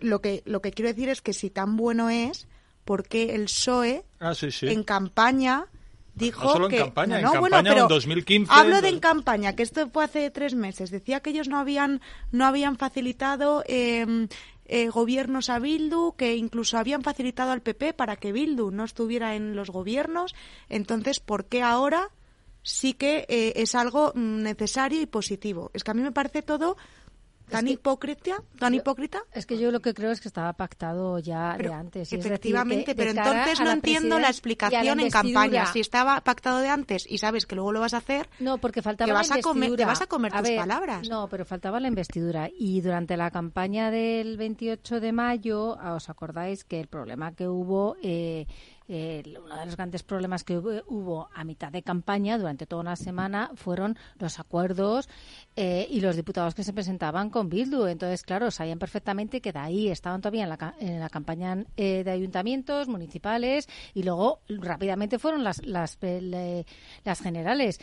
lo 0.00 0.20
que, 0.20 0.42
lo 0.46 0.62
que 0.62 0.70
quiero 0.70 0.88
decir 0.88 1.08
es 1.08 1.20
que 1.20 1.32
si 1.32 1.50
tan 1.50 1.76
bueno 1.76 2.08
es, 2.08 2.46
¿por 2.88 3.06
qué 3.06 3.34
el 3.34 3.44
PSOE 3.44 4.06
Ah, 4.18 4.34
sí, 4.34 4.50
sí. 4.50 4.66
en 4.68 4.82
campaña 4.82 5.66
dijo 6.14 6.42
No 6.44 6.52
solo 6.52 6.64
en 6.64 6.70
que... 6.70 6.78
campaña, 6.78 7.16
en 7.18 7.22
no, 7.22 7.32
campaña 7.32 7.40
bueno, 7.60 7.70
pero 7.70 7.82
en 7.82 7.88
2015, 7.88 8.50
Hablo 8.50 8.76
en 8.76 8.82
de 8.82 8.88
en 8.88 9.00
campaña, 9.00 9.54
que 9.54 9.62
esto 9.62 9.90
fue 9.90 10.04
hace 10.04 10.30
tres 10.30 10.54
meses. 10.54 10.90
Decía 10.90 11.20
que 11.20 11.28
ellos 11.30 11.48
no 11.48 11.58
habían, 11.58 12.00
no 12.32 12.46
habían 12.46 12.76
facilitado... 12.78 13.62
eh, 13.68 14.26
eh, 14.70 14.88
gobiernos 14.90 15.48
a 15.48 15.58
Bildu, 15.58 16.14
que 16.14 16.36
incluso 16.36 16.76
habían 16.76 17.02
facilitado 17.02 17.52
al 17.52 17.62
PP 17.62 17.94
para 17.94 18.16
que 18.16 18.32
Bildu 18.32 18.70
no 18.70 18.84
estuviera 18.84 19.34
en 19.34 19.56
los 19.56 19.70
gobiernos. 19.70 20.34
Entonces, 20.68 21.20
¿por 21.20 21.46
qué 21.46 21.62
ahora 21.62 22.10
sí 22.62 22.92
que 22.92 23.24
eh, 23.30 23.54
es 23.56 23.74
algo 23.74 24.12
mm, 24.14 24.42
necesario 24.42 25.00
y 25.00 25.06
positivo? 25.06 25.70
Es 25.72 25.84
que 25.84 25.90
a 25.90 25.94
mí 25.94 26.02
me 26.02 26.12
parece 26.12 26.42
todo 26.42 26.76
tan 27.48 27.68
hipócrita, 27.68 28.42
tan 28.58 28.74
hipócrita. 28.74 29.22
Es 29.32 29.46
que 29.46 29.58
yo 29.58 29.70
lo 29.70 29.80
que 29.80 29.94
creo 29.94 30.10
es 30.10 30.20
que 30.20 30.28
estaba 30.28 30.52
pactado 30.52 31.18
ya 31.18 31.54
Pero, 31.56 31.70
de 31.70 31.74
antes. 31.74 32.10
decir, 32.10 32.18
efectivamente, 32.18 32.94
pero 32.94 33.10
entonces 33.10 33.58
no 33.60 33.66
la 33.66 33.72
entiendo 33.72 34.18
la 34.18 34.28
explicación 34.28 35.00
en 35.00 35.10
campaña. 35.10 35.66
Si 35.66 35.80
estaba 35.80 36.20
pactado 36.20 36.58
de 36.58 36.68
antes 36.68 37.06
y 37.08 37.18
sabes 37.18 37.46
que 37.46 37.54
luego 37.54 37.72
lo 37.72 37.80
vas 37.80 37.94
a 37.94 37.98
hacer, 37.98 38.28
No, 38.38 38.58
porque 38.58 38.82
faltaba 38.82 39.12
la 39.12 39.20
a 39.20 39.40
comer, 39.40 39.76
te 39.76 39.84
vas 39.84 40.02
a 40.02 40.06
comer 40.06 40.32
tus 40.32 40.42
ver, 40.42 40.56
palabras. 40.58 41.08
No, 41.08 41.28
pero 41.28 41.44
faltaba 41.44 41.80
la 41.80 41.88
investidura. 41.88 42.48
Y 42.56 42.80
durante 42.80 43.16
la 43.16 43.30
campaña 43.30 43.90
del 43.90 44.36
28 44.36 45.00
de 45.00 45.12
mayo, 45.12 45.76
ah, 45.80 45.94
¿os 45.94 46.08
acordáis 46.08 46.64
que 46.64 46.80
el 46.80 46.86
problema 46.86 47.32
que 47.32 47.48
hubo, 47.48 47.96
eh, 48.02 48.46
eh, 48.88 49.22
uno 49.44 49.56
de 49.56 49.66
los 49.66 49.76
grandes 49.76 50.02
problemas 50.02 50.44
que 50.44 50.56
hubo, 50.58 51.28
a 51.34 51.44
mitad 51.44 51.70
de 51.70 51.82
campaña, 51.82 52.38
durante 52.38 52.66
toda 52.66 52.82
una 52.82 52.96
semana, 52.96 53.50
fueron 53.54 53.96
los 54.18 54.38
acuerdos 54.38 55.08
eh, 55.56 55.86
y 55.90 56.00
los 56.00 56.16
diputados 56.16 56.54
que 56.54 56.64
se 56.64 56.72
presentaban 56.72 57.30
con 57.30 57.48
Bildu. 57.48 57.86
Entonces, 57.86 58.22
claro, 58.22 58.50
sabían 58.50 58.78
perfectamente 58.78 59.40
que 59.40 59.52
de 59.52 59.58
ahí 59.58 59.88
estaban 59.88 60.20
todavía 60.20 60.44
en 60.44 60.48
la, 60.48 60.74
en 60.80 61.00
la 61.00 61.10
campaña 61.10 61.64
eh, 61.76 62.02
de 62.04 62.10
ayuntamientos 62.10 62.88
municipales 62.88 63.68
y 63.94 64.02
luego 64.02 64.40
rápidamente 64.48 65.18
fueron 65.18 65.44
las, 65.44 65.64
las, 65.64 65.98
le- 66.02 66.64
las 67.04 67.20
generales. 67.20 67.78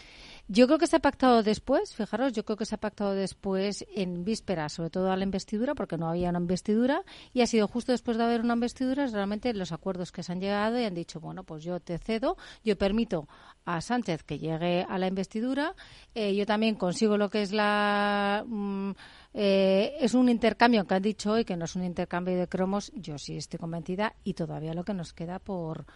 Yo 0.47 0.67
creo 0.67 0.77
que 0.77 0.85
se 0.85 0.97
ha 0.97 0.99
pactado 0.99 1.41
después, 1.41 1.95
fijaros, 1.95 2.31
yo 2.34 2.45
creo 2.45 2.55
que 2.55 2.67
se 2.67 2.76
ha 2.76 2.77
pactado 2.77 3.15
después 3.15 3.84
en 3.95 4.23
vísperas, 4.23 4.73
sobre 4.73 4.91
todo 4.91 5.11
a 5.11 5.17
la 5.17 5.23
investidura, 5.23 5.73
porque 5.73 5.97
no 5.97 6.07
había 6.07 6.30
una 6.30 6.38
investidura, 6.38 7.01
y 7.34 7.41
ha 7.41 7.47
sido 7.47 7.67
justo 7.67 7.91
después 7.91 8.17
de 8.17 8.26
haber 8.26 8.41
una 8.41 8.53
investidura, 8.53 9.07
realmente 9.07 9.51
los 9.55 9.72
acuerdos 9.72 10.11
que 10.11 10.22
se 10.22 10.31
han 10.31 10.39
llegado 10.39 10.80
y 10.80 10.84
han 10.84 10.93
dicho, 10.93 11.19
bueno, 11.19 11.43
pues 11.43 11.63
yo 11.63 11.80
te 11.80 11.97
cedo, 11.97 12.38
yo 12.63 12.77
permito 12.77 13.27
a 13.65 13.81
Sánchez 13.81 14.22
que 14.22 14.38
llegue 14.38 14.85
a 14.88 14.99
la 14.99 15.07
investidura, 15.07 15.73
eh, 16.13 16.35
yo 16.35 16.45
también 16.45 16.76
consigo 16.76 17.17
lo 17.17 17.31
que 17.31 17.41
es 17.41 17.51
la... 17.51 18.43
mm, 18.45 18.91
eh, 19.34 19.97
es 19.99 20.13
un 20.13 20.30
intercambio 20.30 20.85
que 20.85 20.93
han 20.93 21.01
dicho 21.01 21.31
hoy, 21.31 21.43
que 21.43 21.57
no 21.57 21.65
es 21.65 21.76
un 21.76 21.84
intercambio 21.84 22.38
de 22.38 22.47
cromos, 22.47 22.91
yo 22.93 23.17
sí 23.17 23.35
estoy 23.35 23.57
convencida, 23.57 24.13
y 24.23 24.35
todavía 24.35 24.76
lo 24.76 24.84
que 24.84 24.93
nos 24.93 25.11
queda 25.11 25.39
por 25.39 25.88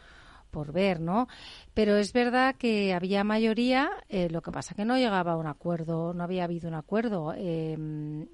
por 0.50 0.72
ver, 0.72 1.00
¿no? 1.00 1.28
Pero 1.74 1.98
es 1.98 2.14
verdad 2.14 2.56
que 2.58 2.94
había 2.94 3.24
mayoría, 3.24 3.90
eh, 4.10 4.30
lo 4.30 4.42
que 4.42 4.52
pasa 4.52 4.76
que 4.76 4.86
no 4.86 4.98
llegaba 4.98 5.34
a 5.34 5.38
un 5.38 5.48
acuerdo, 5.48 6.14
no 6.14 6.24
había 6.24 6.44
habido 6.44 6.68
un 6.68 6.76
acuerdo, 6.76 7.34
eh, 7.38 7.78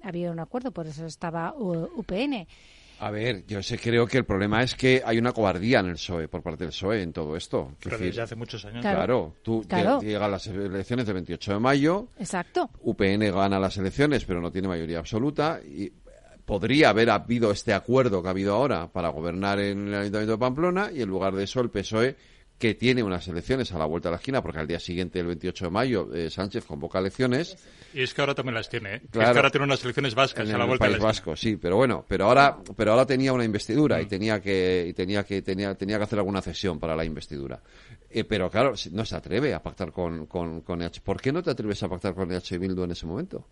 había 0.02 0.30
un 0.30 0.40
acuerdo, 0.40 0.70
por 0.72 0.86
eso 0.86 1.06
estaba 1.06 1.54
U- 1.56 1.90
UPN. 1.96 2.46
A 2.98 3.10
ver, 3.10 3.44
yo 3.46 3.62
sé, 3.62 3.78
creo 3.78 4.06
que 4.06 4.16
el 4.16 4.24
problema 4.24 4.62
es 4.62 4.74
que 4.74 5.02
hay 5.04 5.18
una 5.18 5.32
cobardía 5.32 5.80
en 5.80 5.86
el 5.86 5.92
PSOE, 5.96 6.28
por 6.28 6.42
parte 6.42 6.64
del 6.64 6.70
PSOE, 6.70 7.02
en 7.02 7.12
todo 7.12 7.36
esto. 7.36 7.68
Es 7.72 7.76
Pero 7.84 7.96
decir, 7.98 8.06
desde 8.12 8.22
hace 8.22 8.36
muchos 8.36 8.64
años. 8.64 8.80
Claro, 8.80 8.96
Claro. 8.96 9.34
tú 9.42 9.64
Claro. 9.68 9.98
te- 9.98 10.06
llegan 10.06 10.30
las 10.30 10.46
elecciones 10.46 11.04
del 11.04 11.14
28 11.16 11.52
de 11.52 11.58
mayo, 11.58 12.08
Exacto. 12.18 12.70
UPN 12.80 13.30
gana 13.30 13.60
las 13.60 13.76
elecciones, 13.76 14.24
pero 14.24 14.40
no 14.40 14.50
tiene 14.50 14.68
mayoría 14.68 14.98
absoluta. 14.98 15.60
Y 15.62 15.92
podría 16.46 16.88
haber 16.90 17.10
habido 17.10 17.50
este 17.50 17.74
acuerdo 17.74 18.22
que 18.22 18.28
ha 18.28 18.30
habido 18.30 18.54
ahora 18.54 18.90
para 18.90 19.08
gobernar 19.10 19.60
en 19.60 19.88
el 19.88 19.94
Ayuntamiento 19.94 20.32
de 20.32 20.38
Pamplona 20.38 20.90
y 20.94 21.02
en 21.02 21.08
lugar 21.08 21.34
de 21.34 21.44
eso 21.44 21.60
el 21.60 21.68
PSOE 21.70 22.16
que 22.58 22.74
tiene 22.74 23.02
unas 23.02 23.28
elecciones 23.28 23.70
a 23.72 23.78
la 23.78 23.84
vuelta 23.84 24.08
de 24.08 24.12
la 24.12 24.16
esquina, 24.16 24.42
porque 24.42 24.58
al 24.58 24.66
día 24.66 24.80
siguiente, 24.80 25.20
el 25.20 25.26
28 25.26 25.66
de 25.66 25.70
mayo, 25.70 26.08
eh, 26.14 26.30
Sánchez 26.30 26.64
convoca 26.64 26.98
elecciones. 27.00 27.54
Y 27.92 28.00
es 28.02 28.14
que 28.14 28.22
ahora 28.22 28.34
también 28.34 28.54
las 28.54 28.70
tiene, 28.70 28.94
¿eh? 28.94 29.00
Es 29.04 29.10
Claro. 29.10 29.32
que 29.34 29.38
ahora 29.40 29.50
tiene 29.50 29.64
unas 29.66 29.84
elecciones 29.84 30.14
vascas 30.14 30.48
en 30.48 30.54
a 30.54 30.58
la 30.58 30.64
el 30.64 30.68
vuelta 30.68 30.86
País 30.86 30.94
de 30.94 30.98
la 31.00 31.04
Vasco, 31.04 31.36
sí, 31.36 31.56
pero 31.58 31.76
bueno, 31.76 32.06
pero 32.08 32.24
ahora, 32.24 32.56
pero 32.74 32.92
ahora 32.92 33.04
tenía 33.04 33.34
una 33.34 33.44
investidura 33.44 33.98
Mm. 33.98 34.00
y 34.00 34.06
tenía 34.06 34.40
que, 34.40 34.86
y 34.88 34.94
tenía 34.94 35.22
que, 35.24 35.42
tenía, 35.42 35.74
tenía 35.74 35.98
que 35.98 36.04
hacer 36.04 36.18
alguna 36.18 36.40
cesión 36.40 36.80
para 36.80 36.96
la 36.96 37.04
investidura. 37.04 37.60
Eh, 38.08 38.24
pero 38.24 38.50
claro, 38.50 38.72
no 38.92 39.04
se 39.04 39.16
atreve 39.16 39.52
a 39.52 39.62
pactar 39.62 39.92
con, 39.92 40.24
con, 40.24 40.62
con 40.62 40.80
EH. 40.80 41.02
¿Por 41.04 41.20
qué 41.20 41.32
no 41.32 41.42
te 41.42 41.50
atreves 41.50 41.82
a 41.82 41.90
pactar 41.90 42.14
con 42.14 42.32
EH 42.32 42.56
Bildu 42.58 42.84
en 42.84 42.92
ese 42.92 43.04
momento? 43.04 43.48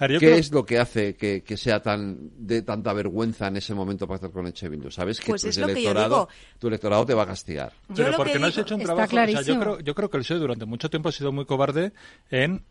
Ver, 0.00 0.18
¿Qué 0.18 0.26
creo- 0.26 0.34
es 0.36 0.50
lo 0.50 0.64
que 0.64 0.78
hace 0.78 1.14
que, 1.14 1.42
que 1.42 1.56
sea 1.56 1.80
tan 1.82 2.30
de 2.36 2.62
tanta 2.62 2.92
vergüenza 2.92 3.48
en 3.48 3.56
ese 3.58 3.74
momento 3.74 4.08
pactar 4.08 4.30
con 4.30 4.46
EH 4.46 4.68
Bildu? 4.68 4.90
Sabes 4.90 5.20
que 5.20 5.26
Pues 5.28 5.42
tu 5.42 5.48
es 5.48 5.58
electorado, 5.58 6.28
tu 6.58 6.68
electorado 6.68 7.04
te 7.06 7.14
va 7.14 7.24
a 7.24 7.26
castigar. 7.26 7.72
Pero 7.94 8.16
porque 8.16 8.38
no 8.38 8.46
has 8.46 8.56
hecho 8.58 8.74
un 8.74 8.82
trabajo. 8.82 9.14
o 9.14 9.26
sea, 9.26 9.42
yo, 9.42 9.58
creo, 9.60 9.80
yo 9.80 9.94
creo 9.94 10.10
que 10.10 10.16
el 10.16 10.22
PSOE 10.22 10.38
durante 10.38 10.64
mucho 10.64 10.88
tiempo 10.90 11.08
ha 11.10 11.12
sido 11.12 11.32
muy 11.32 11.44
cobarde 11.44 11.92
en. 12.30 12.62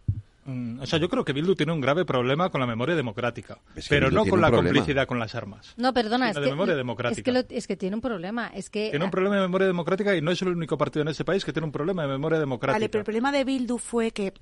mm, 0.45 0.79
O 0.81 0.85
sea, 0.87 0.97
yo 0.97 1.07
creo 1.09 1.23
que 1.23 1.33
Bildu 1.33 1.53
tiene 1.55 1.71
un 1.71 1.81
grave 1.81 2.03
problema 2.05 2.49
con 2.49 2.61
la 2.61 2.65
memoria 2.67 2.95
democrática, 2.95 3.59
Es 3.75 3.87
que 3.87 3.95
pero 3.95 4.07
Bildu 4.07 4.23
no 4.23 4.29
con 4.29 4.41
la 4.41 4.47
problema. 4.47 4.73
complicidad 4.75 5.07
con 5.07 5.19
las 5.19 5.35
armas. 5.35 5.73
No, 5.77 5.93
perdona, 5.93 6.31
es 6.31 6.37
que, 6.37 6.45
memoria 6.49 6.71
es 6.73 6.77
democrática. 6.77 7.21
que, 7.23 7.31
lo- 7.31 7.43
es 7.47 7.67
que 7.67 7.75
tiene 7.77 7.95
un 7.95 8.01
problema. 8.01 8.47
Es 8.55 8.69
que 8.71 8.89
Tiene 8.89 9.05
un 9.05 9.11
problema 9.11 9.35
de 9.35 9.41
memoria 9.41 9.67
democrática 9.67 10.15
y 10.15 10.21
no 10.21 10.31
es 10.31 10.41
el 10.41 10.47
único 10.47 10.77
partido 10.79 11.03
en 11.03 11.09
ese 11.09 11.23
país 11.23 11.45
que 11.45 11.53
tiene 11.53 11.65
un 11.67 11.71
problema 11.71 12.01
de 12.01 12.07
memoria 12.07 12.39
democrática. 12.39 12.73
Vale, 12.79 12.89
pero 12.89 13.01
el 13.01 13.05
problema 13.05 13.31
de 13.31 13.43
Bildu 13.43 13.77
fue 13.77 14.09
que, 14.11 14.33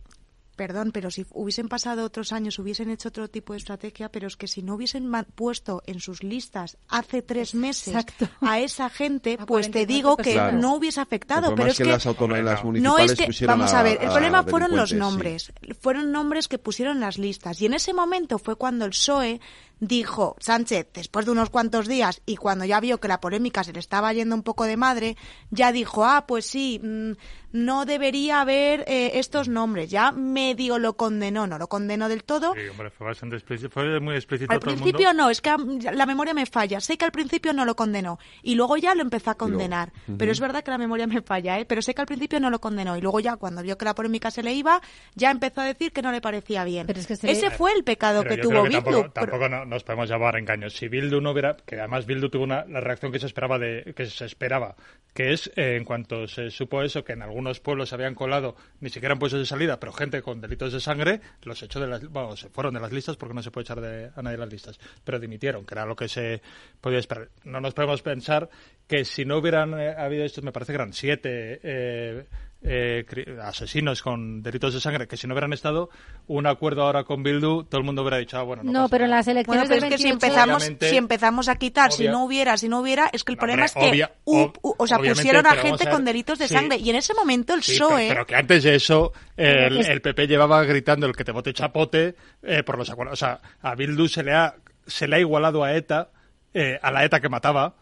perdón, 0.57 0.91
pero 0.91 1.09
si 1.11 1.25
hubiesen 1.31 1.69
pasado 1.69 2.03
otros 2.03 2.33
años, 2.33 2.59
hubiesen 2.59 2.89
hecho 2.89 3.07
otro 3.09 3.29
tipo 3.29 3.53
de 3.53 3.59
estrategia, 3.59 4.09
pero 4.09 4.27
es 4.27 4.35
que 4.35 4.47
si 4.47 4.63
no 4.63 4.75
hubiesen 4.75 5.09
puesto 5.35 5.81
en 5.85 6.01
sus 6.01 6.23
listas 6.23 6.77
hace 6.89 7.21
tres 7.21 7.55
meses 7.55 8.05
a 8.41 8.59
esa 8.59 8.89
gente, 8.89 9.37
pues 9.37 9.67
te 9.67 9.85
44 9.85 9.87
digo 9.87 10.17
que 10.17 10.57
no 10.57 10.75
hubiese 10.75 10.99
afectado. 10.99 11.55
Pero 11.55 11.69
es 11.69 11.77
que, 11.77 11.85
las 11.85 12.05
autonomías 12.05 12.63
no 12.65 12.97
es 12.97 13.13
que, 13.15 13.27
pusieron 13.27 13.59
vamos 13.59 13.73
a 13.73 13.83
ver, 13.83 13.99
el 14.01 14.09
a 14.09 14.11
problema 14.11 14.43
fueron 14.43 14.75
los 14.75 14.89
sí. 14.89 14.95
nombres, 14.95 15.53
fueron 15.79 16.11
nombres 16.11 16.47
que 16.47 16.57
pusieron 16.57 16.97
en 16.97 17.01
las 17.01 17.17
listas 17.17 17.61
y 17.61 17.67
en 17.67 17.73
ese 17.73 17.93
momento 17.93 18.39
fue 18.39 18.55
cuando 18.55 18.85
el 18.85 18.91
PSOE 18.91 19.39
dijo 19.79 20.35
Sánchez 20.39 20.87
después 20.93 21.25
de 21.25 21.31
unos 21.31 21.49
cuantos 21.49 21.87
días 21.87 22.21
y 22.25 22.35
cuando 22.35 22.65
ya 22.65 22.79
vio 22.79 22.99
que 22.99 23.07
la 23.07 23.19
polémica 23.21 23.63
se 23.63 23.73
le 23.73 23.79
estaba 23.79 24.11
yendo 24.13 24.35
un 24.35 24.43
poco 24.43 24.63
de 24.65 24.77
madre, 24.77 25.17
ya 25.51 25.71
dijo, 25.71 26.05
ah, 26.05 26.25
pues 26.27 26.45
sí, 26.45 26.79
mm, 26.83 27.11
no 27.51 27.85
debería 27.85 28.41
haber 28.41 28.83
eh, 28.87 29.11
estos 29.19 29.47
nombres. 29.47 29.89
Ya 29.89 30.11
medio 30.11 30.79
lo 30.79 30.97
condenó, 30.97 31.47
no 31.47 31.57
lo 31.57 31.67
condenó 31.67 32.09
del 32.09 32.23
todo. 32.23 32.53
Sí, 32.53 32.67
hombre, 32.69 32.89
fue 32.89 33.07
bastante 33.07 33.35
explícito, 33.35 33.69
fue 33.69 33.99
muy 33.99 34.15
explícito 34.15 34.51
Al 34.51 34.59
todo 34.59 34.71
el 34.71 34.77
principio 34.77 35.07
mundo. 35.09 35.23
no, 35.23 35.29
es 35.29 35.41
que 35.41 35.51
la 35.93 36.05
memoria 36.05 36.33
me 36.33 36.45
falla. 36.45 36.79
Sé 36.81 36.97
que 36.97 37.05
al 37.05 37.11
principio 37.11 37.53
no 37.53 37.63
lo 37.65 37.75
condenó 37.75 38.19
y 38.43 38.55
luego 38.55 38.77
ya 38.77 38.93
lo 38.95 39.01
empezó 39.01 39.31
a 39.31 39.35
condenar. 39.35 39.93
Pero 40.17 40.31
es 40.31 40.39
verdad 40.39 40.63
que 40.63 40.71
la 40.71 40.77
memoria 40.77 41.07
me 41.07 41.21
falla, 41.21 41.59
¿eh? 41.59 41.65
Pero 41.65 41.81
sé 41.81 41.93
que 41.95 42.01
al 42.01 42.07
principio 42.07 42.39
no 42.39 42.49
lo 42.49 42.59
condenó 42.59 42.97
y 42.97 43.01
luego 43.01 43.19
ya 43.19 43.37
cuando 43.37 43.61
vio 43.63 43.77
que 43.77 43.85
la 43.85 43.95
polémica 43.95 44.29
se 44.31 44.43
le 44.43 44.53
iba, 44.53 44.81
ya 45.15 45.31
empezó 45.31 45.61
a 45.61 45.65
decir 45.65 45.91
que 45.91 46.01
no 46.01 46.11
le 46.11 46.21
parecía 46.21 46.63
bien. 46.63 46.87
se 46.87 47.25
le- 47.27 47.31
Ese 47.33 47.49
fue 47.51 47.71
el 47.73 47.83
pecado 47.83 48.23
Pero 48.23 48.29
que 48.35 48.37
yo 48.37 48.43
tuvo 48.43 48.51
creo 48.51 48.63
que 48.63 48.69
Bildu. 48.69 48.83
Tampoco, 49.03 49.11
tampoco 49.13 49.49
no- 49.49 49.65
nos 49.67 49.83
podemos 49.83 50.09
llevar 50.09 50.37
engaños. 50.37 50.73
Si 50.73 50.87
Bildu 50.87 51.21
no 51.21 51.31
hubiera, 51.31 51.57
que 51.57 51.79
además 51.79 52.05
Bildu 52.05 52.29
tuvo 52.29 52.43
una, 52.43 52.65
la 52.65 52.79
reacción 52.79 53.11
que 53.11 53.19
se 53.19 53.27
esperaba 53.27 53.59
de, 53.59 53.93
que 53.95 54.05
se 54.05 54.25
esperaba, 54.25 54.75
que 55.13 55.33
es 55.33 55.51
eh, 55.55 55.75
en 55.75 55.83
cuanto 55.83 56.27
se 56.27 56.49
supo 56.49 56.81
eso, 56.81 57.03
que 57.03 57.13
en 57.13 57.21
algunos 57.21 57.59
pueblos 57.59 57.89
se 57.89 57.95
habían 57.95 58.15
colado 58.15 58.55
ni 58.79 58.89
siquiera 58.89 59.13
en 59.13 59.19
puestos 59.19 59.39
de 59.39 59.45
salida, 59.45 59.79
pero 59.79 59.91
gente 59.93 60.21
con 60.21 60.41
delitos 60.41 60.73
de 60.73 60.79
sangre, 60.79 61.21
los 61.43 61.61
echó 61.61 61.79
de 61.79 61.87
las, 61.87 62.07
bueno, 62.07 62.35
se 62.35 62.49
fueron 62.49 62.73
de 62.73 62.79
las 62.79 62.91
listas 62.91 63.17
porque 63.17 63.33
no 63.33 63.43
se 63.43 63.51
puede 63.51 63.63
echar 63.63 63.81
de, 63.81 64.11
a 64.15 64.21
nadie 64.21 64.37
de 64.37 64.43
las 64.43 64.51
listas, 64.51 64.79
pero 65.03 65.19
dimitieron, 65.19 65.65
que 65.65 65.75
era 65.75 65.85
lo 65.85 65.95
que 65.95 66.07
se 66.07 66.41
podía 66.81 66.99
esperar. 66.99 67.29
No 67.43 67.59
nos 67.59 67.73
podemos 67.73 68.01
pensar 68.01 68.49
que 68.87 69.05
si 69.05 69.25
no 69.25 69.37
hubieran 69.37 69.79
eh, 69.79 69.93
habido 69.97 70.23
estos, 70.23 70.43
me 70.43 70.51
parece 70.51 70.71
que 70.71 70.75
eran 70.75 70.93
siete 70.93 71.59
eh, 71.63 72.25
eh, 72.63 73.05
asesinos 73.43 74.01
con 74.01 74.41
delitos 74.41 74.73
de 74.73 74.81
sangre, 74.81 75.07
que 75.07 75.15
si 75.15 75.27
no 75.27 75.33
hubieran 75.35 75.53
estado 75.53 75.89
un 76.27 76.47
acuerdo 76.47 76.81
ahora 76.83 77.03
con 77.03 77.21
Bildu, 77.23 77.63
todo 77.65 77.79
el 77.79 77.85
mundo 77.85 78.01
hubiera 78.01 78.17
dicho, 78.17 78.37
ah, 78.37 78.43
bueno, 78.43 78.63
no, 78.63 78.71
No, 78.71 78.79
pasa 78.81 78.89
pero 78.91 79.03
en 79.05 79.11
las 79.11 79.27
elecciones 79.27 79.47
Bueno, 79.47 79.69
pero 79.69 79.81
del 79.81 79.93
es 79.93 79.95
que 79.95 79.97
si 80.03 80.09
28 80.09 80.27
empezamos, 80.27 80.63
si 80.89 80.97
empezamos 80.97 81.47
a 81.49 81.55
quitar, 81.55 81.91
si 81.91 82.03
obvia- 82.03 82.11
no 82.11 82.25
hubiera, 82.25 82.57
si 82.57 82.67
no 82.67 82.79
hubiera, 82.79 83.09
es 83.13 83.23
que 83.23 83.31
el 83.31 83.37
problema 83.37 83.65
Hombre, 83.65 83.67
es 83.67 83.91
que 83.91 83.91
obvia- 83.91 84.11
hu- 84.25 84.75
o 84.77 84.87
sea, 84.87 84.97
pusieron 84.97 85.45
a 85.45 85.51
gente 85.55 85.83
a 85.83 85.85
ver, 85.85 85.93
con 85.93 86.03
delitos 86.05 86.39
de 86.39 86.47
sí. 86.47 86.53
sangre 86.55 86.77
y 86.77 86.89
en 86.89 86.95
ese 86.95 87.13
momento 87.13 87.53
el 87.53 87.61
Sí, 87.63 87.73
PSOE 87.73 87.95
pero, 88.07 88.07
pero 88.09 88.25
que 88.25 88.35
antes 88.35 88.63
de 88.63 88.75
eso 88.75 89.13
el, 89.37 89.77
el 89.85 90.01
PP 90.01 90.27
llevaba 90.27 90.63
gritando 90.63 91.05
el 91.05 91.15
que 91.15 91.23
te 91.23 91.31
vote 91.31 91.53
chapote 91.53 92.15
eh, 92.43 92.63
por 92.63 92.77
los 92.77 92.89
acuerdos. 92.89 93.13
O 93.13 93.25
sea, 93.25 93.39
a 93.61 93.75
Bildu 93.75 94.07
se 94.07 94.23
le 94.23 94.33
ha, 94.33 94.55
se 94.85 95.07
le 95.07 95.17
ha 95.17 95.19
igualado 95.19 95.63
a 95.63 95.75
ETA, 95.75 96.09
eh, 96.53 96.79
a 96.81 96.91
la 96.91 97.05
ETA 97.05 97.19
que 97.19 97.29
mataba, 97.29 97.75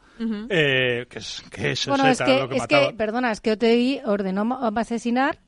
Eh, 0.49 1.05
que, 1.09 1.19
es, 1.19 1.43
que 1.51 1.71
eso 1.71 1.91
Bueno, 1.91 2.07
es 2.07 2.19
es 2.21 2.25
que, 2.25 2.39
lo 2.39 2.49
que 2.49 2.55
es 2.55 2.61
mataba. 2.61 2.87
que, 2.89 2.93
perdona, 2.95 3.31
es 3.31 3.41
que 3.41 3.51
OTI 3.51 4.01
ordenó 4.05 4.59
asesinar 4.77 5.39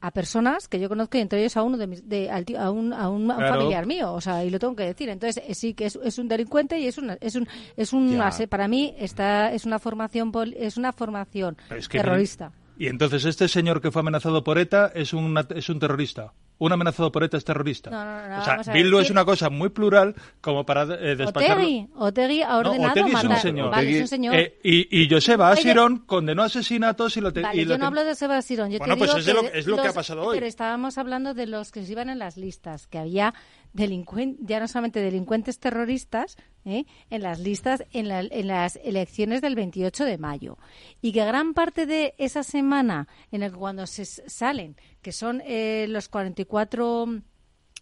a 0.00 0.10
personas 0.10 0.68
que 0.68 0.78
yo 0.78 0.88
conozco 0.90 1.16
y 1.16 1.20
entre 1.22 1.40
ellos 1.40 1.56
a 1.56 1.62
uno 1.62 1.78
de 1.78 1.86
mis, 1.86 2.06
de, 2.08 2.30
a 2.30 2.70
un, 2.70 2.92
a 2.92 3.08
un, 3.08 3.24
Claro. 3.26 3.48
familiar 3.54 3.86
mío, 3.86 4.12
o 4.12 4.20
sea, 4.20 4.44
y 4.44 4.50
lo 4.50 4.58
tengo 4.58 4.76
que 4.76 4.82
decir. 4.84 5.08
Entonces, 5.08 5.42
eh, 5.46 5.54
sí 5.54 5.72
que 5.74 5.86
es, 5.86 5.98
es 6.04 6.18
un 6.18 6.28
delincuente 6.28 6.78
y 6.78 6.86
es 6.86 6.98
una, 6.98 7.16
es 7.20 7.34
un, 7.34 7.48
es 7.76 7.92
un, 7.92 8.20
para 8.50 8.68
mí 8.68 8.94
está, 8.98 9.52
es 9.52 9.64
una 9.64 9.78
formación, 9.78 10.32
es 10.56 10.76
una 10.76 10.92
formación 10.92 11.56
es 11.74 11.88
que- 11.88 11.98
terrorista. 11.98 12.52
Y 12.78 12.88
entonces 12.88 13.24
este 13.24 13.48
señor 13.48 13.80
que 13.80 13.90
fue 13.90 14.00
amenazado 14.00 14.44
por 14.44 14.58
ETA 14.58 14.92
es 14.94 15.12
un, 15.14 15.36
es 15.54 15.68
un 15.68 15.78
terrorista. 15.78 16.32
Un 16.58 16.72
amenazado 16.72 17.12
por 17.12 17.22
ETA 17.22 17.36
es 17.36 17.44
terrorista. 17.44 17.90
No, 17.90 18.02
no, 18.04 18.28
no, 18.28 18.40
o 18.40 18.44
sea, 18.64 18.72
Bildu 18.72 18.98
es 18.98 19.06
¿qué- 19.08 19.12
una 19.12 19.24
cosa 19.26 19.50
muy 19.50 19.68
plural 19.68 20.14
como 20.40 20.64
para 20.64 20.82
eh, 20.84 21.14
despacharlo. 21.16 21.62
Otegui, 21.64 21.88
Otegui 21.96 22.42
ha 22.42 22.48
No, 22.48 22.58
ordenado 22.58 22.90
Otegi 22.92 23.08
es 23.08 23.14
un 23.14 23.28
matar. 23.28 23.38
señor. 23.42 23.70
Vale, 23.70 23.94
es 23.96 24.00
un 24.02 24.08
señor. 24.08 24.34
Eh, 24.36 24.58
y, 24.62 25.02
y 25.02 25.08
Joseba 25.10 25.50
Oye, 25.50 25.60
Asiron 25.60 25.98
condenó 26.06 26.42
asesinatos 26.42 27.14
y 27.16 27.20
lo 27.20 27.30
te- 27.32 27.42
Vale, 27.42 27.60
y 27.60 27.64
yo 27.64 27.72
lo 27.72 27.78
no 27.78 27.86
hablo 27.86 28.04
de 28.04 28.14
Sebastián, 28.14 28.70
yo 28.70 28.78
Bueno, 28.78 28.94
te 28.94 28.98
pues 28.98 29.10
digo 29.10 29.18
es 29.20 29.26
de 29.26 29.34
lo- 29.34 29.42
que 29.52 29.58
es 29.58 29.66
lo 29.66 29.76
que 29.76 29.82
ha 29.82 29.84
los- 29.86 29.94
pasado 29.94 30.22
hoy. 30.22 30.36
Pero 30.36 30.46
estábamos 30.46 30.96
hablando 30.96 31.34
de 31.34 31.46
los 31.46 31.72
que 31.72 31.84
se 31.84 31.92
iban 31.92 32.08
en 32.08 32.18
las 32.18 32.38
listas, 32.38 32.86
que 32.86 32.98
había 32.98 33.34
delincuentes, 33.76 34.44
ya 34.46 34.58
no 34.58 34.66
solamente 34.68 35.00
delincuentes 35.00 35.58
terroristas, 35.58 36.36
¿eh? 36.64 36.84
en 37.10 37.22
las 37.22 37.38
listas, 37.38 37.84
en, 37.92 38.08
la- 38.08 38.20
en 38.20 38.46
las 38.48 38.76
elecciones 38.82 39.42
del 39.42 39.54
28 39.54 40.04
de 40.04 40.18
mayo. 40.18 40.58
Y 41.02 41.12
que 41.12 41.24
gran 41.24 41.54
parte 41.54 41.86
de 41.86 42.14
esa 42.18 42.42
semana, 42.42 43.06
en 43.30 43.42
que 43.42 43.50
cuando 43.52 43.86
se 43.86 44.04
salen, 44.04 44.76
que 45.02 45.12
son 45.12 45.42
eh, 45.44 45.86
los 45.88 46.08
44 46.08 47.06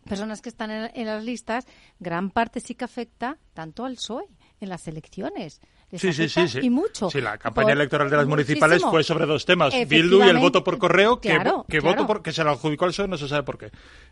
personas 0.04 0.42
que 0.42 0.48
están 0.50 0.70
en, 0.70 0.90
en 0.94 1.06
las 1.06 1.24
listas, 1.24 1.66
gran 1.98 2.30
parte 2.30 2.60
sí 2.60 2.74
que 2.74 2.84
afecta 2.84 3.38
tanto 3.54 3.84
al 3.84 3.94
PSOE 3.94 4.26
en 4.60 4.68
las 4.68 4.86
elecciones. 4.88 5.60
Les 5.94 6.00
Sí, 6.00 6.12
sí, 6.12 6.22
afecta 6.24 6.48
sí, 6.48 6.60
sí. 6.60 6.66
Y 6.66 6.70
mucho. 6.70 7.08
Sí, 7.08 7.20
la 7.20 7.38
campaña 7.38 7.66
Por- 7.66 7.72
electoral 7.72 8.10
de 8.10 8.16
las 8.16 8.26
municipales 8.26 8.74
muchísimo. 8.76 8.90
fue 8.90 9.04
sobre 9.04 9.26
dos 9.26 9.44
temas. 9.44 9.72
Bildu 9.88 10.24
y 10.24 10.28
el 10.28 10.38
voto 10.38 10.64
por 10.64 10.76
correo, 10.78 11.20
que, 11.20 11.28
Claro, 11.30 11.64
que, 11.68 11.78
claro. 11.78 11.96
voto 11.96 12.06
por- 12.06 12.22
que 12.22 12.32
se 12.32 12.42
lo 12.42 12.50
adjudicó 12.50 12.84
al 12.84 12.90
PSOE, 12.90 13.06
no 13.08 13.16
se 13.16 13.28
sabe 13.28 13.44
por 13.44 13.58
qué. 13.58 13.70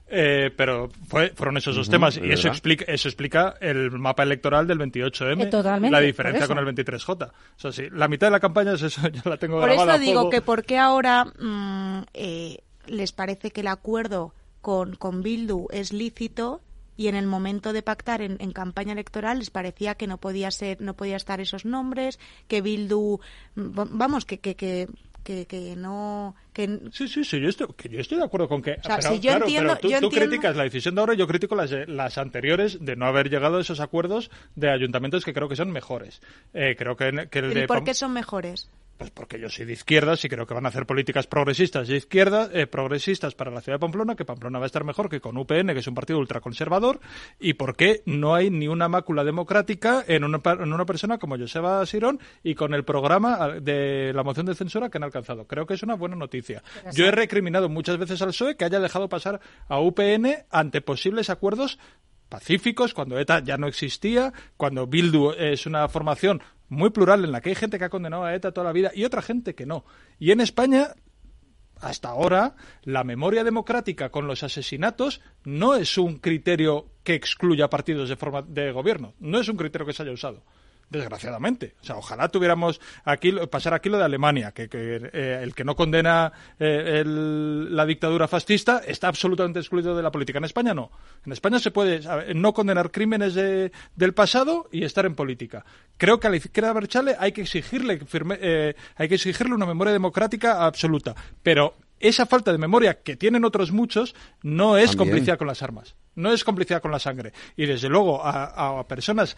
Eh, 0.08 0.50
pero 0.56 0.88
fue, 1.08 1.30
fueron 1.34 1.56
esos 1.56 1.74
dos 1.74 1.86
Ujú, 1.88 1.92
temas. 1.92 2.16
Y 2.18 2.30
eso 2.30 2.48
explica, 2.48 2.84
eso 2.86 3.08
explica 3.08 3.54
el 3.60 3.90
mapa 3.90 4.22
electoral 4.22 4.66
del 4.66 4.78
28M. 4.78 5.42
Eh, 5.42 5.46
totalmente, 5.46 5.90
la 5.92 6.00
diferencia 6.00 6.46
con 6.46 6.58
el 6.58 6.64
23J. 6.66 7.26
O 7.26 7.32
sea, 7.60 7.72
sí, 7.72 7.88
la 7.90 8.06
mitad 8.08 8.28
de 8.28 8.30
la 8.32 8.40
campaña 8.40 8.72
es 8.74 8.82
eso, 8.82 9.00
ya 9.08 9.22
la 9.24 9.36
tengo 9.38 9.60
Por 9.60 9.70
eso 9.70 9.98
digo 9.98 10.30
que 10.30 10.40
por 10.40 10.64
qué 10.64 10.78
ahora 10.78 11.24
mm, 11.24 12.04
eh, 12.14 12.58
les 12.86 13.12
parece 13.12 13.50
que 13.50 13.62
el 13.62 13.68
acuerdo 13.68 14.34
con, 14.60 14.94
con 14.94 15.22
Bildu 15.22 15.66
es 15.72 15.92
lícito 15.92 16.60
y 16.96 17.08
en 17.08 17.14
el 17.14 17.26
momento 17.26 17.72
de 17.72 17.82
pactar 17.82 18.20
en, 18.22 18.36
en 18.40 18.52
campaña 18.52 18.92
electoral 18.92 19.38
les 19.38 19.50
parecía 19.50 19.94
que 19.94 20.06
no 20.06 20.18
podía 20.18 20.50
ser 20.50 20.80
no 20.80 20.94
podía 20.94 21.16
estar 21.16 21.40
esos 21.40 21.64
nombres 21.64 22.18
que 22.48 22.60
Bildu 22.60 23.18
mm, 23.54 23.78
va- 23.78 23.88
vamos 23.90 24.24
que 24.24 24.38
que, 24.38 24.54
que, 24.56 24.88
que, 25.24 25.46
que 25.46 25.74
no 25.76 26.34
que 26.52 26.80
Sí, 26.92 27.08
sí, 27.08 27.24
sí, 27.24 27.40
yo 27.40 27.48
estoy, 27.48 27.68
que 27.76 27.88
yo 27.88 28.00
estoy 28.00 28.18
de 28.18 28.24
acuerdo 28.24 28.48
con 28.48 28.60
que... 28.60 28.76
sea, 28.82 28.96
pero, 28.96 29.08
si 29.10 29.20
yo 29.20 29.30
claro, 29.30 29.44
entiendo- 29.46 29.68
pero 29.70 29.80
tú, 29.80 29.88
yo 29.88 30.00
tú 30.00 30.06
entiendo- 30.06 30.28
criticas 30.30 30.56
la 30.56 30.64
decisión 30.64 30.94
de 30.94 31.00
ahora, 31.00 31.14
yo 31.14 31.26
critico 31.26 31.54
las, 31.54 31.70
las 31.88 32.18
anteriores 32.18 32.84
de 32.84 32.96
no 32.96 33.06
haber 33.06 33.30
llegado 33.30 33.56
a 33.56 33.60
esos 33.62 33.80
acuerdos 33.80 34.30
de 34.56 34.70
ayuntamientos 34.70 35.24
que 35.24 35.32
creo 35.32 35.48
que 35.48 35.56
son 35.56 35.70
mejores. 35.70 36.20
Eh, 36.52 36.74
creo 36.76 36.96
que, 36.96 37.28
que 37.30 37.38
el 37.38 37.52
¿y 37.52 37.54
de 37.54 37.66
por 37.66 37.84
qué 37.84 37.94
son 37.94 38.12
mejores 38.12 38.68
Pues 38.96 39.10
porque 39.10 39.40
yo 39.40 39.48
soy 39.48 39.66
de 39.66 39.72
izquierdas 39.72 40.24
y 40.24 40.28
creo 40.28 40.46
que 40.46 40.54
van 40.54 40.66
a 40.66 40.68
hacer 40.68 40.86
políticas 40.86 41.26
progresistas 41.26 41.88
de 41.88 41.96
izquierda, 41.96 42.48
eh, 42.52 42.66
progresistas 42.66 43.34
para 43.34 43.50
la 43.50 43.60
ciudad 43.60 43.76
de 43.76 43.80
Pamplona, 43.80 44.14
que 44.14 44.24
Pamplona 44.24 44.58
va 44.58 44.64
a 44.64 44.66
estar 44.66 44.84
mejor 44.84 45.08
que 45.08 45.20
con 45.20 45.36
UPN, 45.36 45.72
que 45.72 45.80
es 45.80 45.86
un 45.86 45.94
partido 45.94 46.18
ultraconservador, 46.18 47.00
y 47.40 47.54
porque 47.54 48.02
no 48.06 48.34
hay 48.34 48.50
ni 48.50 48.68
una 48.68 48.88
mácula 48.88 49.24
democrática 49.24 50.04
en 50.06 50.24
una, 50.24 50.40
en 50.44 50.72
una 50.72 50.84
persona 50.84 51.18
como 51.18 51.36
Joseba 51.36 51.84
Sirón 51.86 52.20
y 52.42 52.54
con 52.54 52.74
el 52.74 52.84
programa 52.84 53.36
ah, 53.40 53.48
de 53.60 54.12
la 54.14 54.22
moción 54.22 54.46
de 54.46 54.54
censura 54.54 54.88
que 54.88 54.98
han 54.98 55.04
alcanzado. 55.04 55.46
Creo 55.46 55.66
que 55.66 55.74
es 55.74 55.82
una 55.82 55.94
buena 55.94 56.16
noticia. 56.16 56.62
Yo 56.92 57.06
he 57.06 57.10
recriminado 57.10 57.68
muchas 57.68 57.98
veces 57.98 58.22
al 58.22 58.28
PSOE 58.28 58.56
que 58.56 58.64
haya 58.64 58.80
dejado 58.80 59.08
pasar 59.08 59.40
a 59.68 59.80
UPN 59.80 60.44
ante 60.50 60.80
posibles 60.80 61.30
acuerdos 61.30 61.78
pacíficos, 62.28 62.94
cuando 62.94 63.18
ETA 63.18 63.40
ya 63.44 63.58
no 63.58 63.66
existía, 63.66 64.32
cuando 64.56 64.86
Bildu 64.86 65.32
es 65.32 65.66
una 65.66 65.86
formación 65.88 66.40
muy 66.72 66.88
plural 66.90 67.22
en 67.22 67.32
la 67.32 67.42
que 67.42 67.50
hay 67.50 67.54
gente 67.54 67.78
que 67.78 67.84
ha 67.84 67.90
condenado 67.90 68.24
a 68.24 68.34
ETA 68.34 68.52
toda 68.52 68.64
la 68.64 68.72
vida 68.72 68.90
y 68.94 69.04
otra 69.04 69.20
gente 69.20 69.54
que 69.54 69.66
no. 69.66 69.84
Y 70.18 70.30
en 70.30 70.40
España, 70.40 70.94
hasta 71.80 72.08
ahora, 72.08 72.56
la 72.82 73.04
memoria 73.04 73.44
democrática 73.44 74.08
con 74.08 74.26
los 74.26 74.42
asesinatos 74.42 75.20
no 75.44 75.74
es 75.74 75.98
un 75.98 76.16
criterio 76.16 76.86
que 77.04 77.14
excluya 77.14 77.68
partidos 77.68 78.08
de 78.08 78.16
forma 78.16 78.40
de 78.40 78.72
gobierno, 78.72 79.14
no 79.20 79.38
es 79.38 79.48
un 79.48 79.56
criterio 79.58 79.86
que 79.86 79.92
se 79.92 80.02
haya 80.02 80.12
usado. 80.12 80.44
Desgraciadamente. 80.92 81.74
O 81.80 81.84
sea, 81.84 81.96
ojalá 81.96 82.28
tuviéramos 82.28 82.80
aquí, 83.04 83.32
pasar 83.50 83.74
aquí 83.74 83.88
lo 83.88 83.98
de 83.98 84.04
Alemania, 84.04 84.52
que, 84.52 84.68
que, 84.68 85.10
eh, 85.12 85.40
el 85.42 85.54
que 85.54 85.64
no 85.64 85.74
condena 85.74 86.32
eh, 86.58 87.00
el- 87.00 87.74
la 87.74 87.86
dictadura 87.86 88.28
fascista 88.28 88.82
está 88.86 89.08
absolutamente 89.08 89.58
excluido 89.58 89.96
de 89.96 90.02
la 90.02 90.10
política. 90.10 90.38
En 90.38 90.44
España 90.44 90.74
no. 90.74 90.90
En 91.24 91.32
España 91.32 91.58
se 91.58 91.70
puede 91.70 92.02
sabe, 92.02 92.34
no 92.34 92.52
condenar 92.52 92.90
crímenes 92.90 93.34
de- 93.34 93.72
del 93.96 94.14
pasado 94.14 94.68
y 94.70 94.84
estar 94.84 95.06
en 95.06 95.14
política. 95.14 95.64
Creo 95.96 96.20
que 96.20 96.26
a 96.26 96.30
la 96.30 96.36
izquierda 96.36 96.72
Berchale 96.72 97.16
hay 97.18 97.32
que 97.32 97.42
exigirle, 97.42 97.98
firme- 98.00 98.38
eh, 98.40 98.74
hay 98.96 99.08
que 99.08 99.14
exigirle 99.16 99.54
una 99.54 99.66
memoria 99.66 99.92
democrática 99.92 100.64
absoluta. 100.64 101.14
Pero 101.42 101.74
esa 102.00 102.26
falta 102.26 102.52
de 102.52 102.58
memoria 102.58 103.00
que 103.02 103.16
tienen 103.16 103.44
otros 103.44 103.70
muchos 103.72 104.14
no 104.42 104.76
es 104.76 104.90
También. 104.90 104.98
complicidad 104.98 105.38
con 105.38 105.46
las 105.46 105.62
armas, 105.62 105.94
no 106.16 106.32
es 106.32 106.42
complicidad 106.44 106.82
con 106.82 106.90
la 106.90 106.98
sangre. 106.98 107.32
Y 107.56 107.66
desde 107.66 107.88
luego 107.88 108.24
a, 108.24 108.78
a 108.80 108.86
personas 108.88 109.36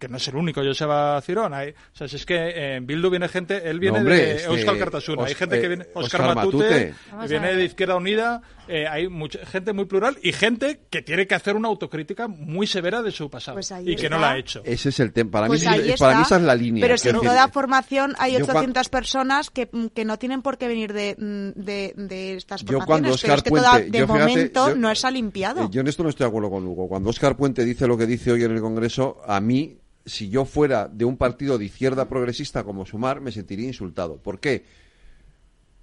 que 0.00 0.08
no 0.08 0.16
es 0.16 0.26
el 0.26 0.34
único 0.34 0.60
Joseba 0.64 1.20
Cirón. 1.20 1.54
Hay, 1.54 1.70
o 1.70 1.74
sea, 1.96 2.08
si 2.08 2.16
es 2.16 2.26
que 2.26 2.34
eh, 2.34 2.76
en 2.76 2.86
Bildu 2.86 3.10
viene 3.10 3.28
gente, 3.28 3.68
él 3.70 3.78
viene 3.78 3.98
No, 3.98 4.00
hombre, 4.00 4.16
de 4.16 4.32
este, 4.36 4.48
Euskal 4.48 4.78
Cartasuna, 4.78 5.24
hay 5.26 5.34
gente 5.34 5.60
que 5.60 5.66
eh, 5.66 5.68
viene, 5.68 5.84
Oscar, 5.94 6.22
Óscar 6.22 6.34
Matute, 6.34 6.94
Matute. 7.12 7.28
Viene 7.28 7.54
de 7.54 7.64
Izquierda 7.64 7.96
Unida, 7.96 8.42
eh, 8.66 8.86
hay 8.88 9.08
mucha 9.08 9.44
gente 9.46 9.72
muy 9.72 9.84
plural 9.84 10.18
y 10.22 10.32
gente 10.32 10.80
que 10.90 11.02
tiene 11.02 11.26
que 11.26 11.34
hacer 11.34 11.54
una 11.54 11.68
autocrítica 11.68 12.26
muy 12.28 12.66
severa 12.66 13.02
de 13.02 13.10
su 13.10 13.28
pasado 13.30 13.56
Pues 13.56 13.72
y 13.84 13.94
que 13.94 14.08
no 14.08 14.18
la 14.18 14.30
ha 14.32 14.38
hecho. 14.38 14.62
Ese 14.64 14.88
es 14.88 14.98
el 15.00 15.12
tema. 15.12 15.30
Para, 15.30 15.46
Pues 15.48 15.60
mí, 15.60 15.66
ahí 15.68 15.92
sí- 15.92 15.98
para 15.98 16.16
mí 16.16 16.22
esa 16.22 16.36
es 16.36 16.42
la 16.42 16.54
línea. 16.54 16.80
Pero 16.82 16.94
Es 16.94 17.02
si 17.02 17.08
en 17.10 17.20
toda 17.20 17.48
formación 17.48 18.14
hay 18.18 18.32
yo 18.38 18.46
cuan- 18.46 18.56
800 18.56 18.88
personas 18.88 19.50
que, 19.50 19.68
mm, 19.70 19.86
que 19.88 20.04
no 20.06 20.18
tienen 20.18 20.40
por 20.40 20.56
qué 20.56 20.66
venir 20.66 20.92
de, 20.94 21.14
mm, 21.18 21.60
de, 21.60 21.92
de 21.96 22.36
estas 22.36 22.64
Yo 22.64 22.78
formaciones. 22.78 23.02
pero 23.02 23.14
Óscar 23.14 23.36
es 23.38 23.42
que 23.42 23.50
Puente- 23.50 23.66
toda- 23.68 23.78
de 23.80 23.86
yo 23.98 24.06
fíjate, 24.06 24.18
momento 24.20 24.68
yo- 24.70 24.76
no 24.76 24.94
se 24.94 25.06
ha 25.06 25.10
limpiado. 25.10 25.64
Eh, 25.64 25.68
yo 25.70 25.80
en 25.82 25.88
esto 25.88 26.02
no 26.02 26.08
estoy 26.08 26.24
de 26.24 26.28
acuerdo 26.28 26.50
con 26.50 26.66
Hugo. 26.66 26.88
Cuando 26.88 27.10
Óscar 27.10 27.36
Puente 27.36 27.64
dice 27.64 27.86
lo 27.86 27.98
que 27.98 28.06
dice 28.06 28.32
hoy 28.32 28.44
en 28.44 28.52
el 28.52 28.60
Congreso, 28.60 29.20
a 29.26 29.40
mí, 29.40 29.76
si 30.04 30.30
yo 30.30 30.44
fuera 30.44 30.88
de 30.88 31.04
un 31.04 31.16
partido 31.16 31.58
de 31.58 31.66
izquierda 31.66 32.08
progresista 32.08 32.64
como 32.64 32.86
Sumar, 32.86 33.20
me 33.20 33.32
sentiría 33.32 33.66
insultado. 33.66 34.16
¿Por 34.18 34.40
qué? 34.40 34.64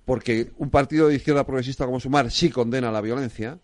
Porque 0.06 0.52
un 0.58 0.70
partido 0.70 1.08
de 1.08 1.16
izquierda 1.16 1.46
progresista 1.46 1.86
como 1.86 2.00
Sumar 2.00 2.32
sí 2.32 2.50
condena 2.50 2.92
la 2.92 3.02
violencia, 3.02 3.60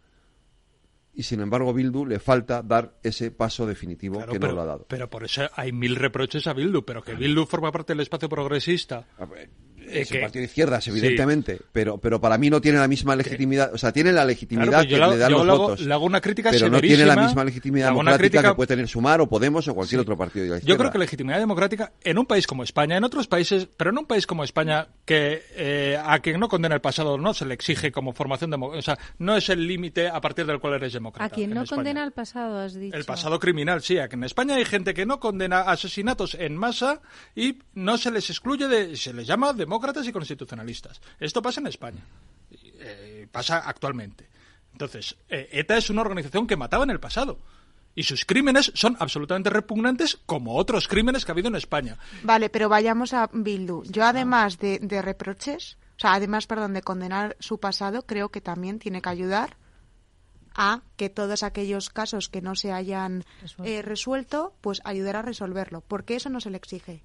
y 1.14 1.24
sin 1.24 1.42
embargo 1.42 1.74
Bildu 1.74 2.06
le 2.06 2.20
falta 2.20 2.62
dar 2.64 2.98
ese 3.04 3.32
paso 3.32 3.66
definitivo 3.66 4.20
que 4.26 4.40
pero, 4.40 4.48
no 4.48 4.54
lo 4.56 4.62
ha 4.62 4.66
dado. 4.66 4.86
Pero 4.90 5.10
por 5.10 5.24
eso 5.24 5.44
hay 5.56 5.72
mil 5.72 5.96
reproches 5.96 6.48
a 6.48 6.54
Bildu, 6.54 6.84
pero 6.84 7.04
que 7.04 7.14
Bildu 7.14 7.46
forma 7.46 7.72
parte 7.72 7.94
del 7.94 8.02
espacio 8.02 8.30
progresista. 8.30 9.08
Es 9.92 10.12
un 10.12 10.22
partido 10.22 10.42
de 10.42 10.46
izquierdas, 10.46 10.88
evidentemente, 10.88 11.60
pero, 11.72 11.98
pero 11.98 12.20
para 12.20 12.38
mí 12.38 12.50
no 12.50 12.62
tiene 12.62 12.80
la 12.80 12.88
misma 12.88 13.16
legitimidad, 13.16 13.74
o 13.74 13.78
sea, 13.78 13.92
tiene 13.92 14.12
la 14.12 14.26
legitimidad 14.26 14.86
claro, 14.86 15.12
que 15.12 15.16
le 15.16 15.18
dan 15.18 15.32
los 15.32 15.42
hago, 15.42 15.58
votos. 15.58 15.82
Le 15.82 15.94
hago 15.94 16.06
una 16.06 16.22
crítica 16.22 16.52
pero 16.52 16.70
no 16.70 16.82
tiene 16.82 17.06
la 17.06 17.16
misma 17.16 17.44
legitimidad 17.44 17.88
democrática 17.88 18.20
crítica... 18.20 18.50
que 18.50 18.56
puede 18.56 18.68
tener 18.68 18.88
Sumar 18.88 19.22
o 19.22 19.28
Podemos 19.28 19.68
o 19.68 19.76
cualquier 19.76 20.00
sí. 20.00 20.02
otro 20.02 20.18
partido 20.18 20.46
de 20.46 20.52
la 20.52 20.58
izquierda. 20.58 20.74
Yo 20.74 20.78
creo 20.78 20.92
que 20.92 20.98
legitimidad 20.98 21.40
democrática 21.40 21.94
en 22.04 22.18
un 22.18 22.26
país 22.26 22.48
como 22.48 22.64
España, 22.64 22.98
en 22.98 23.04
otros 23.04 23.28
países, 23.28 23.68
pero 23.78 23.90
en 23.90 23.98
un 23.98 24.06
país 24.06 24.28
como 24.28 24.44
España, 24.44 24.88
que 25.06 25.44
eh, 25.56 26.00
a 26.04 26.20
quien 26.20 26.40
no 26.40 26.48
condena 26.48 26.76
el 26.76 26.82
pasado 26.82 27.18
no 27.18 27.34
se 27.34 27.46
le 27.46 27.54
exige 27.54 27.92
como 27.92 28.14
formación 28.14 28.52
democrática, 28.52 28.80
o 28.80 28.96
sea, 28.96 29.14
no 29.18 29.36
es 29.36 29.50
el 29.50 29.68
límite 29.68 30.08
a 30.08 30.22
partir 30.22 30.46
del 30.46 30.60
cual 30.60 30.76
eres 30.76 30.94
demócrata. 30.94 31.26
A 31.26 31.30
quien 31.30 31.54
no 31.54 31.66
condena 31.66 32.04
el 32.04 32.12
pasado, 32.12 32.60
has 32.60 32.74
dicho. 32.74 32.96
El 32.96 33.06
pasado 33.06 33.40
criminal, 33.40 33.82
sí. 33.82 33.98
Aquí 33.98 34.16
en 34.16 34.24
España 34.24 34.56
hay 34.56 34.66
gente 34.66 34.94
que 34.94 35.06
no 35.06 35.20
condena 35.20 35.62
asesinatos 35.62 36.36
en 36.36 36.56
masa 36.56 37.02
y 37.36 37.60
no 37.74 37.98
se 37.98 38.12
les 38.12 38.30
excluye 38.30 38.68
de. 38.68 38.96
se 38.96 39.14
les 39.14 39.28
llama 39.28 39.54
demócratas 39.74 40.08
y 40.08 40.12
constitucionalistas. 40.12 41.02
Esto 41.20 41.42
pasa 41.42 41.60
en 41.60 41.68
España. 41.68 42.06
Eh, 42.52 43.28
pasa 43.32 43.64
actualmente. 43.66 44.30
Entonces, 44.72 45.16
eh, 45.28 45.50
ETA 45.52 45.78
es 45.78 45.90
una 45.90 46.02
organización 46.02 46.46
que 46.46 46.56
mataba 46.56 46.84
en 46.84 46.92
el 46.92 47.00
pasado. 47.00 47.40
Y 47.96 48.04
sus 48.04 48.24
crímenes 48.26 48.72
son 48.76 48.96
absolutamente 49.00 49.50
repugnantes 49.50 50.20
como 50.28 50.56
otros 50.56 50.88
crímenes 50.88 51.26
que 51.26 51.32
ha 51.32 51.34
habido 51.34 51.48
en 51.48 51.56
España. 51.56 51.98
Vale, 52.22 52.50
pero 52.50 52.70
vayamos 52.70 53.14
a 53.14 53.30
Bildu. 53.34 53.84
Yo, 53.86 54.06
además 54.06 54.60
de, 54.60 54.78
de 54.78 55.02
reproches, 55.02 55.78
o 55.98 56.00
sea, 56.00 56.14
además, 56.14 56.46
perdón, 56.46 56.74
de 56.74 56.84
condenar 56.84 57.36
su 57.40 57.60
pasado, 57.60 58.04
creo 58.06 58.30
que 58.30 58.42
también 58.42 58.78
tiene 58.78 59.02
que 59.02 59.10
ayudar 59.10 59.58
a 60.54 60.84
que 60.98 61.10
todos 61.10 61.42
aquellos 61.42 61.90
casos 61.90 62.30
que 62.30 62.42
no 62.42 62.56
se 62.56 62.72
hayan 62.72 63.26
eh, 63.64 63.82
resuelto, 63.82 64.54
pues 64.62 64.82
ayudar 64.84 65.16
a 65.16 65.24
resolverlo. 65.24 65.82
Porque 65.82 66.16
eso 66.16 66.30
no 66.30 66.40
se 66.42 66.52
le 66.52 66.58
exige. 66.58 67.04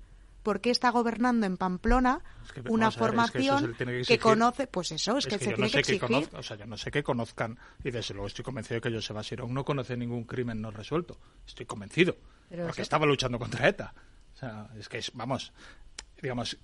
Porque 0.48 0.70
está 0.70 0.88
gobernando 0.88 1.44
en 1.44 1.58
Pamplona 1.58 2.22
es 2.42 2.52
que, 2.52 2.62
una 2.70 2.88
ver, 2.88 2.98
formación 2.98 3.72
es 3.72 3.76
que, 3.76 3.84
que, 3.84 4.02
que, 4.02 4.18
conoce, 4.18 4.66
pues 4.66 4.92
eso, 4.92 5.18
es, 5.18 5.26
es 5.26 5.30
que, 5.30 5.38
se 5.38 5.50
yo 5.50 5.56
tiene 5.56 5.66
no 5.66 5.68
sé 5.68 5.82
que 5.82 5.92
exigir. 5.96 6.28
o 6.32 6.42
sea, 6.42 6.56
yo 6.56 6.64
no 6.64 6.78
sé 6.78 6.90
que 6.90 7.02
conozcan, 7.02 7.58
y 7.84 7.90
desde 7.90 8.14
luego 8.14 8.28
estoy 8.28 8.46
convencido 8.46 8.80
de 8.80 8.88
que 8.88 8.96
Joseba 8.96 9.22
Sirón 9.22 9.52
no 9.52 9.62
conoce 9.62 9.94
ningún 9.94 10.24
crimen 10.24 10.62
no 10.62 10.70
resuelto. 10.70 11.18
Estoy 11.46 11.66
convencido. 11.66 12.16
Pero 12.48 12.64
porque 12.64 12.80
eso... 12.80 12.86
estaba 12.86 13.04
luchando 13.04 13.38
contra 13.38 13.68
ETA. 13.68 13.92
O 14.32 14.36
sea, 14.38 14.70
es 14.78 14.88
que, 14.88 14.96
es, 14.96 15.12
vamos, 15.12 15.52
digamos, 16.22 16.56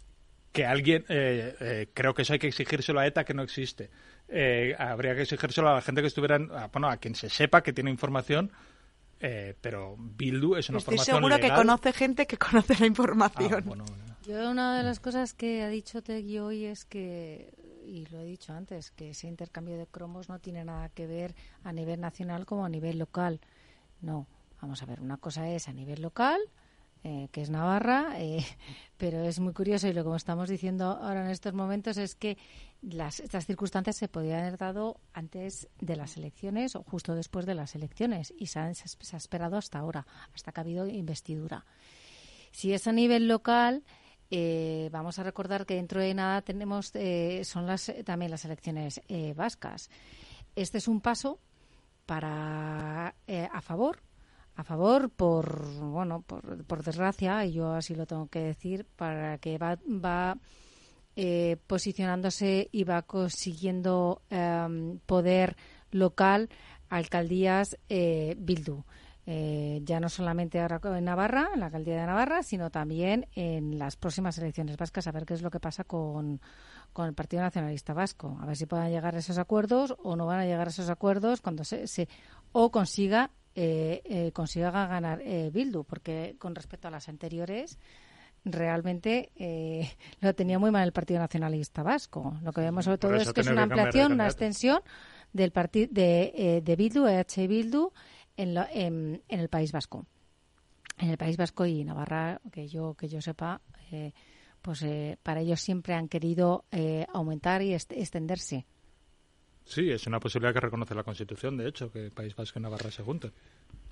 que 0.51 0.65
alguien, 0.65 1.05
eh, 1.11 1.55
eh, 1.61 1.89
creo 1.93 2.15
que 2.15 2.23
eso 2.23 2.33
hay 2.33 2.39
que 2.39 2.49
exigírselo 2.49 3.01
a 3.01 3.07
ETA 3.07 3.25
que 3.25 3.35
no 3.35 3.43
existe. 3.43 3.91
Eh, 4.29 4.75
habría 4.79 5.15
que 5.15 5.23
exigírselo 5.25 5.69
a 5.69 5.75
la 5.75 5.83
gente 5.83 6.01
que 6.01 6.07
estuviera, 6.07 6.37
en, 6.37 6.51
a, 6.53 6.69
bueno, 6.69 6.89
a 6.89 6.97
quien 6.97 7.15
se 7.15 7.29
sepa 7.29 7.63
que 7.63 7.75
tiene 7.75 7.91
información, 7.91 8.51
eh, 9.21 9.55
pero 9.61 9.97
Bildu 9.99 10.57
es 10.57 10.69
una 10.69 10.79
Estoy 10.79 10.97
formación 10.97 11.17
seguro 11.17 11.37
legal. 11.37 11.51
que 11.51 11.57
conoce 11.57 11.93
gente 11.93 12.27
que 12.27 12.37
conoce 12.39 12.77
la 12.79 12.87
información. 12.87 13.55
Ah, 13.55 13.67
bueno, 13.67 13.85
Yo 14.27 14.51
una 14.51 14.77
de 14.77 14.83
las 14.83 15.01
cosas 15.01 15.35
que 15.35 15.63
ha 15.63 15.69
dicho 15.69 16.03
Tegui 16.03 16.39
hoy 16.39 16.65
es 16.65 16.85
que, 16.85 17.53
y 17.87 18.07
lo 18.07 18.21
he 18.21 18.25
dicho 18.25 18.53
antes, 18.53 18.91
que 18.91 19.11
ese 19.11 19.29
intercambio 19.29 19.77
de 19.77 19.87
cromos 19.87 20.29
no 20.29 20.39
tiene 20.39 20.65
nada 20.65 20.89
que 20.89 21.07
ver 21.07 21.35
a 21.63 21.73
nivel 21.73 22.01
nacional 22.01 22.47
como 22.47 22.65
a 22.65 22.69
nivel 22.69 22.99
local. 22.99 23.41
No, 24.01 24.27
vamos 24.61 24.83
a 24.83 24.87
ver, 24.87 25.01
una 25.01 25.17
cosa 25.19 25.49
es 25.49 25.69
a 25.69 25.73
nivel 25.73 26.01
local, 26.03 26.41
eh, 27.03 27.29
que 27.33 27.43
es 27.43 27.51
Navarra, 27.51 28.15
eh, 28.19 28.45
pero 28.97 29.23
es 29.25 29.39
muy 29.41 29.53
curioso 29.53 29.89
y 29.89 29.93
lo 29.93 30.05
que 30.05 30.17
estamos 30.17 30.49
diciendo 30.49 30.87
ahora 31.03 31.25
en 31.25 31.31
estos 31.31 31.53
momentos 31.53 31.99
es 31.99 32.15
que 32.15 32.39
las, 32.91 33.21
estas 33.21 33.47
circunstancias 33.47 33.97
se 33.97 34.09
podían 34.09 34.41
haber 34.41 34.59
dado 34.59 35.01
antes 35.13 35.69
de 35.81 35.97
las 35.97 36.17
elecciones 36.17 36.77
o 36.77 36.83
justo 36.83 37.15
después 37.15 37.47
de 37.47 37.55
las 37.55 37.75
elecciones 37.75 38.33
y 38.39 38.47
se, 38.47 38.59
han, 38.59 38.75
se 38.75 39.17
ha 39.17 39.17
esperado 39.17 39.57
hasta 39.57 39.79
ahora, 39.79 40.07
hasta 40.35 40.53
que 40.53 40.61
ha 40.61 40.63
habido 40.63 40.87
investidura. 40.87 41.65
Si 42.53 42.73
es 42.73 42.87
a 42.87 42.93
nivel 42.93 43.27
local, 43.27 43.85
eh, 44.31 44.89
vamos 44.93 45.19
a 45.19 45.23
recordar 45.23 45.67
que 45.67 45.75
dentro 45.75 46.01
de 46.01 46.15
nada 46.15 46.43
tenemos 46.43 46.91
eh, 46.95 47.43
son 47.45 47.67
las 47.67 47.93
también 48.05 48.31
las 48.31 48.45
elecciones 48.45 49.01
eh, 49.09 49.35
vascas. 49.35 49.91
Este 50.55 50.79
es 50.79 50.89
un 50.89 51.01
paso 51.01 51.41
para 52.07 53.15
eh, 53.27 53.49
a 53.53 53.61
favor 53.61 54.03
a 54.57 54.63
favor 54.63 55.11
por 55.11 55.65
bueno 55.81 56.23
por, 56.23 56.65
por, 56.65 56.85
desgracia 56.85 57.45
y 57.45 57.55
yo 57.55 57.73
así 57.73 57.95
lo 57.95 58.07
tengo 58.07 58.29
que 58.29 58.41
decir 58.41 58.87
para 58.97 59.39
que 59.39 59.59
va, 59.59 59.79
va 59.87 60.39
eh, 61.17 61.57
posicionándose 61.67 62.69
y 62.73 62.85
va 62.85 63.03
consiguiendo 63.03 64.23
eh, 64.31 64.99
poder 65.07 65.57
local 65.91 66.49
alcaldías 66.89 67.79
eh, 67.89 68.37
Bildu. 68.39 68.85
Ya 69.27 70.01
no 70.01 70.11
solamente 70.11 70.61
ahora 70.61 70.81
en 70.99 71.05
Navarra 71.05 71.49
en 71.55 71.61
la 71.61 71.67
alcaldía 71.67 71.99
de 71.99 72.07
Navarra 72.07 72.43
sino 72.43 72.69
también 72.69 73.27
en 73.35 73.79
las 73.79 73.97
próximas 73.97 74.37
elecciones 74.37 74.77
vascas 74.77 75.07
a 75.07 75.13
ver 75.13 75.25
qué 75.25 75.33
es 75.33 75.41
lo 75.41 75.51
que 75.51 75.61
pasa 75.61 75.85
con 75.85 76.43
con 76.93 77.07
el 77.07 77.15
Partido 77.15 77.43
Nacionalista 77.43 77.95
Vasco, 77.95 78.37
a 78.41 78.45
ver 78.45 78.55
si 78.55 78.67
puedan 78.67 78.91
llegar 78.91 79.17
a 79.17 79.19
esos 79.19 79.39
acuerdos 79.39 79.97
o 80.03 80.15
no 80.15 80.27
van 80.27 80.41
a 80.41 80.45
llegar 80.45 80.67
a 80.67 80.71
esos 80.71 80.91
acuerdos 80.91 81.41
cuando 81.41 81.65
se, 81.65 81.87
se 81.87 82.07
o 82.53 82.71
consiga 82.71 83.31
eh, 83.57 84.03
eh, 84.05 84.33
consiga 84.33 84.73
ganar 84.73 85.21
eh, 85.23 85.51
Bildu, 85.53 85.85
porque 85.85 86.35
con 86.41 86.57
respecto 86.57 86.89
a 86.89 86.91
las 86.91 87.09
anteriores 87.09 87.79
realmente 88.45 89.31
eh, 89.37 89.91
lo 90.21 90.35
tenía 90.35 90.59
muy 90.59 90.71
mal 90.71 90.85
el 90.85 90.93
Partido 90.93 91.21
Nacionalista 91.21 91.83
Vasco. 91.83 92.39
Lo 92.43 92.53
que 92.53 92.61
vemos 92.61 92.85
sobre 92.85 92.99
todo 92.99 93.15
es 93.15 93.33
que 93.33 93.41
es 93.41 93.47
una 93.49 93.63
ampliación, 93.63 94.13
una 94.13 94.27
extensión 94.27 94.81
del 95.33 95.51
partido 95.51 95.89
de, 95.91 96.33
eh, 96.35 96.61
de 96.63 96.77
Bildu, 96.77 97.07
EH 97.07 97.49
Bildu, 97.49 97.93
en, 98.37 98.55
lo, 98.55 98.65
en, 98.73 99.23
en, 99.29 99.41
el 99.41 99.49
País 99.49 99.73
Vasco. 99.73 100.07
En 100.99 101.11
el 101.11 101.19
País 101.19 101.37
Vasco 101.37 101.67
y 101.67 101.85
Navarra, 101.85 102.41
que 102.53 102.69
yo 102.69 102.95
que 102.95 103.09
yo 103.09 103.21
sepa, 103.21 103.61
eh, 103.91 104.13
pues 104.65 104.83
eh, 104.83 105.19
para 105.23 105.41
ellos 105.41 105.61
siempre 105.61 105.93
han 105.93 106.09
querido 106.09 106.65
eh, 106.73 107.07
aumentar 107.13 107.61
y 107.61 107.75
extenderse. 107.75 108.65
Sí, 109.65 109.91
es 109.91 110.07
una 110.07 110.21
posibilidad 110.21 110.55
que 110.55 110.61
reconoce 110.61 110.95
la 110.95 111.03
Constitución, 111.03 111.59
de 111.59 111.69
hecho, 111.69 111.93
que 111.93 112.11
País 112.11 112.35
Vasco 112.35 112.59
y 112.59 112.63
Navarra 112.63 112.91
se 112.91 113.03
junten. 113.03 113.33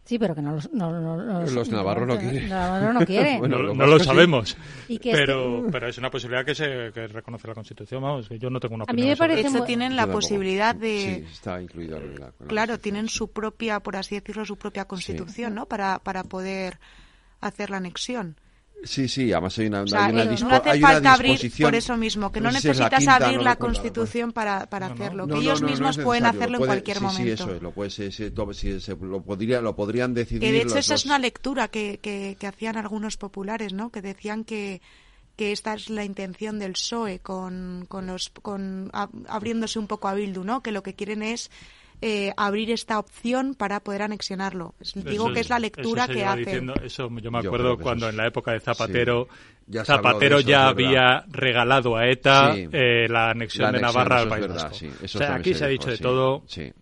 Sí, 0.05 0.19
pero 0.19 0.35
que 0.35 0.43
no 0.43 0.53
los, 0.53 0.73
no, 0.73 0.91
no, 0.91 1.16
no, 1.16 1.43
los 1.43 1.70
navarros 1.70 2.09
no 2.09 2.19
quieren. 2.19 2.49
Navarro 2.49 2.93
no, 2.93 3.07
quiere. 3.07 3.39
bueno, 3.39 3.62
no, 3.62 3.73
no 3.73 3.87
lo 3.87 4.01
sabemos. 4.01 4.57
Pero, 4.89 5.59
este... 5.59 5.73
pero 5.73 5.89
es 5.89 5.99
una 5.99 6.11
posibilidad 6.11 6.45
que 6.45 6.57
se 6.57 6.91
que 6.93 7.07
reconoce 7.07 7.47
la 7.47 7.55
Constitución. 7.55 8.03
Vamos, 8.03 8.29
que 8.29 8.39
yo 8.39 8.51
no 8.51 8.59
tengo 8.59 8.74
una 8.74 8.85
opinión. 8.85 9.05
A 9.05 9.05
mí 9.05 9.11
me 9.11 9.16
parece 9.16 9.47
eso 9.47 9.62
tienen 9.65 9.95
la 9.95 10.09
posibilidad 10.09 10.74
de. 10.74 11.24
Sí, 11.24 11.33
está 11.33 11.62
incluido 11.62 11.99
en 11.99 12.19
la, 12.19 12.33
en 12.41 12.47
Claro, 12.49 12.79
tienen 12.81 13.09
su 13.09 13.31
propia, 13.31 13.79
por 13.79 13.95
así 13.97 14.16
decirlo, 14.16 14.45
su 14.45 14.57
propia 14.57 14.87
Constitución, 14.87 15.53
sí. 15.53 15.55
¿no? 15.55 15.66
Para, 15.66 16.01
para 16.01 16.24
poder 16.24 16.81
hacer 17.41 17.70
la 17.70 17.77
anexión. 17.77 18.37
Sí, 18.85 19.09
sí, 19.09 19.33
además 19.33 19.59
hay 19.59 19.67
una, 19.69 19.83
o 19.83 19.87
sea, 19.87 20.07
hay 20.07 20.13
una, 20.13 20.25
no 20.25 20.31
dispo, 20.31 20.49
hace 20.49 20.71
hay 20.71 20.81
falta 20.81 21.01
una 21.01 21.13
abrir 21.13 21.33
disposición. 21.33 21.67
por 21.69 21.75
eso 21.77 21.97
mismo, 21.97 22.33
que 22.33 22.41
no, 22.41 22.51
no 22.51 22.61
sé 22.61 22.69
necesitas 22.69 22.91
la 22.91 22.99
quinta, 22.99 23.17
abrir 23.17 23.39
no 23.39 23.45
la 23.45 23.57
Constitución 23.57 24.33
para, 24.33 24.67
para 24.67 24.87
hacerlo, 24.87 25.27
no, 25.27 25.35
que 25.35 25.41
ellos 25.41 25.63
mismos 25.63 25.99
pueden 25.99 26.27
hacerlo 26.27 26.59
puede, 26.59 26.73
en 26.73 26.77
cualquier 26.77 26.97
sí, 26.97 27.03
momento. 27.03 27.23
Sí, 27.23 27.31
eso 27.31 27.55
es, 27.55 27.63
lo, 27.63 27.71
puede, 27.71 27.91
se, 27.91 28.11
se, 28.11 28.97
lo, 28.97 29.23
podría, 29.23 29.61
lo 29.61 29.77
podrían 29.77 30.15
decidir. 30.15 30.41
Que 30.41 30.53
de 30.53 30.63
hecho 30.63 30.79
esa 30.79 30.95
los... 30.95 31.03
es 31.03 31.07
una 31.07 31.19
lectura 31.19 31.69
que, 31.69 31.99
que, 32.03 32.37
que 32.39 32.47
hacían 32.47 32.77
algunos 32.77 33.17
populares, 33.17 33.73
¿no? 33.73 33.91
Que 33.91 34.03
decían 34.03 34.45
que 34.45 34.81
que 35.37 35.53
esta 35.53 35.75
es 35.75 35.89
la 35.89 36.05
intención 36.05 36.59
del 36.59 36.73
PSOE 36.73 37.21
con, 37.21 37.87
con 37.89 38.07
los 38.07 38.29
con 38.31 38.91
a, 38.93 39.09
abriéndose 39.29 39.79
un 39.79 39.87
poco 39.87 40.09
a 40.09 40.15
Bildu, 40.15 40.45
¿no? 40.45 40.63
Que 40.63 40.73
lo 40.73 40.83
que 40.83 40.95
quieren 40.95 41.23
es 41.23 41.51
eh, 42.05 42.33
abrir 42.37 42.73
esta 42.73 42.99
opción 42.99 43.55
para 43.55 43.79
poder 43.79 44.03
anexionarlo. 44.03 44.74
Digo 44.95 45.27
eso, 45.27 45.35
que 45.35 45.41
es 45.41 45.49
la 45.51 45.61
lectura 45.61 46.05
eso 46.05 46.12
que 46.12 46.24
hace. 46.24 46.39
Diciendo, 46.41 46.74
eso 46.83 47.09
yo 47.20 47.31
me 47.31 47.39
acuerdo 47.39 47.77
yo 47.77 47.79
cuando 47.79 48.09
en 48.09 48.16
la 48.16 48.27
época 48.27 48.53
de 48.53 48.59
Zapatero, 48.59 49.29
sí. 49.31 49.65
ya 49.69 49.85
Zapatero 49.85 50.41
eso, 50.41 50.49
ya 50.49 50.66
había 50.66 51.24
regalado 51.29 51.97
a 51.97 52.09
ETA 52.09 52.55
sí. 52.55 52.69
eh, 52.73 53.07
la 53.09 53.31
anexión 53.31 53.70
la 53.70 53.79
de 53.79 53.81
Navarra 53.81 54.19
al 54.19 54.29
País 54.29 54.49
Vasco. 54.49 54.74
Sí, 54.74 54.91
o 55.03 55.07
sea, 55.07 55.37
aquí 55.37 55.55
se 55.55 55.65
ha 55.65 55.69
dicho 55.69 55.91
de 55.91 55.97
sí, 55.97 56.03
todo. 56.03 56.43
Sí. 56.49 56.73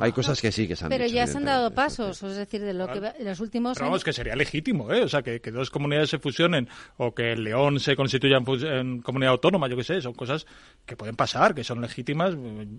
Hay 0.00 0.12
cosas 0.12 0.40
que 0.40 0.52
sí 0.52 0.66
que 0.66 0.76
se 0.76 0.84
han 0.84 0.90
Pero 0.90 1.04
dicho, 1.04 1.16
ya 1.16 1.26
se 1.26 1.38
han 1.38 1.44
dado 1.44 1.70
pasos, 1.72 2.22
es 2.22 2.36
decir, 2.36 2.60
de 2.62 2.72
lo 2.72 2.86
que 2.88 3.00
los 3.22 3.40
últimos 3.40 3.76
Pero 3.76 3.86
vamos, 3.86 3.96
años... 3.96 4.04
que 4.04 4.12
sería 4.12 4.36
legítimo, 4.36 4.92
¿eh? 4.92 5.02
O 5.02 5.08
sea, 5.08 5.22
que, 5.22 5.40
que, 5.40 5.50
dos 5.50 5.70
comunidades 5.70 6.10
se 6.10 6.18
fusionen 6.18 6.68
o 6.96 7.14
que 7.14 7.36
León 7.36 7.80
se 7.80 7.96
constituya 7.96 8.38
en, 8.38 8.66
en, 8.66 9.02
comunidad 9.02 9.32
autónoma, 9.32 9.68
yo 9.68 9.76
qué 9.76 9.84
sé, 9.84 10.00
son 10.00 10.14
cosas 10.14 10.46
que 10.86 10.96
pueden 10.96 11.16
pasar, 11.16 11.54
que 11.54 11.64
son 11.64 11.80
legítimas. 11.80 12.34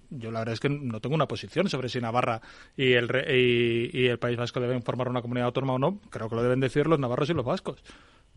Yo 0.10 0.32
la 0.32 0.40
verdad 0.40 0.54
es 0.54 0.60
que 0.60 0.70
no 0.70 1.00
tengo 1.00 1.16
una 1.16 1.28
posición 1.28 1.70
sobre 1.70 1.90
si 1.90 2.00
Navarra 2.00 2.42
y 2.76 2.94
el, 2.94 3.10
y, 3.30 3.98
y 3.98 4.08
el 4.08 4.20
País 4.20 4.38
Vasco 4.38 4.60
deben 4.60 4.82
formar 4.84 5.10
una 5.10 5.22
comunidad 5.22 5.48
autónoma 5.48 5.74
o 5.74 5.80
no. 5.80 6.00
Creo 6.10 6.30
que 6.30 6.36
lo 6.36 6.44
deben 6.44 6.60
decir 6.60 6.88
los 6.88 7.00
navarros 7.00 7.30
y 7.30 7.34
los 7.34 7.46
vascos 7.46 7.84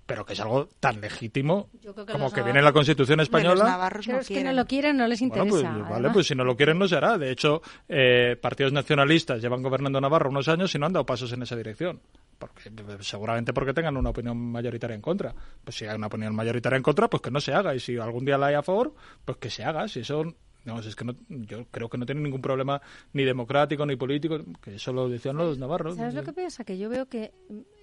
pero 0.06 0.24
que 0.24 0.34
es 0.34 0.40
algo 0.40 0.68
tan 0.78 1.00
legítimo 1.00 1.68
que 1.82 2.12
como 2.12 2.32
que 2.32 2.42
viene 2.42 2.60
en 2.60 2.64
la 2.64 2.72
Constitución 2.72 3.20
española. 3.20 3.56
Los 3.56 3.64
navarros 3.64 4.08
no 4.08 4.18
es 4.20 4.28
que 4.28 4.44
no 4.44 4.52
lo 4.52 4.64
quieren, 4.64 4.96
no 4.96 5.08
les 5.08 5.20
interesa. 5.20 5.50
Bueno, 5.50 5.78
pues, 5.78 5.90
vale, 5.90 6.10
pues 6.10 6.26
si 6.28 6.34
no 6.36 6.44
lo 6.44 6.56
quieren 6.56 6.78
no 6.78 6.86
se 6.86 6.96
hará. 6.96 7.18
De 7.18 7.30
hecho, 7.32 7.60
eh, 7.88 8.36
partidos 8.40 8.72
nacionalistas 8.72 9.42
llevan 9.42 9.62
gobernando 9.62 10.00
Navarra 10.00 10.28
unos 10.28 10.48
años 10.48 10.72
y 10.74 10.78
no 10.78 10.86
han 10.86 10.92
dado 10.92 11.04
pasos 11.04 11.32
en 11.32 11.42
esa 11.42 11.56
dirección. 11.56 12.00
Porque, 12.38 12.70
seguramente 13.00 13.52
porque 13.52 13.74
tengan 13.74 13.96
una 13.96 14.10
opinión 14.10 14.36
mayoritaria 14.36 14.94
en 14.94 15.02
contra. 15.02 15.34
Pues 15.64 15.76
si 15.76 15.86
hay 15.86 15.96
una 15.96 16.06
opinión 16.06 16.34
mayoritaria 16.34 16.76
en 16.76 16.82
contra, 16.82 17.08
pues 17.08 17.22
que 17.22 17.30
no 17.30 17.40
se 17.40 17.52
haga. 17.52 17.74
Y 17.74 17.80
si 17.80 17.96
algún 17.96 18.24
día 18.24 18.38
la 18.38 18.46
hay 18.46 18.54
a 18.54 18.62
favor, 18.62 18.94
pues 19.24 19.38
que 19.38 19.50
se 19.50 19.64
haga. 19.64 19.88
Si 19.88 20.00
eso 20.00 20.22
No, 20.64 20.78
es 20.80 20.94
que 20.94 21.04
no, 21.04 21.14
yo 21.28 21.64
creo 21.70 21.88
que 21.88 21.96
no 21.96 22.06
tiene 22.06 22.20
ningún 22.20 22.42
problema 22.42 22.80
ni 23.12 23.24
democrático 23.24 23.86
ni 23.86 23.96
político, 23.96 24.38
que 24.60 24.74
eso 24.76 24.92
lo 24.92 25.08
decían 25.08 25.36
los 25.36 25.58
navarros. 25.58 25.96
¿Sabes 25.96 26.14
lo 26.14 26.22
que 26.24 26.32
pasa? 26.32 26.64
Que 26.64 26.76
yo 26.76 26.88
veo 26.88 27.06
que 27.06 27.32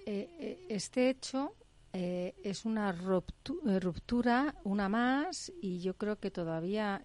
eh, 0.06 0.28
eh, 0.38 0.66
este 0.68 1.10
hecho 1.10 1.52
eh, 1.94 2.34
es 2.44 2.64
una 2.64 2.92
ruptura, 2.92 4.54
una 4.64 4.88
más, 4.88 5.50
y 5.62 5.80
yo 5.80 5.94
creo 5.94 6.18
que 6.18 6.30
todavía 6.30 7.02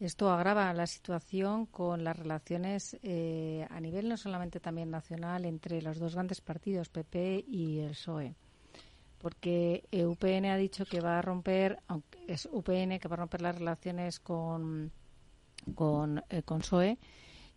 esto 0.00 0.30
agrava 0.30 0.72
la 0.72 0.86
situación 0.86 1.66
con 1.66 2.02
las 2.02 2.18
relaciones 2.18 2.94
a 2.94 3.80
nivel 3.80 4.08
no 4.08 4.16
solamente 4.16 4.58
también 4.58 4.90
nacional 4.90 5.44
entre 5.44 5.80
los 5.82 5.98
dos 5.98 6.14
grandes 6.14 6.40
partidos, 6.40 6.88
PP 6.88 7.44
y 7.46 7.78
el 7.78 7.90
PSOE 7.90 8.34
porque 9.18 9.84
UPN 9.90 10.46
ha 10.50 10.56
dicho 10.58 10.84
que 10.84 11.00
va 11.00 11.18
a 11.18 11.22
romper, 11.22 11.78
aunque 11.86 12.18
es 12.28 12.46
UPN 12.52 12.98
que 12.98 13.08
va 13.08 13.14
a 13.14 13.20
romper 13.20 13.40
las 13.40 13.56
relaciones 13.56 14.20
con 14.20 14.92
con, 15.74 16.22
eh, 16.28 16.42
con 16.42 16.60
PSOE 16.60 16.98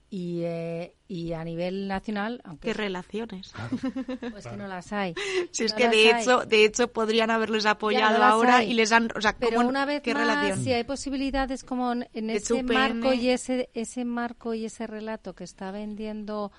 y, 0.10 0.42
eh, 0.44 0.94
y 1.08 1.34
a 1.34 1.44
nivel 1.44 1.88
nacional 1.88 2.42
aunque 2.46 2.70
qué 2.70 2.74
relaciones. 2.74 3.54
Pues 4.32 4.48
que 4.48 4.58
no 4.58 4.68
las 4.68 4.94
hay. 4.94 5.16
Si 5.52 5.66
es 5.66 5.74
que 5.74 5.90
de 5.90 6.12
hecho 6.12 6.40
de 6.46 6.66
hecho 6.66 6.88
podrían 6.92 7.30
haberles 7.30 7.66
apoyado 7.66 8.24
ahora 8.24 8.64
y 8.64 8.74
les 8.74 8.92
han 8.92 9.10
o 9.16 9.22
sea, 9.22 9.36
pero 9.38 9.62
una 9.62 9.86
vez 9.86 10.02
¿qué 10.02 10.14
más 10.14 10.60
si 10.60 10.74
hay 10.74 10.84
posibilidades 10.84 11.64
como 11.64 11.92
en 11.92 12.30
ese 12.30 12.64
marco 12.64 13.14
y 13.14 13.30
ese 13.30 13.70
ese 13.74 14.06
marco 14.06 14.54
y 14.54 14.66
ese 14.66 14.88
relato 14.88 15.34
que 15.34 15.44
está 15.44 15.72
vendiendo 15.72 16.52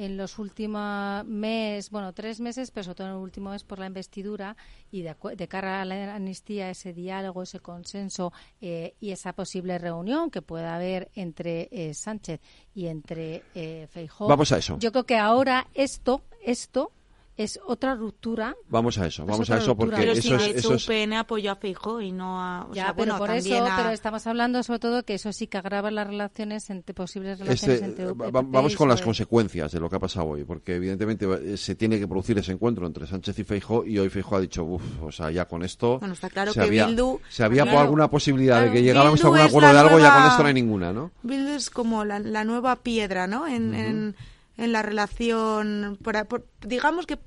en 0.00 0.16
los 0.16 0.38
últimos 0.38 1.26
meses, 1.26 1.90
bueno, 1.90 2.14
tres 2.14 2.40
meses, 2.40 2.70
pero 2.70 2.84
sobre 2.84 2.94
todo 2.94 3.06
en 3.08 3.12
el 3.12 3.18
último 3.18 3.50
mes 3.50 3.64
por 3.64 3.78
la 3.78 3.86
investidura 3.86 4.56
y 4.90 5.02
de, 5.02 5.14
de 5.36 5.48
cara 5.48 5.82
a 5.82 5.84
la 5.84 6.14
amnistía, 6.14 6.70
ese 6.70 6.94
diálogo, 6.94 7.42
ese 7.42 7.60
consenso 7.60 8.32
eh, 8.62 8.94
y 8.98 9.10
esa 9.10 9.34
posible 9.34 9.76
reunión 9.76 10.30
que 10.30 10.40
pueda 10.40 10.74
haber 10.74 11.10
entre 11.14 11.68
eh, 11.70 11.92
Sánchez 11.92 12.40
y 12.74 12.86
entre 12.86 13.42
eh, 13.54 13.88
Feijóo. 13.90 14.26
Vamos 14.26 14.50
a 14.52 14.56
eso. 14.56 14.78
Yo 14.78 14.90
creo 14.90 15.04
que 15.04 15.18
ahora 15.18 15.66
esto, 15.74 16.22
esto 16.42 16.92
es 17.42 17.58
otra 17.66 17.94
ruptura. 17.94 18.54
Vamos 18.68 18.98
a 18.98 19.06
eso, 19.06 19.24
vamos 19.24 19.48
a 19.50 19.56
eso 19.56 19.74
porque 19.74 19.96
pero 19.96 20.12
eso, 20.12 20.38
si 20.38 20.50
es, 20.50 20.56
eso 20.56 20.74
es... 20.74 20.86
UPN 20.86 21.14
apoyó 21.14 21.52
a 21.52 21.56
Feijóo 21.56 22.02
y 22.02 22.12
no 22.12 22.38
a... 22.38 22.66
O 22.66 22.74
ya, 22.74 22.84
sea, 22.84 22.94
pero 22.94 23.14
bueno, 23.14 23.18
por 23.18 23.30
eso, 23.30 23.66
pero 23.76 23.90
estamos 23.90 24.26
hablando 24.26 24.62
sobre 24.62 24.78
todo 24.78 25.02
que 25.04 25.14
eso 25.14 25.32
sí 25.32 25.46
que 25.46 25.56
agrava 25.56 25.90
las 25.90 26.06
relaciones 26.06 26.68
entre 26.68 26.94
posibles 26.94 27.38
relaciones 27.38 27.76
este, 27.76 27.86
entre 27.86 28.12
UPN 28.12 28.50
Vamos 28.50 28.76
con 28.76 28.88
las 28.88 29.00
consecuencias 29.00 29.72
de 29.72 29.80
lo 29.80 29.88
que 29.88 29.96
ha 29.96 30.00
pasado 30.00 30.26
hoy, 30.26 30.44
porque 30.44 30.74
evidentemente 30.74 31.26
eh, 31.26 31.56
se 31.56 31.74
tiene 31.74 31.98
que 31.98 32.06
producir 32.06 32.36
ese 32.38 32.52
encuentro 32.52 32.86
entre 32.86 33.06
Sánchez 33.06 33.38
y 33.38 33.44
Feijóo 33.44 33.86
y 33.86 33.98
hoy 33.98 34.10
Feijóo 34.10 34.36
ha 34.36 34.40
dicho, 34.42 34.64
uff, 34.64 35.02
o 35.02 35.10
sea, 35.10 35.30
ya 35.30 35.46
con 35.46 35.62
esto 35.62 35.98
bueno, 35.98 36.12
está 36.12 36.28
claro 36.28 36.52
se 36.52 36.60
que 36.60 36.66
había, 36.66 36.86
Bildu, 36.86 37.20
se 37.30 37.42
había 37.42 37.62
claro, 37.62 37.80
alguna 37.80 38.08
posibilidad 38.08 38.56
claro, 38.56 38.70
de 38.70 38.76
que 38.76 38.82
llegáramos 38.82 39.24
a 39.24 39.26
algún 39.26 39.40
acuerdo 39.40 39.72
de 39.72 39.78
algo, 39.78 39.92
nueva, 39.92 40.08
ya 40.08 40.14
con 40.14 40.30
esto 40.30 40.42
no 40.42 40.48
hay 40.48 40.54
ninguna, 40.54 40.92
¿no? 40.92 41.10
Bildu 41.22 41.50
es 41.52 41.70
como 41.70 42.04
la, 42.04 42.18
la 42.18 42.44
nueva 42.44 42.76
piedra, 42.76 43.26
¿no? 43.26 43.46
En, 43.46 43.70
uh 43.70 43.72
-huh. 43.72 43.86
en, 43.86 44.16
en 44.58 44.72
la 44.72 44.82
relación, 44.82 45.98
por, 46.02 46.26
por, 46.26 46.46
digamos 46.60 47.06
que 47.06 47.18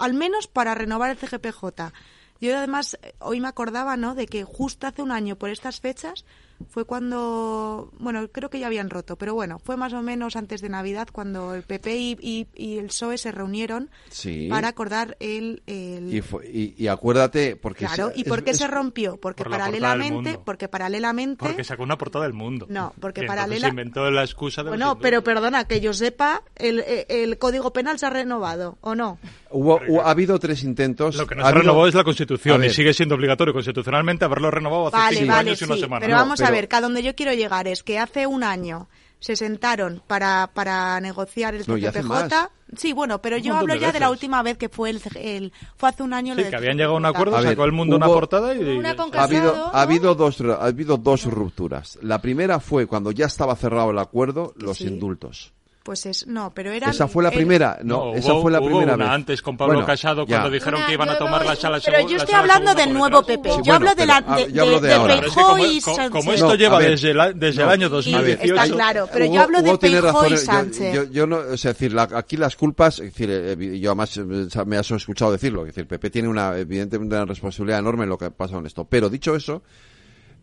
al 0.00 0.14
menos 0.14 0.46
para 0.46 0.74
renovar 0.74 1.10
el 1.10 1.18
CGPJ. 1.18 1.92
Yo 2.40 2.56
además 2.56 2.98
hoy 3.18 3.40
me 3.40 3.48
acordaba, 3.48 3.96
¿no? 3.96 4.14
De 4.14 4.26
que 4.26 4.44
justo 4.44 4.86
hace 4.86 5.02
un 5.02 5.12
año 5.12 5.36
por 5.36 5.50
estas 5.50 5.80
fechas 5.80 6.24
fue 6.68 6.84
cuando, 6.84 7.92
bueno, 7.98 8.28
creo 8.28 8.50
que 8.50 8.58
ya 8.58 8.66
habían 8.66 8.90
roto, 8.90 9.16
pero 9.16 9.34
bueno, 9.34 9.58
fue 9.58 9.76
más 9.76 9.92
o 9.92 10.02
menos 10.02 10.36
antes 10.36 10.60
de 10.60 10.68
Navidad 10.68 11.08
cuando 11.10 11.54
el 11.54 11.62
PP 11.62 11.96
y, 11.96 12.16
y, 12.20 12.46
y 12.54 12.78
el 12.78 12.86
PSOE 12.86 13.18
se 13.18 13.32
reunieron 13.32 13.90
sí. 14.10 14.48
para 14.50 14.68
acordar 14.68 15.16
el... 15.20 15.62
el... 15.66 16.12
Y, 16.14 16.20
fue, 16.20 16.46
y, 16.48 16.74
y, 16.76 16.88
acuérdate, 16.88 17.56
porque... 17.56 17.86
Claro, 17.86 18.12
¿y 18.14 18.24
por 18.24 18.44
qué 18.44 18.50
es, 18.50 18.58
se 18.58 18.66
rompió? 18.66 19.16
Porque 19.16 19.44
por 19.44 19.52
paralelamente... 19.52 20.38
Porque 20.44 20.68
paralelamente... 20.68 21.44
Porque 21.44 21.64
sacó 21.64 21.82
una 21.82 21.98
portada 21.98 22.24
del 22.24 22.34
mundo. 22.34 22.66
No, 22.68 22.92
porque 23.00 23.22
paralelamente... 23.22 23.66
se 23.66 23.68
inventó 23.68 24.10
la 24.10 24.22
excusa 24.22 24.62
de... 24.62 24.70
Bueno, 24.70 24.98
pero 24.98 25.22
perdona, 25.22 25.64
que 25.64 25.80
yo 25.80 25.92
sepa, 25.92 26.42
el, 26.56 26.84
el, 27.08 27.38
Código 27.38 27.72
Penal 27.72 27.98
se 27.98 28.06
ha 28.06 28.10
renovado, 28.10 28.78
¿o 28.80 28.94
no? 28.94 29.18
Hubo, 29.50 29.80
hubo, 29.88 30.02
ha 30.02 30.10
habido 30.10 30.38
tres 30.38 30.62
intentos... 30.62 31.16
Lo 31.16 31.26
que 31.26 31.34
no 31.34 31.42
se 31.42 31.48
habido... 31.48 31.62
renovó 31.62 31.86
es 31.86 31.94
la 31.94 32.04
Constitución 32.04 32.64
y 32.64 32.70
sigue 32.70 32.92
siendo 32.94 33.14
obligatorio 33.14 33.52
constitucionalmente 33.52 34.24
haberlo 34.24 34.50
renovado 34.50 34.88
hace 34.88 34.96
vale, 34.96 35.16
cinco 35.16 35.28
vale, 35.28 35.50
años 35.50 35.58
sí, 35.58 35.64
y 35.64 35.68
una 35.68 35.76
semana. 35.76 36.06
Pero 36.06 36.16
vamos 36.16 36.40
no, 36.40 36.46
pero... 36.46 36.49
a 36.50 36.52
ver, 36.52 36.68
que 36.68 36.76
a 36.76 36.80
donde 36.80 37.02
yo 37.02 37.14
quiero 37.14 37.32
llegar 37.32 37.68
es 37.68 37.82
que 37.82 37.98
hace 37.98 38.26
un 38.26 38.44
año 38.44 38.88
se 39.20 39.36
sentaron 39.36 40.02
para, 40.06 40.50
para 40.52 40.98
negociar 41.00 41.54
el 41.54 41.64
CPJ. 41.64 42.02
No, 42.02 42.50
sí, 42.76 42.92
bueno, 42.92 43.20
pero 43.20 43.36
yo 43.36 43.54
hablo 43.54 43.74
de 43.74 43.80
ya 43.80 43.88
veces. 43.88 43.94
de 43.94 44.00
la 44.00 44.10
última 44.10 44.42
vez 44.42 44.56
que 44.56 44.68
fue 44.68 44.90
el, 44.90 45.02
el 45.14 45.52
fue 45.76 45.90
hace 45.90 46.02
un 46.02 46.14
año 46.14 46.34
sí, 46.34 46.44
lo 46.44 46.50
que 46.50 46.56
habían 46.56 46.76
llegado 46.76 46.94
a 46.94 46.96
un 46.96 47.06
acuerdo, 47.06 47.36
a 47.36 47.42
sacó 47.42 47.64
el 47.64 47.72
mundo 47.72 47.96
hubo, 47.96 48.04
una 48.06 48.14
portada 48.14 48.54
y 48.54 48.78
una 48.78 48.96
ha 49.14 49.22
habido 49.22 49.54
¿no? 49.54 49.66
ha 49.66 49.82
habido 49.82 50.14
dos 50.14 50.40
ha 50.40 50.64
habido 50.64 50.96
dos 50.96 51.24
rupturas. 51.24 51.98
La 52.02 52.22
primera 52.22 52.60
fue 52.60 52.86
cuando 52.86 53.12
ya 53.12 53.26
estaba 53.26 53.54
cerrado 53.56 53.90
el 53.90 53.98
acuerdo, 53.98 54.54
los 54.56 54.78
sí. 54.78 54.86
indultos. 54.86 55.52
Pues 55.82 56.04
es, 56.04 56.26
no, 56.26 56.52
pero 56.54 56.72
era... 56.72 56.90
Esa 56.90 57.08
fue 57.08 57.22
la 57.22 57.30
primera, 57.30 57.78
no, 57.82 58.12
no 58.12 58.14
esa 58.14 58.34
hubo, 58.34 58.42
fue 58.42 58.52
la 58.52 58.60
hubo 58.60 58.66
primera 58.66 58.94
una 58.96 59.04
vez. 59.04 59.14
antes 59.14 59.40
con 59.40 59.56
Pablo 59.56 59.74
bueno, 59.74 59.86
Casado 59.86 60.26
cuando 60.26 60.48
ya. 60.48 60.52
dijeron 60.52 60.80
una, 60.80 60.86
que 60.86 60.92
iban 60.92 61.08
a 61.08 61.16
tomar 61.16 61.46
la 61.46 61.56
sala 61.56 61.80
Pero 61.82 62.06
yo 62.06 62.18
estoy 62.18 62.34
hablando 62.34 62.74
del 62.74 62.92
nuevo 62.92 63.22
PP, 63.22 63.48
sí, 63.48 63.56
yo 63.56 63.62
bueno, 63.62 63.74
hablo 63.76 63.94
de 63.94 64.06
la 64.06 64.20
de, 64.20 64.52
yo 64.52 64.62
hablo 64.62 64.80
de, 64.80 64.88
de, 64.88 64.98
de 64.98 65.14
es 65.14 65.20
que 65.34 65.40
como, 65.40 65.58
y 65.58 65.80
como, 65.80 66.10
como 66.10 66.32
esto 66.34 66.48
no, 66.48 66.54
lleva 66.54 66.78
ver, 66.78 66.90
desde, 66.90 67.14
la, 67.14 67.32
desde 67.32 67.62
no, 67.62 67.68
el 67.68 67.72
año 67.72 67.88
2018... 67.88 68.54
Está 68.54 68.68
claro, 68.68 69.08
pero 69.10 69.24
hubo, 69.24 69.34
yo 69.34 69.40
hablo 69.40 69.62
de 69.62 69.78
Feijó 69.78 70.26
y 70.26 70.36
Sánchez. 70.36 70.94
Yo, 70.94 71.04
yo, 71.04 71.26
no, 71.26 71.38
o 71.38 71.56
sea, 71.56 71.72
decir, 71.72 71.94
la, 71.94 72.08
aquí 72.14 72.36
las 72.36 72.56
culpas, 72.56 72.98
es 72.98 73.06
decir, 73.06 73.30
eh, 73.30 73.78
yo 73.80 73.90
además 73.90 74.18
me 74.66 74.76
has 74.76 74.90
escuchado 74.90 75.32
decirlo, 75.32 75.62
es 75.62 75.74
decir, 75.74 75.86
PP 75.86 76.10
tiene 76.10 76.28
una, 76.28 76.58
evidentemente 76.58 77.16
una 77.16 77.24
responsabilidad 77.24 77.78
enorme 77.78 78.04
en 78.04 78.10
lo 78.10 78.18
que 78.18 78.26
ha 78.26 78.30
pasado 78.30 78.60
en 78.60 78.66
esto. 78.66 78.84
Pero 78.84 79.08
dicho 79.08 79.34
eso, 79.34 79.62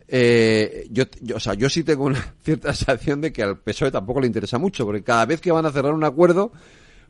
eh, 0.07 0.87
yo, 0.89 1.03
yo, 1.21 1.35
o 1.35 1.39
sea, 1.39 1.53
yo 1.53 1.69
sí 1.69 1.83
tengo 1.83 2.05
una 2.05 2.35
cierta 2.43 2.73
sensación 2.73 3.21
de 3.21 3.33
que 3.33 3.43
al 3.43 3.59
PSOE 3.59 3.91
tampoco 3.91 4.21
le 4.21 4.27
interesa 4.27 4.57
mucho, 4.57 4.85
porque 4.85 5.03
cada 5.03 5.25
vez 5.25 5.41
que 5.41 5.51
van 5.51 5.65
a 5.65 5.71
cerrar 5.71 5.93
un 5.93 6.03
acuerdo, 6.03 6.51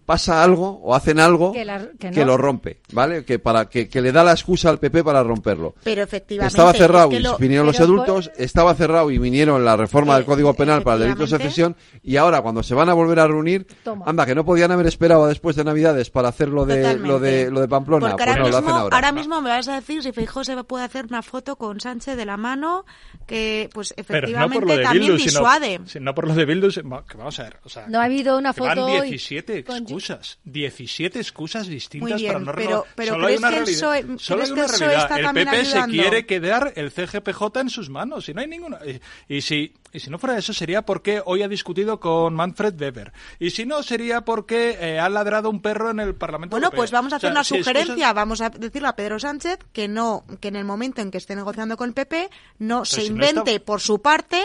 pasa 0.08 0.42
algo 0.42 0.80
o 0.84 0.96
hacen 0.96 1.20
algo 1.20 1.52
que, 1.52 1.66
la, 1.66 1.80
que, 2.00 2.08
no. 2.08 2.14
que, 2.14 2.26
lo 2.26 2.38
rompe, 2.38 2.80
¿vale? 2.94 3.26
Que 3.26 3.40
para 3.40 3.66
que, 3.68 3.90
que, 3.90 4.00
le 4.00 4.14
da 4.14 4.24
la 4.24 4.32
excusa 4.32 4.70
al 4.70 4.80
PP 4.80 5.04
para 5.04 5.22
romperlo. 5.22 5.76
Pero 5.84 6.02
efectivamente 6.02 6.48
estaba 6.48 6.72
cerrado 6.72 7.12
es 7.12 7.20
y 7.20 7.24
lo, 7.24 7.38
vinieron 7.38 7.68
los 7.68 7.78
adultos, 7.82 8.30
por... 8.30 8.42
estaba 8.42 8.74
cerrado 8.74 9.12
y 9.12 9.18
vinieron 9.18 9.66
la 9.66 9.76
reforma 9.76 10.16
del 10.16 10.24
Código 10.24 10.54
Penal 10.54 10.82
para 10.82 10.96
el 10.96 11.02
delito 11.04 11.24
de 11.24 11.28
secesión 11.28 11.76
y 12.04 12.16
ahora 12.16 12.42
cuando 12.42 12.64
se 12.64 12.74
van 12.74 12.88
a 12.88 12.94
volver 12.94 13.20
a 13.20 13.28
reunir, 13.28 13.68
Toma. 13.84 14.06
anda 14.08 14.26
que 14.26 14.34
no 14.34 14.46
podían 14.46 14.72
haber 14.72 14.88
esperado 14.88 15.28
después 15.28 15.58
de 15.58 15.66
Navidades 15.66 16.10
para 16.10 16.30
hacer 16.30 16.48
lo 16.48 16.66
de 16.66 16.78
Totalmente. 16.78 17.08
lo 17.10 17.20
de 17.20 17.52
lo 17.52 17.60
de 17.60 17.68
Pamplona, 17.68 18.12
Porque 18.12 18.24
pues 18.24 18.30
ahora 18.30 18.40
no 18.40 18.46
mismo, 18.46 18.62
lo 18.62 18.66
hacen 18.66 18.82
ahora. 18.82 18.96
Ahora 18.96 19.12
mismo 19.12 19.42
me 19.42 19.50
vas 19.50 19.68
a 19.68 19.76
decir 19.76 20.04
si 20.04 20.14
Feijóo 20.14 20.46
se 20.46 20.64
puede 20.64 20.86
hacer 20.86 21.04
una 21.08 21.22
foto 21.22 21.58
con 21.58 21.82
Sánchez 21.82 22.16
de 22.16 22.26
la 22.26 22.38
mano 22.38 22.86
que 23.26 23.70
pues 23.74 23.94
efectivamente 23.98 24.66
no 24.66 24.82
también 24.82 25.12
Bildu, 25.12 25.18
disuade. 25.18 25.82
Sino, 25.86 26.06
no 26.06 26.16
por 26.16 26.30
lo 26.30 26.34
de 26.34 26.46
Bildu, 26.46 26.70
que 26.70 27.18
vamos 27.18 27.38
a 27.42 27.44
ver, 27.44 27.60
o 27.66 27.68
sea, 27.68 27.88
no 27.90 28.00
ha 28.00 28.06
habido 28.06 28.38
una 28.38 28.54
foto 28.54 28.86
van 28.86 29.02
17 29.02 29.66
hoy 29.68 29.97
excusas, 29.98 30.40
17 30.46 31.20
excusas 31.20 31.68
distintas 31.68 32.12
Muy 32.12 32.22
bien, 32.22 32.34
para 32.34 32.46
no 32.46 32.52
pero, 32.54 32.68
renovar. 32.68 32.88
pero 32.96 33.14
Solo 33.14 33.28
hay 33.28 33.36
una 33.38 33.50
realidad. 33.52 33.74
PSOE, 33.78 34.20
Solo 34.20 34.44
hay 34.44 34.52
una 34.52 34.64
el 34.66 34.70
realidad. 34.70 35.34
PP 35.34 35.50
ayudando? 35.50 35.66
se 35.66 36.02
quiere 36.02 36.26
quedar 36.26 36.74
el 36.76 36.92
CGPJ 36.92 37.60
en 37.62 37.70
sus 37.70 37.90
manos 37.90 38.30
y 38.30 38.34
no 38.34 38.42
hay 38.42 38.48
ninguna. 38.48 38.80
Y, 39.28 39.36
y, 39.38 39.42
si 39.42 39.74
y 39.94 40.00
si 40.00 40.10
no 40.10 40.18
fuera 40.20 40.38
eso 40.38 40.54
sería 40.54 40.82
porque 40.84 41.22
hoy 41.26 41.42
ha 41.44 41.48
discutido 41.48 42.00
con 42.00 42.34
Manfred 42.36 42.80
Weber 42.80 43.14
y 43.40 43.50
si 43.52 43.66
no 43.66 43.82
sería 43.84 44.22
porque 44.22 44.78
eh, 44.80 45.00
ha 45.00 45.10
ladrado 45.10 45.50
un 45.50 45.62
perro 45.62 45.90
en 45.92 46.00
el 46.00 46.14
Parlamento. 46.16 46.54
Bueno, 46.54 46.68
Europeo. 46.68 46.82
pues 46.82 46.92
vamos 46.92 47.14
a 47.14 47.16
hacer 47.18 47.30
o 47.30 47.32
sea, 47.32 47.36
una 47.40 47.44
si 47.44 47.58
sugerencia, 47.58 47.94
excusas... 47.94 48.14
vamos 48.14 48.42
a 48.42 48.50
decirle 48.50 48.88
a 48.88 48.96
Pedro 48.96 49.20
Sánchez 49.20 49.60
que 49.72 49.88
no, 49.88 50.26
que 50.40 50.50
en 50.50 50.56
el 50.56 50.66
momento 50.66 51.02
en 51.02 51.10
que 51.12 51.18
esté 51.18 51.36
negociando 51.36 51.78
con 51.78 51.90
el 51.90 51.94
PP 51.94 52.30
no 52.60 52.76
Pero 52.78 52.86
se 52.86 53.02
si 53.02 53.10
no 53.10 53.16
invente 53.16 53.56
está... 53.56 53.66
por 53.66 53.82
su 53.82 54.02
parte 54.02 54.44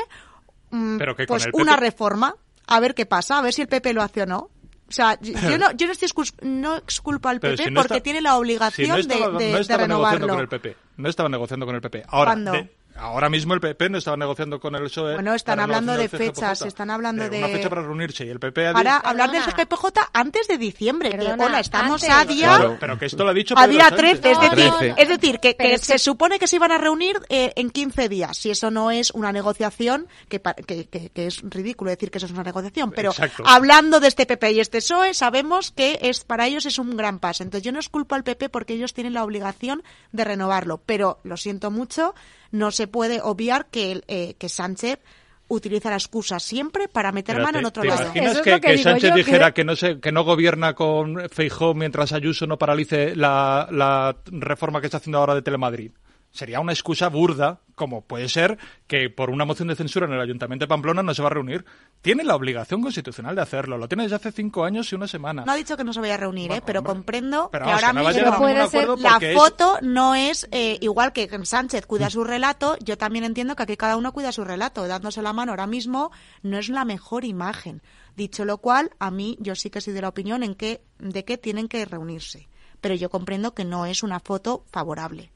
mm, 0.70 0.98
Pero 0.98 1.16
que 1.16 1.26
pues 1.26 1.44
PP... 1.46 1.60
una 1.60 1.76
reforma, 1.76 2.34
a 2.66 2.80
ver 2.80 2.94
qué 2.94 3.04
pasa, 3.06 3.38
a 3.38 3.42
ver 3.42 3.52
si 3.52 3.62
el 3.62 3.68
PP 3.68 3.92
lo 3.92 4.02
hace 4.02 4.22
o 4.22 4.26
no. 4.26 4.50
O 4.92 4.94
sea, 4.94 5.18
yo 5.22 5.56
no, 5.56 5.72
yo 5.72 5.86
no, 5.86 5.92
estoy 5.92 6.04
excus 6.04 6.34
no 6.42 6.76
exculpo 6.76 7.30
al 7.30 7.40
PP 7.40 7.64
si 7.64 7.70
no 7.70 7.80
porque 7.80 7.94
está... 7.94 8.02
tiene 8.02 8.20
la 8.20 8.36
obligación 8.36 8.84
si 8.84 8.92
no 8.92 8.98
estaba, 8.98 9.38
de, 9.38 9.44
de, 9.46 9.52
no 9.52 9.58
estaba 9.58 9.78
de 9.78 9.84
renovarlo. 9.84 10.26
negociando 10.26 10.34
con 10.34 10.40
el 10.42 10.48
PP. 10.48 10.76
No 10.98 11.08
estaba 11.08 11.28
negociando 11.30 11.66
con 11.66 11.74
el 11.74 11.80
PP. 11.80 12.04
Ahora, 12.08 12.36
de, 12.36 12.70
ahora 12.96 13.28
mismo 13.28 13.54
el 13.54 13.60
PP 13.60 13.90
no 13.90 13.98
estaba 13.98 14.16
negociando 14.16 14.60
con 14.60 14.74
el 14.74 14.84
PSOE. 14.84 15.14
Bueno, 15.14 15.34
están 15.34 15.60
hablando 15.60 15.96
de 15.96 16.08
fechas, 16.08 16.62
están 16.62 16.90
hablando 16.90 17.28
de... 17.28 17.38
Una 17.38 17.48
fecha 17.48 17.68
para 17.68 17.82
reunirse 17.82 18.24
y 18.24 18.28
el 18.28 18.38
PP 18.40 18.68
ha 18.68 18.72
Para 18.72 18.94
dicho... 18.96 19.06
hablar 19.08 19.30
del 19.30 19.42
CGPJ 19.42 19.84
antes 20.12 20.48
de 20.48 20.58
diciembre. 20.58 21.10
Perdona, 21.10 21.36
que, 21.36 21.42
hola, 21.44 21.60
estamos 21.60 22.02
antes. 22.04 22.16
a 22.16 22.24
día... 22.24 22.46
Claro, 22.56 22.76
pero 22.80 22.98
que 22.98 23.06
esto 23.06 23.24
lo 23.24 23.30
ha 23.30 23.34
dicho 23.34 23.54
A 23.56 23.66
día 23.66 23.88
Sánchez. 23.88 24.20
13, 24.20 24.30
es 24.32 24.40
decir, 24.40 24.70
no, 24.70 24.80
no. 24.80 24.94
es 24.96 25.08
decir 25.08 25.40
que, 25.40 25.56
se 25.78 25.92
que- 25.94 25.98
supone 25.98 26.38
que 26.38 26.46
se 26.46 26.56
iban 26.56 26.72
a 26.72 26.78
reunir 26.78 27.20
eh, 27.28 27.52
en 27.56 27.70
15 27.70 28.08
días. 28.08 28.36
Si 28.36 28.50
eso 28.50 28.70
no 28.70 28.90
es 28.90 29.10
una 29.12 29.32
negociación, 29.32 30.08
que, 30.28 30.40
pa- 30.40 30.54
que, 30.54 30.88
que- 30.88 31.10
que 31.10 31.26
es 31.26 31.40
ridículo 31.42 31.90
decir 31.90 32.10
que 32.10 32.18
eso 32.18 32.26
es 32.26 32.32
una 32.32 32.42
negociación. 32.42 32.92
Pero 32.92 33.10
Exacto. 33.10 33.42
hablando 33.46 34.00
de 34.00 34.08
este 34.08 34.26
PP 34.26 34.52
y 34.52 34.60
este 34.60 34.78
PSOE, 34.78 35.14
sabemos 35.14 35.70
que 35.70 35.98
es 36.02 36.24
para 36.24 36.46
ellos 36.46 36.66
es 36.66 36.78
un 36.78 36.96
gran 36.96 37.18
paso. 37.18 37.42
Entonces 37.42 37.64
yo 37.64 37.72
no 37.72 37.78
es 37.78 37.88
culpa 37.88 38.16
al 38.16 38.24
PP 38.24 38.48
porque 38.48 38.74
ellos 38.74 38.92
tienen 38.94 39.14
la 39.14 39.24
obligación 39.24 39.82
de 40.12 40.24
renovarlo. 40.24 40.78
Pero 40.84 41.20
lo 41.24 41.36
siento 41.36 41.70
mucho, 41.70 42.14
no 42.52 42.70
se 42.70 42.86
puede 42.86 43.20
obviar 43.20 43.66
que, 43.66 43.90
el- 43.92 44.04
eh, 44.08 44.34
que 44.38 44.48
Sánchez 44.48 45.00
utiliza 45.48 45.90
la 45.90 45.96
excusa 45.96 46.38
siempre 46.40 46.88
para 46.88 47.12
meter 47.12 47.34
Pero 47.34 47.44
mano 47.44 47.54
te- 47.56 47.58
en 47.60 47.66
otro 47.66 47.82
¿te 47.82 47.88
lado. 47.88 48.02
imaginas 48.04 48.30
Eso 48.32 48.38
es 48.38 48.44
que, 48.44 48.60
que 48.60 48.78
Sánchez 48.78 49.10
yo, 49.10 49.16
dijera 49.16 49.50
que- 49.50 49.60
que... 49.60 49.64
no 49.64 49.76
se, 49.76 50.00
que 50.00 50.12
no 50.12 50.24
gobierna 50.24 50.74
con 50.74 51.28
Feijó 51.28 51.74
mientras 51.74 52.12
Ayuso 52.12 52.46
no 52.46 52.56
paralice 52.56 53.14
la, 53.16 53.68
la 53.70 54.16
reforma 54.26 54.80
que 54.80 54.86
está 54.86 54.96
haciendo 54.98 55.18
ahora 55.18 55.34
de 55.34 55.42
Telemadrid? 55.42 55.90
Sería 56.32 56.58
una 56.60 56.72
excusa 56.72 57.08
burda, 57.08 57.60
como 57.74 58.02
puede 58.02 58.28
ser 58.28 58.58
que 58.86 59.08
por 59.10 59.30
una 59.30 59.44
moción 59.44 59.68
de 59.68 59.76
censura 59.76 60.06
en 60.06 60.12
el 60.12 60.20
Ayuntamiento 60.20 60.64
de 60.64 60.68
Pamplona 60.68 61.02
no 61.02 61.14
se 61.14 61.22
va 61.22 61.28
a 61.28 61.32
reunir. 61.34 61.64
Tiene 62.00 62.24
la 62.24 62.34
obligación 62.36 62.82
constitucional 62.82 63.34
de 63.36 63.42
hacerlo. 63.42 63.78
Lo 63.78 63.88
tiene 63.88 64.02
desde 64.04 64.16
hace 64.16 64.32
cinco 64.32 64.64
años 64.64 64.90
y 64.92 64.94
una 64.94 65.06
semana. 65.08 65.44
No 65.44 65.52
ha 65.52 65.56
dicho 65.56 65.76
que 65.76 65.84
no 65.84 65.92
se 65.92 66.00
vaya 66.00 66.14
a 66.14 66.18
reunir, 66.18 66.50
¿eh? 66.52 66.62
pero 66.64 66.82
comprendo 66.82 67.48
Pero 67.52 67.64
que 67.64 67.70
vamos, 67.70 67.82
ahora 67.84 67.92
no 67.92 68.00
mismo 68.08 68.10
a 68.10 68.12
ningún 68.24 68.34
acuerdo 68.60 68.96
la 68.96 69.18
es- 69.20 69.36
foto 69.36 69.78
no 69.82 70.14
es 70.14 70.48
eh, 70.52 70.78
igual 70.80 71.12
que 71.12 71.28
Sánchez 71.44 71.86
cuida 71.86 72.10
su 72.10 72.24
relato. 72.24 72.76
Yo 72.84 72.98
también 72.98 73.24
entiendo 73.24 73.54
que 73.56 73.62
aquí 73.62 73.76
cada 73.76 73.96
uno 73.96 74.12
cuida 74.12 74.32
su 74.32 74.44
relato. 74.44 74.86
Dándose 74.86 75.22
la 75.22 75.32
mano 75.32 75.52
ahora 75.52 75.66
mismo 75.66 76.10
no 76.42 76.58
es 76.58 76.68
la 76.68 76.84
mejor 76.84 77.24
imagen. 77.24 77.82
Dicho 78.16 78.44
lo 78.44 78.58
cual, 78.58 78.90
a 78.98 79.10
mí 79.10 79.38
yo 79.40 79.54
sí 79.54 79.70
que 79.70 79.80
soy 79.80 79.94
de 79.94 80.02
la 80.02 80.08
opinión 80.08 80.42
en 80.42 80.54
que, 80.54 80.82
de 80.98 81.24
que 81.24 81.38
tienen 81.38 81.68
que 81.68 81.84
reunirse. 81.84 82.48
Pero 82.80 82.94
yo 82.94 83.10
comprendo 83.10 83.54
que 83.54 83.64
no 83.64 83.86
es 83.86 84.02
una 84.02 84.20
foto 84.20 84.64
favorable. 84.70 85.30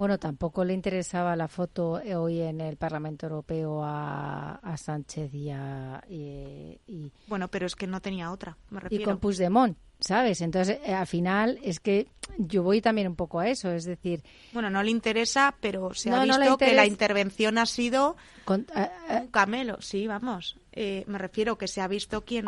Bueno, 0.00 0.16
tampoco 0.18 0.64
le 0.64 0.72
interesaba 0.72 1.36
la 1.36 1.46
foto 1.46 2.00
eh, 2.00 2.16
hoy 2.16 2.40
en 2.40 2.62
el 2.62 2.78
Parlamento 2.78 3.26
Europeo 3.26 3.84
a, 3.84 4.54
a 4.54 4.76
Sánchez 4.78 5.34
y 5.34 5.50
a. 5.50 6.02
Y, 6.08 6.80
y- 6.86 7.12
Bueno, 7.26 7.48
pero 7.48 7.66
es 7.66 7.76
que 7.76 7.86
no 7.86 8.00
tenía 8.00 8.32
otra, 8.32 8.56
me 8.70 8.78
y 8.78 8.80
refiero. 8.80 9.04
con 9.04 9.18
Puigdemont, 9.18 9.76
¿sabes? 9.98 10.40
Entonces, 10.40 10.78
eh, 10.86 10.94
al 10.94 11.06
final, 11.06 11.58
es 11.62 11.80
que 11.80 12.06
yo 12.38 12.62
voy 12.62 12.80
también 12.80 13.08
un 13.08 13.14
poco 13.14 13.40
a 13.40 13.48
eso, 13.48 13.70
es 13.72 13.84
decir. 13.84 14.24
Bueno, 14.54 14.70
no 14.70 14.82
le 14.82 14.90
interesa, 14.90 15.54
pero 15.60 15.92
se 15.92 16.08
No, 16.08 16.16
ha 16.16 16.24
no 16.24 16.38
visto 16.38 16.56
que 16.56 16.72
la 16.72 16.86
intervención 16.86 17.58
ha 17.58 17.66
sido 17.66 18.16
Con- 18.46 18.66
eh, 18.74 18.88
un 19.20 19.26
camelo. 19.28 19.82
Sí, 19.82 20.06
vamos. 20.06 20.56
Eh, 20.72 21.04
me 21.08 21.18
refiero 21.18 21.58
que 21.58 21.68
se 21.68 21.82
ha 21.82 21.88
visto 21.88 22.24
quién, 22.24 22.46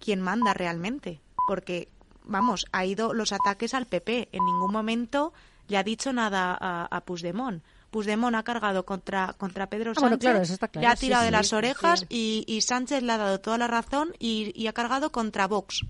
quién 0.00 0.22
manda 0.22 0.54
realmente. 0.54 1.20
Porque, 1.46 1.90
vamos, 2.24 2.64
ha 2.72 2.86
ido 2.86 3.12
los 3.12 3.32
ataques 3.32 3.74
al 3.74 3.84
PP. 3.84 4.30
En 4.32 4.42
ningún 4.46 4.72
momento 4.72 5.34
le 5.68 5.76
ha 5.78 5.82
dicho 5.82 6.12
nada 6.12 6.56
a, 6.60 6.84
a 6.86 7.00
Puigdemont. 7.04 7.62
Puigdemont 7.90 8.34
ha 8.36 8.42
cargado 8.42 8.84
contra, 8.84 9.34
contra 9.38 9.68
Pedro 9.68 9.92
Ah, 9.92 9.94
Sánchez, 9.94 10.00
bueno, 10.02 10.18
claro, 10.18 10.42
eso 10.42 10.52
está 10.54 10.68
claro, 10.68 10.86
le 10.86 10.92
ha 10.92 10.96
sí, 10.96 11.06
tirado 11.06 11.22
de 11.22 11.28
sí, 11.30 11.32
las 11.32 11.48
sí. 11.48 11.54
orejas 11.54 12.06
y, 12.08 12.44
y 12.46 12.60
Sánchez 12.60 13.02
le 13.02 13.12
ha 13.12 13.16
dado 13.18 13.40
toda 13.40 13.58
la 13.58 13.66
razón 13.68 14.12
y, 14.18 14.52
y 14.60 14.66
ha 14.66 14.72
cargado 14.72 15.10
contra 15.12 15.46
Vox. 15.46 15.84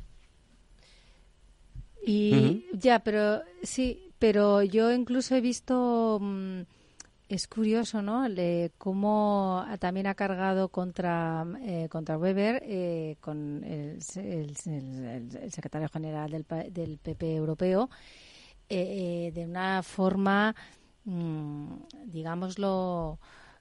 Y 2.04 2.66
ya, 2.72 3.00
pero 3.00 3.42
sí, 3.62 4.12
pero 4.18 4.62
yo 4.62 4.92
incluso 4.92 5.34
he 5.34 5.40
visto, 5.40 6.18
mm, 6.20 6.60
es 7.28 7.48
curioso, 7.48 8.00
¿no? 8.02 8.28
Le, 8.28 8.70
cómo 8.78 9.64
también 9.80 10.06
ha 10.06 10.14
cargado 10.14 10.68
contra 10.68 11.44
eh, 11.62 11.88
contra 11.90 12.16
Weber, 12.16 12.62
eh, 12.64 13.16
con 13.20 13.64
el, 13.64 13.98
el- 14.14 14.54
el- 14.66 15.36
el 15.42 15.50
secretario 15.52 15.88
general 15.88 16.30
del, 16.30 16.44
pa- 16.44 16.62
del 16.70 16.98
PP 16.98 17.34
europeo, 17.34 17.90
eh, 18.68 19.28
eh, 19.28 19.32
de 19.32 19.44
una 19.44 19.82
forma, 19.82 20.54
mm, 21.04 21.66
digámoslo, 22.06 23.18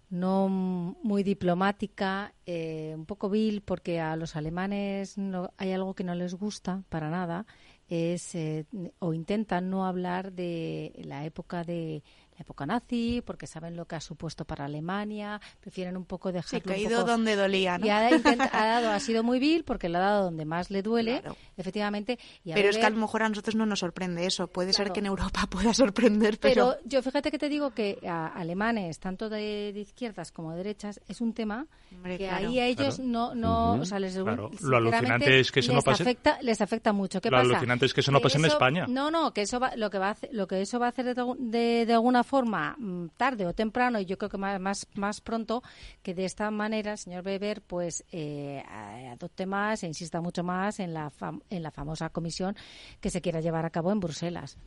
no 0.09 0.49
muy 0.49 1.23
diplomática, 1.23 2.33
eh, 2.45 2.93
un 2.95 3.05
poco 3.05 3.29
vil, 3.29 3.61
porque 3.61 3.99
a 3.99 4.15
los 4.15 4.35
alemanes 4.35 5.17
no, 5.17 5.51
hay 5.57 5.71
algo 5.71 5.93
que 5.95 6.03
no 6.03 6.15
les 6.15 6.35
gusta 6.35 6.83
para 6.89 7.09
nada, 7.09 7.45
es 7.87 8.35
eh, 8.35 8.65
o 8.99 9.13
intentan 9.13 9.69
no 9.69 9.85
hablar 9.85 10.33
de 10.33 10.93
la 11.03 11.25
época 11.25 11.63
de 11.63 12.03
la 12.37 12.41
época 12.41 12.65
nazi, 12.65 13.21
porque 13.25 13.47
saben 13.47 13.75
lo 13.77 13.85
que 13.85 13.95
ha 13.95 14.01
supuesto 14.01 14.45
para 14.45 14.65
Alemania, 14.65 15.39
prefieren 15.61 15.95
un 15.97 16.05
poco 16.05 16.29
Sí, 16.29 16.33
dejarlo 16.33 16.61
que 16.65 16.73
ha 16.73 16.75
un 16.75 16.81
ido 16.81 16.99
poco- 16.99 17.11
donde 17.11 17.35
dolía, 17.35 17.77
¿no? 17.77 17.85
y 17.85 17.89
ha, 17.89 18.11
intenta- 18.11 18.49
ha 18.53 18.65
dado, 18.65 18.91
ha 18.91 18.99
sido 18.99 19.23
muy 19.23 19.39
vil 19.39 19.63
porque 19.63 19.87
lo 19.89 19.97
ha 19.97 20.01
dado 20.01 20.23
donde 20.25 20.45
más 20.45 20.69
le 20.69 20.81
duele, 20.81 21.21
efectivamente. 21.57 22.19
Y 22.43 22.53
Pero 22.53 22.69
es 22.69 22.77
que 22.77 22.85
a 22.85 22.89
lo 22.89 22.97
mejor 22.97 23.23
a 23.23 23.29
nosotros 23.29 23.55
no 23.55 23.65
nos 23.65 23.79
sorprende 23.79 24.25
eso. 24.25 24.47
Puede 24.47 24.73
ser 24.73 24.85
Claro. 24.85 24.93
que 24.93 24.99
en 24.99 25.05
Europa 25.07 25.47
pueda 25.49 25.73
sorprender, 25.73 26.37
pero... 26.39 26.71
Pero 26.75 26.77
yo 26.85 27.01
fíjate 27.01 27.31
que 27.31 27.37
te 27.39 27.49
digo 27.49 27.71
que 27.71 27.99
a 28.07 28.27
alemanes, 28.27 28.99
tanto 28.99 29.29
de, 29.29 29.71
de 29.73 29.79
izquierdas 29.79 30.31
como 30.31 30.51
de 30.51 30.57
derechas, 30.57 30.99
es 31.07 31.21
un 31.21 31.33
tema 31.33 31.67
Hombre, 31.93 32.17
que 32.17 32.27
claro. 32.27 32.49
ahí 32.49 32.59
a 32.59 32.67
ellos 32.67 32.95
Claro. 32.95 33.09
no, 33.09 33.35
no, 33.35 33.73
Ujú. 33.73 33.81
o 33.81 33.85
sea, 33.85 33.99
les, 33.99 34.15
Claro. 34.15 34.49
Lo 34.61 34.77
alucinante 34.77 35.39
es 35.39 35.51
que 35.51 35.59
eso 35.61 35.71
no 35.71 35.77
les 35.77 35.85
pase- 35.85 36.03
afecta, 36.03 36.37
les 36.41 36.59
afecta 36.61 36.91
mucho. 36.93 37.21
¿Qué 37.21 37.29
Lo 37.29 37.37
pasa? 37.37 37.49
alucinante 37.51 37.85
es 37.85 37.93
que 37.93 38.01
eso 38.01 38.11
no 38.11 38.19
pase 38.21 38.37
en 38.37 38.45
España. 38.45 38.85
No, 38.87 39.09
no, 39.11 39.33
que 39.33 39.41
eso 39.43 39.59
va, 39.59 39.75
lo 39.75 39.89
que 39.89 39.97
va 39.99 40.07
a 40.07 40.11
hacer, 40.11 40.29
lo 40.33 40.47
que 40.47 40.61
eso 40.61 40.79
va 40.79 40.87
a 40.87 40.89
hacer 40.89 41.05
de, 41.15 41.33
de, 41.39 41.85
de 41.85 41.93
alguna 41.93 42.23
forma 42.25 42.75
mm, 42.77 43.11
tarde 43.15 43.45
o 43.45 43.53
temprano, 43.53 43.97
y 44.01 44.05
yo 44.05 44.17
creo 44.17 44.29
que 44.29 44.37
más, 44.37 44.59
más, 44.59 44.85
más 44.95 45.21
pronto, 45.21 45.63
que 46.03 46.13
de 46.13 46.25
esta 46.25 46.51
manera 46.51 46.91
el 46.91 46.97
señor 46.97 47.25
Weber 47.25 47.61
pues 47.61 48.03
eh, 48.11 48.61
adopte 49.09 49.45
más 49.45 49.83
e 49.83 49.87
insista 49.87 50.19
mucho 50.19 50.43
más 50.43 50.81
en 50.81 50.93
la 50.93 51.09
fam- 51.11 51.41
en 51.49 51.63
la 51.63 51.71
famosa 51.71 52.09
comisión 52.09 52.57
que 52.99 53.09
se 53.09 53.21
quiera 53.21 53.39
llevar 53.39 53.65
a 53.65 53.69
cabo 53.69 53.93
en 53.93 54.01
Bruselas. 54.01 54.57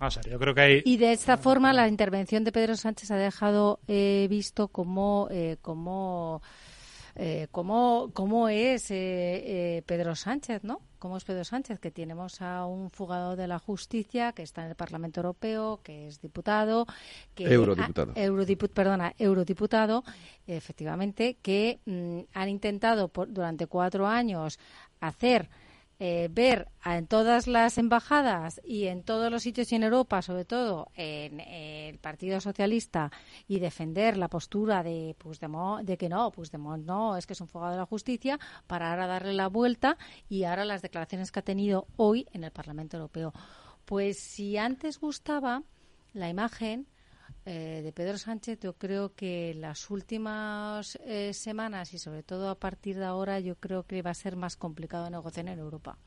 O 0.00 0.10
sea, 0.10 0.20
yo 0.28 0.36
creo 0.40 0.52
que 0.52 0.60
hay... 0.60 0.82
Y 0.84 0.96
de 0.96 1.12
esta 1.12 1.36
forma 1.36 1.72
la 1.72 1.86
intervención 1.86 2.42
de 2.42 2.50
Pedro 2.50 2.74
Sánchez 2.74 3.12
ha 3.12 3.16
dejado 3.16 3.78
eh, 3.86 4.26
visto 4.28 4.66
cómo, 4.66 5.28
eh, 5.30 5.58
cómo, 5.62 6.42
eh, 7.16 7.48
cómo, 7.50 8.10
cómo 8.14 8.48
es 8.48 8.90
eh, 8.90 8.96
eh, 9.78 9.82
Pedro 9.86 10.14
Sánchez, 10.14 10.64
¿no? 10.64 10.80
¿Cómo 10.98 11.16
es 11.16 11.24
Pedro 11.24 11.42
Sánchez? 11.44 11.80
Que 11.80 11.90
tenemos 11.90 12.40
a 12.40 12.64
un 12.64 12.88
fugado 12.90 13.34
de 13.34 13.48
la 13.48 13.58
justicia 13.58 14.32
que 14.32 14.42
está 14.42 14.62
en 14.62 14.68
el 14.70 14.76
Parlamento 14.76 15.20
Europeo, 15.20 15.80
que 15.82 16.06
es 16.06 16.20
diputado, 16.20 16.86
que 17.34 17.52
Eurodiputado. 17.52 18.12
ah, 18.16 18.72
perdona, 18.74 19.12
eurodiputado, 19.18 20.04
efectivamente, 20.46 21.36
que 21.42 21.80
mm, 21.86 22.20
han 22.34 22.48
intentado 22.48 23.08
por- 23.08 23.32
durante 23.32 23.66
cuatro 23.66 24.06
años 24.06 24.58
hacer 25.00 25.48
eh, 26.04 26.26
ver 26.32 26.66
en 26.84 27.06
todas 27.06 27.46
las 27.46 27.78
embajadas 27.78 28.60
y 28.64 28.88
en 28.88 29.04
todos 29.04 29.30
los 29.30 29.44
sitios 29.44 29.70
y 29.70 29.76
en 29.76 29.84
Europa, 29.84 30.20
sobre 30.20 30.44
todo 30.44 30.88
en, 30.96 31.38
el 31.38 32.00
Partido 32.00 32.40
Socialista, 32.40 33.12
y 33.46 33.60
defender 33.60 34.16
la 34.16 34.26
postura 34.26 34.82
de 34.82 35.14
Puigdemont, 35.16 35.86
de 35.86 35.96
que 35.96 36.08
no, 36.08 36.32
Puigdemont 36.32 36.84
no, 36.84 37.16
es 37.16 37.24
que 37.24 37.34
es 37.34 37.40
un 37.40 37.46
fugado 37.46 37.70
de 37.74 37.78
la 37.78 37.86
justicia, 37.86 38.40
para 38.66 38.90
ahora 38.90 39.06
darle 39.06 39.32
la 39.32 39.46
vuelta 39.46 39.96
y 40.28 40.42
ahora 40.42 40.64
las 40.64 40.82
declaraciones 40.82 41.30
que 41.30 41.38
ha 41.38 41.44
tenido 41.44 41.86
hoy 41.94 42.26
en 42.32 42.42
el 42.42 42.50
Parlamento 42.50 42.96
Europeo. 42.96 43.32
Pues 43.84 44.18
si 44.18 44.56
antes 44.56 44.98
gustaba 44.98 45.62
la 46.14 46.28
imagen 46.28 46.88
eh, 47.44 47.80
de 47.82 47.92
Pedro 47.92 48.18
Sánchez, 48.18 48.60
yo 48.60 48.74
creo 48.74 49.14
que 49.14 49.54
las 49.54 49.90
últimas 49.90 50.96
eh, 51.04 51.32
semanas 51.34 51.92
y 51.94 51.98
sobre 51.98 52.22
todo 52.22 52.48
a 52.50 52.54
partir 52.54 52.96
de 52.98 53.04
ahora, 53.04 53.40
yo 53.40 53.56
creo 53.56 53.82
que 53.84 54.02
va 54.02 54.10
a 54.10 54.14
ser 54.14 54.36
más 54.36 54.56
complicado 54.56 55.08
negociar 55.10 55.48
en 55.48 55.58
Europa. 55.58 55.98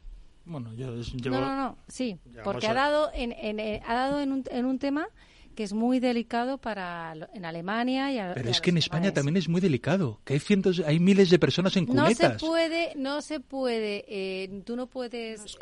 Bueno, 0.45 0.73
yo 0.73 0.95
llevo... 0.95 1.35
No, 1.37 1.41
no, 1.41 1.55
no, 1.55 1.77
sí, 1.87 2.19
porque 2.43 2.67
a- 2.67 2.71
ha 2.71 2.73
dado 2.75 3.11
en, 3.13 3.31
en, 3.33 3.59
eh, 3.59 3.81
ha 3.85 3.93
dado 3.95 4.21
en 4.21 4.31
un, 4.31 4.43
en 4.51 4.65
un 4.65 4.79
tema 4.79 5.07
que 5.55 5.63
es 5.63 5.73
muy 5.73 5.99
delicado 5.99 6.57
para 6.59 7.15
lo- 7.15 7.27
en 7.33 7.45
Alemania 7.45 8.11
y 8.11 8.19
a, 8.19 8.33
Pero 8.33 8.45
y 8.45 8.49
a 8.49 8.51
es 8.51 8.61
que 8.61 8.69
en 8.69 8.77
España 8.77 8.99
alemanes. 9.05 9.13
también 9.15 9.37
es 9.37 9.49
muy 9.49 9.61
delicado, 9.61 10.19
que 10.25 10.33
hay 10.33 10.39
cientos, 10.39 10.81
hay 10.85 10.99
miles 10.99 11.29
de 11.29 11.39
personas 11.39 11.75
en 11.77 11.85
No 11.85 12.07
se 12.07 12.15
cunetas. 12.15 12.41
puede, 12.41 12.93
no 12.95 13.21
se 13.21 13.39
puede, 13.39 14.05
eh, 14.07 14.61
tú 14.65 14.75
no 14.75 14.87
puedes 14.87 15.55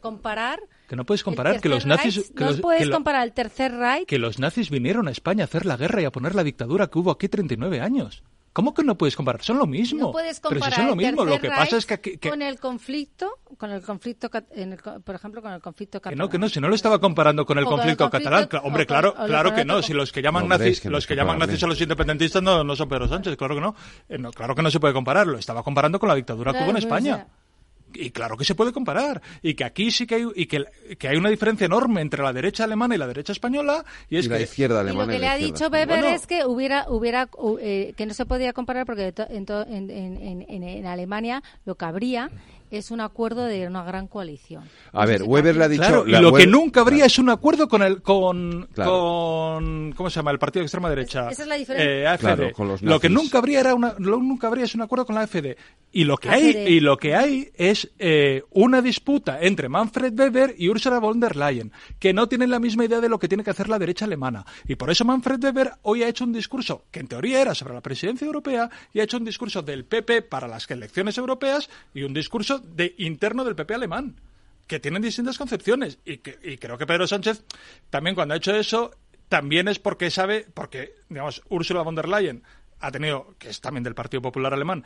comparar. 0.00 0.60
Que 0.88 0.96
no 0.96 1.04
puedes 1.04 1.22
comparar 1.24 1.60
que 1.60 1.68
los 1.68 1.86
nazis... 1.86 2.16
Reich, 2.16 2.34
que 2.34 2.44
no 2.44 2.50
los- 2.50 2.60
puedes 2.60 2.80
que 2.82 2.86
lo- 2.86 2.94
comparar 2.96 3.24
el 3.24 3.32
Tercer 3.32 3.72
Reich 3.72 4.06
que 4.06 4.18
los 4.18 4.38
nazis 4.38 4.70
vinieron 4.70 5.08
a 5.08 5.10
España 5.10 5.44
a 5.44 5.46
hacer 5.46 5.66
la 5.66 5.76
guerra 5.76 6.02
y 6.02 6.04
a 6.04 6.10
poner 6.12 6.34
la 6.34 6.44
dictadura 6.44 6.88
que 6.88 6.98
hubo 6.98 7.10
aquí 7.10 7.28
39 7.28 7.80
años. 7.80 8.22
¿Cómo 8.58 8.74
que 8.74 8.82
no 8.82 8.98
puedes 8.98 9.14
comparar? 9.14 9.40
Son 9.44 9.56
lo 9.56 9.68
mismo. 9.68 10.00
No 10.06 10.10
puedes 10.10 10.40
Pero 10.40 10.48
comparar 10.56 10.72
si 10.72 10.80
son 10.80 10.88
lo 10.90 10.96
mismo, 10.96 11.24
lo 11.24 11.38
que 11.40 11.48
pasa 11.48 11.76
es 11.76 11.86
que, 11.86 12.00
que- 12.00 12.28
con 12.28 12.42
el 12.42 12.58
conflicto, 12.58 13.38
con 13.56 13.70
el 13.70 13.82
conflicto, 13.82 14.28
en 14.50 14.72
el 14.72 14.82
co- 14.82 14.98
por 14.98 15.14
ejemplo, 15.14 15.40
con 15.40 15.52
el 15.52 15.60
conflicto 15.60 16.00
que 16.00 16.02
catalán. 16.10 16.18
no, 16.18 16.28
que 16.28 16.38
no, 16.40 16.48
si 16.48 16.58
no 16.60 16.68
lo 16.68 16.74
estaba 16.74 16.98
comparando 17.00 17.46
con 17.46 17.56
el 17.56 17.62
O 17.62 17.68
con 17.68 17.74
el 17.74 17.96
conflicto 17.96 18.10
catalán. 18.10 18.48
Hombre, 18.64 18.84
con- 18.84 18.94
claro, 18.96 19.14
claro 19.14 19.54
que 19.54 19.64
no. 19.64 19.74
con- 19.74 19.82
Si 19.84 19.92
los 19.92 20.10
que 20.10 20.22
llaman 20.22 20.42
Hombre, 20.42 20.58
nazis, 20.58 20.72
es 20.72 20.80
que 20.80 20.88
no 20.88 20.96
los 20.96 21.06
que 21.06 21.14
llaman 21.14 21.38
nazis 21.38 21.62
a 21.62 21.66
los 21.68 21.80
independentistas 21.80 22.42
no, 22.42 22.64
no 22.64 22.74
son 22.74 22.88
Pedro 22.88 23.06
Sánchez, 23.06 23.36
claro 23.36 23.54
que 23.54 23.60
no. 23.60 23.76
Eh, 24.08 24.18
no, 24.18 24.32
Claro 24.32 24.56
que 24.56 24.62
no 24.62 24.72
se 24.72 24.80
puede 24.80 24.92
comparar. 24.92 25.28
Lo 25.28 25.38
estaba 25.38 25.62
comparando 25.62 26.00
con 26.00 26.08
la 26.08 26.16
dictadura 26.16 26.52
que 26.52 26.64
hubo 26.64 26.70
en 26.70 26.78
España. 26.78 27.28
Y 28.00 28.10
claro 28.10 28.36
que 28.36 28.44
se 28.44 28.54
puede 28.54 28.72
comparar. 28.72 29.20
Y 29.42 29.54
que 29.54 29.64
aquí 29.64 29.90
sí 29.90 30.06
que 30.06 30.14
hay, 30.16 30.26
y 30.34 30.46
que, 30.46 30.64
que 30.98 31.08
hay 31.08 31.16
una 31.16 31.30
diferencia 31.30 31.64
enorme 31.64 32.00
entre 32.00 32.22
la 32.22 32.32
derecha 32.32 32.64
alemana 32.64 32.94
y 32.94 32.98
la 32.98 33.06
derecha 33.06 33.32
española. 33.32 33.84
Y 34.08 34.16
es 34.18 34.26
Y 34.26 34.28
la 34.28 34.36
que, 34.38 34.42
izquierda 34.44 34.76
Y 34.76 34.80
alemana 34.80 35.04
lo 35.06 35.10
que 35.10 35.16
y 35.16 35.20
le 35.20 35.28
ha 35.28 35.36
dicho. 35.36 35.64
Weber 35.68 35.88
Bueno. 35.88 36.06
es 36.08 36.26
que 36.26 36.44
hubiera, 36.46 36.86
hubiera 36.88 37.28
eh, 37.60 37.94
que 37.96 38.06
no 38.06 38.14
se 38.14 38.24
podía 38.26 38.52
comparar 38.52 38.86
porque 38.86 39.12
en, 39.30 39.44
to- 39.46 39.66
en, 39.66 39.90
en- 39.90 40.20
en- 40.20 40.46
en- 40.48 40.62
en 40.62 40.86
Alemania 40.86 41.42
lo 41.64 41.74
que 41.74 41.84
habría 41.84 42.30
es 42.70 42.90
un 42.90 43.00
acuerdo 43.00 43.44
de 43.44 43.66
una 43.66 43.84
gran 43.84 44.06
coalición. 44.08 44.64
A 44.92 45.06
ver, 45.06 45.22
Weber 45.22 45.56
le 45.56 45.64
ha 45.64 45.68
dicho... 45.68 45.82
Claro, 45.82 46.04
la- 46.06 46.20
lo 46.20 46.32
que 46.32 46.44
Weber- 46.44 46.50
nunca 46.50 46.80
habría 46.80 47.06
es 47.06 47.18
un 47.18 47.30
acuerdo 47.30 47.68
con 47.68 47.82
el 47.82 48.02
con, 48.02 48.68
Claro. 48.74 48.90
con 48.90 49.92
¿cómo 49.96 50.10
se 50.10 50.16
llama? 50.16 50.30
el 50.30 50.38
partido 50.38 50.60
de 50.62 50.66
extrema 50.66 50.88
derecha. 50.88 51.28
esa 51.30 51.42
es 51.42 51.48
la 51.48 51.54
diferencia. 51.56 52.14
Eh. 52.14 52.18
Claro, 52.18 52.52
con 52.52 52.68
los 52.68 52.82
lo 52.82 53.00
que 53.00 53.08
nunca 53.08 53.38
habría 53.38 53.60
era 53.60 53.74
una 53.74 53.94
lo 53.98 54.18
nunca 54.18 54.46
habría 54.48 54.64
es 54.64 54.74
un 54.74 54.82
acuerdo 54.82 55.06
con 55.06 55.14
la 55.14 55.22
AfD. 55.22 55.56
Y 55.90 56.04
lo 56.04 56.16
que 56.18 56.28
AfD. 56.28 56.36
hay 56.36 56.56
y 56.74 56.80
lo 56.80 56.96
que 56.98 57.14
hay 57.14 57.50
es 57.54 57.90
eh, 57.98 58.42
una 58.50 58.82
disputa 58.82 59.38
entre 59.40 59.68
Manfred 59.68 60.18
Weber 60.18 60.54
y 60.58 60.68
Ursula 60.68 60.98
von 60.98 61.18
der 61.20 61.34
Leyen, 61.36 61.72
que 61.98 62.12
no 62.12 62.28
tienen 62.28 62.50
la 62.50 62.58
misma 62.58 62.84
idea 62.84 63.00
de 63.00 63.08
lo 63.08 63.18
que 63.18 63.28
tiene 63.28 63.42
que 63.42 63.50
hacer 63.50 63.68
la 63.68 63.78
derecha 63.78 64.04
alemana. 64.04 64.44
Y 64.66 64.74
por 64.74 64.90
eso 64.90 65.04
Manfred 65.04 65.42
Weber 65.42 65.72
hoy 65.82 66.02
ha 66.02 66.08
hecho 66.08 66.24
un 66.24 66.32
discurso 66.32 66.84
que 66.90 67.00
en 67.00 67.08
teoría 67.08 67.40
era 67.40 67.54
sobre 67.54 67.72
la 67.74 67.80
presidencia 67.80 68.26
europea 68.26 68.68
y 68.92 69.00
ha 69.00 69.04
hecho 69.04 69.16
un 69.16 69.24
discurso 69.24 69.62
del 69.62 69.84
PP 69.86 70.22
para 70.22 70.46
las 70.46 70.70
elecciones 70.70 71.16
europeas 71.16 71.70
y 71.94 72.02
un 72.02 72.12
discurso 72.12 72.57
de 72.60 72.94
interno 72.98 73.44
del 73.44 73.54
PP 73.56 73.74
alemán 73.74 74.20
que 74.66 74.78
tienen 74.80 75.00
distintas 75.02 75.38
concepciones 75.38 75.98
y, 76.04 76.18
que, 76.18 76.38
y 76.42 76.58
creo 76.58 76.76
que 76.78 76.86
Pedro 76.86 77.06
Sánchez 77.06 77.42
también 77.90 78.14
cuando 78.14 78.34
ha 78.34 78.36
hecho 78.36 78.54
eso 78.54 78.90
también 79.28 79.68
es 79.68 79.78
porque 79.78 80.10
sabe, 80.10 80.46
porque, 80.54 80.94
digamos, 81.08 81.42
Ursula 81.48 81.82
von 81.82 81.94
der 81.94 82.08
Leyen 82.08 82.42
ha 82.80 82.90
tenido, 82.90 83.34
que 83.38 83.48
es 83.50 83.60
también 83.60 83.82
del 83.84 83.94
Partido 83.94 84.22
Popular 84.22 84.54
Alemán, 84.54 84.84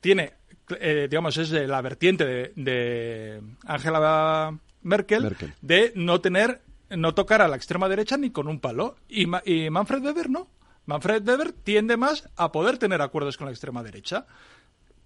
tiene, 0.00 0.32
eh, 0.80 1.06
digamos, 1.10 1.36
es 1.36 1.50
de 1.50 1.66
la 1.66 1.80
vertiente 1.82 2.24
de, 2.24 2.52
de 2.56 3.42
Angela 3.66 4.58
Merkel, 4.82 5.22
Merkel. 5.24 5.52
de 5.60 5.92
no 5.94 6.20
tener, 6.20 6.62
no 6.90 7.14
tocar 7.14 7.42
a 7.42 7.48
la 7.48 7.56
extrema 7.56 7.88
derecha 7.88 8.16
ni 8.16 8.30
con 8.30 8.48
un 8.48 8.60
palo. 8.60 8.96
Y, 9.08 9.26
Ma- 9.26 9.42
y 9.44 9.68
Manfred 9.70 10.02
Weber 10.02 10.30
no. 10.30 10.48
Manfred 10.86 11.26
Weber 11.28 11.52
tiende 11.52 11.96
más 11.96 12.28
a 12.36 12.50
poder 12.52 12.78
tener 12.78 13.00
acuerdos 13.02 13.36
con 13.36 13.46
la 13.46 13.52
extrema 13.52 13.82
derecha. 13.82 14.26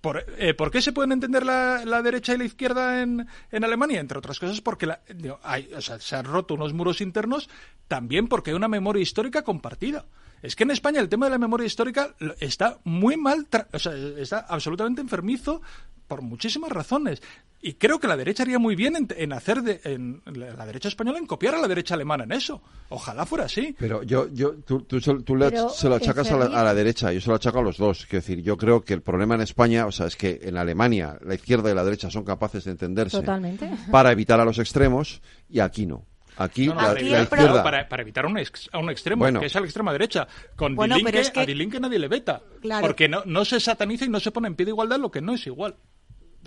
¿Por, 0.07 0.24
eh, 0.39 0.55
¿por 0.55 0.70
qué 0.70 0.81
se 0.81 0.93
pueden 0.93 1.11
entender 1.11 1.45
la, 1.45 2.01
derecha 2.01 2.33
y 2.33 2.39
la 2.39 2.45
izquierda 2.45 3.03
en, 3.03 3.27
Alemania? 3.51 3.99
Entre 3.99 4.16
otras 4.16 4.39
cosas 4.39 4.61
porque 4.61 4.87
la- 4.87 5.01
hay, 5.43 5.69
o 5.77 5.81
sea, 5.81 5.99
se 5.99 6.15
han 6.15 6.27
roto 6.27 6.55
unos 6.55 6.73
muros 6.73 7.01
internos, 7.01 7.51
también 7.89 8.28
porque 8.28 8.51
hay 8.51 8.57
una 8.57 8.69
memoria 8.69 9.03
histórica 9.03 9.43
compartida. 9.43 10.05
Es 10.43 10.55
que 10.55 10.62
en 10.62 10.70
España 10.70 11.01
el 11.01 11.09
tema 11.09 11.27
de 11.27 11.31
la 11.31 11.39
memoria 11.39 11.66
histórica 11.66 12.15
está 12.39 12.78
muy 12.85 13.16
mal, 13.16 13.49
o 13.73 13.78
sea, 13.81 13.95
está 13.97 14.39
absolutamente 14.49 15.01
enfermizo 15.01 15.61
por 16.07 16.23
muchísimas 16.23 16.70
razones. 16.70 17.23
Y 17.62 17.74
creo 17.74 17.99
que 17.99 18.07
la 18.07 18.16
derecha 18.16 18.43
haría 18.45 18.59
muy 18.59 18.77
bien 18.77 18.95
en, 18.97 19.09
en 19.16 19.33
hacer 19.33 19.62
de, 19.62 19.81
en, 19.85 20.23
la 20.27 20.53
la 20.53 20.66
derecha 20.66 20.89
española 20.89 21.19
en 21.19 21.27
copiar 21.27 21.55
a 21.55 21.59
la 21.59 21.66
derecha 21.66 21.95
alemana 21.95 22.24
en 22.24 22.33
eso. 22.33 22.62
Ojalá 22.91 23.27
fuera 23.27 23.47
así. 23.47 23.74
Pero 23.78 24.03
yo, 24.03 24.28
yo, 24.33 24.55
tú, 24.65 24.83
tú 24.83 25.01
se- 25.01 25.23
tú 25.23 25.35
le- 25.35 25.51
Pero, 25.51 25.69
se 25.70 25.89
lo 25.89 25.97
achacas 25.97 26.31
a 26.31 26.37
la, 26.37 26.45
a 26.47 26.62
la 26.62 26.74
derecha, 26.74 27.12
yo 27.12 27.20
se 27.20 27.28
lo 27.28 27.35
achaco 27.37 27.59
a 27.59 27.62
los 27.62 27.78
dos. 27.78 28.07
Quiero 28.07 28.20
decir, 28.23 28.43
yo 28.43 28.57
creo 28.57 28.83
que 28.85 28.95
el 28.95 29.03
problema 29.03 29.35
en 29.35 29.41
España, 29.41 29.87
o 29.87 29.91
sea, 29.93 30.07
es 30.07 30.15
que 30.16 30.39
en 30.43 30.57
Alemania 30.59 31.19
la 31.24 31.35
izquierda 31.35 31.70
y 31.70 31.74
la 31.74 31.83
derecha 31.83 32.11
son 32.11 32.24
capaces 32.24 32.62
de 32.65 32.73
entenderse 32.73 33.19
Totalmente. 33.19 33.69
para 33.91 34.12
evitar 34.12 34.39
a 34.39 34.45
los 34.45 34.59
extremos 34.59 35.20
y 35.49 35.59
aquí 35.61 35.87
no. 35.87 36.05
Aquí, 36.39 36.66
No, 36.66 36.74
no, 36.74 36.81
la, 36.83 36.87
para, 36.89 36.95
la 36.95 37.01
evitar- 37.01 37.23
izquierda. 37.23 37.62
para, 37.65 37.89
para 37.89 38.03
evitar 38.03 38.27
un 38.27 38.37
ex- 38.39 38.69
a 38.70 38.78
un 38.78 38.91
extremo, 38.91 39.20
Bueno. 39.20 39.41
que 39.41 39.47
es 39.47 39.57
a 39.57 39.61
la 39.61 39.66
extrema 39.66 39.91
derecha. 39.93 40.28
Con 40.55 40.77
Bueno, 40.77 40.97
es 40.97 41.31
que- 41.31 41.41
a 41.41 41.47
Die 41.47 41.55
Linke 41.55 41.81
nadie 41.81 41.99
le 41.99 42.09
veta. 42.09 42.43
Claro. 42.61 42.87
Porque 42.87 43.09
no, 43.09 43.23
no 43.24 43.45
se 43.47 43.59
sataniza 43.59 44.05
y 44.05 44.11
no 44.11 44.20
se 44.20 44.31
pone 44.31 44.47
en 44.49 44.55
pie 44.55 44.66
de 44.66 44.73
igualdad 44.73 44.99
lo 45.01 45.11
que 45.11 45.23
no 45.23 45.33
es 45.35 45.47
igual. 45.47 45.77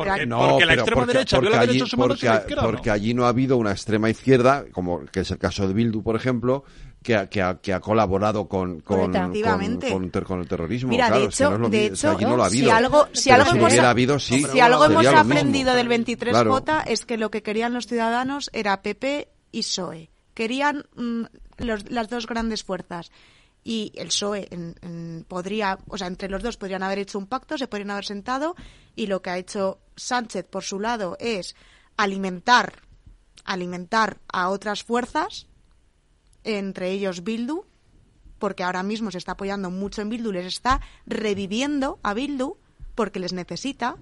Porque, 0.05 0.25
No, 0.25 0.49
porque 0.51 0.65
la 0.65 0.73
extrema 0.73 1.01
porque- 1.01 1.13
derecha 1.13 1.35
porque 1.37 1.49
viola 1.49 1.61
allí- 1.61 1.67
derechos 1.73 1.93
humanos 1.93 2.23
y 2.23 2.25
la 2.25 2.41
porque- 2.61 2.89
no. 2.89 2.93
allí 2.93 3.13
no 3.13 3.25
ha 3.25 3.29
habido 3.29 3.57
una 3.57 3.71
extrema 3.71 4.09
izquierda, 4.09 4.65
como 4.71 5.05
que 5.05 5.19
es 5.21 5.31
el 5.31 5.37
caso 5.37 5.67
de 5.67 5.73
Bildu, 5.73 6.01
por 6.03 6.15
ejemplo, 6.15 6.63
que 7.03 7.15
ha, 7.15 7.29
que 7.29 7.41
ha, 7.41 7.59
que 7.61 7.73
ha 7.73 7.79
colaborado 7.79 8.47
con, 8.49 8.81
con, 8.81 9.11
con, 9.11 9.15
Efectivamente. 9.15 9.91
con 9.91 10.09
ter- 10.11 10.23
con 10.25 10.39
el 10.41 10.47
terrorismo. 10.47 10.89
Mira, 10.89 11.07
claro, 11.07 11.21
de 11.21 11.27
hecho, 11.27 11.49
no 11.49 11.55
es 11.55 11.61
lo 11.61 11.69
de 11.69 11.77
mi- 11.79 11.89
o 11.91 11.95
sea, 11.95 12.09
hecho, 12.11 12.17
allí 12.17 12.25
no 12.29 12.37
lo 12.37 12.43
ha 12.43 12.49
si 12.49 12.57
habido. 12.59 12.73
algo, 12.73 13.07
si 13.13 13.29
algo 13.31 13.51
si 13.51 13.57
hemos, 13.57 13.71
hubiera 13.71 13.89
habido, 13.89 14.19
sí. 14.19 14.43
si 14.43 14.59
algo 14.59 14.85
hemos 14.85 15.05
aprendido 15.05 15.73
del 15.75 15.87
23J 15.87 16.63
Claro. 16.63 16.83
es 16.87 17.05
que 17.05 17.17
lo 17.17 17.31
que 17.31 17.41
querían 17.41 17.73
los 17.73 17.87
ciudadanos 17.87 18.49
era 18.53 18.81
PP 18.81 19.29
y 19.51 19.59
PSOE. 19.61 20.09
Querían 20.33 20.85
mm, 20.95 21.23
los- 21.59 21.89
las 21.89 22.09
dos 22.09 22.27
grandes 22.27 22.63
fuerzas. 22.63 23.11
Y 23.63 23.91
el 23.95 24.07
PSOE 24.07 24.47
en- 24.51 24.75
en- 24.81 25.25
podría, 25.27 25.77
o 25.89 25.97
sea, 25.97 26.07
entre 26.07 26.29
los 26.29 26.41
dos 26.41 26.55
podrían 26.57 26.81
haber 26.81 26.99
hecho 26.99 27.17
un 27.19 27.27
pacto, 27.27 27.57
se 27.57 27.67
podrían 27.67 27.91
haber 27.91 28.05
sentado, 28.05 28.55
y 28.99 29.07
lo 29.07 29.21
que 29.21 29.29
ha 29.29 29.37
hecho 29.37 29.79
Sánchez 29.95 30.45
por 30.49 30.63
su 30.63 30.77
lado 30.77 31.15
es 31.21 31.55
alimentar, 31.95 32.81
alimentar 33.45 34.17
a 34.27 34.49
otras 34.49 34.83
fuerzas, 34.83 35.47
entre 36.43 36.91
ellos 36.91 37.23
Bildu, 37.23 37.63
porque 38.39 38.63
ahora 38.63 38.83
mismo 38.83 39.09
se 39.09 39.17
está 39.17 39.33
apoyando 39.33 39.71
mucho 39.71 40.01
en 40.01 40.09
Bildu, 40.09 40.33
les 40.33 40.45
está 40.45 40.81
reviviendo 41.05 41.97
a 42.03 42.13
Bildu 42.13 42.57
porque 42.93 43.21
les 43.21 43.31
necesita, 43.31 43.95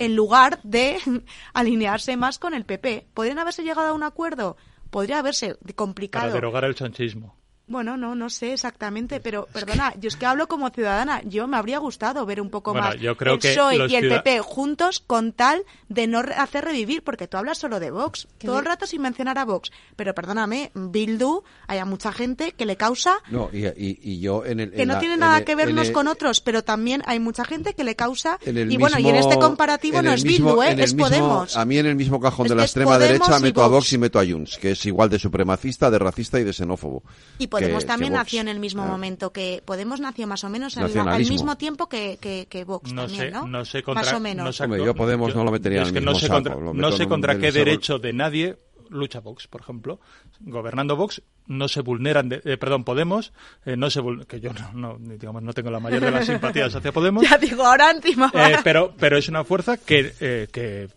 en 0.00 0.16
lugar 0.16 0.60
de 0.64 0.98
alinearse 1.54 2.16
más 2.16 2.40
con 2.40 2.54
el 2.54 2.64
PP. 2.64 3.06
¿Podrían 3.14 3.38
haberse 3.38 3.62
llegado 3.62 3.90
a 3.90 3.92
un 3.92 4.02
acuerdo? 4.02 4.56
Podría 4.90 5.20
haberse 5.20 5.54
Para 5.54 5.74
complicado. 5.74 6.32
derogar 6.32 6.64
el 6.64 6.74
sanchismo. 6.74 7.36
Bueno, 7.66 7.96
no, 7.96 8.14
no 8.14 8.28
sé 8.28 8.52
exactamente, 8.52 9.20
pero 9.20 9.48
perdona, 9.50 9.94
yo 9.98 10.08
es 10.08 10.16
que 10.16 10.26
hablo 10.26 10.48
como 10.48 10.68
ciudadana. 10.68 11.22
Yo 11.24 11.46
me 11.46 11.56
habría 11.56 11.78
gustado 11.78 12.26
ver 12.26 12.38
un 12.42 12.50
poco 12.50 12.72
Bueno, 12.72 12.88
más 12.88 12.96
yo 13.00 13.16
creo 13.16 13.34
el 13.34 13.40
que 13.40 13.48
PSOE 13.54 13.86
y 13.88 13.96
el 13.96 14.08
PP 14.10 14.40
juntos 14.40 15.00
con 15.00 15.32
tal 15.32 15.62
de 15.88 16.06
no 16.06 16.18
hacer 16.36 16.64
revivir, 16.66 17.02
porque 17.02 17.26
tú 17.26 17.38
hablas 17.38 17.56
solo 17.56 17.80
de 17.80 17.90
Vox, 17.90 18.28
todo 18.38 18.58
el 18.58 18.66
rato 18.66 18.86
sin 18.86 19.00
mencionar 19.00 19.38
a 19.38 19.46
Vox. 19.46 19.72
Pero 19.96 20.14
perdóname, 20.14 20.72
Bildu, 20.74 21.42
hay 21.66 21.78
a 21.78 21.86
mucha 21.86 22.12
gente 22.12 22.52
que 22.52 22.66
le 22.66 22.76
causa 22.76 23.16
No, 23.30 23.48
y, 23.50 23.64
y- 23.66 23.98
y 24.02 24.20
yo 24.20 24.44
en 24.44 24.60
el. 24.60 24.70
que 24.70 24.84
no 24.84 24.92
la- 24.94 24.98
tiene 25.00 25.14
en 25.14 25.20
nada 25.20 25.38
el- 25.38 25.44
que 25.46 25.52
en 25.52 25.58
vernos 25.58 25.86
el- 25.88 25.92
con 25.94 26.06
otros, 26.08 26.42
pero 26.42 26.62
también 26.64 27.02
hay 27.06 27.18
mucha 27.18 27.46
gente 27.46 27.72
que 27.72 27.84
le 27.84 27.96
causa 27.96 28.38
en 28.44 28.58
el 28.58 28.70
y 28.72 28.76
bueno, 28.76 28.98
y 28.98 29.08
en 29.08 29.14
mismo- 29.14 29.30
este 29.30 29.40
comparativo 29.40 30.00
en 30.00 30.04
no 30.04 30.12
es 30.12 30.22
mismo- 30.22 30.48
Bildu, 30.50 30.62
¿eh? 30.64 30.72
es 30.82 30.92
mismo- 30.92 31.04
Podemos. 31.04 31.56
A 31.56 31.64
mí 31.64 31.78
en 31.78 31.86
el 31.86 31.96
mismo 31.96 32.20
cajón 32.20 32.44
Es 32.44 32.50
de 32.50 32.56
la 32.56 32.62
extrema 32.64 32.92
Podemos 32.98 33.08
derecha 33.26 33.40
meto 33.40 33.62
a 33.62 33.68
Vox. 33.68 33.74
Vox 33.84 33.92
y 33.94 33.98
meto 33.98 34.18
a 34.20 34.26
Junts, 34.26 34.58
que 34.58 34.72
es 34.72 34.84
igual 34.84 35.08
de 35.08 35.18
supremacista, 35.18 35.90
de 35.90 35.98
racista 35.98 36.38
y 36.38 36.44
de 36.44 36.52
xenófobo. 36.52 37.02
Y 37.38 37.46
Podemos 37.60 37.84
que- 37.84 37.88
también 37.88 38.12
que 38.12 38.18
nació 38.18 38.40
en 38.40 38.48
el 38.48 38.58
mismo 38.60 38.84
momento 38.86 39.32
que 39.32 39.62
Podemos 39.64 40.00
nació 40.00 40.26
más 40.26 40.44
o 40.44 40.48
menos 40.48 40.76
al, 40.76 40.90
mismo 41.28 41.56
tiempo 41.56 41.88
que, 41.88 42.18
que, 42.20 42.46
que 42.48 42.64
Vox 42.64 42.92
No 42.92 43.02
también, 43.02 43.20
sé, 43.24 43.30
¿no? 43.30 43.46
no 43.46 43.64
sé 43.64 43.82
contra, 43.82 44.04
más 44.04 44.12
o 44.12 44.20
menos. 44.20 44.44
no 44.46 44.52
sé- 44.52 44.64
Hombre, 44.64 44.84
yo 44.84 44.94
Podemos 44.94 45.34
no 45.34 45.44
lo 45.44 45.50
metería 45.50 45.82
en 45.82 45.96
el 45.96 46.04
no 46.04 46.12
mismo 46.12 46.20
sé 46.20 46.26
saco, 46.26 46.34
contra, 46.34 46.54
lo 46.56 46.74
no 46.74 46.92
sé 46.92 47.06
contra 47.06 47.38
qué 47.38 47.52
derecho 47.52 47.98
de 47.98 48.12
nadie 48.12 48.56
lucha 48.90 49.20
Vox, 49.20 49.48
por 49.48 49.62
ejemplo. 49.62 49.98
Gobernando 50.40 50.94
Vox 50.96 51.22
no 51.46 51.68
se 51.68 51.80
vulneran, 51.80 52.28
de- 52.28 52.42
eh, 52.44 52.56
perdón, 52.58 52.84
Podemos, 52.84 53.32
eh, 53.64 53.76
no 53.76 53.88
se 53.90 54.00
que 54.28 54.40
yo 54.40 54.50
no, 54.52 54.72
no, 54.98 54.98
digamos, 55.16 55.42
no 55.42 55.52
tengo 55.52 55.70
la 55.70 55.80
mayor 55.80 56.00
de 56.02 56.10
las 56.10 56.26
simpatías 56.26 56.74
hacia 56.74 56.92
Podemos. 56.92 57.22
Ya 57.28 57.38
digo, 57.38 57.64
ahora 57.66 57.90
encima. 57.90 58.30
Eh, 58.34 58.56
pero, 58.62 58.94
pero 58.98 59.16
es 59.16 59.28
una 59.28 59.42
fuerza 59.44 59.76
que, 59.78 60.12
eh, 60.20 60.48
que, 60.52 60.84
eh, 60.84 60.88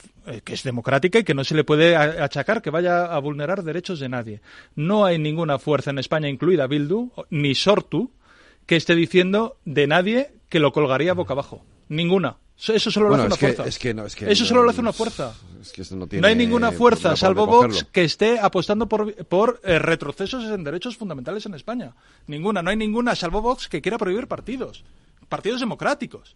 que 0.44 0.54
es 0.54 0.64
democrática 0.64 1.20
y 1.20 1.24
que 1.24 1.34
no 1.34 1.44
se 1.44 1.56
le 1.56 1.64
puede 1.64 1.95
achacar 1.95 2.62
que 2.62 2.70
vaya 2.70 3.06
a 3.06 3.20
vulnerar 3.20 3.64
derechos 3.64 3.99
de 3.99 4.10
nadie. 4.10 4.41
No 4.76 5.06
hay 5.06 5.18
ninguna 5.20 5.60
fuerza 5.60 5.90
en 5.91 5.99
España, 5.99 6.30
incluida 6.30 6.68
Bildu, 6.68 7.12
ni 7.30 7.56
Sortu, 7.56 8.12
que 8.66 8.76
esté 8.76 8.95
diciendo 8.95 9.58
de 9.66 9.88
nadie 9.88 10.32
que 10.49 10.60
lo 10.60 10.72
colgaría 10.74 11.14
boca 11.14 11.34
abajo. 11.34 11.64
Ninguna. 11.90 12.38
Eso- 12.58 12.90
solo 12.91 13.10
Bueno, 13.10 13.28
lo 13.28 13.34
hace 13.36 13.45
una 13.45 13.49
que- 13.52 13.56
fuerza. 13.56 13.70
es 13.70 13.80
que 13.80 13.94
no, 13.94 14.06
es 14.06 14.16
que 14.16 14.32
Eso 14.32 14.44
no- 14.44 14.48
solo 14.49 14.64
lo 14.64 14.70
hace 14.72 14.82
una 14.82 14.91
fuerza. 14.94 15.34
Es 15.62 15.72
que 15.72 15.84
no, 15.91 15.98
No, 15.98 16.08
tiene 16.08 16.28
hay 16.28 16.36
ninguna 16.36 16.72
fuerza, 16.72 17.16
salvo 17.16 17.45
Vox, 17.45 17.86
que 17.91 18.04
esté 18.04 18.40
apostando 18.40 18.88
por, 18.90 19.14
por 19.28 19.62
eh, 19.64 19.78
retrocesos 19.80 20.44
en 20.45 20.64
derechos 20.64 20.98
fundamentales 20.98 21.45
en 21.45 21.54
España. 21.54 21.94
Ninguna, 22.26 22.62
no 22.64 22.70
hay 22.72 22.76
ninguna, 22.76 23.16
salvo 23.16 23.41
Vox, 23.41 23.68
que 23.70 23.82
quiera 23.82 23.98
prohibir 23.99 24.28
partidos. 24.28 24.84
Partidos 25.30 25.60
democráticos. 25.60 26.36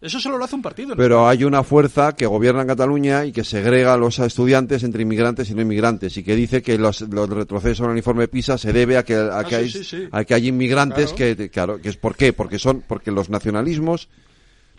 Eso 0.00 0.20
solo 0.20 0.36
lo 0.36 0.44
hace 0.44 0.54
un 0.54 0.62
partido. 0.62 0.90
¿no? 0.90 0.96
Pero 0.96 1.26
hay 1.26 1.42
una 1.44 1.62
fuerza 1.62 2.14
que 2.14 2.26
gobierna 2.26 2.60
en 2.62 2.68
Cataluña 2.68 3.24
y 3.24 3.32
que 3.32 3.44
segrega 3.44 3.94
a 3.94 3.96
los 3.96 4.18
estudiantes 4.18 4.82
entre 4.82 5.02
inmigrantes 5.02 5.48
y 5.50 5.54
no 5.54 5.62
inmigrantes 5.62 6.16
y 6.18 6.22
que 6.22 6.36
dice 6.36 6.60
que 6.62 6.76
los, 6.76 7.00
los 7.00 7.28
retrocesos 7.30 7.84
en 7.86 7.92
el 7.92 7.96
informe 7.96 8.28
PISA 8.28 8.58
se 8.58 8.72
debe 8.74 8.98
a 8.98 9.04
que, 9.04 9.14
a 9.16 9.42
que, 9.44 9.54
Ah, 9.56 9.58
sí, 9.60 9.64
hay, 9.64 9.70
sí, 9.70 9.84
sí. 9.84 10.08
a 10.12 10.24
que 10.24 10.34
hay 10.34 10.48
inmigrantes 10.48 11.12
Claro. 11.14 11.36
que, 11.36 11.48
claro, 11.50 11.80
que 11.80 11.88
es 11.88 11.96
por 11.96 12.14
qué, 12.14 12.32
porque 12.34 12.58
son, 12.58 12.84
porque 12.86 13.10
los 13.10 13.30
nacionalismos, 13.30 14.08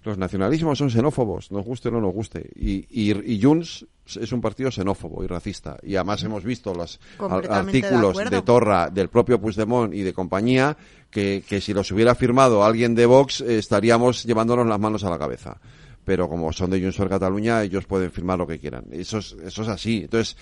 los 0.07 0.17
nacionalismos 0.17 0.77
son 0.77 0.89
xenófobos, 0.89 1.51
nos 1.51 1.65
guste 1.65 1.89
o 1.89 1.91
no 1.91 2.01
nos 2.01 2.13
guste. 2.13 2.49
Y, 2.55 2.87
y, 2.89 3.11
y 3.11 3.41
Junts 3.41 3.85
es 4.05 4.31
un 4.31 4.41
partido 4.41 4.71
xenófobo 4.71 5.23
y 5.23 5.27
racista. 5.27 5.77
Y 5.83 5.95
además 5.95 6.23
hemos 6.23 6.43
visto 6.43 6.73
los 6.73 6.99
de 7.19 7.47
artículos 7.49 8.17
de, 8.17 8.41
Torra, 8.41 8.89
del 8.89 9.09
propio 9.09 9.39
Puigdemont 9.39 9.93
y 9.93 10.01
de 10.01 10.13
compañía, 10.13 10.75
que, 11.11 11.43
que 11.47 11.61
si 11.61 11.73
los 11.73 11.91
hubiera 11.91 12.15
firmado 12.15 12.63
alguien 12.63 12.95
de 12.95 13.05
Vox, 13.05 13.41
eh, 13.41 13.57
estaríamos 13.57 14.23
llevándonos 14.23 14.65
las 14.65 14.79
manos 14.79 15.03
a 15.03 15.09
la 15.09 15.19
cabeza. 15.19 15.59
Pero 16.03 16.29
como 16.29 16.53
son 16.53 16.69
de 16.71 16.79
Junts 16.79 16.97
per 16.97 17.09
Cataluña, 17.09 17.61
ellos 17.63 17.85
pueden 17.85 18.11
firmar 18.11 18.39
lo 18.39 18.47
que 18.47 18.59
quieran. 18.59 18.85
Eso 18.91 19.17
es, 19.17 19.35
eso 19.43 19.61
es 19.61 19.67
así. 19.67 20.03
Entonces, 20.03 20.37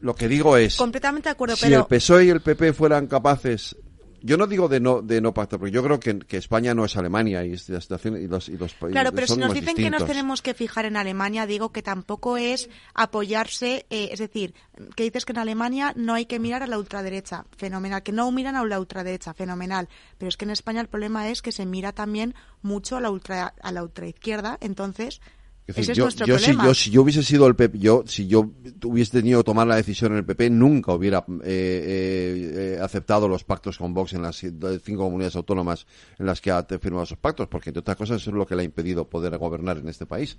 lo 0.00 0.14
que 0.14 0.28
digo 0.28 0.56
es, 0.56 0.76
Completamente 0.76 1.28
de 1.28 1.32
acuerdo, 1.32 1.56
si 1.56 1.66
pero 1.66 1.80
el 1.80 1.86
PSOE 1.86 2.24
y 2.24 2.28
el 2.30 2.40
PP 2.40 2.72
fueran 2.72 3.06
capaces 3.06 3.76
yo 4.22 4.36
no 4.36 4.46
digo 4.46 4.68
de 4.68 4.80
no 4.80 5.02
de 5.02 5.20
no 5.20 5.32
pactar 5.32 5.58
porque 5.58 5.72
yo 5.72 5.82
creo 5.82 6.00
que, 6.00 6.18
que 6.18 6.36
España 6.36 6.74
no 6.74 6.84
es 6.84 6.96
Alemania 6.96 7.44
y 7.44 7.56
la 7.68 7.80
situación 7.80 8.16
y 8.16 8.26
los 8.26 8.48
y 8.48 8.56
los 8.56 8.74
países 8.74 8.92
Claro, 8.92 9.12
pero 9.12 9.26
son 9.26 9.36
si 9.36 9.40
nos 9.40 9.54
dicen 9.54 9.76
que 9.76 9.90
nos 9.90 10.06
tenemos 10.06 10.42
que 10.42 10.54
fijar 10.54 10.84
en 10.84 10.96
Alemania, 10.96 11.46
digo 11.46 11.72
que 11.72 11.82
tampoco 11.82 12.36
es 12.36 12.68
apoyarse, 12.94 13.86
eh, 13.90 14.10
es 14.12 14.18
decir, 14.18 14.54
que 14.96 15.04
dices 15.04 15.24
que 15.24 15.32
en 15.32 15.38
Alemania 15.38 15.92
no 15.96 16.14
hay 16.14 16.26
que 16.26 16.38
mirar 16.38 16.62
a 16.62 16.66
la 16.66 16.78
ultraderecha, 16.78 17.44
fenomenal, 17.56 18.02
que 18.02 18.12
no 18.12 18.30
miran 18.30 18.56
a 18.56 18.64
la 18.64 18.78
ultraderecha, 18.78 19.34
fenomenal, 19.34 19.88
pero 20.18 20.28
es 20.28 20.36
que 20.36 20.44
en 20.44 20.50
España 20.50 20.80
el 20.80 20.88
problema 20.88 21.28
es 21.28 21.42
que 21.42 21.52
se 21.52 21.66
mira 21.66 21.92
también 21.92 22.34
mucho 22.62 22.96
a 22.96 23.00
la 23.00 23.10
ultra 23.10 23.54
a 23.62 23.72
la 23.72 23.82
ultraizquierda, 23.82 24.58
entonces 24.60 25.20
Es 25.70 25.78
ese 25.78 25.80
decir, 25.80 25.92
es 25.92 25.96
yo, 25.98 26.04
nuestro 26.04 26.26
yo 26.26 26.38
si, 26.38 26.56
yo, 26.56 26.74
si 26.74 26.90
yo 26.90 27.02
hubiese 27.02 27.22
sido 27.22 27.46
el 27.46 27.54
PP, 27.54 27.78
yo, 27.78 28.02
si 28.06 28.26
yo 28.26 28.50
hubiese 28.84 29.12
tenido 29.12 29.40
que 29.40 29.44
tomar 29.44 29.66
la 29.66 29.76
decisión 29.76 30.12
en 30.12 30.18
el 30.18 30.24
PP, 30.24 30.50
nunca 30.50 30.92
hubiera 30.92 31.18
eh, 31.18 31.24
eh, 31.44 32.74
eh, 32.76 32.78
aceptado 32.82 33.28
los 33.28 33.44
pactos 33.44 33.78
con 33.78 33.94
Vox 33.94 34.14
en 34.14 34.22
las 34.22 34.36
cinco 34.36 35.04
comunidades 35.04 35.36
autónomas 35.36 35.86
en 36.18 36.26
las 36.26 36.40
que 36.40 36.50
ha 36.50 36.64
firmado 36.64 37.04
esos 37.04 37.18
pactos, 37.18 37.46
porque 37.46 37.70
entre 37.70 37.80
otras 37.80 37.96
cosas 37.96 38.20
eso 38.20 38.30
es 38.30 38.36
lo 38.36 38.46
que 38.46 38.56
le 38.56 38.62
ha 38.62 38.64
impedido 38.64 39.08
poder 39.08 39.36
gobernar 39.38 39.78
en 39.78 39.88
este 39.88 40.06
país. 40.06 40.36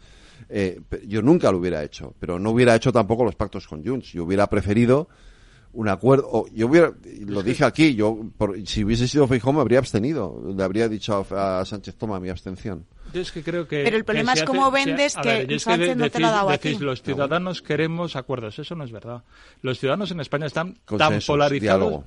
Eh, 0.50 0.82
yo 1.08 1.22
nunca 1.22 1.52
lo 1.52 1.60
hubiera 1.60 1.82
hecho, 1.84 2.14
pero 2.20 2.38
no 2.38 2.52
hubiera 2.52 2.76
hecho 2.76 2.92
tampoco 2.92 3.24
los 3.24 3.36
pactos 3.36 3.68
con 3.68 3.86
Junts. 3.86 4.12
Yo 4.12 4.26
hubiera 4.26 4.48
preferido 4.48 5.08
un 5.74 5.88
acuerdo. 5.90 6.28
o 6.32 6.48
yo 6.54 6.68
hubiera, 6.68 6.94
lo 7.26 7.44
dije 7.44 7.64
aquí, 7.66 7.96
yo 7.96 8.18
por- 8.38 8.56
si 8.68 8.84
hubiese 8.84 9.08
sido 9.08 9.28
Feijóo 9.28 9.54
me 9.54 9.62
habría 9.62 9.80
abstenido. 9.80 10.42
Le 10.56 10.64
habría 10.64 10.88
dicho 10.90 11.26
a, 11.32 11.60
a 11.62 11.66
Sánchez, 11.66 11.96
toma 11.96 12.20
mi 12.20 12.30
abstención. 12.30 12.86
Yo 13.14 13.22
es 13.22 13.32
que 13.32 13.44
creo 13.44 13.68
que. 13.68 13.84
Pero 13.84 13.98
el 13.98 14.06
problema 14.06 14.34
que 14.34 14.40
es 14.40 14.46
cómo 14.46 14.72
vendes 14.72 15.16
que 15.16 15.46
ver, 15.46 15.60
Sánchez 15.60 15.88
de- 15.90 15.96
no 15.96 16.10
te 16.10 16.20
lo 16.20 16.28
ha 16.28 16.30
decís- 16.30 16.36
dado 16.38 16.50
a 16.50 16.52
decís, 16.54 16.78
ti. 16.78 16.84
los 16.84 17.02
ciudadanos 17.02 17.62
queremos 17.62 18.16
acuerdos. 18.16 18.58
Eso 18.60 18.76
no 18.76 18.84
es 18.84 18.92
verdad. 18.92 19.24
Los 19.62 19.80
ciudadanos 19.80 20.12
en 20.12 20.20
España 20.22 20.46
están 20.46 20.74
tan 20.74 20.82
Consensos, 20.86 21.28
polarizados. 21.28 21.62
diálogo. 21.62 22.04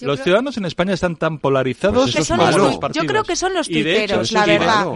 Los 0.00 0.20
ciudadanos 0.20 0.56
en 0.56 0.64
España 0.64 0.94
están 0.94 1.16
tan 1.16 1.38
polarizados 1.38 2.12
pues 2.12 2.28
como 2.28 2.44
los, 2.46 2.56
los 2.56 2.78
partidos. 2.78 3.04
Yo 3.04 3.08
creo 3.08 3.22
que 3.24 3.36
son 3.36 3.54
los 3.54 3.68
hecho, 3.68 3.74
tuiteros, 3.82 4.32
la 4.32 4.46
de- 4.46 4.58
verdad. 4.58 4.86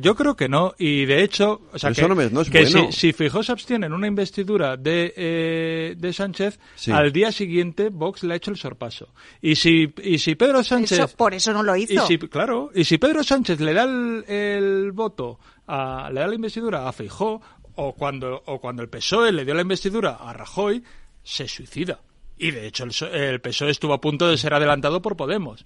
yo 0.00 0.14
creo 0.16 0.34
que 0.36 0.48
no. 0.48 0.74
Y 0.78 1.04
de 1.04 1.22
hecho, 1.22 1.60
o 1.72 1.78
sea, 1.78 1.90
Eso 1.90 2.02
que, 2.02 2.08
no 2.08 2.14
me- 2.14 2.30
no 2.30 2.40
es 2.40 2.50
que 2.50 2.62
bueno. 2.62 2.90
si, 2.90 2.98
si 2.98 3.12
Feijóo 3.12 3.42
se 3.42 3.52
abstiene 3.52 3.86
en 3.86 3.92
una 3.92 4.06
investidura 4.06 4.76
de, 4.76 5.12
eh, 5.16 5.94
de 5.96 6.12
Sánchez, 6.12 6.58
Sí. 6.74 6.90
al 6.90 7.12
día 7.12 7.30
siguiente 7.32 7.90
Vox 7.90 8.22
le 8.24 8.34
ha 8.34 8.36
hecho 8.36 8.50
el 8.50 8.56
sorpaso. 8.56 9.08
Y 9.42 9.54
si, 9.56 9.92
y 10.02 10.18
si 10.18 10.34
Pedro 10.34 10.64
Sánchez... 10.64 10.98
Eso- 10.98 11.16
por 11.16 11.34
eso 11.34 11.52
no 11.52 11.62
lo 11.62 11.76
hizo. 11.76 11.92
Y 11.92 11.98
si, 12.06 12.18
claro, 12.18 12.70
y 12.74 12.84
si 12.84 12.98
Pedro 12.98 13.22
Sánchez 13.22 13.60
le 13.60 13.72
da 13.74 13.84
el, 13.84 14.24
el 14.28 14.92
voto, 14.92 15.38
a, 15.66 16.08
le 16.12 16.20
da 16.20 16.26
la 16.26 16.34
investidura 16.34 16.88
a 16.88 16.92
Feijó, 16.92 17.40
o 17.76 17.92
cuando, 17.94 18.42
o 18.46 18.58
cuando 18.58 18.82
el 18.82 18.88
PSOE 18.88 19.32
le 19.32 19.44
dio 19.44 19.52
la 19.54 19.60
investidura 19.62 20.16
a 20.20 20.32
Rajoy, 20.32 20.82
se 21.22 21.46
suicida. 21.46 22.00
Y 22.38 22.50
de 22.50 22.66
hecho 22.66 22.84
el, 22.84 22.92
so- 22.92 23.12
el 23.12 23.40
PSOE 23.40 23.70
estuvo 23.70 23.92
a 23.94 24.00
punto 24.00 24.28
de 24.28 24.36
ser 24.36 24.52
adelantado 24.54 25.00
por 25.02 25.16
Podemos. 25.16 25.64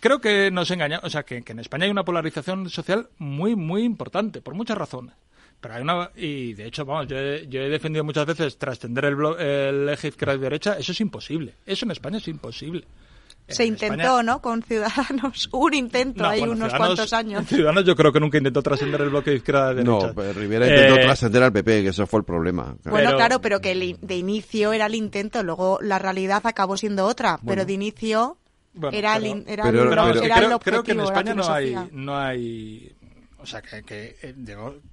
Creo 0.00 0.20
que 0.20 0.50
nos 0.50 0.70
engaña, 0.70 1.00
o 1.02 1.08
sea, 1.10 1.22
que, 1.22 1.42
en 1.46 1.58
España 1.60 1.84
hay 1.84 1.90
una 1.90 2.04
polarización 2.04 2.68
social 2.68 3.08
muy, 3.18 3.54
muy 3.54 3.84
importante, 3.84 4.40
por 4.42 4.54
muchas 4.54 4.76
razones. 4.76 5.14
Pero 5.60 5.74
hay 5.74 5.82
una, 5.82 6.10
y 6.16 6.54
de 6.54 6.66
hecho, 6.66 6.84
vamos, 6.84 7.06
yo 7.06 7.16
he, 7.16 7.46
yo 7.48 7.60
he 7.62 7.68
defendido 7.68 8.02
muchas 8.02 8.26
veces 8.26 8.58
trascender 8.58 9.04
el, 9.04 9.16
el 9.38 9.88
eje 9.88 10.08
izquierda-derecha, 10.08 10.76
eso 10.76 10.90
es 10.90 11.00
imposible. 11.00 11.54
Eso 11.64 11.84
en 11.84 11.92
España 11.92 12.18
es 12.18 12.26
imposible. 12.26 12.84
Se 13.48 13.64
intentó, 13.66 14.22
¿no? 14.22 14.40
Con 14.40 14.62
Ciudadanos. 14.62 15.48
Un 15.52 15.74
intento 15.74 16.22
No, 16.22 16.28
ahí 16.30 16.38
bueno, 16.40 16.54
unos 16.54 16.68
Ciudadanos- 16.72 16.86
cuantos 16.86 17.12
años. 17.12 17.46
Ciudadanos 17.46 17.84
yo 17.84 17.94
creo 17.96 18.12
que 18.12 18.20
nunca 18.20 18.38
intentó 18.38 18.62
trascender 18.62 19.00
el 19.02 19.10
bloque 19.10 19.30
de 19.30 19.36
izquierda 19.36 19.74
derecha. 19.74 19.90
No, 19.90 20.14
pues 20.14 20.34
Rivera 20.34 20.66
intentó 20.68 20.96
Eh, 20.96 21.02
trascender 21.02 21.42
al 21.42 21.52
PP, 21.52 21.82
que 21.82 21.88
eso 21.88 22.06
fue 22.06 22.20
el 22.20 22.24
problema. 22.24 22.74
Bueno, 22.84 23.14
claro, 23.16 23.40
pero 23.40 23.60
que 23.60 23.72
el 23.72 23.82
in- 23.82 23.98
de 24.00 24.16
inicio 24.16 24.72
era 24.72 24.86
el 24.86 24.94
intento, 24.94 25.42
luego 25.42 25.78
la 25.82 25.98
realidad 25.98 26.40
acabó 26.44 26.76
siendo 26.76 27.04
otra, 27.06 27.36
pero 27.38 27.46
Bueno. 27.46 27.64
de 27.66 27.72
inicio 27.72 28.38
Bueno, 28.74 28.96
era, 28.96 29.14
pero- 29.14 29.24
el, 29.26 29.30
in- 29.30 29.44
era, 29.46 29.64
pero- 29.64 29.82
el- 29.82 29.88
pero- 29.90 30.02
era 30.02 30.12
creo, 30.14 30.34
el 30.36 30.40
creo 30.40 30.56
objetivo, 30.56 30.82
que 30.84 30.92
en 30.92 31.00
España 31.00 31.34
no 31.34 31.48
hay, 31.52 31.76
no 31.92 32.16
hay, 32.18 32.92
o 33.38 33.44
sea, 33.46 33.60
que, 33.60 33.82
que, 33.82 34.16
eh, 34.22 34.34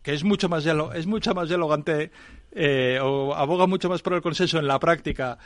que 0.02 0.14
es 0.14 0.24
mucho 0.24 0.50
más 0.50 0.66
es 0.96 1.06
mucho 1.08 1.34
más 1.34 1.48
dialogante 1.48 2.12
eh, 2.52 3.00
o 3.02 3.36
aboga 3.36 3.68
mucho 3.68 3.90
más 3.90 4.02
por 4.02 4.14
el 4.16 4.22
consenso 4.24 4.58
en 4.58 4.66
la 4.68 4.80
práctica. 4.80 5.38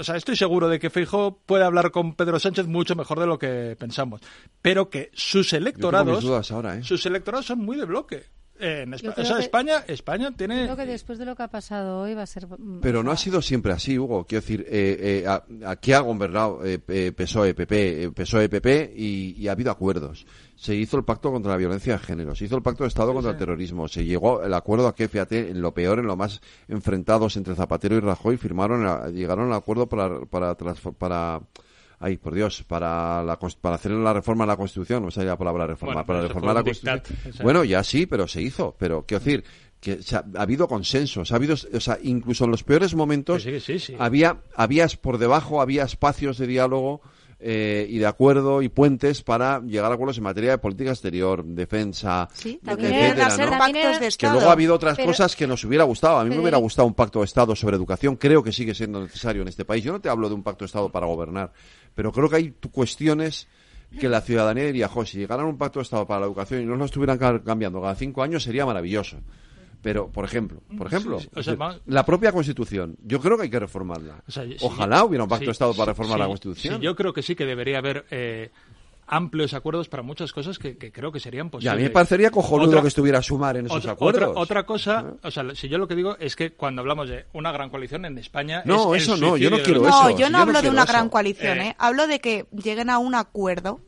O 0.00 0.04
sea, 0.04 0.16
estoy 0.16 0.34
seguro 0.34 0.68
de 0.68 0.78
que 0.78 0.88
Feijóo 0.90 1.38
puede 1.44 1.62
hablar 1.64 1.90
con 1.90 2.14
Pedro 2.14 2.40
Sánchez 2.40 2.66
mucho 2.66 2.96
mejor 2.96 3.20
de 3.20 3.26
lo 3.26 3.38
que 3.38 3.76
pensamos, 3.78 4.20
pero 4.62 4.88
que 4.88 5.10
sus 5.12 5.52
electorados, 5.52 6.16
mis 6.16 6.24
dudas 6.24 6.50
ahora, 6.52 6.76
¿eh? 6.78 6.82
sus 6.82 7.04
electorados 7.06 7.46
son 7.46 7.58
muy 7.58 7.76
de 7.76 7.84
bloque. 7.84 8.24
Eh, 8.58 8.82
en 8.82 8.92
Espa- 8.92 9.02
Yo 9.02 9.10
o 9.10 9.14
creo 9.14 9.26
sea, 9.26 9.36
que- 9.36 9.42
España, 9.42 9.84
España 9.88 10.32
tiene 10.36 10.64
Creo 10.64 10.76
que 10.76 10.84
después 10.86 11.18
de 11.18 11.24
lo 11.24 11.34
que 11.34 11.42
ha 11.44 11.48
pasado 11.48 12.00
hoy 12.00 12.14
va 12.14 12.22
a 12.22 12.26
ser... 12.26 12.46
mm, 12.46 12.80
Pero 12.80 13.02
no 13.02 13.10
ha 13.10 13.16
sido 13.16 13.40
siempre 13.40 13.72
así, 13.72 13.98
Hugo. 13.98 14.26
Quiero 14.26 14.42
decir, 14.42 14.66
eh, 14.68 15.22
eh, 15.24 15.26
a- 15.26 15.44
aquí 15.70 15.92
ha 15.94 16.00
gobernado 16.00 16.62
eh, 16.64 16.78
eh, 16.88 17.12
PSOE, 17.16 17.54
PP, 17.54 18.02
eh, 18.04 18.10
PSOE, 18.10 18.50
PP 18.50 18.92
y, 18.94 19.34
y 19.38 19.48
ha 19.48 19.52
habido 19.52 19.70
acuerdos. 19.70 20.26
Se 20.60 20.74
hizo 20.74 20.98
el 20.98 21.04
pacto 21.04 21.32
contra 21.32 21.52
la 21.52 21.56
violencia 21.56 21.94
de 21.94 21.98
género, 22.00 22.34
se 22.34 22.44
hizo 22.44 22.54
el 22.54 22.62
pacto 22.62 22.84
de 22.84 22.88
Estado 22.88 23.14
contra 23.14 23.30
el 23.30 23.38
terrorismo, 23.38 23.88
se 23.88 24.04
llegó 24.04 24.42
el 24.42 24.52
acuerdo 24.52 24.88
a 24.88 24.94
que, 24.94 25.08
fíjate, 25.08 25.50
en 25.52 25.62
lo 25.62 25.72
peor, 25.72 26.00
en 26.00 26.06
lo 26.06 26.16
más 26.16 26.42
enfrentados 26.68 27.38
entre 27.38 27.54
Zapatero 27.54 27.96
y 27.96 28.00
Rajoy, 28.00 28.36
firmaron, 28.36 28.86
a- 28.86 29.08
llegaron 29.08 29.46
al 29.46 29.54
acuerdo 29.54 29.88
para, 29.88 30.20
para, 30.26 30.54
para 30.54 31.40
Ay, 32.02 32.16
por 32.18 32.34
Dios, 32.34 32.62
para, 32.66 33.22
la, 33.24 33.38
para 33.38 33.74
hacer 33.76 33.90
la 33.92 34.12
reforma 34.12 34.44
de 34.44 34.48
la 34.48 34.56
Constitución, 34.56 35.02
no 35.04 35.10
sé 35.10 35.22
la 35.24 35.36
palabra 35.38 35.66
reforma, 35.66 35.94
Bueno, 35.94 36.06
para 36.06 36.22
reformar 36.28 36.54
la 36.54 36.62
dictat, 36.62 37.06
Constitución. 37.06 37.34
o. 37.40 37.42
Bueno, 37.44 37.64
ya 37.64 37.82
sí, 37.84 38.06
pero 38.06 38.26
se 38.28 38.40
hizo. 38.42 38.74
Pero 38.78 39.04
quiero 39.06 39.22
decir 39.24 39.44
que 39.80 40.02
se 40.02 40.16
ha, 40.16 40.24
ha 40.36 40.42
habido 40.42 40.66
consensos, 40.68 41.30
ha 41.32 41.36
habido, 41.36 41.54
o 41.54 41.80
sea, 41.80 41.98
incluso 42.02 42.44
en 42.46 42.50
los 42.52 42.64
peores 42.64 42.94
momentos 42.94 43.42
sí, 43.42 43.78
sí. 43.78 43.94
había, 43.98 44.38
había 44.54 44.86
por 45.00 45.16
debajo 45.18 45.60
había 45.62 45.84
espacios 45.84 46.36
de 46.38 46.46
diálogo 46.46 47.00
eh, 47.42 47.86
y 47.88 47.98
de 47.98 48.06
acuerdo 48.06 48.60
y 48.62 48.68
puentes 48.68 49.22
para 49.22 49.60
llegar 49.60 49.90
a 49.90 49.94
acuerdos 49.94 50.18
en 50.18 50.24
materia 50.24 50.50
de 50.50 50.58
política 50.58 50.90
exterior, 50.90 51.42
defensa, 51.44 52.28
también 52.62 52.92
etcétera, 52.92 53.06
eran 53.14 53.26
hacer 53.28 53.50
¿no? 53.50 53.58
pactos 53.58 53.92
de 53.94 53.98
Que 54.00 54.06
Estado. 54.08 54.32
luego 54.34 54.48
ha 54.50 54.52
habido 54.52 54.74
otras 54.74 54.96
Pero- 54.96 55.08
cosas 55.08 55.34
que 55.36 55.46
nos 55.46 55.64
hubiera 55.64 55.84
gustado. 55.84 56.18
A 56.18 56.24
mí 56.24 56.30
me 56.30 56.38
hubiera 56.40 56.58
gustado 56.58 56.86
un 56.86 56.94
pacto 56.94 57.20
de 57.20 57.24
Estado 57.24 57.56
sobre 57.56 57.76
educación. 57.76 58.16
Creo 58.16 58.42
que 58.42 58.52
sigue 58.52 58.74
siendo 58.74 59.00
necesario 59.00 59.42
en 59.42 59.48
este 59.48 59.64
país. 59.64 59.82
Yo 59.82 59.92
no 59.92 60.00
te 60.00 60.08
hablo 60.08 60.28
de 60.28 60.34
un 60.34 60.42
pacto 60.42 60.64
de 60.64 60.66
Estado 60.66 60.90
para 60.90 61.06
gobernar, 61.06 61.52
pero 61.94 62.12
creo 62.12 62.28
que 62.28 62.36
hay 62.36 62.54
cuestiones 62.70 63.48
que 63.98 64.08
la 64.08 64.20
ciudadanía 64.20 64.64
diría, 64.66 64.86
jo, 64.88 65.04
si 65.04 65.18
llegaran 65.18 65.46
a 65.46 65.48
un 65.48 65.58
pacto 65.58 65.78
de 65.80 65.84
Estado 65.84 66.06
para 66.06 66.20
la 66.20 66.26
educación 66.26 66.62
y 66.62 66.64
no 66.66 66.76
lo 66.76 66.84
estuvieran 66.84 67.18
ca- 67.18 67.42
cambiando 67.42 67.80
cada 67.80 67.94
cinco 67.96 68.22
años 68.22 68.42
sería 68.44 68.64
maravilloso. 68.66 69.16
Pero, 69.82 70.08
por 70.08 70.24
ejemplo, 70.26 70.60
por 70.76 70.86
ejemplo, 70.88 71.18
Sí, 71.20 71.28
sí. 71.32 71.38
O 71.40 71.42
sea, 71.42 71.78
la 71.86 72.04
propia 72.04 72.32
Constitución, 72.32 72.96
yo 73.02 73.18
creo 73.20 73.36
que 73.36 73.44
hay 73.44 73.50
que 73.50 73.58
reformarla. 73.60 74.22
O 74.28 74.30
sea, 74.30 74.44
si 74.44 74.56
Ojalá 74.60 74.98
yo- 74.98 75.06
hubiera 75.06 75.24
un 75.24 75.30
pacto 75.30 75.40
sí, 75.44 75.46
de 75.46 75.52
Estado 75.52 75.72
para 75.74 75.92
reformar 75.92 76.16
sí, 76.16 76.20
la 76.20 76.26
Constitución. 76.28 76.74
sí, 76.76 76.80
yo 76.82 76.94
creo 76.96 77.12
que 77.14 77.22
sí 77.22 77.34
que 77.34 77.46
debería 77.46 77.78
haber 77.78 78.04
eh, 78.10 78.50
amplios 79.06 79.54
acuerdos 79.54 79.88
para 79.88 80.02
muchas 80.04 80.32
cosas 80.32 80.58
que, 80.58 80.76
que 80.76 80.92
creo 80.92 81.10
que 81.10 81.18
serían 81.18 81.46
Y 81.46 81.48
a 81.48 81.50
posibles. 81.50 81.76
mí 81.78 81.82
me 81.84 81.90
parecería 81.90 82.30
cojonudo 82.30 82.68
Otra- 82.68 82.82
que 82.82 82.88
estuviera 82.88 83.22
Sumar 83.22 83.56
en 83.56 83.66
esos 83.66 83.78
otra, 83.78 83.92
acuerdos. 83.92 84.28
Otra, 84.28 84.40
otra 84.42 84.66
cosa, 84.66 85.14
o 85.22 85.30
sea, 85.30 85.44
si 85.54 85.68
yo 85.68 85.78
lo 85.78 85.88
que 85.88 85.96
digo 85.96 86.16
es 86.20 86.36
que 86.36 86.52
cuando 86.52 86.82
hablamos 86.82 87.08
de 87.08 87.24
una 87.32 87.50
gran 87.50 87.70
coalición 87.70 88.04
en 88.04 88.18
España. 88.18 88.62
No, 88.66 88.94
es 88.94 89.08
el 89.08 89.14
eso 89.14 89.16
no, 89.20 89.36
yo 89.36 89.50
no 89.50 89.56
quiero 89.62 89.80
los- 89.80 89.88
No, 89.90 90.08
eso, 90.08 90.10
yo 90.10 90.16
si 90.16 90.22
no 90.22 90.28
yo 90.28 90.30
no 90.30 90.38
hablo 90.38 90.62
de 90.62 90.68
una 90.70 90.82
eso. 90.84 90.92
gran 90.92 91.08
coalición, 91.08 91.58
Eh. 91.58 91.68
¿eh? 91.70 91.76
Hablo 91.78 92.06
de 92.06 92.20
que 92.20 92.46
lleguen 92.52 92.90
a 92.90 92.98
un 92.98 93.14
acuerdo. 93.16 93.80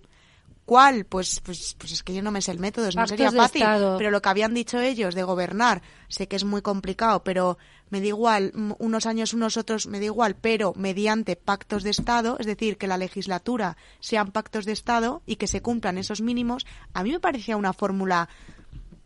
¿Cuál? 0.73 1.05
Pues, 1.05 1.41
pues, 1.41 1.77
pues 1.77 1.93
es 1.93 2.03
que 2.03 2.15
yo 2.15 2.23
no 2.23 2.31
me 2.31 2.41
sé 2.41 2.51
el 2.51 2.59
método, 2.59 2.87
no 2.87 2.93
Pactos 2.93 3.11
sería 3.11 3.31
de 3.31 3.37
fácil. 3.37 3.61
Estado. 3.61 3.99
Pero 3.99 4.11
lo 4.11 4.23
que 4.23 4.29
habían 4.31 4.55
dicho 4.55 4.81
ellos 4.81 5.15
de 5.15 5.23
gobernar, 5.23 5.83
sé 6.09 6.29
que 6.29 6.37
es 6.37 6.45
muy 6.45 6.63
complicado, 6.63 7.23
pero 7.23 7.59
me 7.91 8.01
da 8.01 8.07
igual, 8.07 8.53
mm, 8.55 8.73
unos 8.79 9.05
años, 9.05 9.35
unos 9.35 9.59
otros, 9.59 9.87
me 9.87 9.99
da 9.99 10.07
igual, 10.07 10.35
pero 10.35 10.73
mediante 10.75 11.37
pactos 11.37 11.83
de 11.83 11.91
Estado, 11.91 12.39
es 12.41 12.47
decir, 12.47 12.79
que 12.79 12.87
la 12.87 12.97
legislatura 12.97 13.77
sean 14.01 14.31
pactos 14.33 14.65
de 14.65 14.73
Estado 14.73 15.21
y 15.27 15.37
que 15.37 15.47
se 15.47 15.61
cumplan 15.61 15.99
esos 15.99 16.23
mínimos, 16.23 16.65
a 16.95 17.03
mí 17.03 17.13
me 17.13 17.21
parecía 17.21 17.59
una 17.59 17.75
fórmula 17.75 18.31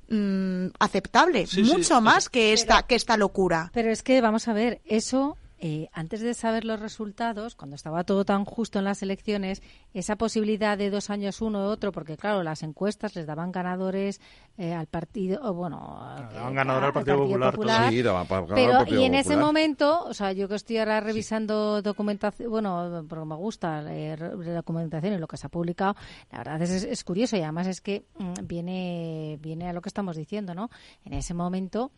mm, 0.09 0.67
aceptable, 0.79 1.49
Sí, 1.49 1.65
mucho 1.65 2.01
más 2.01 2.29
que 2.29 2.53
esta, 2.53 2.85
que 2.85 2.95
esta 2.95 3.17
locura. 3.17 3.73
Pero 3.75 3.91
es 3.91 4.05
que, 4.05 4.21
vamos 4.21 4.47
a 4.47 4.53
ver, 4.53 4.81
eso, 4.85 5.37
eh, 5.59 5.89
antes 5.93 6.21
de 6.21 6.35
saber 6.35 6.65
los 6.65 6.81
resultados, 6.81 7.55
cuando 7.55 7.77
estaba 7.77 8.05
todo 8.05 8.25
tan 8.25 8.45
justo 8.45 8.79
en 8.79 8.85
las 8.85 9.03
elecciones, 9.03 9.63
esa 9.95 10.17
posibilidad 10.17 10.77
de 10.77 10.91
dos 10.91 11.09
años 11.09 11.41
uno 11.41 11.61
u 11.61 11.69
otro, 11.71 11.93
porque 11.93 12.17
claro, 12.17 12.43
las 12.43 12.63
encuestas 12.63 13.17
les 13.17 13.27
daban 13.27 13.53
ganadores 13.53 14.21
eh, 14.59 14.75
al 14.75 14.87
partido, 14.87 15.41
o 15.43 15.55
bueno, 15.55 15.99
daban 16.35 16.55
ganador 16.55 16.85
al 16.85 16.93
Partido 16.93 17.19
Popular, 17.19 17.91
Sí, 17.91 18.03
daba 18.03 18.25
para 18.25 18.47
pero 18.47 18.73
al 18.73 18.79
Partido 18.79 19.01
y 19.01 19.05
en 19.05 19.15
ese 19.15 19.31
Popular. 19.31 19.47
momento, 19.47 20.05
o 20.05 20.15
sea, 20.15 20.33
yo 20.33 20.47
que 20.49 20.57
estoy 20.57 20.79
ahora 20.79 21.01
revisando 21.01 21.81
documentación, 21.81 22.51
bueno, 22.51 23.05
porque 23.09 23.25
me 23.25 23.37
gusta 23.37 23.81
leer 23.81 24.37
documentación 24.37 25.15
y 25.15 25.19
lo 25.19 25.27
que 25.27 25.37
se 25.39 25.47
ha 25.47 25.51
publicado, 25.51 25.97
la 26.33 26.39
verdad 26.39 26.63
es, 26.63 26.85
es 26.85 27.05
curioso 27.05 27.37
y 27.37 27.43
además 27.43 27.67
es 27.67 27.81
que 27.81 28.05
mm, 28.19 28.47
viene 28.47 29.39
viene 29.41 29.69
a 29.69 29.73
lo 29.73 29.81
que 29.81 29.89
estamos 29.89 30.17
diciendo, 30.17 30.55
¿no? 30.55 30.71
En 31.05 31.15
ese 31.15 31.35
momento 31.35 31.91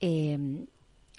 eh, 0.00 0.66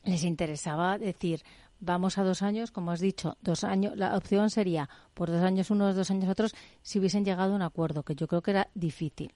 les 0.04 0.24
interesaba 0.24 0.98
decir 0.98 1.44
vamos 1.80 2.18
a 2.18 2.24
dos 2.24 2.42
años, 2.42 2.72
como 2.72 2.92
has 2.92 3.00
dicho, 3.00 3.38
dos 3.42 3.64
años, 3.64 3.96
la 3.98 4.16
opción 4.18 4.50
sería 4.50 4.90
por 5.14 5.30
dos 5.30 5.42
años 5.42 5.70
unos, 5.72 5.96
dos 5.96 6.10
años 6.12 6.30
otros, 6.30 6.54
si 6.82 7.00
hubiesen 7.00 7.24
llegado 7.26 7.54
a 7.54 7.56
un 7.56 7.62
acuerdo, 7.62 8.04
que 8.04 8.16
yo 8.16 8.28
creo 8.28 8.42
que 8.42 8.52
era 8.52 8.70
difícil. 8.74 9.34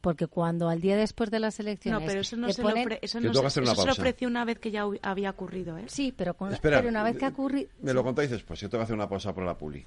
Porque 0.00 0.26
cuando 0.26 0.68
al 0.68 0.80
día 0.80 0.96
después 0.96 1.30
de 1.30 1.38
las 1.38 1.60
elecciones. 1.60 2.00
No, 2.00 2.04
pero 2.06 2.20
eso 2.22 2.36
no 2.36 2.52
se 2.52 2.60
ponen- 2.60 2.88
lo, 2.88 2.94
eso 3.00 3.20
no 3.20 3.32
se, 3.32 3.38
eso 3.46 3.50
se 3.50 3.60
lo 3.60 3.66
pausa. 3.76 3.92
ofreció 3.92 4.26
una 4.26 4.44
vez 4.44 4.58
que 4.58 4.72
ya 4.72 4.84
había 5.02 5.30
ocurrido, 5.30 5.78
¿eh? 5.78 5.84
Sí, 5.86 6.12
pero, 6.16 6.34
con- 6.34 6.52
Espera, 6.52 6.78
pero 6.78 6.88
una 6.88 7.04
vez 7.04 7.16
que 7.16 7.24
ha 7.24 7.28
ocurrido. 7.28 7.68
Me 7.80 7.92
lo 7.94 8.02
contáis 8.02 8.30
después, 8.30 8.58
yo 8.60 8.68
tengo 8.68 8.80
que 8.80 8.84
hacer 8.84 8.96
una 8.96 9.08
pausa 9.08 9.32
por 9.32 9.44
la 9.44 9.56
puli. 9.56 9.86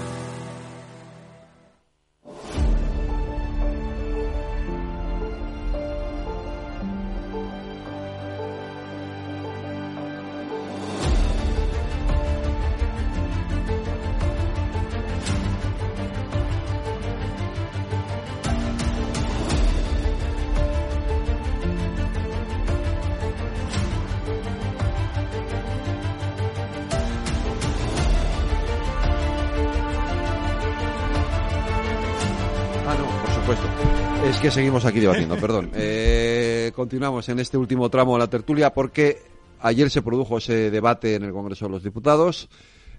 que 34.41 34.49
seguimos 34.49 34.85
aquí 34.85 34.99
debatiendo, 34.99 35.37
perdón. 35.37 35.69
Eh, 35.75 36.71
continuamos 36.75 37.27
en 37.29 37.39
este 37.39 37.57
último 37.57 37.89
tramo 37.89 38.13
de 38.13 38.19
la 38.19 38.29
tertulia 38.29 38.71
porque 38.71 39.21
ayer 39.59 39.89
se 39.89 40.01
produjo 40.01 40.37
ese 40.37 40.71
debate 40.71 41.15
en 41.15 41.23
el 41.23 41.31
Congreso 41.31 41.65
de 41.65 41.71
los 41.71 41.83
Diputados. 41.83 42.49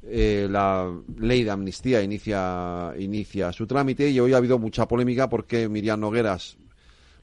Eh, 0.05 0.47
la 0.51 0.93
ley 1.19 1.44
de 1.44 1.51
amnistía 1.51 2.02
inicia, 2.02 2.93
inicia 2.98 3.52
su 3.52 3.66
trámite 3.66 4.09
y 4.09 4.20
hoy 4.20 4.35
ha 4.35 4.36
habido 4.36 4.59
mucha 4.59 4.86
polémica 4.86 5.28
porque 5.28 5.69
Miriam 5.69 6.01
Nogueras, 6.01 6.56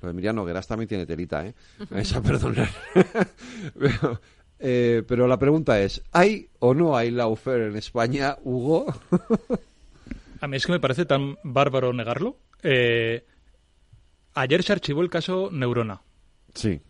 lo 0.02 0.08
de 0.10 0.14
Miriam 0.14 0.36
Nogueras 0.36 0.68
también 0.68 0.88
tiene 0.88 1.06
telita, 1.06 1.46
¿eh? 1.46 1.54
Esa, 1.96 2.22
perdonar. 2.22 2.70
pero, 3.80 4.22
eh, 4.60 5.04
pero 5.08 5.28
la 5.28 5.38
pregunta 5.38 5.80
es, 5.80 6.02
¿hay 6.12 6.50
o 6.60 6.74
no 6.74 6.96
hay 6.96 7.12
lawfare 7.12 7.68
en 7.68 7.76
España, 7.76 8.38
Hugo? 8.44 8.86
A 10.42 10.48
mí 10.48 10.58
es 10.58 10.66
que 10.66 10.72
me 10.72 10.80
parece 10.80 11.06
tan 11.06 11.38
bárbaro 11.44 11.92
negarlo. 11.94 12.38
Eh, 12.64 13.26
ayer 14.34 14.64
se 14.64 14.74
archivó 14.74 15.02
el 15.02 15.10
caso 15.10 15.50
Neurona. 15.52 16.02
Sí. 16.54 16.82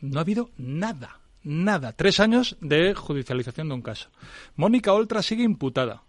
No 0.00 0.18
ha 0.18 0.22
habido 0.22 0.50
nada, 0.56 1.20
nada. 1.42 1.92
Tres 1.92 2.20
años 2.20 2.56
de 2.60 2.94
judicialización 2.94 3.68
de 3.68 3.74
un 3.74 3.82
caso. 3.82 4.08
Mónica 4.56 4.92
Oltra 4.92 5.22
sigue 5.22 5.44
imputada. 5.44 6.02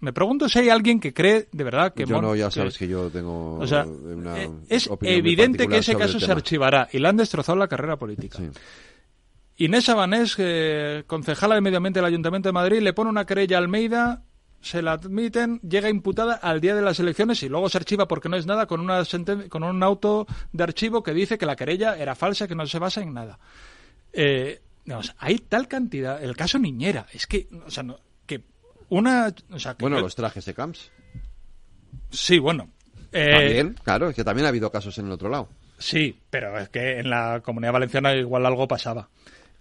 Me 0.00 0.12
pregunto 0.14 0.48
si 0.48 0.58
hay 0.58 0.70
alguien 0.70 0.98
que 0.98 1.12
cree 1.12 1.48
de 1.52 1.64
verdad 1.64 1.92
que... 1.92 2.06
Yo 2.06 2.14
Mon- 2.16 2.24
no, 2.24 2.34
ya 2.34 2.50
sabes 2.50 2.78
que 2.78 2.88
yo 2.88 3.10
tengo 3.10 3.58
O 3.58 3.66
sea, 3.66 3.84
una 3.84 4.42
eh, 4.42 4.50
es 4.68 4.88
evidente 5.02 5.68
que 5.68 5.78
ese 5.78 5.94
caso 5.94 6.18
se 6.18 6.32
archivará 6.32 6.88
y 6.92 6.98
le 6.98 7.08
han 7.08 7.16
destrozado 7.18 7.58
la 7.58 7.68
carrera 7.68 7.96
política. 7.98 8.38
Inés 9.56 9.90
Abanés, 9.90 10.36
eh, 10.38 11.04
concejala 11.06 11.54
de 11.54 11.60
Medio 11.60 11.76
Ambiente 11.76 11.98
del 11.98 12.06
Ayuntamiento 12.06 12.48
de 12.48 12.54
Madrid, 12.54 12.80
le 12.80 12.94
pone 12.94 13.10
una 13.10 13.26
querella 13.26 13.58
a 13.58 13.60
Almeida, 13.60 14.24
se 14.60 14.82
la 14.82 14.92
admiten, 14.92 15.58
llega 15.60 15.88
imputada 15.88 16.34
al 16.34 16.60
día 16.60 16.74
de 16.74 16.82
las 16.82 17.00
elecciones 17.00 17.42
y 17.42 17.48
luego 17.48 17.68
se 17.68 17.78
archiva 17.78 18.06
porque 18.06 18.28
no 18.28 18.36
es 18.36 18.46
nada 18.46 18.66
con, 18.66 18.80
una 18.80 19.02
con 19.48 19.62
un 19.64 19.82
auto 19.82 20.26
de 20.52 20.62
archivo 20.64 21.02
que 21.02 21.14
dice 21.14 21.38
que 21.38 21.46
la 21.46 21.56
querella 21.56 21.96
era 21.96 22.14
falsa, 22.14 22.46
que 22.46 22.54
no 22.54 22.66
se 22.66 22.78
basa 22.78 23.00
en 23.02 23.14
nada. 23.14 23.38
Eh, 24.12 24.60
hay 25.18 25.38
tal 25.38 25.68
cantidad, 25.68 26.22
el 26.22 26.36
caso 26.36 26.58
Niñera, 26.58 27.06
es 27.12 27.26
que, 27.26 27.48
o 27.66 27.70
sea, 27.70 27.82
no- 27.82 27.98
que 28.26 28.42
una... 28.88 29.32
o 29.50 29.58
sea, 29.58 29.74
que- 29.74 29.82
Bueno, 29.84 30.00
los 30.00 30.14
trajes 30.14 30.44
de 30.44 30.54
camps. 30.54 30.90
Sí, 32.10 32.38
bueno. 32.38 32.70
eh, 33.12 33.32
También, 33.32 33.76
claro, 33.82 34.08
es 34.10 34.16
que 34.16 34.24
también 34.24 34.46
ha 34.46 34.48
habido 34.50 34.70
casos 34.70 34.96
en 34.98 35.06
el 35.06 35.12
otro 35.12 35.28
lado. 35.28 35.48
Sí, 35.78 36.18
pero 36.28 36.58
es 36.58 36.68
que 36.68 36.98
en 36.98 37.08
la 37.08 37.40
comunidad 37.42 37.72
valenciana 37.72 38.14
igual 38.14 38.44
algo 38.44 38.68
pasaba. 38.68 39.08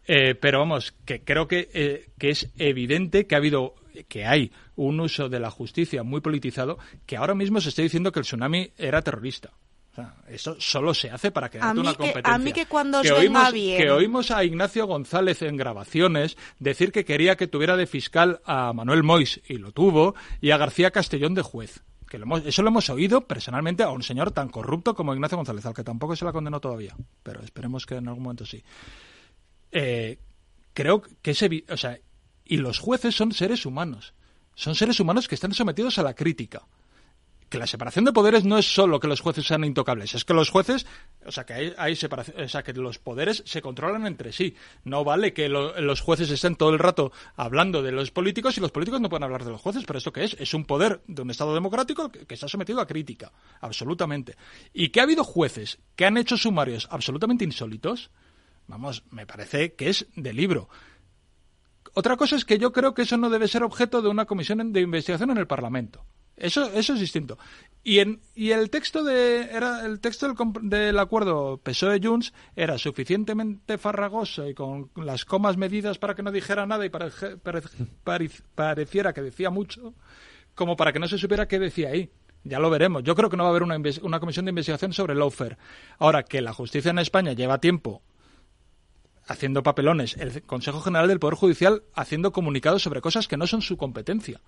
Eh, 0.08 0.36
pero 0.36 0.60
vamos, 0.60 0.94
que 1.06 1.22
creo 1.24 1.48
que, 1.48 1.70
eh, 1.74 2.10
que 2.18 2.32
es 2.32 2.50
evidente 2.58 3.28
que 3.28 3.36
ha 3.36 3.38
habido, 3.38 3.76
que 4.06 4.26
hay 4.26 4.52
un 4.76 5.00
uso 5.00 5.30
de 5.30 5.40
la 5.40 5.50
justicia 5.52 6.04
muy 6.04 6.22
politizado, 6.22 6.78
que 7.06 7.18
ahora 7.18 7.36
mismo 7.36 7.60
se 7.62 7.70
está 7.70 7.82
diciendo 7.82 8.12
que 8.12 8.20
el 8.20 8.26
tsunami 8.26 8.72
era 8.78 9.02
terrorista. 9.02 9.52
O 9.92 9.96
sea, 9.96 10.16
eso 10.30 10.56
solo 10.60 10.94
se 10.94 11.10
hace 11.10 11.32
para 11.32 11.50
quedarte 11.50 11.72
A 11.72 11.74
mí 11.74 11.80
una 11.82 11.92
que- 11.92 11.98
competencia. 11.98 12.34
a 12.34 12.38
mí 12.38 12.54
que 12.54 12.66
cuando 12.68 13.00
os 13.00 13.04
que 13.04 13.10
venga 13.12 13.22
oímos, 13.22 13.54
bien. 13.54 13.78
que 13.82 13.90
oímos 13.90 14.32
a 14.32 14.44
Ignacio 14.44 14.86
González 14.86 15.42
en 15.42 15.58
grabaciones 15.58 16.38
decir 16.60 16.92
que 16.92 17.04
quería 17.06 17.36
que 17.36 17.48
tuviera 17.48 17.76
de 17.76 17.88
fiscal 17.88 18.40
a 18.46 18.72
Manuel 18.72 19.04
Mois, 19.04 19.42
y 19.50 19.58
lo 19.58 19.72
tuvo, 19.72 20.14
y 20.42 20.52
a 20.52 20.58
García 20.58 20.92
Castellón 20.92 21.34
de 21.34 21.42
juez. 21.42 21.82
Que 22.08 22.18
lo 22.18 22.26
hemos- 22.26 22.46
eso 22.46 22.62
lo 22.64 22.70
hemos 22.70 22.90
oído 22.90 23.22
personalmente 23.28 23.84
a 23.84 23.90
un 23.90 24.02
señor 24.04 24.32
tan 24.32 24.50
corrupto 24.50 24.96
como 24.96 25.14
Ignacio 25.14 25.38
González, 25.38 25.66
al 25.66 25.74
que 25.74 25.84
tampoco 25.84 26.16
se 26.16 26.24
la 26.26 26.32
condenó 26.32 26.60
todavía, 26.60 26.96
pero 27.24 27.42
esperemos 27.42 27.86
que 27.86 27.96
en 27.96 28.08
algún 28.08 28.24
momento 28.24 28.46
sí. 28.46 28.64
Eh, 29.72 30.18
creo 30.74 31.02
que 31.22 31.32
es 31.32 31.42
evi- 31.44 31.66
o 31.72 31.78
sea, 31.78 31.98
y 32.50 32.58
los 32.58 32.80
jueces 32.80 33.16
son 33.16 33.32
seres 33.32 33.66
humanos, 33.66 34.14
son 34.56 34.76
seres 34.76 35.00
humanos 35.00 35.28
que 35.30 35.36
están 35.36 35.54
sometidos 35.54 35.98
a 36.00 36.04
la 36.04 36.14
crítica. 36.16 36.64
Que 37.48 37.58
la 37.58 37.66
separación 37.66 38.06
de 38.06 38.14
poderes 38.14 38.46
no 38.46 38.60
es 38.60 38.72
solo 38.72 39.00
que 39.00 39.08
los 39.08 39.22
jueces 39.22 39.48
sean 39.48 39.64
intocables, 39.64 40.14
es 40.14 40.24
que 40.24 40.36
los 40.36 40.52
jueces, 40.52 40.86
o 41.26 41.32
sea, 41.32 41.48
que 41.48 41.74
hay, 41.80 41.96
separación, 41.96 42.40
o 42.44 42.48
sea, 42.48 42.62
que 42.62 42.74
los 42.74 43.00
poderes 43.00 43.42
se 43.44 43.60
controlan 43.64 44.06
entre 44.06 44.32
sí. 44.32 44.56
No 44.84 45.04
vale 45.04 45.34
que 45.34 45.50
lo- 45.50 45.82
los 45.82 46.02
jueces 46.02 46.30
estén 46.30 46.56
todo 46.56 46.70
el 46.70 46.78
rato 46.78 47.12
hablando 47.36 47.82
de 47.82 47.92
los 47.92 48.12
políticos 48.12 48.56
y 48.58 48.62
los 48.62 48.70
políticos 48.72 49.02
no 49.02 49.10
pueden 49.10 49.24
hablar 49.24 49.46
de 49.46 49.50
los 49.50 49.62
jueces, 49.62 49.84
pero 49.88 49.98
¿esto 49.98 50.14
qué 50.14 50.26
es? 50.26 50.36
Es 50.40 50.54
un 50.54 50.64
poder 50.66 51.02
de 51.08 51.24
un 51.24 51.32
Estado 51.32 51.56
democrático 51.56 52.12
que, 52.12 52.28
que 52.28 52.36
está 52.36 52.48
sometido 52.48 52.82
a 52.82 52.86
crítica, 52.88 53.32
absolutamente. 53.62 54.36
Y 54.72 54.90
que 54.90 55.00
ha 55.00 55.04
habido 55.04 55.24
jueces 55.24 55.80
que 55.96 56.06
han 56.06 56.18
hecho 56.18 56.38
sumarios 56.38 56.88
absolutamente 56.92 57.46
insólitos, 57.46 58.12
vamos, 58.68 59.02
me 59.10 59.26
parece 59.26 59.74
que 59.74 59.90
es 59.90 60.06
de 60.16 60.34
libro. 60.34 60.70
Otra 61.94 62.16
cosa 62.18 62.36
es 62.36 62.46
que 62.46 62.58
yo 62.60 62.72
creo 62.72 62.94
que 62.94 63.02
eso 63.04 63.18
no 63.18 63.30
debe 63.30 63.48
ser 63.48 63.64
objeto 63.64 64.02
de 64.02 64.10
una 64.10 64.26
comisión 64.26 64.72
de 64.72 64.82
investigación 64.82 65.32
en 65.32 65.38
el 65.38 65.48
Parlamento. 65.48 66.06
Eso, 66.38 66.72
eso 66.72 66.94
es 66.94 67.00
distinto. 67.02 67.38
Y, 67.84 68.00
en, 68.00 68.22
el 68.36 68.70
texto 68.70 69.04
de 69.04 69.42
era 69.52 69.86
el 69.86 70.00
texto 70.00 70.26
del, 70.32 70.70
del 70.70 70.98
acuerdo 71.00 71.58
PSOE 71.62 72.00
Junts 72.02 72.34
era 72.56 72.78
suficientemente 72.78 73.78
farragoso 73.78 74.48
y 74.48 74.54
con 74.54 74.90
las 74.96 75.26
comas 75.26 75.58
medidas 75.58 75.98
para 75.98 76.16
que 76.16 76.24
no 76.24 76.32
dijera 76.32 76.66
nada 76.66 76.86
y 76.86 76.90
pareje- 76.90 77.36
pare- 77.38 77.62
pare- 78.06 78.32
pareciera 78.56 79.12
que 79.12 79.22
decía 79.22 79.50
mucho, 79.50 79.94
como 80.56 80.78
para 80.78 80.94
que 80.94 81.00
no 81.00 81.08
se 81.10 81.18
supiera 81.18 81.48
qué 81.48 81.60
decía 81.60 81.90
ahí. 81.90 82.10
Ya 82.46 82.60
lo 82.60 82.70
veremos. 82.70 83.04
Yo 83.04 83.16
creo 83.16 83.30
que 83.30 83.36
no 83.36 83.44
va 83.44 83.50
a 83.50 83.52
haber 83.52 83.64
una, 83.64 83.76
una 84.02 84.20
comisión 84.22 84.46
de 84.46 84.52
investigación 84.52 84.94
sobre 84.94 85.12
el 85.12 85.20
lawfare. 85.20 85.58
Ahora 85.98 86.24
que 86.24 86.42
la 86.42 86.54
justicia 86.54 86.92
en 86.92 87.00
España 87.00 87.34
lleva 87.34 87.58
tiempo 87.60 88.02
haciendo 89.30 89.64
papelones, 89.64 90.18
el 90.18 90.42
Consejo 90.42 90.82
General 90.82 91.08
del 91.08 91.20
Poder 91.20 91.36
Judicial 91.36 91.84
haciendo 91.94 92.32
comunicados 92.32 92.82
sobre 92.82 93.00
cosas 93.00 93.28
que 93.28 93.38
no 93.38 93.46
son 93.48 93.62
su 93.62 93.78
competencia. 93.78 94.42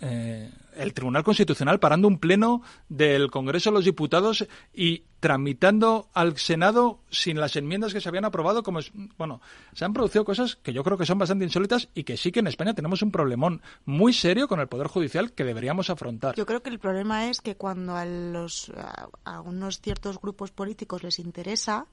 Eh, 0.00 0.50
el 0.76 0.94
Tribunal 0.94 1.22
Constitucional 1.22 1.78
parando 1.78 2.08
un 2.08 2.18
pleno 2.18 2.62
del 2.88 3.30
Congreso 3.30 3.70
de 3.70 3.74
los 3.74 3.84
Diputados 3.84 4.46
y 4.72 5.04
tramitando 5.20 6.08
al 6.12 6.38
Senado 6.38 7.00
sin 7.08 7.38
las 7.38 7.54
enmiendas 7.54 7.92
que 7.92 8.00
se 8.00 8.08
habían 8.08 8.24
aprobado. 8.24 8.62
Como 8.62 8.80
es, 8.80 8.90
bueno, 9.16 9.40
se 9.74 9.84
han 9.84 9.92
producido 9.92 10.24
cosas 10.24 10.56
que 10.56 10.72
yo 10.72 10.82
creo 10.82 10.98
que 10.98 11.06
son 11.06 11.18
bastante 11.18 11.44
insólitas 11.44 11.88
y 11.94 12.02
que 12.02 12.16
sí 12.16 12.32
que 12.32 12.40
en 12.40 12.48
España 12.48 12.74
tenemos 12.74 13.02
un 13.02 13.12
problemón 13.12 13.62
muy 13.84 14.12
serio 14.12 14.48
con 14.48 14.58
el 14.58 14.66
Poder 14.66 14.88
Judicial 14.88 15.32
que 15.32 15.44
deberíamos 15.44 15.90
afrontar. 15.90 16.34
Yo 16.34 16.46
creo 16.46 16.62
que 16.62 16.70
el 16.70 16.80
problema 16.80 17.28
es 17.28 17.40
que 17.40 17.56
cuando 17.56 17.96
a, 17.96 18.04
los, 18.04 18.72
a, 18.76 19.08
a 19.24 19.40
unos 19.40 19.80
ciertos 19.80 20.20
grupos 20.20 20.50
políticos 20.50 21.04
les 21.04 21.20
interesa, 21.20 21.86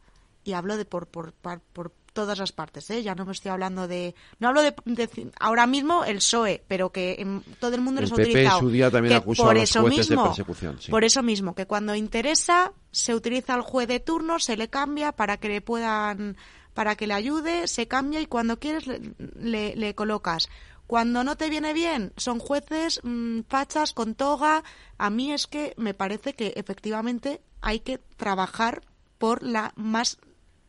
y 0.50 0.54
hablo 0.54 0.76
de 0.78 0.86
por, 0.86 1.08
por, 1.08 1.34
por, 1.34 1.92
todas 2.12 2.40
las 2.40 2.52
partes, 2.52 2.90
¿eh? 2.90 3.04
ya 3.04 3.14
no 3.16 3.24
me 3.24 3.32
estoy 3.32 3.52
hablando 3.52 3.88
de... 3.88 4.16
No 4.40 4.48
hablo 4.50 4.62
de, 4.64 4.74
de- 4.86 5.32
ahora 5.40 5.68
mismo 5.68 6.04
el 6.04 6.16
PSOE, 6.18 6.64
pero 6.68 6.92
que 6.92 7.16
en 7.20 7.42
todo 7.60 7.76
el 7.76 7.82
mundo 7.82 8.00
El 8.02 8.06
les 8.06 8.12
ha 8.12 8.16
PP 8.16 8.30
en 8.32 8.36
utilizado. 8.36 8.60
su 8.62 8.70
día 8.72 8.90
también 8.92 9.16
acusó 9.16 9.44
por 9.44 9.52
a 9.52 9.60
los 9.60 9.64
eso 9.70 9.82
jueces 9.82 10.10
de 10.10 10.16
mismo, 10.16 10.28
persecución, 10.28 10.78
sí. 10.82 10.92
Por 10.92 11.04
eso 11.04 11.22
mismo, 11.24 11.54
que 11.56 11.68
cuando 11.68 11.94
interesa 11.96 12.74
se 12.92 13.14
utiliza 13.14 13.54
al 13.54 13.62
juez 13.62 13.88
de 13.88 14.00
turno, 14.00 14.40
se 14.40 14.58
le 14.58 14.70
cambia 14.70 15.12
para 15.12 15.38
que 15.38 15.50
le 15.50 15.62
puedan 15.62 16.36
para 16.74 16.96
que 16.96 17.08
le 17.08 17.14
ayude, 17.14 17.68
se 17.68 17.88
cambia 17.88 18.20
y 18.22 18.26
cuando 18.26 18.60
quieres 18.60 18.88
le, 18.88 19.00
le- 19.40 19.76
le 19.76 19.96
colocas. 19.96 20.50
Cuando 20.88 21.24
no 21.24 21.38
te 21.38 21.50
viene 21.50 21.74
bien, 21.74 22.12
son 22.18 22.40
jueces 22.40 23.00
mm, 23.04 23.42
fachas 23.48 23.94
con 23.94 24.16
toga. 24.16 24.64
A 24.98 25.10
mí 25.12 25.32
es 25.32 25.46
que 25.46 25.74
me 25.78 25.94
parece 25.94 26.34
que 26.34 26.54
efectivamente 26.56 27.40
hay 27.62 27.82
que 27.82 28.00
trabajar 28.18 28.82
por 29.20 29.44
la 29.44 29.74
más 29.76 30.18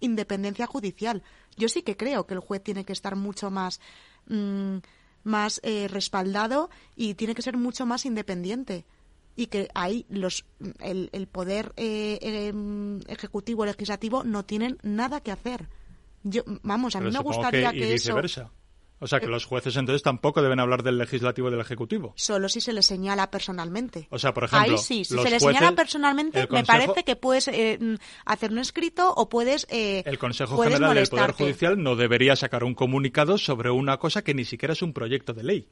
independencia 0.01 0.67
judicial. 0.67 1.23
Yo 1.57 1.69
sí 1.69 1.83
que 1.83 1.97
creo 1.97 2.27
que 2.27 2.35
el 2.35 2.41
juez 2.41 2.63
tiene 2.63 2.85
que 2.85 2.93
estar 2.93 3.17
mucho 3.17 3.51
más, 3.51 3.81
mm, 4.27 4.79
más 5.25 5.61
eh, 5.63 5.89
respaldado 5.89 6.71
y 6.97 7.15
tiene 7.15 7.35
que 7.35 7.43
ser 7.43 7.57
mucho 7.57 7.87
más 7.87 8.07
independiente. 8.07 8.85
Y 9.37 9.47
que 9.47 9.69
ahí 9.75 10.05
los, 10.09 10.45
el, 10.81 11.09
el 11.13 11.27
poder 11.27 11.73
eh, 11.77 12.19
em, 12.21 13.01
ejecutivo, 13.07 13.65
legislativo 13.65 14.25
no 14.25 14.45
tienen 14.45 14.79
nada 14.83 15.21
que 15.21 15.31
hacer. 15.31 15.69
Yo, 16.25 16.43
vamos, 16.63 16.95
a 16.97 16.99
Pero 16.99 17.11
mí 17.11 17.17
me 17.17 17.23
gustaría 17.23 17.73
que, 17.73 17.95
eso. 17.95 18.21
O 19.01 19.07
sea, 19.07 19.19
que 19.19 19.27
los 19.27 19.45
jueces 19.47 19.77
entonces 19.77 20.03
tampoco 20.03 20.43
deben 20.43 20.61
hablar 20.61 20.83
del 20.83 20.99
legislativo 20.99 21.49
y 21.49 21.51
del 21.53 21.61
ejecutivo. 21.61 22.13
solo 22.17 22.49
si 22.49 22.61
se 22.61 22.73
le 22.73 22.83
señala 22.83 23.31
personalmente. 23.31 24.07
O 24.11 24.19
sea, 24.19 24.35
por 24.35 24.45
ejemplo, 24.45 24.73
Ahí 24.73 24.79
sí, 24.79 25.05
si 25.05 25.15
los 25.15 25.25
se 25.25 25.31
le 25.31 25.39
jueces- 25.39 25.57
señala 25.59 25.75
personalmente, 25.75 26.47
me 26.51 26.65
parece 26.65 27.03
que 27.05 27.17
puedes 27.17 27.49
eh, 27.49 27.79
hacer 28.27 28.51
un 28.53 28.59
escrito 28.59 29.13
o 29.17 29.29
puedes. 29.29 29.67
eh, 29.71 30.03
El 30.05 30.19
Consejo 30.19 30.55
puedes 30.57 30.75
General 30.75 30.95
del 30.95 31.09
Poder. 31.09 31.33
Judicial 31.33 31.83
no 31.83 31.97
debería 31.97 32.37
sacar 32.37 32.63
un 32.63 32.75
comunicado 32.75 33.39
sobre 33.39 33.71
una 33.71 33.97
cosa 33.99 34.23
que 34.23 34.35
ni 34.35 34.45
siquiera 34.45 34.73
es 34.75 34.83
un 34.83 34.93
proyecto 34.93 35.33
de 35.33 35.43
ley. 35.45 35.69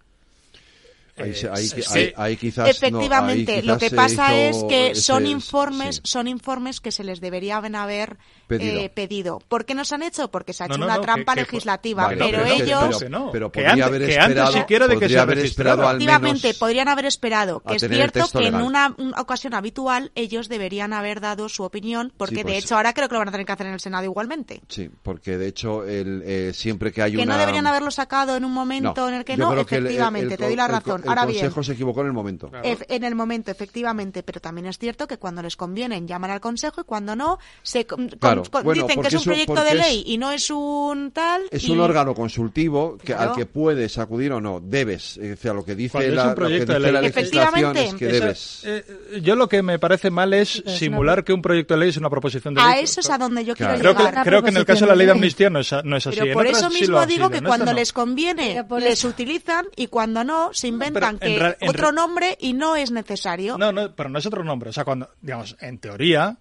Ahí, 1.24 1.34
se- 1.34 1.48
ahí- 1.48 1.66
Eh, 1.66 1.70
ahí- 1.74 2.06
sí. 2.06 2.12
ahí 2.16 2.36
quizás 2.36 2.58
no, 2.58 2.64
ahí 2.64 2.70
Efectivamente, 2.70 3.52
quizás 3.54 3.64
lo 3.64 3.78
que 3.78 3.88
se 3.90 3.96
pasa 3.96 4.34
es 4.36 4.64
que 4.68 4.90
ese- 4.92 5.00
son 5.02 5.26
informes, 5.26 5.96
sí. 5.96 6.00
son 6.04 6.28
informes 6.28 6.80
que 6.80 6.92
se 6.92 7.04
les 7.04 7.20
deberían 7.20 7.74
haber 7.74 8.16
Pedido. 8.46 8.80
eh, 8.80 8.88
pedido. 8.88 9.40
¿Por 9.48 9.64
qué 9.64 9.74
no 9.74 9.84
se 9.84 9.94
han 9.94 10.02
hecho? 10.02 10.30
Porque 10.30 10.52
se 10.52 10.62
ha 10.62 10.66
hecho 10.66 10.78
no, 10.78 10.86
una 10.86 10.96
no, 10.96 11.02
trampa 11.02 11.34
que- 11.34 11.40
que- 11.44 11.46
legislativa, 11.52 12.04
Vale, 12.04 12.16
pero 12.18 12.44
que- 12.44 12.52
ellos 12.54 12.96
pero, 12.98 13.30
pero 13.32 13.52
que 13.52 13.60
podría 13.60 13.72
antes- 13.72 13.86
haber 13.86 14.00
que 14.00 14.06
antes 14.18 14.28
esperado, 14.28 14.52
siquiera 14.52 14.86
de 14.86 14.94
que 14.94 15.00
podría 15.00 15.08
sea 15.16 15.22
haber 15.22 15.38
esperado 15.38 15.82
al 15.88 15.96
Efectivamente, 15.96 16.46
menos 16.48 16.58
podrían 16.58 16.88
haber 16.88 17.04
esperado. 17.06 17.60
Que 17.60 17.74
es 17.76 17.86
cierto 17.88 18.28
que 18.32 18.38
en 18.38 18.44
legal. 18.44 18.62
una, 18.62 18.94
una 18.98 19.20
ocasión 19.20 19.54
habitual 19.54 20.12
ellos 20.14 20.48
deberían 20.48 20.92
haber 20.92 21.20
dado 21.20 21.48
su 21.48 21.62
opinión, 21.62 22.12
porque 22.16 22.36
Sí, 22.36 22.42
de 22.42 22.52
pues- 22.52 22.64
hecho 22.64 22.76
ahora 22.76 22.92
creo 22.94 23.08
que 23.08 23.14
lo 23.14 23.18
van 23.20 23.28
a 23.28 23.32
tener 23.32 23.46
que 23.46 23.52
hacer 23.52 23.66
en 23.66 23.74
el 23.74 23.80
Senado 23.80 24.04
igualmente. 24.04 24.60
Sí, 24.68 24.88
porque 25.02 25.36
de 25.38 25.48
hecho 25.48 25.84
el, 25.84 26.22
eh, 26.24 26.52
siempre 26.54 26.92
que 26.92 27.02
hay 27.02 27.12
Que 27.12 27.22
una... 27.22 27.34
no 27.34 27.38
deberían 27.40 27.66
haberlo 27.66 27.90
sacado 27.90 28.36
en 28.36 28.44
un 28.44 28.52
momento 28.52 28.94
No, 28.96 29.08
en 29.08 29.14
el 29.14 29.24
que 29.24 29.36
no, 29.36 29.54
que 29.54 29.60
efectivamente, 29.62 30.36
te 30.36 30.44
doy 30.44 30.56
la 30.56 30.68
razón. 30.68 31.02
El 31.12 31.18
ahora 31.18 31.26
bien, 31.26 31.40
Consejo 31.40 31.62
se 31.62 31.72
equivocó 31.72 32.00
en 32.02 32.06
el 32.08 32.12
momento. 32.12 32.50
En 32.62 33.04
el 33.04 33.14
momento, 33.14 33.50
efectivamente, 33.50 34.22
pero 34.22 34.40
también 34.40 34.66
es 34.66 34.78
cierto 34.78 35.06
que 35.06 35.18
cuando 35.18 35.42
les 35.42 35.56
convienen 35.56 36.06
llaman 36.06 36.30
al 36.30 36.40
Consejo 36.40 36.80
y 36.80 36.84
cuando 36.84 37.14
no, 37.16 37.38
se 37.62 37.86
con- 37.86 38.08
Claro, 38.08 38.42
con- 38.50 38.64
bueno, 38.64 38.86
dicen 38.86 39.00
que 39.02 39.08
es 39.08 39.14
un 39.14 39.20
eso- 39.20 39.30
proyecto 39.30 39.64
de 39.64 39.70
es- 39.70 39.76
ley 39.76 40.02
y 40.06 40.18
no 40.18 40.30
es 40.32 40.50
un 40.50 41.10
tal. 41.12 41.42
Es 41.50 41.64
y- 41.64 41.70
un 41.72 41.80
órgano 41.80 42.14
consultivo 42.14 42.96
que, 42.98 43.06
Claro. 43.14 43.30
al 43.30 43.36
que 43.36 43.46
puedes 43.46 43.98
acudir 43.98 44.32
o 44.32 44.40
no, 44.40 44.60
debes. 44.60 45.16
eh, 45.18 45.34
O 45.34 45.36
sea, 45.40 45.52
lo 45.54 45.64
que 45.64 45.74
dice, 45.74 46.10
la, 46.10 46.22
un 46.22 46.28
lo 46.30 46.34
que 46.34 46.40
proyecto 46.40 46.72
de 46.72 46.78
dice 46.78 46.92
la 46.92 47.00
ley. 47.00 47.10
legislación 47.14 47.76
es 47.76 47.94
que 47.94 48.06
debes. 48.06 48.62
Eh, 48.64 49.20
yo 49.22 49.36
lo 49.36 49.48
que 49.48 49.62
me 49.62 49.78
parece 49.78 50.10
mal 50.10 50.32
es 50.34 50.62
simular 50.66 51.24
que 51.24 51.32
un 51.32 51.42
proyecto 51.42 51.74
de 51.74 51.80
ley 51.80 51.88
es 51.90 51.96
una 51.96 52.10
proposición 52.10 52.54
de 52.54 52.60
ley. 52.62 52.70
A 52.72 52.78
eso 52.80 53.00
es 53.00 53.10
a 53.10 53.18
donde 53.18 53.44
yo 53.44 53.54
quiero 53.54 53.74
Creo 53.78 53.94
que, 53.96 54.02
llegar. 54.04 54.24
creo 54.24 54.42
que 54.42 54.50
en 54.50 54.56
el 54.56 54.64
caso 54.64 54.84
de 54.84 54.90
la 54.90 54.96
ley 54.96 55.06
de 55.06 55.12
amnistía 55.12 55.50
no 55.50 55.60
es, 55.60 55.72
no 55.84 55.96
es 55.96 56.06
así. 56.06 56.18
Pero 56.20 56.32
por 56.34 56.46
eso 56.46 56.68
mismo 56.70 57.04
digo 57.06 57.30
que 57.30 57.42
cuando 57.42 57.72
les 57.72 57.92
conviene 57.92 58.64
les 58.80 59.04
utilizan 59.04 59.66
y 59.76 59.86
cuando 59.88 60.24
no 60.24 60.50
se 60.52 60.68
inventan 60.68 60.97
Que 61.20 61.56
otro 61.68 61.92
nombre 61.92 62.36
y 62.40 62.52
no 62.52 62.76
es 62.76 62.90
necesario. 62.90 63.58
No, 63.58 63.72
no, 63.72 63.94
pero 63.94 64.08
no 64.08 64.18
es 64.18 64.26
otro 64.26 64.44
nombre. 64.44 64.70
O 64.70 64.72
sea, 64.72 64.84
cuando, 64.84 65.10
digamos, 65.20 65.56
en 65.60 65.78
teoría, 65.78 66.38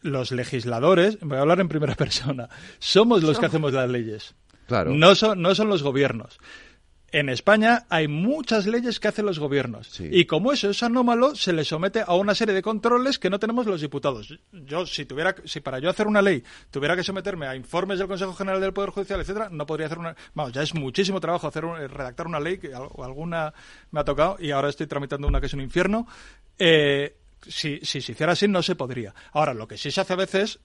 los 0.00 0.30
legisladores, 0.32 1.18
voy 1.20 1.38
a 1.38 1.40
hablar 1.40 1.60
en 1.60 1.68
primera 1.68 1.94
persona, 1.96 2.48
somos 2.78 3.22
los 3.22 3.38
que 3.38 3.46
hacemos 3.46 3.72
las 3.72 3.90
leyes. 3.90 4.34
Claro. 4.66 4.92
No 4.92 5.14
son, 5.14 5.40
no 5.40 5.54
son 5.54 5.68
los 5.68 5.82
gobiernos. 5.82 6.38
En 7.10 7.30
España 7.30 7.86
hay 7.88 8.06
muchas 8.06 8.66
leyes 8.66 9.00
que 9.00 9.08
hacen 9.08 9.24
los 9.24 9.38
gobiernos. 9.38 9.88
Y 10.12 10.26
como 10.26 10.52
eso 10.52 10.68
es 10.68 10.82
anómalo, 10.82 11.34
se 11.34 11.54
le 11.54 11.64
somete 11.64 12.02
a 12.06 12.14
una 12.14 12.34
serie 12.34 12.52
de 12.54 12.60
controles 12.60 13.18
que 13.18 13.30
no 13.30 13.38
tenemos 13.38 13.64
los 13.66 13.80
diputados. 13.80 14.38
Yo, 14.52 14.84
si 14.84 15.06
tuviera, 15.06 15.34
si 15.46 15.60
para 15.60 15.78
yo 15.78 15.88
hacer 15.88 16.06
una 16.06 16.20
ley 16.20 16.44
tuviera 16.70 16.94
que 16.96 17.02
someterme 17.02 17.46
a 17.46 17.56
informes 17.56 17.98
del 17.98 18.08
Consejo 18.08 18.34
General 18.34 18.60
del 18.60 18.74
Poder 18.74 18.90
Judicial, 18.90 19.20
etcétera, 19.20 19.48
no 19.50 19.64
podría 19.64 19.86
hacer 19.86 19.98
una. 19.98 20.14
Vamos, 20.34 20.52
ya 20.52 20.62
es 20.62 20.74
muchísimo 20.74 21.18
trabajo 21.18 21.46
hacer 21.48 21.64
un- 21.64 21.80
eh, 21.80 21.88
redactar 21.88 22.26
una 22.26 22.40
ley 22.40 22.58
que 22.58 22.74
al- 22.74 22.88
alguna 23.02 23.54
me 23.90 24.00
ha 24.00 24.04
tocado 24.04 24.36
y 24.38 24.50
ahora 24.50 24.68
estoy 24.68 24.86
tramitando 24.86 25.26
una 25.28 25.40
que 25.40 25.46
es 25.46 25.54
un 25.54 25.62
infierno. 25.62 26.06
Eh, 26.58 27.16
si, 27.46 27.78
si 27.84 28.02
se 28.02 28.12
hiciera 28.12 28.32
así, 28.32 28.48
no 28.48 28.62
se 28.62 28.74
podría. 28.74 29.14
Ahora, 29.32 29.54
lo 29.54 29.66
que 29.66 29.78
sí 29.78 29.90
se 29.90 30.02
hace 30.02 30.12
a 30.12 30.16
veces, 30.16 30.58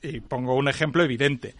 y 0.00 0.20
pongo 0.20 0.54
un 0.54 0.68
ejemplo 0.68 1.02
evidente, 1.04 1.56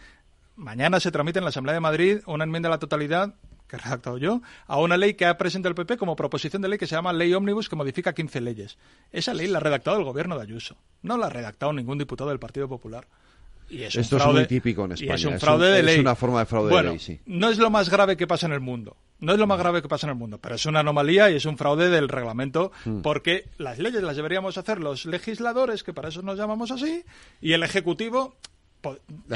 mañana 0.56 0.98
se 0.98 1.10
tramita 1.10 1.40
en 1.40 1.44
la 1.44 1.50
Asamblea 1.50 1.74
de 1.74 1.80
Madrid 1.80 2.20
una 2.24 2.44
enmienda 2.44 2.68
a 2.68 2.70
la 2.70 2.78
totalidad 2.78 3.34
que 3.70 3.76
he 3.76 3.78
redactado 3.78 4.18
yo, 4.18 4.42
a 4.66 4.78
una 4.78 4.96
ley 4.96 5.14
que 5.14 5.24
ha 5.26 5.38
presentado 5.38 5.70
el 5.70 5.74
PP 5.76 5.96
como 5.96 6.16
proposición 6.16 6.60
de 6.60 6.68
ley 6.68 6.78
que 6.78 6.86
se 6.88 6.96
llama 6.96 7.12
Ley 7.12 7.32
Ómnibus, 7.32 7.68
que 7.68 7.76
modifica 7.76 8.12
15 8.12 8.40
leyes. 8.40 8.76
Esa 9.12 9.32
ley 9.32 9.46
la 9.46 9.58
ha 9.58 9.60
redactado 9.60 9.96
el 9.98 10.04
gobierno 10.04 10.36
de 10.36 10.42
Ayuso. 10.42 10.76
No 11.02 11.16
la 11.16 11.26
ha 11.26 11.30
redactado 11.30 11.72
ningún 11.72 11.96
diputado 11.98 12.30
del 12.30 12.38
Partido 12.40 12.68
Popular. 12.68 13.06
Y 13.68 13.84
es 13.84 13.94
Esto 13.94 14.16
es 14.16 14.26
muy 14.26 14.46
típico 14.46 14.84
en 14.84 14.90
y 14.90 14.94
España. 14.94 15.14
es 15.14 15.24
un 15.26 15.34
Es 15.34 15.40
fraude 15.40 15.66
un- 15.68 15.72
de 15.74 15.78
es 15.78 15.84
ley. 15.84 16.00
una 16.00 16.16
forma 16.16 16.40
de 16.40 16.46
fraude 16.46 16.74
de 16.76 16.82
ley, 16.82 16.98
sí. 16.98 17.20
No 17.26 17.48
es 17.50 17.58
lo 17.58 17.70
más 17.70 17.88
grave 17.88 18.16
que 18.16 18.26
pasa 18.26 18.46
en 18.46 18.52
el 18.52 18.58
mundo. 18.58 18.96
No 19.20 19.32
es 19.32 19.38
lo 19.38 19.46
más 19.46 19.60
grave 19.60 19.80
que 19.80 19.86
pasa 19.86 20.08
en 20.08 20.10
el 20.10 20.16
mundo, 20.16 20.38
pero 20.38 20.56
es 20.56 20.66
una 20.66 20.80
anomalía 20.80 21.30
y 21.30 21.36
es 21.36 21.44
un 21.44 21.56
fraude 21.56 21.88
del 21.88 22.08
reglamento 22.08 22.72
Mm. 22.84 23.02
porque 23.02 23.44
las 23.58 23.78
leyes 23.78 24.02
las 24.02 24.16
deberíamos 24.16 24.58
hacer 24.58 24.80
los 24.80 25.06
legisladores, 25.06 25.84
que 25.84 25.92
para 25.94 26.08
eso 26.08 26.20
nos 26.22 26.36
llamamos 26.36 26.72
así, 26.72 27.04
y 27.40 27.52
el 27.52 27.62
ejecutivo 27.62 28.34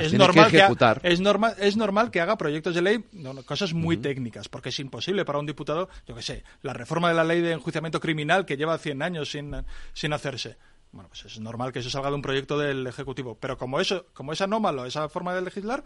es 0.05 0.11
que 0.13 0.19
normal 0.19 0.51
que, 0.51 0.63
ha- 0.63 0.69
es 1.03 1.21
normal 1.21 1.55
es 1.59 1.77
normal 1.77 2.11
que 2.11 2.21
haga 2.21 2.37
proyectos 2.39 2.75
de 2.75 2.83
ley 2.83 3.05
no, 3.13 3.35
no, 3.35 3.43
cosas 3.43 3.73
muy 3.75 3.97
técnicas 3.99 4.49
porque 4.49 4.71
es 4.71 4.79
imposible 4.79 5.25
para 5.25 5.39
un 5.39 5.47
diputado 5.47 5.89
yo 6.07 6.15
qué 6.15 6.23
sé 6.23 6.45
la 6.63 6.73
reforma 6.73 7.09
de 7.09 7.15
la 7.15 7.25
ley 7.25 7.41
de 7.41 7.53
enjuiciamiento 7.53 8.01
criminal 8.01 8.47
que 8.47 8.57
lleva 8.57 8.79
100 8.79 9.03
años 9.03 9.31
sin, 9.31 9.55
sin 9.93 10.13
hacerse. 10.13 10.57
Bueno 10.93 11.09
pues 11.09 11.25
es 11.27 11.41
normal 11.41 11.73
que 11.73 11.81
eso 11.81 11.91
salga 11.91 12.09
de 12.09 12.15
un 12.17 12.23
proyecto 12.23 12.59
del 12.59 12.87
ejecutivo 12.87 13.37
pero 13.39 13.59
como 13.59 13.81
eso 13.81 14.07
como 14.15 14.33
es 14.33 14.41
anómalo 14.41 14.87
esa 14.87 15.09
forma 15.09 15.35
de 15.35 15.43
legislar 15.43 15.85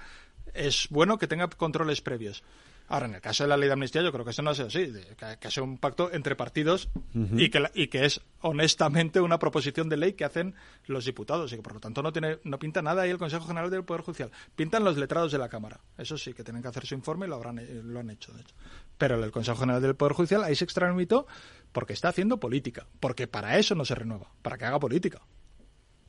es 0.54 0.86
bueno 0.90 1.18
que 1.18 1.26
tenga 1.26 1.48
controles 1.48 2.00
previos 2.00 2.42
Ahora, 2.90 3.06
en 3.06 3.14
el 3.16 3.20
caso 3.20 3.44
de 3.44 3.48
la 3.50 3.56
ley 3.58 3.66
de 3.68 3.74
amnistía, 3.74 4.00
yo 4.02 4.10
creo 4.12 4.24
que 4.24 4.30
eso 4.30 4.40
no 4.40 4.48
ha 4.50 4.54
sido 4.54 4.68
así, 4.68 4.86
de- 4.86 5.02
que, 5.14 5.36
que 5.38 5.48
ha 5.48 5.50
sido 5.50 5.64
un 5.64 5.76
pacto 5.76 6.10
entre 6.12 6.34
partidos 6.36 6.88
y, 7.36 7.50
que 7.50 7.60
la- 7.60 7.70
y 7.74 7.88
que 7.88 8.06
es 8.06 8.20
honestamente 8.40 9.20
una 9.20 9.38
proposición 9.38 9.88
de 9.90 9.98
ley 9.98 10.14
que 10.14 10.24
hacen 10.24 10.54
los 10.86 11.04
diputados 11.04 11.52
y 11.52 11.56
que 11.56 11.62
por 11.62 11.74
lo 11.74 11.80
tanto 11.80 12.02
no 12.02 12.12
tiene 12.12 12.38
no 12.44 12.58
pinta 12.58 12.80
nada 12.80 13.02
ahí 13.02 13.10
el 13.10 13.18
Consejo 13.18 13.46
General 13.46 13.70
del 13.70 13.84
Poder 13.84 14.02
Judicial. 14.02 14.30
Pintan 14.56 14.84
los 14.84 14.96
letrados 14.96 15.30
de 15.32 15.38
la 15.38 15.48
Cámara. 15.50 15.80
Eso 15.98 16.16
sí, 16.16 16.32
que 16.32 16.42
tienen 16.44 16.62
que 16.62 16.68
hacer 16.68 16.86
su 16.86 16.94
informe 16.94 17.26
y 17.26 17.28
lo, 17.28 17.34
habrán, 17.36 17.58
eh, 17.58 17.80
lo 17.84 18.00
han 18.00 18.08
hecho, 18.08 18.32
de 18.32 18.40
hecho. 18.40 18.54
Pero 18.96 19.22
el 19.22 19.30
Consejo 19.32 19.58
General 19.58 19.82
del 19.82 19.94
Poder 19.94 20.14
Judicial 20.14 20.42
ahí 20.42 20.54
se 20.56 20.64
extramitó 20.64 21.26
porque 21.72 21.92
está 21.92 22.08
haciendo 22.08 22.40
política. 22.40 22.86
Porque 23.00 23.26
para 23.28 23.58
eso 23.58 23.74
no 23.74 23.84
se 23.84 23.94
renueva, 23.96 24.30
para 24.40 24.56
que 24.56 24.64
haga 24.64 24.78
política. 24.80 25.20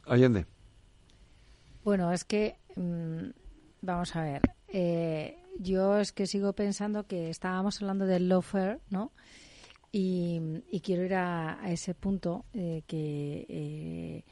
Allende. 0.06 0.46
Bueno, 1.84 2.12
es 2.14 2.24
que 2.24 2.56
mm, 2.76 3.30
vamos 3.82 4.16
a 4.16 4.24
ver. 4.24 4.42
eh, 4.70 5.36
yo 5.60 6.00
es 6.00 6.12
que 6.12 6.26
sigo 6.26 6.54
pensando 6.54 7.06
que 7.06 7.30
estábamos 7.30 7.82
hablando 7.82 8.06
del 8.06 8.28
lawfare, 8.28 8.80
¿no? 8.90 9.12
Y, 9.92 10.64
quiero 10.84 11.04
ir 11.04 11.16
a, 11.16 11.62
a 11.62 11.72
ese 11.72 11.94
punto 11.94 12.46
eh, 12.54 12.84
que 12.88 13.46
eh, 13.50 14.24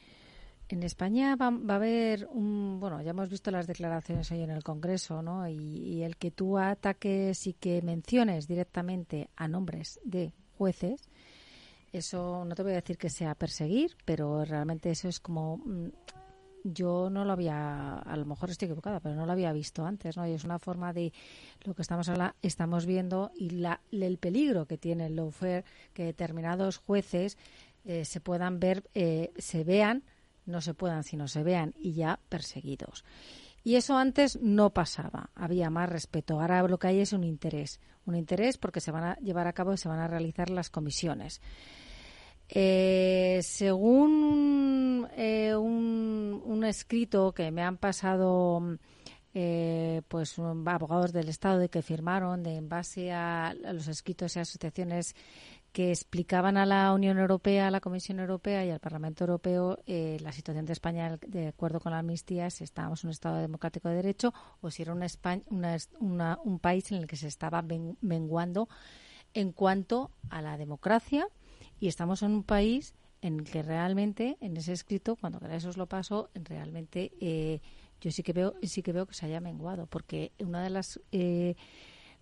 en 0.69 0.83
España 0.83 1.35
va, 1.35 1.49
va 1.49 1.73
a 1.75 1.77
haber 1.77 2.27
un 2.31 2.79
bueno 2.79 3.01
ya 3.01 3.11
hemos 3.11 3.29
visto 3.29 3.51
las 3.51 3.67
declaraciones 3.67 4.31
hoy 4.31 4.41
en 4.41 4.51
el 4.51 4.63
Congreso, 4.63 5.21
¿no? 5.21 5.47
Y, 5.47 5.55
y 5.55 6.03
el 6.03 6.17
que 6.17 6.31
tú 6.31 6.57
ataques 6.57 7.47
y 7.47 7.53
que 7.53 7.81
menciones 7.81 8.47
directamente 8.47 9.29
a 9.35 9.47
nombres 9.47 9.99
de 10.03 10.31
jueces 10.57 11.09
eso 11.93 12.45
no 12.45 12.55
te 12.55 12.63
voy 12.63 12.73
a 12.73 12.75
decir 12.75 12.97
que 12.97 13.09
sea 13.09 13.35
perseguir, 13.35 13.95
pero 14.05 14.43
realmente 14.45 14.91
eso 14.91 15.07
es 15.07 15.19
como 15.19 15.57
mm, 15.57 15.87
yo 16.73 17.09
no 17.09 17.25
lo 17.25 17.33
había, 17.33 17.99
a 17.99 18.17
lo 18.17 18.25
mejor 18.25 18.49
estoy 18.49 18.67
equivocada, 18.67 18.99
pero 18.99 19.15
no 19.15 19.25
lo 19.25 19.31
había 19.31 19.51
visto 19.51 19.85
antes, 19.85 20.17
¿no? 20.17 20.27
Y 20.27 20.33
es 20.33 20.43
una 20.43 20.59
forma 20.59 20.93
de 20.93 21.13
lo 21.63 21.73
que 21.73 21.81
estamos 21.81 22.09
habla, 22.09 22.35
estamos 22.41 22.85
viendo 22.85 23.31
y 23.35 23.51
la, 23.51 23.81
el 23.91 24.17
peligro 24.17 24.65
que 24.65 24.77
tiene 24.77 25.07
el 25.07 25.15
lawfare 25.15 25.65
que 25.93 26.03
determinados 26.03 26.77
jueces 26.77 27.37
eh, 27.85 28.05
se 28.05 28.19
puedan 28.19 28.59
ver, 28.59 28.83
eh, 28.93 29.31
se 29.37 29.63
vean, 29.63 30.03
no 30.45 30.61
se 30.61 30.73
puedan, 30.73 31.03
sino 31.03 31.27
se 31.27 31.43
vean 31.43 31.73
y 31.77 31.93
ya 31.93 32.19
perseguidos. 32.29 33.03
Y 33.63 33.75
eso 33.75 33.97
antes 33.97 34.39
no 34.41 34.69
pasaba, 34.69 35.29
había 35.35 35.69
más 35.69 35.89
respeto. 35.89 36.39
Ahora 36.39 36.65
lo 36.67 36.77
que 36.77 36.87
hay 36.87 36.99
es 37.01 37.11
un 37.11 37.23
interés, 37.23 37.81
un 38.05 38.15
interés 38.15 38.57
porque 38.57 38.79
se 38.79 38.91
van 38.91 39.03
a 39.03 39.15
llevar 39.17 39.47
a 39.47 39.53
cabo 39.53 39.73
y 39.73 39.77
se 39.77 39.89
van 39.89 39.99
a 39.99 40.07
realizar 40.07 40.49
las 40.49 40.69
comisiones. 40.69 41.41
Eh, 42.49 43.39
según 43.43 45.07
eh, 45.17 45.55
un, 45.55 46.63
escrito 46.63 47.31
que 47.33 47.49
me 47.51 47.61
han 47.61 47.77
pasado 47.77 48.77
eh, 49.33 50.01
pues 50.07 50.37
abogados 50.39 51.13
del 51.13 51.29
Estado 51.29 51.59
de 51.59 51.69
que 51.69 51.81
firmaron 51.81 52.43
de, 52.43 52.55
en 52.55 52.67
base 52.67 53.11
a, 53.11 53.47
a 53.47 53.73
los 53.73 53.87
escritos 53.87 54.35
y 54.35 54.39
asociaciones 54.39 55.15
que 55.77 55.91
explicaban 55.91 56.57
a 56.57 56.65
la 56.65 56.91
Unión 56.91 57.19
Europea, 57.19 57.67
a 57.67 57.71
la 57.71 57.81
Comisión 57.81 58.19
Europea 58.19 58.65
y 58.65 58.71
al 58.71 58.79
Parlamento 58.79 59.23
Europeo 59.23 59.77
eh, 59.85 60.17
la 60.21 60.31
situación 60.31 60.65
de 60.65 60.73
España 60.73 61.19
de 61.27 61.49
acuerdo 61.49 61.79
con 61.79 61.91
la 61.91 61.99
amnistía, 61.99 62.49
si 62.49 62.63
estábamos 62.63 63.03
en 63.03 63.09
un 63.09 63.11
Estado 63.11 63.37
democrático 63.37 63.87
de 63.87 63.95
derecho 63.97 64.33
o 64.61 64.71
si 64.71 64.81
era 64.81 64.93
una 64.93 65.05
España, 65.05 65.43
una, 65.51 65.77
una, 65.99 66.39
un 66.43 66.57
país 66.57 66.91
en 66.91 66.97
el 66.97 67.05
que 67.05 67.15
se 67.15 67.27
estaba 67.27 67.63
menguando 68.01 68.67
en 69.35 69.51
cuanto 69.51 70.09
a 70.31 70.41
la 70.41 70.57
democracia 70.57 71.27
y 71.79 71.87
estamos 71.87 72.23
en 72.23 72.31
un 72.31 72.43
país 72.43 72.95
en 73.21 73.39
el 73.39 73.45
que 73.45 73.63
realmente, 73.63 74.37
en 74.41 74.57
ese 74.57 74.73
escrito, 74.73 75.15
cuando 75.15 75.39
queráis 75.39 75.65
os 75.65 75.77
lo 75.77 75.87
paso, 75.87 76.29
realmente 76.35 77.11
eh, 77.19 77.61
yo 77.99 78.11
sí 78.11 78.23
que 78.23 78.33
veo 78.33 78.55
sí 78.63 78.83
que 78.83 78.93
veo 78.93 79.05
que 79.05 79.13
se 79.13 79.25
haya 79.25 79.41
menguado, 79.41 79.87
porque 79.87 80.31
una 80.39 80.63
de 80.63 80.69
las 80.69 80.99
eh, 81.11 81.55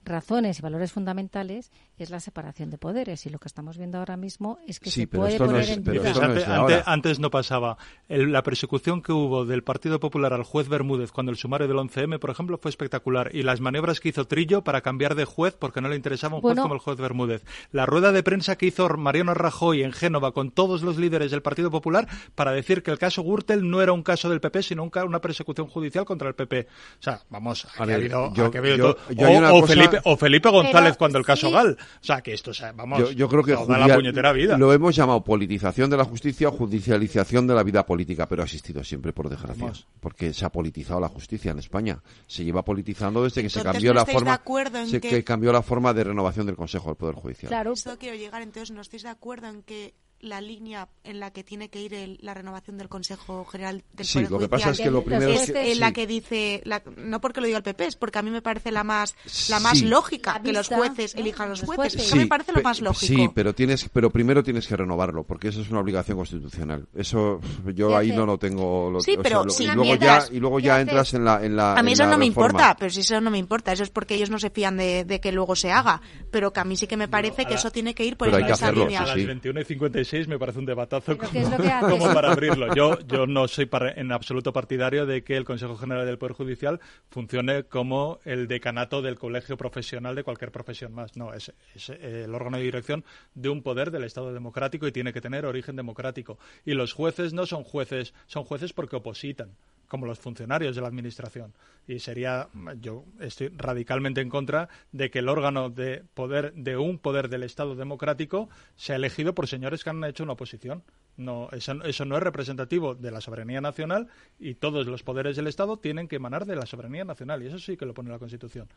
razones 0.06 0.60
y 0.60 0.62
valores 0.62 0.92
fundamentales 0.92 1.72
es 1.98 2.10
la 2.10 2.20
separación 2.20 2.70
de 2.70 2.78
poderes 2.78 3.26
y 3.26 3.30
lo 3.30 3.40
que 3.40 3.48
estamos 3.48 3.78
viendo 3.78 3.98
ahora 3.98 4.18
mismo 4.18 4.60
es 4.68 4.80
que 4.80 4.92
se 4.92 5.08
puede 5.08 5.38
poner 5.38 5.70
en 5.70 5.84
duda. 5.84 6.84
antes, 6.86 7.20
no 7.20 7.30
pasaba. 7.30 7.78
la 8.08 8.44
persecución 8.44 9.02
que 9.02 9.12
hubo 9.12 9.46
del 9.46 9.64
Partido 9.64 10.00
Popular 10.00 10.34
al 10.34 10.44
juez 10.44 10.68
Bermúdez 10.68 11.12
cuando 11.12 11.32
el 11.32 11.38
sumario 11.38 11.68
del 11.68 11.78
11M, 11.78 12.20
por 12.20 12.30
ejemplo, 12.30 12.58
fue 12.58 12.70
espectacular 12.70 13.32
y 13.34 13.44
las 13.44 13.62
maniobras 13.62 14.00
que 14.00 14.10
hizo 14.10 14.26
Trillo 14.26 14.64
para 14.64 14.82
cambiar 14.82 15.16
de 15.16 15.26
juez 15.26 15.56
porque 15.58 15.82
no 15.82 15.90
le 15.90 15.96
interesaba 15.96 16.36
un 16.36 16.42
juez 16.42 16.60
como 16.60 16.74
el 16.74 16.80
juez 16.80 16.98
Bermúdez. 16.98 17.44
La 17.72 17.86
rueda 17.86 18.12
de 18.12 18.24
prensa 18.24 18.58
que 18.58 18.68
hizo 18.68 18.88
Mariano 18.90 19.34
Rajoy 19.34 19.84
en 19.84 19.92
Génova 19.92 20.32
con 20.32 20.52
todos 20.52 20.82
los 20.82 20.98
líderes 20.98 21.32
del 21.32 21.42
Partido 21.42 21.72
Popular 21.72 22.08
para 22.36 22.52
decir 22.52 22.84
que 22.84 22.92
el 22.92 23.00
caso 23.00 23.24
Gürtel 23.24 23.70
no 23.70 23.82
era 23.82 23.94
un 23.94 24.04
caso 24.04 24.30
del 24.30 24.42
PP, 24.42 24.64
sino 24.64 24.84
una 24.84 25.20
persecución 25.20 25.68
judicial 25.68 26.06
contra 26.06 26.28
el 26.28 26.36
PP. 26.36 26.68
O 27.00 27.04
sea, 27.04 27.22
vamos, 27.30 27.68
ha 27.78 27.84
habido, 27.84 28.32
o, 28.34 29.68
Felipe, 29.68 29.95
o 30.04 30.18
Felipe 30.18 30.50
González 30.50 30.98
cuando 30.98 31.18
el 31.18 31.26
caso 31.26 31.52
Gal. 31.52 31.78
O 31.80 32.04
sea, 32.04 32.22
que 32.22 32.34
esto, 32.34 32.52
vamos, 32.76 33.16
yo, 33.16 33.28
creo 33.28 33.44
que 33.44 33.54
la 33.54 33.96
puñetera 33.96 34.32
vida. 34.34 34.58
Lo 34.58 34.72
hemos 34.74 34.96
llamado 34.96 35.24
politización 35.24 35.90
de 35.90 35.98
la 35.98 36.06
justicia 36.06 36.50
o 36.50 36.52
judicialización 36.52 37.48
de 37.48 37.56
la 37.56 37.64
vida 37.64 37.86
política, 37.86 38.28
pero 38.28 38.42
ha 38.42 38.46
existido 38.46 38.84
siempre, 38.84 39.14
por 39.14 39.30
desgracia. 39.30 39.72
Porque 40.00 40.34
se 40.34 40.46
ha 40.46 40.50
politizado 40.50 41.00
la 41.00 41.10
justicia 41.10 41.52
en 41.52 41.60
España. 41.60 42.00
Se 42.28 42.44
lleva 42.44 42.64
politizando 42.64 43.24
desde 43.24 43.42
que 43.42 43.50
se 43.50 43.64
cambió 43.64 43.94
la 43.94 44.06
forma 44.06 44.42
se, 44.88 45.02
que... 45.02 45.24
cambió 45.24 45.52
la 45.52 45.62
forma 45.62 45.94
de 45.94 46.04
renovación 46.04 46.46
del 46.46 46.56
Consejo 46.56 46.90
del 46.90 46.98
Poder 46.98 47.16
Judicial. 47.16 47.50
Claro. 47.50 47.74
Esto 47.74 47.98
quiero 47.98 48.16
llegar, 48.16 48.42
entonces, 48.42 48.72
¿no 48.72 48.82
estáis 48.82 49.04
de 49.04 49.10
acuerdo 49.10 49.48
en 49.48 49.64
que 49.64 49.94
la 50.20 50.42
línea 50.42 50.88
en 51.04 51.20
la 51.20 51.32
que 51.32 51.44
tiene 51.44 51.70
que 51.70 51.82
ir 51.82 52.18
la 52.22 52.34
renovación 52.34 52.78
del 52.78 52.90
Consejo 52.90 53.46
General 53.46 53.84
del 53.94 54.06
sí, 54.06 54.26
lo 54.28 54.40
que 54.40 54.50
pasa 54.50 54.72
es 54.72 54.80
que 54.80 54.90
lo 54.90 55.04
primero 55.04 55.32
es, 55.32 55.52
que, 55.52 55.76
la 55.76 55.92
que 55.92 56.08
dice 56.08 56.64
no 56.98 57.22
porque 57.22 57.42
lo 57.42 57.48
diga 57.48 57.58
el 57.58 57.64
PP 57.64 57.86
es 57.86 57.96
porque 57.96 58.20
a 58.20 58.22
mí 58.22 58.32
me 58.32 58.42
parece 58.42 58.72
la 58.72 58.84
más 58.84 59.16
la 59.50 59.60
más 59.60 59.82
lógica 59.82 60.42
que 60.44 60.52
los 60.52 60.68
jueces 60.68 61.16
elijan 61.16 61.50
los 61.50 61.62
jueces. 61.62 62.08
eso 62.08 62.16
me 62.16 62.28
parece 62.28 62.52
lo 62.54 62.62
más 62.62 62.82
lógico. 62.82 63.14
sí 63.14 63.30
pero 63.34 63.54
tienes 63.54 63.90
pero 63.90 64.10
primero 64.10 64.44
tienes 64.44 64.68
que 64.68 64.76
renovarlo 64.76 65.24
porque 65.24 65.50
eso 65.50 65.62
es 65.62 65.70
una 65.70 65.80
obligación 65.80 66.18
constitucional. 66.18 66.88
Eso 66.96 67.40
yo 67.74 67.96
ahí 67.96 68.12
no 68.12 68.26
lo 68.26 68.38
tengo 68.38 68.90
lo, 68.90 69.02
sí 69.02 69.18
pero 69.22 69.46
y 69.60 69.68
luego 69.68 69.96
ya 69.96 70.26
y 70.32 70.40
luego 70.40 70.60
ya 70.60 70.82
entras 70.82 71.14
en 71.14 71.26
la 71.26 71.46
en 71.46 71.56
la 71.56 71.74
a 71.74 71.84
mí 71.84 71.92
eso 71.92 72.08
no 72.08 72.18
me 72.18 72.26
importa 72.26 72.76
pero 72.78 72.92
si 72.92 73.02
eso 73.02 73.22
no 73.22 73.30
me 73.30 73.38
importa 73.38 73.72
eso 73.72 73.84
es 73.84 73.90
porque 73.90 74.16
ellos 74.16 74.30
no 74.30 74.40
se 74.40 74.50
fían 74.50 74.78
de, 74.78 75.20
que 75.22 75.32
luego 75.32 75.56
se 75.56 75.72
haga. 75.72 76.02
Pero 76.32 76.52
que 76.52 76.60
a 76.60 76.64
mí 76.66 76.76
sí 76.76 76.88
que 76.88 76.98
me 76.98 77.08
parece 77.08 77.46
que 77.46 77.56
eso 77.56 77.72
tiene 77.72 77.94
que 77.94 78.06
ir 78.06 78.18
por 78.18 78.30
esa 78.30 78.72
línea. 78.72 79.02
a 79.02 79.06
las 79.08 79.16
21 79.16 79.62
y 79.62 80.05
56 80.06 80.28
me 80.28 80.40
parece 80.40 80.60
un 80.60 80.66
debatazo 80.66 81.18
como, 81.18 81.32
para 82.14 82.32
abrirlo. 82.32 82.74
Yo, 82.76 83.00
yo 83.08 83.28
no 83.28 83.48
soy 83.48 83.70
en 83.96 84.12
absoluto 84.12 84.54
partidario 84.54 85.06
de 85.06 85.24
que 85.24 85.36
el 85.36 85.44
Consejo 85.44 85.76
General 85.78 86.06
del 86.06 86.18
Poder 86.18 86.34
Judicial 86.34 86.80
funcione 87.10 87.64
como 87.64 88.20
el 88.24 88.48
decanato 88.48 89.02
del 89.02 89.18
colegio 89.18 89.58
profesional 89.58 90.16
de 90.16 90.24
cualquier 90.24 90.52
profesión 90.52 90.94
más. 90.94 91.18
No, 91.18 91.34
es, 91.34 91.52
es 91.74 91.90
el 91.90 92.34
órgano 92.34 92.58
de 92.58 92.64
dirección 92.64 93.04
de 93.34 93.50
un 93.50 93.62
poder 93.62 93.92
del 93.92 94.04
Estado 94.04 94.34
democrático 94.34 94.88
y 94.88 94.92
tiene 94.92 95.14
que 95.14 95.22
tener 95.22 95.46
origen 95.46 95.76
democrático. 95.76 96.38
Y 96.64 96.74
los 96.74 96.94
jueces 96.94 97.34
no 97.34 97.46
son 97.46 97.64
jueces, 97.64 98.14
son 98.28 98.44
jueces 98.44 98.74
porque 98.74 98.96
opositan 98.96 99.56
como 99.88 100.06
los 100.06 100.20
funcionarios 100.20 100.76
de 100.76 100.82
la 100.82 100.88
Administración. 100.88 101.54
Y 101.88 102.00
sería, 102.00 102.50
yo 102.80 103.06
estoy 103.20 103.50
radicalmente 103.50 104.22
en 104.22 104.30
contra 104.30 104.70
de 104.92 105.12
que 105.12 105.20
el 105.20 105.30
órgano 105.30 105.70
de 105.70 106.04
poder, 106.14 106.54
de 106.54 106.78
un 106.78 106.98
poder 106.98 107.30
del 107.30 107.44
Estado 107.44 107.76
democrático, 107.76 108.50
sea 108.76 108.96
elegido 108.96 109.36
por 109.36 109.48
señores 109.48 109.84
que 109.84 109.90
han 109.90 110.04
hecho 110.04 110.24
una 110.24 110.34
oposición. 110.34 110.84
No, 111.18 111.50
eso, 111.52 111.72
eso, 111.84 112.04
no 112.04 112.18
es 112.18 112.24
representativo 112.24 112.94
de 112.94 113.10
la 113.10 113.22
soberanía 113.22 113.62
nacional 113.62 114.08
y 114.38 114.56
todos 114.56 114.86
los 114.86 115.04
poderes 115.04 115.38
del 115.38 115.48
Estado 115.48 115.78
tienen 115.78 116.10
que 116.10 116.18
emanar 116.18 116.46
de 116.46 116.58
la 116.58 116.66
soberanía 116.66 117.06
nacional 117.06 117.42
y 117.42 117.48
eso 117.48 117.58
sí 117.58 117.78
que 117.78 117.86
lo 117.86 117.94
pone 117.94 118.10
la 118.10 118.20
Constitución. 118.20 118.68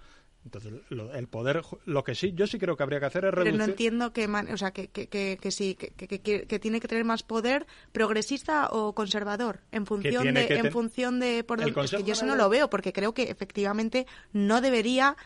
Entonces, 0.44 0.72
el 0.90 1.28
poder, 1.28 1.62
lo 1.84 2.04
que 2.04 2.14
sí, 2.14 2.32
yo 2.34 2.46
sí 2.46 2.58
creo 2.58 2.76
que 2.76 2.84
habría 2.84 3.00
que 3.00 3.06
hacer 3.06 3.24
es 3.24 3.34
reducir. 3.34 3.52
Pero 3.52 3.64
no 3.64 3.70
entiendo 3.70 4.12
que, 4.12 4.26
o 4.26 4.56
sea, 4.56 4.70
que, 4.70 4.88
que, 4.88 5.08
que, 5.08 5.50
sí, 5.50 5.74
que, 5.74 6.58
tiene 6.60 6.80
que 6.80 6.88
tener 6.88 7.04
más 7.04 7.24
poder 7.24 7.66
progresista 7.90 8.68
o 8.70 8.94
conservador 8.94 9.60
en 9.72 9.86
función 9.86 10.32
de, 10.34 10.46
en 10.46 10.70
función 10.70 11.18
de 11.18 11.42
por 11.42 11.60
es 11.60 11.90
que 11.90 12.04
yo 12.04 12.12
eso 12.12 12.26
no 12.26 12.36
lo 12.36 12.48
veo 12.48 12.70
porque 12.70 12.92
creo 12.92 13.14
que 13.14 13.24
efectivamente 13.24 14.06
no 14.32 14.60
debería 14.60 15.16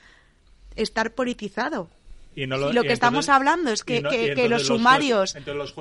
estar 0.77 1.15
politizado. 1.15 1.91
Y, 2.35 2.47
lo, 2.47 2.83
que 2.83 2.93
estamos 2.93 3.29
hablando 3.29 3.71
es 3.71 3.85
que, 3.85 4.01
los 4.49 4.67
sumarios 4.67 5.37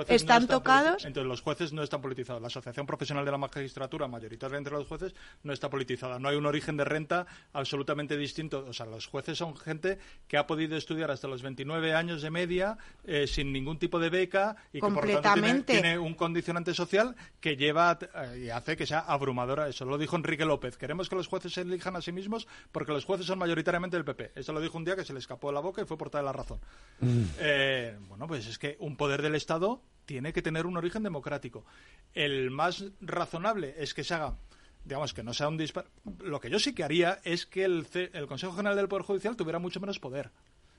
están, 0.07 0.47
tocados. 0.47 1.05
Entonces 1.05 1.27
los 1.27 1.41
jueces 1.41 1.71
no 1.73 1.83
están 1.83 2.01
politizados. 2.01 2.41
La 2.41 2.47
Asociación 2.47 2.85
Profesional 2.85 3.23
de 3.23 3.31
la 3.31 3.37
Magistratura, 3.37 4.07
mayoritaria 4.07 4.57
entre 4.57 4.73
los 4.73 4.87
jueces, 4.87 5.13
no 5.43 5.53
está 5.53 5.69
politizada. 5.69 6.19
No 6.19 6.29
hay 6.29 6.35
un 6.35 6.45
origen 6.45 6.77
de 6.77 6.83
renta 6.83 7.25
absolutamente 7.53 8.17
distinto. 8.17 8.65
O 8.67 8.73
sea, 8.73 8.85
los 8.85 9.07
jueces 9.07 9.37
son 9.37 9.55
gente 9.55 9.97
que 10.27 10.37
ha 10.37 10.45
podido 10.45 10.75
estudiar 10.75 11.11
hasta 11.11 11.27
los 11.27 11.41
29 11.41 11.93
años 11.93 12.21
de 12.21 12.31
media 12.31 12.77
eh, 13.05 13.27
sin 13.27 13.53
ningún 13.53 13.77
tipo 13.77 13.99
de 13.99 14.09
beca 14.09 14.55
y 14.73 14.81
que 14.81 14.87
por 14.87 15.07
lo 15.07 15.21
tanto 15.21 15.63
tiene, 15.65 15.97
un 15.97 16.13
condicionante 16.13 16.73
social 16.73 17.15
que 17.39 17.55
lleva 17.55 17.97
eh, 18.01 18.43
y 18.45 18.49
hace 18.49 18.75
que 18.75 18.85
sea 18.85 18.99
abrumadora. 18.99 19.69
Eso 19.69 19.85
lo 19.85 19.97
dijo 19.97 20.15
Enrique 20.15 20.45
López. 20.45 20.77
Queremos 20.77 21.09
que 21.09 21.15
los 21.15 21.27
jueces 21.27 21.53
se 21.53 21.61
elijan 21.61 21.95
a 21.95 22.01
sí 22.01 22.11
mismos 22.11 22.47
porque 22.71 22.91
los 22.91 23.05
jueces 23.05 23.25
son 23.25 23.39
mayoritariamente 23.39 23.95
del 23.95 24.05
PP. 24.05 24.31
Eso 24.35 24.51
lo 24.51 24.59
dijo 24.59 24.77
un 24.77 24.85
día 24.85 24.95
que 24.95 25.05
se 25.05 25.13
le 25.13 25.19
escapó 25.19 25.47
de 25.47 25.53
la 25.53 25.61
boca 25.61 25.81
y 25.81 25.85
fue 25.85 25.97
portada 25.97 26.23
de 26.23 26.25
la 26.25 26.33
razón. 26.41 26.59
Mm. 26.99 27.23
Eh, 27.39 27.97
bueno, 28.07 28.27
pues 28.27 28.47
es 28.47 28.57
que 28.57 28.77
un 28.79 28.95
poder 28.95 29.21
del 29.21 29.35
Estado 29.35 29.81
tiene 30.05 30.33
que 30.33 30.41
tener 30.41 30.65
un 30.65 30.77
origen 30.77 31.03
democrático. 31.03 31.65
El 32.13 32.51
más 32.51 32.85
razonable 33.01 33.75
es 33.77 33.93
que 33.93 34.03
se 34.03 34.13
haga 34.13 34.37
digamos 34.83 35.13
que 35.13 35.23
no 35.23 35.33
sea 35.33 35.47
un 35.47 35.57
disparo. 35.57 35.89
Lo 36.19 36.39
que 36.39 36.49
yo 36.49 36.59
sí 36.59 36.73
que 36.73 36.83
haría 36.83 37.19
es 37.23 37.45
que 37.45 37.63
el, 37.63 37.85
el, 38.13 38.27
Consejo 38.27 38.53
General 38.53 38.75
del 38.75 38.87
Poder 38.87 39.05
Judicial 39.05 39.35
tuviera 39.35 39.59
mucho 39.59 39.79
menos 39.79 39.99
poder. 39.99 40.31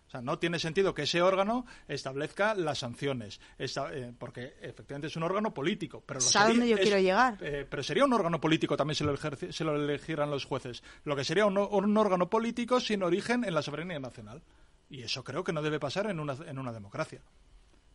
O 0.09 0.10
sea, 0.12 0.20
no 0.20 0.39
tiene 0.39 0.59
sentido 0.59 0.93
que 0.93 1.05
ese 1.05 1.22
órgano 1.22 1.64
establezca 1.89 2.55
las 2.55 2.80
sanciones, 2.80 3.40
eh, 3.59 4.12
porque 4.18 4.56
efectivamente 4.60 5.06
es 5.06 5.16
un 5.16 5.22
órgano 5.22 5.55
político. 5.55 6.02
Pero 6.05 6.20
¿A 6.34 6.48
dónde 6.48 6.68
yo 6.68 6.76
quiero 6.76 6.98
llegar? 6.98 7.39
Eh, 7.40 7.66
pero 7.68 7.82
sería 7.82 8.05
un 8.05 8.12
órgano 8.12 8.39
político 8.39 8.76
también 8.76 8.94
si 8.94 9.05
lo, 9.05 9.16
si 9.16 9.64
lo 9.64 9.74
elegieran 9.74 10.30
los 10.30 10.44
jueces. 10.44 10.82
Lo 11.05 11.16
que 11.16 11.24
sería 11.24 11.47
un, 11.47 11.56
un 11.56 11.97
órgano 11.97 12.28
político 12.28 12.78
sin 12.78 13.02
origen 13.02 13.44
en 13.44 13.55
la 13.55 13.62
soberanía 13.62 14.01
nacional. 14.01 14.43
Y 14.93 15.02
eso 15.02 15.24
creo 15.24 15.43
que 15.43 15.55
no 15.55 15.62
debe 15.62 15.81
pasar 15.81 16.10
en 16.10 16.20
una, 16.20 16.36
en 16.47 16.59
una 16.59 16.70
democracia. 16.70 17.23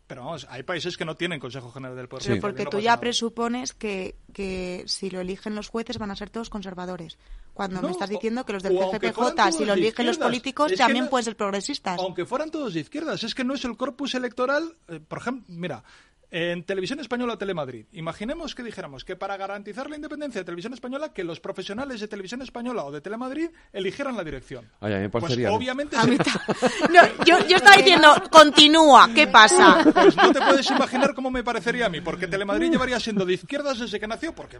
Pero 0.07 0.25
vamos, 0.25 0.47
hay 0.49 0.63
países 0.63 0.97
que 0.97 1.05
no 1.05 1.15
tienen 1.15 1.39
Consejo 1.39 1.69
General 1.69 1.95
del 1.95 2.07
Poder. 2.07 2.25
Pero 2.25 2.41
porque 2.41 2.65
tú 2.65 2.79
ya 2.79 2.99
presupones 2.99 3.73
que, 3.73 4.15
que 4.33 4.83
si 4.87 5.11
lo 5.11 5.19
eligen 5.19 5.53
los 5.53 5.67
jueces 5.67 5.99
van 5.99 6.09
a 6.09 6.15
ser 6.15 6.31
todos 6.31 6.49
conservadores. 6.49 7.19
Cuando 7.53 7.83
me 7.83 7.91
estás 7.91 8.09
diciendo 8.09 8.45
que 8.45 8.53
los 8.53 8.63
del 8.63 8.79
CCPJ, 8.79 9.51
si 9.51 9.65
lo 9.65 9.73
eligen 9.73 10.07
los 10.07 10.17
políticos, 10.17 10.73
también 10.75 11.07
pueden 11.07 11.25
ser 11.25 11.37
progresistas. 11.37 11.99
Aunque 11.99 12.25
fueran 12.25 12.49
todos 12.49 12.73
de 12.73 12.79
izquierdas. 12.79 13.23
Es 13.23 13.35
que 13.35 13.43
no 13.43 13.53
es 13.53 13.63
el 13.63 13.77
corpus 13.77 14.15
electoral. 14.15 14.75
Eh, 14.87 14.99
por 14.99 15.19
ejemplo, 15.19 15.45
mira, 15.49 15.83
En 16.29 16.63
Televisión 16.63 16.99
Española 16.99 17.33
o 17.33 17.37
Telemadrid, 17.37 17.85
imaginemos 17.93 18.53
que 18.53 18.61
dijéramos 18.61 19.05
que 19.05 19.15
para 19.15 19.37
garantizar 19.37 19.89
la 19.89 19.95
independencia 19.95 20.41
de 20.41 20.45
Televisión 20.45 20.73
Española, 20.73 21.13
que 21.13 21.23
los 21.23 21.39
profesionales 21.39 22.01
de 22.01 22.07
Televisión 22.09 22.41
Española 22.41 22.83
o 22.83 22.91
de 22.91 22.99
Telemadrid 22.99 23.49
eligieran 23.71 24.17
la 24.17 24.25
dirección. 24.25 24.69
Ay, 24.81 24.91
a 24.91 24.95
mí 24.97 25.03
me 25.03 25.09
Pues 25.09 25.37
obviamente... 25.55 25.95
No, 26.91 27.23
yo, 27.25 27.47
yo 27.47 27.55
estaba 27.55 27.77
diciendo, 27.77 28.09
continúa, 28.29 29.09
¿qué 29.15 29.27
pasa? 29.27 29.85
Pues 29.93 30.17
no 30.17 30.33
te 30.33 30.39
puedes 30.41 30.69
imaginar 30.69 31.13
cómo 31.13 31.31
me 31.31 31.43
parecería 31.45 31.85
a 31.85 31.89
mí, 31.89 32.01
porque 32.01 32.27
Telemadrid 32.27 32.71
llevaría 32.71 32.99
siendo 32.99 33.25
de 33.25 33.33
izquierdas 33.33 33.79
desde 33.79 33.97
que 33.97 34.07
nació, 34.07 34.35
porque 34.35 34.59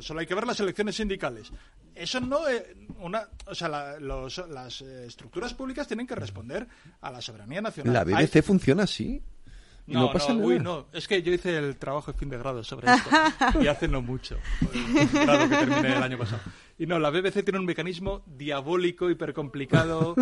solo 0.00 0.18
hay 0.18 0.26
que 0.26 0.34
ver 0.34 0.48
las 0.48 0.58
elecciones 0.58 0.96
sindicales. 0.96 1.52
Eso 1.94 2.18
no 2.20 2.48
es 2.48 2.64
una, 2.98 3.28
o 3.46 3.54
sea, 3.54 3.68
la- 3.68 4.00
los- 4.00 4.42
las 4.48 4.80
eh, 4.82 5.06
estructuras 5.06 5.54
públicas 5.54 5.86
tienen 5.86 6.08
que 6.08 6.16
responder 6.16 6.66
a 7.00 7.10
la 7.12 7.20
soberanía 7.20 7.60
nacional. 7.60 7.92
La 7.92 8.00
Hay- 8.18 8.26
BBC 8.26 8.42
funciona 8.42 8.82
así. 8.82 9.22
Y 9.86 9.92
no, 9.92 10.00
no, 10.02 10.12
pasa 10.12 10.28
no, 10.32 10.40
nada. 10.40 10.46
uy, 10.48 10.58
no. 10.60 10.86
Es 10.94 11.06
que 11.06 11.22
yo 11.22 11.30
hice 11.32 11.58
el 11.58 11.76
trabajo 11.76 12.10
de 12.12 12.18
fin 12.18 12.30
de 12.30 12.38
grado 12.38 12.64
sobre 12.64 12.90
esto. 12.90 13.10
y 13.62 13.66
hace 13.66 13.86
no 13.86 14.00
mucho. 14.00 14.36
Grado 15.12 15.48
que 15.48 15.56
terminé 15.56 15.96
el 15.96 16.02
año 16.02 16.16
pasado. 16.18 16.40
Y 16.78 16.86
no, 16.86 16.98
la 16.98 17.10
BBC 17.10 17.44
tiene 17.44 17.58
un 17.58 17.66
mecanismo 17.66 18.22
diabólico, 18.26 19.10
hipercomplicado, 19.10 20.14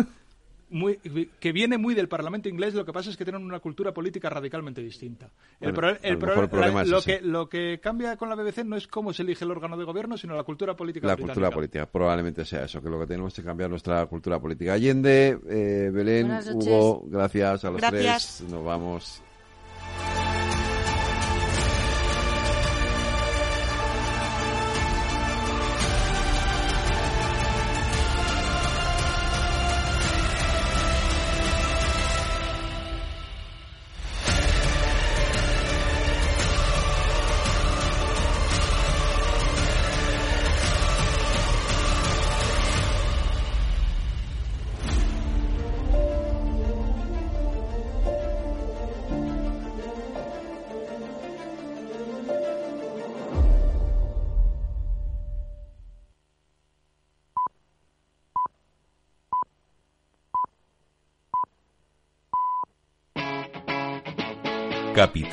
muy, 0.69 0.97
que 1.39 1.51
viene 1.53 1.77
muy 1.77 1.95
del 1.95 2.07
Parlamento 2.09 2.49
inglés. 2.49 2.73
Lo 2.73 2.83
que 2.83 2.91
pasa 2.91 3.09
es 3.09 3.15
que 3.15 3.23
tienen 3.23 3.41
una 3.43 3.59
cultura 3.61 3.93
política 3.93 4.29
radicalmente 4.29 4.81
distinta. 4.81 5.27
El, 5.61 5.71
Bueno, 5.71 5.75
pro- 5.75 5.87
a 5.87 5.91
el 6.07 6.13
lo 6.13 6.19
pro- 6.19 6.27
mejor 6.29 6.43
el 6.43 6.49
problema 6.49 6.73
la- 6.79 6.81
es 6.83 6.89
lo, 6.89 6.97
ese. 6.97 7.19
que, 7.19 7.25
lo 7.25 7.47
que 7.49 7.79
cambia 7.81 8.17
con 8.17 8.27
la 8.29 8.35
BBC 8.35 8.65
no 8.65 8.75
es 8.75 8.87
cómo 8.87 9.13
se 9.13 9.23
elige 9.23 9.45
el 9.45 9.51
órgano 9.51 9.77
de 9.77 9.85
gobierno, 9.85 10.17
sino 10.17 10.35
la 10.35 10.43
cultura 10.43 10.75
política 10.75 11.07
La 11.07 11.13
británica. 11.15 11.33
cultura 11.35 11.51
política, 11.55 11.85
probablemente 11.85 12.43
sea 12.43 12.65
eso, 12.65 12.81
que 12.81 12.89
lo 12.89 12.99
que 12.99 13.07
tenemos 13.07 13.33
que 13.33 13.43
cambiar 13.43 13.69
nuestra 13.69 14.05
cultura 14.07 14.39
política. 14.39 14.73
Allende, 14.73 15.39
eh, 15.49 15.89
Belén. 15.93 16.29
Hugo, 16.53 17.03
gracias 17.07 17.63
a 17.65 17.69
los 17.71 17.79
Gracias. 17.79 18.37
tres. 18.39 18.51
Nos 18.51 18.63
vamos. 18.65 19.23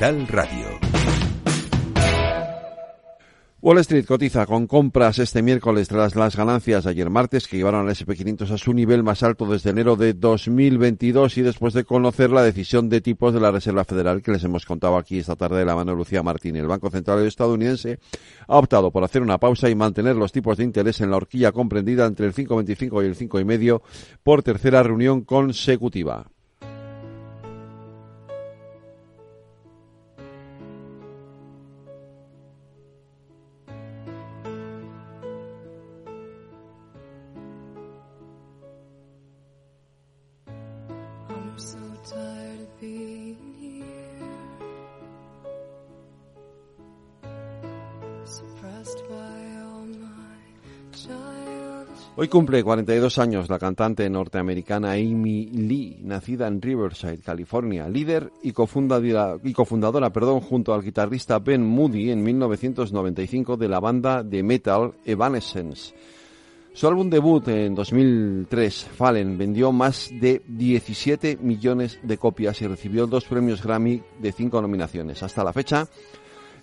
Radio. 0.01 0.65
Wall 3.61 3.77
Street 3.77 4.05
cotiza 4.07 4.47
con 4.47 4.65
compras 4.65 5.19
este 5.19 5.43
miércoles 5.43 5.89
tras 5.89 6.15
las 6.15 6.35
ganancias 6.35 6.85
de 6.85 6.89
ayer 6.89 7.11
martes 7.11 7.47
que 7.47 7.57
llevaron 7.57 7.87
al 7.87 7.95
SP500 7.95 8.49
a 8.49 8.57
su 8.57 8.73
nivel 8.73 9.03
más 9.03 9.21
alto 9.21 9.45
desde 9.45 9.69
enero 9.69 9.97
de 9.97 10.15
2022 10.15 11.37
y 11.37 11.43
después 11.43 11.75
de 11.75 11.83
conocer 11.83 12.31
la 12.31 12.41
decisión 12.41 12.89
de 12.89 13.01
tipos 13.01 13.31
de 13.31 13.41
la 13.41 13.51
Reserva 13.51 13.83
Federal 13.83 14.23
que 14.23 14.31
les 14.31 14.43
hemos 14.43 14.65
contado 14.65 14.97
aquí 14.97 15.19
esta 15.19 15.35
tarde 15.35 15.59
de 15.59 15.65
la 15.65 15.75
mano 15.75 15.91
de 15.91 15.97
Lucía 15.97 16.23
Martín. 16.23 16.55
El 16.55 16.65
Banco 16.65 16.89
Central 16.89 17.23
estadounidense 17.27 17.99
ha 18.47 18.57
optado 18.57 18.89
por 18.89 19.03
hacer 19.03 19.21
una 19.21 19.37
pausa 19.37 19.69
y 19.69 19.75
mantener 19.75 20.15
los 20.15 20.31
tipos 20.31 20.57
de 20.57 20.63
interés 20.63 20.99
en 21.01 21.11
la 21.11 21.17
horquilla 21.17 21.51
comprendida 21.51 22.07
entre 22.07 22.25
el 22.25 22.33
5,25 22.33 23.03
y 23.03 23.05
el 23.05 23.15
5,5 23.15 23.81
por 24.23 24.41
tercera 24.41 24.81
reunión 24.81 25.21
consecutiva. 25.21 26.25
Hoy 52.21 52.27
cumple 52.27 52.63
42 52.63 53.17
años 53.17 53.49
la 53.49 53.57
cantante 53.57 54.07
norteamericana 54.07 54.91
Amy 54.91 55.47
Lee, 55.47 56.01
nacida 56.03 56.45
en 56.47 56.61
Riverside, 56.61 57.17
California, 57.17 57.89
líder 57.89 58.31
y 58.43 58.51
cofundadora, 58.51 59.37
y 59.43 59.53
cofundadora 59.53 60.11
perdón, 60.11 60.41
junto 60.41 60.71
al 60.71 60.83
guitarrista 60.83 61.39
Ben 61.39 61.65
Moody 61.65 62.11
en 62.11 62.21
1995 62.21 63.57
de 63.57 63.67
la 63.67 63.79
banda 63.79 64.21
de 64.21 64.43
metal 64.43 64.93
Evanescence. 65.03 65.95
Su 66.73 66.87
álbum 66.87 67.09
debut 67.09 67.47
en 67.47 67.73
2003, 67.73 68.83
Fallen, 68.95 69.39
vendió 69.39 69.71
más 69.71 70.11
de 70.13 70.43
17 70.47 71.37
millones 71.41 71.97
de 72.03 72.19
copias 72.19 72.61
y 72.61 72.67
recibió 72.67 73.07
dos 73.07 73.25
premios 73.25 73.63
Grammy 73.63 74.03
de 74.19 74.31
cinco 74.31 74.61
nominaciones. 74.61 75.23
Hasta 75.23 75.43
la 75.43 75.53
fecha, 75.53 75.87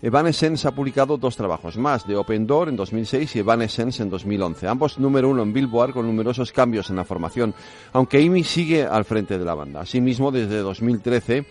Evanescence 0.01 0.69
ha 0.69 0.71
publicado 0.71 1.17
dos 1.17 1.37
trabajos 1.37 1.77
más, 1.77 2.07
de 2.07 2.17
Open 2.17 2.47
Door 2.47 2.69
en 2.69 2.77
2006 2.77 3.35
y 3.35 3.39
Evanescence 3.41 4.01
en 4.01 4.11
2011, 4.11 4.69
ambos 4.69 4.99
número 5.01 5.29
uno 5.29 5.43
en 5.43 5.53
Billboard 5.53 5.93
con 5.93 6.07
numerosos 6.07 6.53
cambios 6.53 6.89
en 6.91 6.97
la 6.97 7.05
formación, 7.05 7.53
aunque 7.93 8.25
Amy 8.25 8.45
sigue 8.45 8.85
al 8.85 9.05
frente 9.05 9.39
de 9.39 9.45
la 9.45 9.55
banda. 9.55 9.81
Asimismo, 9.81 10.31
desde 10.31 10.59
2013, 10.59 11.45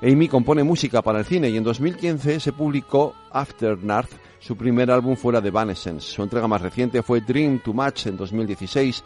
Amy 0.00 0.28
compone 0.28 0.62
música 0.62 1.02
para 1.02 1.18
el 1.18 1.24
cine 1.24 1.50
y 1.50 1.56
en 1.56 1.64
2015 1.64 2.38
se 2.38 2.52
publicó 2.52 3.14
Aftermath, 3.32 4.10
su 4.38 4.56
primer 4.56 4.92
álbum 4.92 5.16
fuera 5.16 5.40
de 5.40 5.48
Evanescence. 5.48 6.06
Su 6.06 6.22
entrega 6.22 6.46
más 6.46 6.62
reciente 6.62 7.02
fue 7.02 7.20
Dream 7.20 7.58
Too 7.58 7.74
Much 7.74 8.06
en 8.06 8.16
2016, 8.16 9.02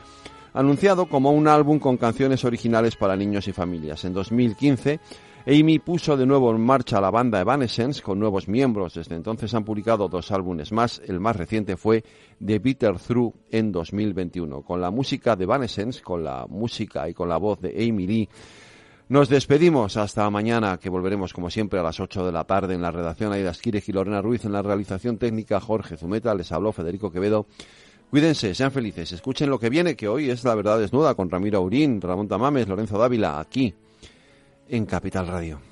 anunciado 0.52 1.06
como 1.06 1.30
un 1.30 1.48
álbum 1.48 1.78
con 1.78 1.96
canciones 1.96 2.44
originales 2.44 2.96
para 2.96 3.16
niños 3.16 3.48
y 3.48 3.52
familias. 3.54 4.04
En 4.04 4.12
2015, 4.12 5.00
Amy 5.44 5.80
puso 5.80 6.16
de 6.16 6.24
nuevo 6.24 6.52
en 6.52 6.60
marcha 6.60 7.00
la 7.00 7.10
banda 7.10 7.40
Evanescence 7.40 8.00
con 8.00 8.20
nuevos 8.20 8.46
miembros. 8.46 8.94
Desde 8.94 9.16
entonces 9.16 9.52
han 9.54 9.64
publicado 9.64 10.08
dos 10.08 10.30
álbumes 10.30 10.70
más. 10.70 11.02
El 11.04 11.18
más 11.18 11.34
reciente 11.34 11.76
fue 11.76 12.04
The 12.44 12.60
Bitter 12.60 12.96
Through 12.96 13.34
en 13.50 13.72
2021. 13.72 14.62
Con 14.62 14.80
la 14.80 14.92
música 14.92 15.34
de 15.34 15.42
Evanescence, 15.42 16.00
con 16.00 16.22
la 16.22 16.46
música 16.48 17.08
y 17.08 17.14
con 17.14 17.28
la 17.28 17.38
voz 17.38 17.60
de 17.60 17.70
Amy 17.70 18.06
Lee, 18.06 18.28
nos 19.08 19.28
despedimos 19.28 19.96
hasta 19.96 20.30
mañana, 20.30 20.78
que 20.78 20.88
volveremos 20.88 21.32
como 21.32 21.50
siempre 21.50 21.80
a 21.80 21.82
las 21.82 21.98
8 21.98 22.24
de 22.24 22.32
la 22.32 22.44
tarde 22.44 22.74
en 22.74 22.82
la 22.82 22.92
redacción 22.92 23.32
Aida 23.32 23.50
Esquires 23.50 23.88
y 23.88 23.92
Lorena 23.92 24.22
Ruiz, 24.22 24.44
en 24.44 24.52
la 24.52 24.62
realización 24.62 25.18
técnica 25.18 25.60
Jorge 25.60 25.96
Zumeta, 25.96 26.36
les 26.36 26.52
habló 26.52 26.72
Federico 26.72 27.10
Quevedo. 27.10 27.46
Cuídense, 28.10 28.54
sean 28.54 28.70
felices, 28.70 29.10
escuchen 29.10 29.50
lo 29.50 29.58
que 29.58 29.70
viene, 29.70 29.96
que 29.96 30.06
hoy 30.06 30.30
es 30.30 30.44
La 30.44 30.54
Verdad 30.54 30.78
Desnuda 30.78 31.14
con 31.14 31.28
Ramiro 31.28 31.58
Aurín, 31.58 32.00
Ramón 32.00 32.28
Tamames, 32.28 32.68
Lorenzo 32.68 32.96
Dávila, 32.96 33.40
aquí 33.40 33.74
en 34.68 34.86
Capital 34.86 35.26
Radio. 35.26 35.71